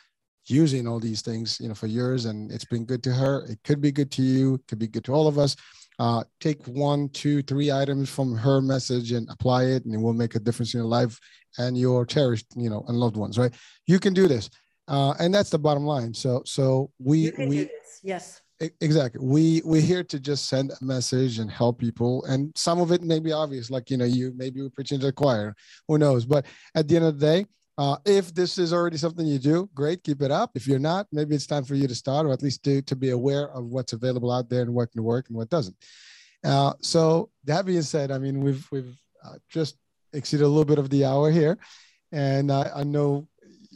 using 0.48 0.88
all 0.88 1.00
these 1.00 1.22
things, 1.22 1.60
you 1.60 1.70
know, 1.70 1.76
for 1.76 1.88
years 1.88 2.26
and 2.26 2.52
it's 2.52 2.66
been 2.66 2.84
good 2.84 3.04
to 3.04 3.14
her. 3.14 3.46
It 3.46 3.60
could 3.64 3.80
be 3.80 3.92
good 3.92 4.12
to 4.12 4.22
you, 4.22 4.56
it 4.56 4.68
could 4.68 4.80
be 4.80 4.88
good 4.88 5.06
to 5.06 5.14
all 5.14 5.28
of 5.28 5.38
us. 5.38 5.56
Uh, 6.00 6.24
take 6.40 6.64
one, 6.66 7.10
two, 7.10 7.42
three 7.44 7.72
items 7.72 8.10
from 8.10 8.36
her 8.36 8.62
message 8.62 9.14
and 9.14 9.28
apply 9.32 9.64
it, 9.64 9.84
and 9.86 9.96
it 9.96 9.98
will 9.98 10.14
make 10.14 10.36
a 10.36 10.40
difference 10.40 10.74
in 10.74 10.80
your 10.80 10.88
life 10.88 11.20
and 11.58 11.76
your 11.76 12.06
cherished, 12.06 12.46
you 12.56 12.70
know, 12.70 12.86
and 12.88 12.98
loved 12.98 13.18
ones. 13.18 13.38
Right? 13.38 13.54
You 13.88 14.00
can 14.00 14.14
do 14.14 14.28
this 14.28 14.50
uh, 14.88 15.14
and 15.20 15.34
that's 15.34 15.50
the 15.50 15.60
bottom 15.60 15.86
line. 15.86 16.14
So 16.14 16.42
so 16.46 16.92
we 17.00 17.32
we 17.38 17.70
yes. 18.04 18.42
Exactly. 18.82 19.24
We 19.24 19.62
we're 19.66 19.82
here 19.82 20.04
to 20.06 20.20
just 20.20 20.50
send 20.50 20.72
a 20.72 20.84
message 20.84 21.38
and 21.38 21.52
help 21.52 21.78
people. 21.78 22.26
And 22.26 22.52
some 22.58 22.82
of 22.82 22.92
it 22.92 23.04
may 23.04 23.20
be 23.20 23.32
obvious 23.32 23.70
like 23.70 23.92
you 23.92 23.98
know 23.98 24.06
you 24.06 24.34
maybe 24.36 24.62
we're 24.62 24.72
preaching 24.72 25.00
to 25.00 25.08
the 25.08 25.12
choir. 25.12 25.56
Who 25.88 26.00
knows? 26.00 26.26
But 26.26 26.48
at 26.74 26.88
the 26.88 26.96
end 26.96 27.06
of 27.06 27.20
the 27.20 27.26
day 27.26 27.46
uh, 27.78 27.98
if 28.06 28.34
this 28.34 28.58
is 28.58 28.74
already 28.74 28.98
something 28.98 29.28
you 29.28 29.38
do 29.38 29.70
great 29.76 30.04
keep 30.04 30.24
it 30.24 30.32
up. 30.32 30.52
If 30.56 30.66
you're 30.68 30.80
not 30.80 31.06
maybe 31.12 31.36
it's 31.36 31.46
time 31.46 31.66
for 31.66 31.76
you 31.76 31.88
to 31.88 31.94
start 31.94 32.26
or 32.26 32.32
at 32.32 32.42
least 32.42 32.64
to, 32.64 32.82
to 32.82 32.96
be 32.96 33.12
aware 33.12 33.52
of 33.52 33.66
what's 33.66 33.94
available 33.94 34.32
out 34.32 34.50
there 34.50 34.64
and 34.64 34.74
what 34.74 34.92
can 34.92 35.04
work 35.04 35.28
and 35.28 35.38
what 35.38 35.50
doesn't. 35.50 35.76
Uh, 36.44 36.74
so 36.82 37.30
that 37.44 37.66
being 37.66 37.82
said 37.82 38.12
i 38.12 38.18
mean 38.18 38.40
we've 38.42 38.68
we've 38.72 38.96
uh, 39.24 39.36
just 39.50 39.78
exceeded 40.14 40.46
a 40.46 40.48
little 40.48 40.66
bit 40.66 40.80
of 40.80 40.90
the 40.90 41.06
hour 41.06 41.32
here. 41.32 41.58
And 42.12 42.52
I, 42.52 42.72
I 42.78 42.84
know 42.84 43.28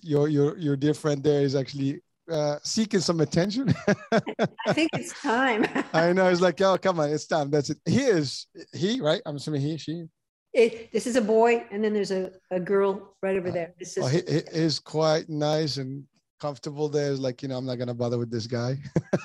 your 0.01 0.27
your 0.27 0.57
your 0.57 0.75
dear 0.75 0.93
friend 0.93 1.23
there 1.23 1.41
is 1.41 1.55
actually 1.55 2.01
uh, 2.31 2.57
seeking 2.63 2.99
some 2.99 3.21
attention. 3.21 3.73
I 4.11 4.73
think 4.73 4.89
it's 4.93 5.19
time. 5.21 5.65
I 5.93 6.13
know. 6.13 6.27
It's 6.27 6.41
like, 6.41 6.59
oh, 6.61 6.77
come 6.77 6.99
on, 6.99 7.09
it's 7.09 7.27
time. 7.27 7.49
That's 7.49 7.69
it. 7.69 7.79
He 7.85 7.99
is 7.99 8.47
he, 8.73 9.01
right? 9.01 9.21
I'm 9.25 9.35
assuming 9.35 9.61
he, 9.61 9.77
she. 9.77 10.05
It, 10.53 10.91
this 10.91 11.07
is 11.07 11.15
a 11.15 11.21
boy, 11.21 11.65
and 11.71 11.83
then 11.83 11.93
there's 11.93 12.11
a, 12.11 12.31
a 12.49 12.59
girl 12.59 13.15
right 13.21 13.37
over 13.37 13.51
there. 13.51 13.73
This 13.79 13.97
is. 13.97 14.03
Oh, 14.03 14.07
he, 14.07 14.17
he 14.17 14.41
is 14.51 14.79
quite 14.79 15.29
nice 15.29 15.77
and 15.77 16.03
comfortable 16.39 16.89
there. 16.89 17.11
It's 17.11 17.21
like, 17.21 17.41
you 17.41 17.47
know, 17.47 17.57
I'm 17.57 17.65
not 17.65 17.75
gonna 17.75 17.93
bother 17.93 18.17
with 18.17 18.31
this 18.31 18.47
guy. 18.47 18.77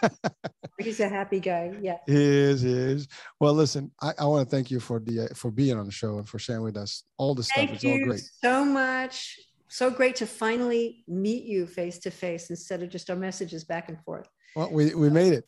He's 0.79 1.01
a 1.01 1.09
happy 1.09 1.41
guy. 1.41 1.73
Yeah. 1.81 1.97
He 2.07 2.15
is. 2.15 2.61
He 2.61 2.73
is. 2.73 3.09
Well, 3.41 3.55
listen, 3.55 3.91
I, 4.01 4.13
I 4.19 4.27
want 4.27 4.49
to 4.49 4.55
thank 4.55 4.71
you 4.71 4.79
for 4.79 5.01
the 5.01 5.23
uh, 5.23 5.35
for 5.35 5.51
being 5.51 5.79
on 5.79 5.87
the 5.87 5.93
show 5.93 6.19
and 6.19 6.29
for 6.29 6.39
sharing 6.39 6.63
with 6.63 6.77
us 6.77 7.03
all 7.17 7.35
the 7.35 7.43
stuff. 7.43 7.57
Thank 7.57 7.73
it's 7.73 7.83
you 7.83 7.93
all 7.93 8.05
great. 8.05 8.31
so 8.43 8.65
much 8.65 9.37
so 9.77 9.91
great 9.91 10.17
to 10.17 10.27
finally 10.27 11.05
meet 11.07 11.45
you 11.45 11.67
face 11.67 11.99
to 11.99 12.11
face 12.11 12.49
instead 12.49 12.83
of 12.83 12.89
just 12.89 13.11
our 13.11 13.17
messages 13.17 13.63
back 13.63 13.91
and 13.91 14.03
forth. 14.05 14.27
Well, 14.55 14.71
we, 14.73 14.95
we 14.95 15.11
made 15.11 15.35
it. 15.35 15.45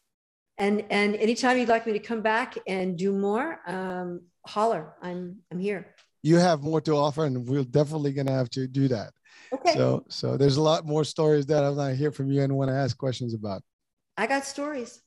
And 0.58 0.84
and 0.90 1.16
anytime 1.16 1.56
you'd 1.56 1.70
like 1.70 1.86
me 1.86 1.94
to 1.94 1.98
come 1.98 2.20
back 2.20 2.58
and 2.66 2.98
do 2.98 3.10
more, 3.10 3.60
um, 3.66 4.20
holler. 4.44 4.96
I'm 5.00 5.38
I'm 5.50 5.58
here. 5.58 5.94
You 6.22 6.36
have 6.36 6.62
more 6.62 6.82
to 6.82 6.92
offer, 6.92 7.24
and 7.24 7.48
we're 7.48 7.64
definitely 7.64 8.12
gonna 8.12 8.32
have 8.32 8.50
to 8.50 8.66
do 8.66 8.86
that. 8.88 9.12
Okay. 9.50 9.72
So 9.72 10.04
so 10.10 10.36
there's 10.36 10.58
a 10.58 10.62
lot 10.62 10.84
more 10.84 11.04
stories 11.04 11.46
that 11.46 11.64
I'm 11.64 11.76
not 11.76 11.94
hear 11.94 12.12
from 12.12 12.30
you 12.30 12.42
and 12.42 12.54
want 12.54 12.70
to 12.70 12.74
ask 12.74 12.98
questions 12.98 13.32
about. 13.32 13.62
I 14.18 14.26
got 14.26 14.44
stories. 14.44 15.00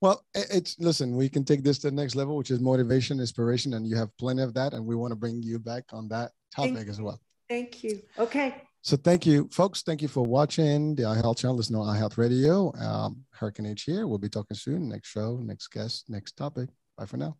Well, 0.00 0.24
it's 0.34 0.76
listen, 0.80 1.14
we 1.14 1.28
can 1.28 1.44
take 1.44 1.62
this 1.62 1.78
to 1.80 1.90
the 1.90 1.96
next 1.96 2.16
level, 2.16 2.36
which 2.36 2.50
is 2.50 2.58
motivation, 2.58 3.20
inspiration, 3.20 3.74
and 3.74 3.86
you 3.86 3.96
have 3.96 4.10
plenty 4.16 4.42
of 4.42 4.54
that. 4.54 4.72
And 4.72 4.84
we 4.84 4.96
want 4.96 5.12
to 5.12 5.16
bring 5.16 5.40
you 5.40 5.60
back 5.60 5.84
on 5.92 6.08
that 6.08 6.32
topic 6.50 6.88
as 6.88 7.00
well. 7.00 7.20
Thank 7.48 7.84
you. 7.84 8.02
Okay. 8.18 8.62
So 8.82 8.96
thank 8.96 9.26
you, 9.26 9.48
folks. 9.50 9.82
Thank 9.82 10.00
you 10.00 10.08
for 10.08 10.22
watching 10.22 10.94
the 10.94 11.02
iHealth 11.02 11.38
channel. 11.38 11.56
Listen 11.56 11.74
to 11.74 11.80
iHealth 11.80 12.18
Radio. 12.18 12.72
Um, 12.78 13.24
Hurricane 13.32 13.66
H 13.66 13.82
here. 13.82 14.06
We'll 14.06 14.18
be 14.18 14.28
talking 14.28 14.56
soon. 14.56 14.88
Next 14.88 15.08
show, 15.08 15.38
next 15.38 15.68
guest, 15.68 16.08
next 16.08 16.36
topic. 16.36 16.68
Bye 16.96 17.06
for 17.06 17.16
now. 17.16 17.36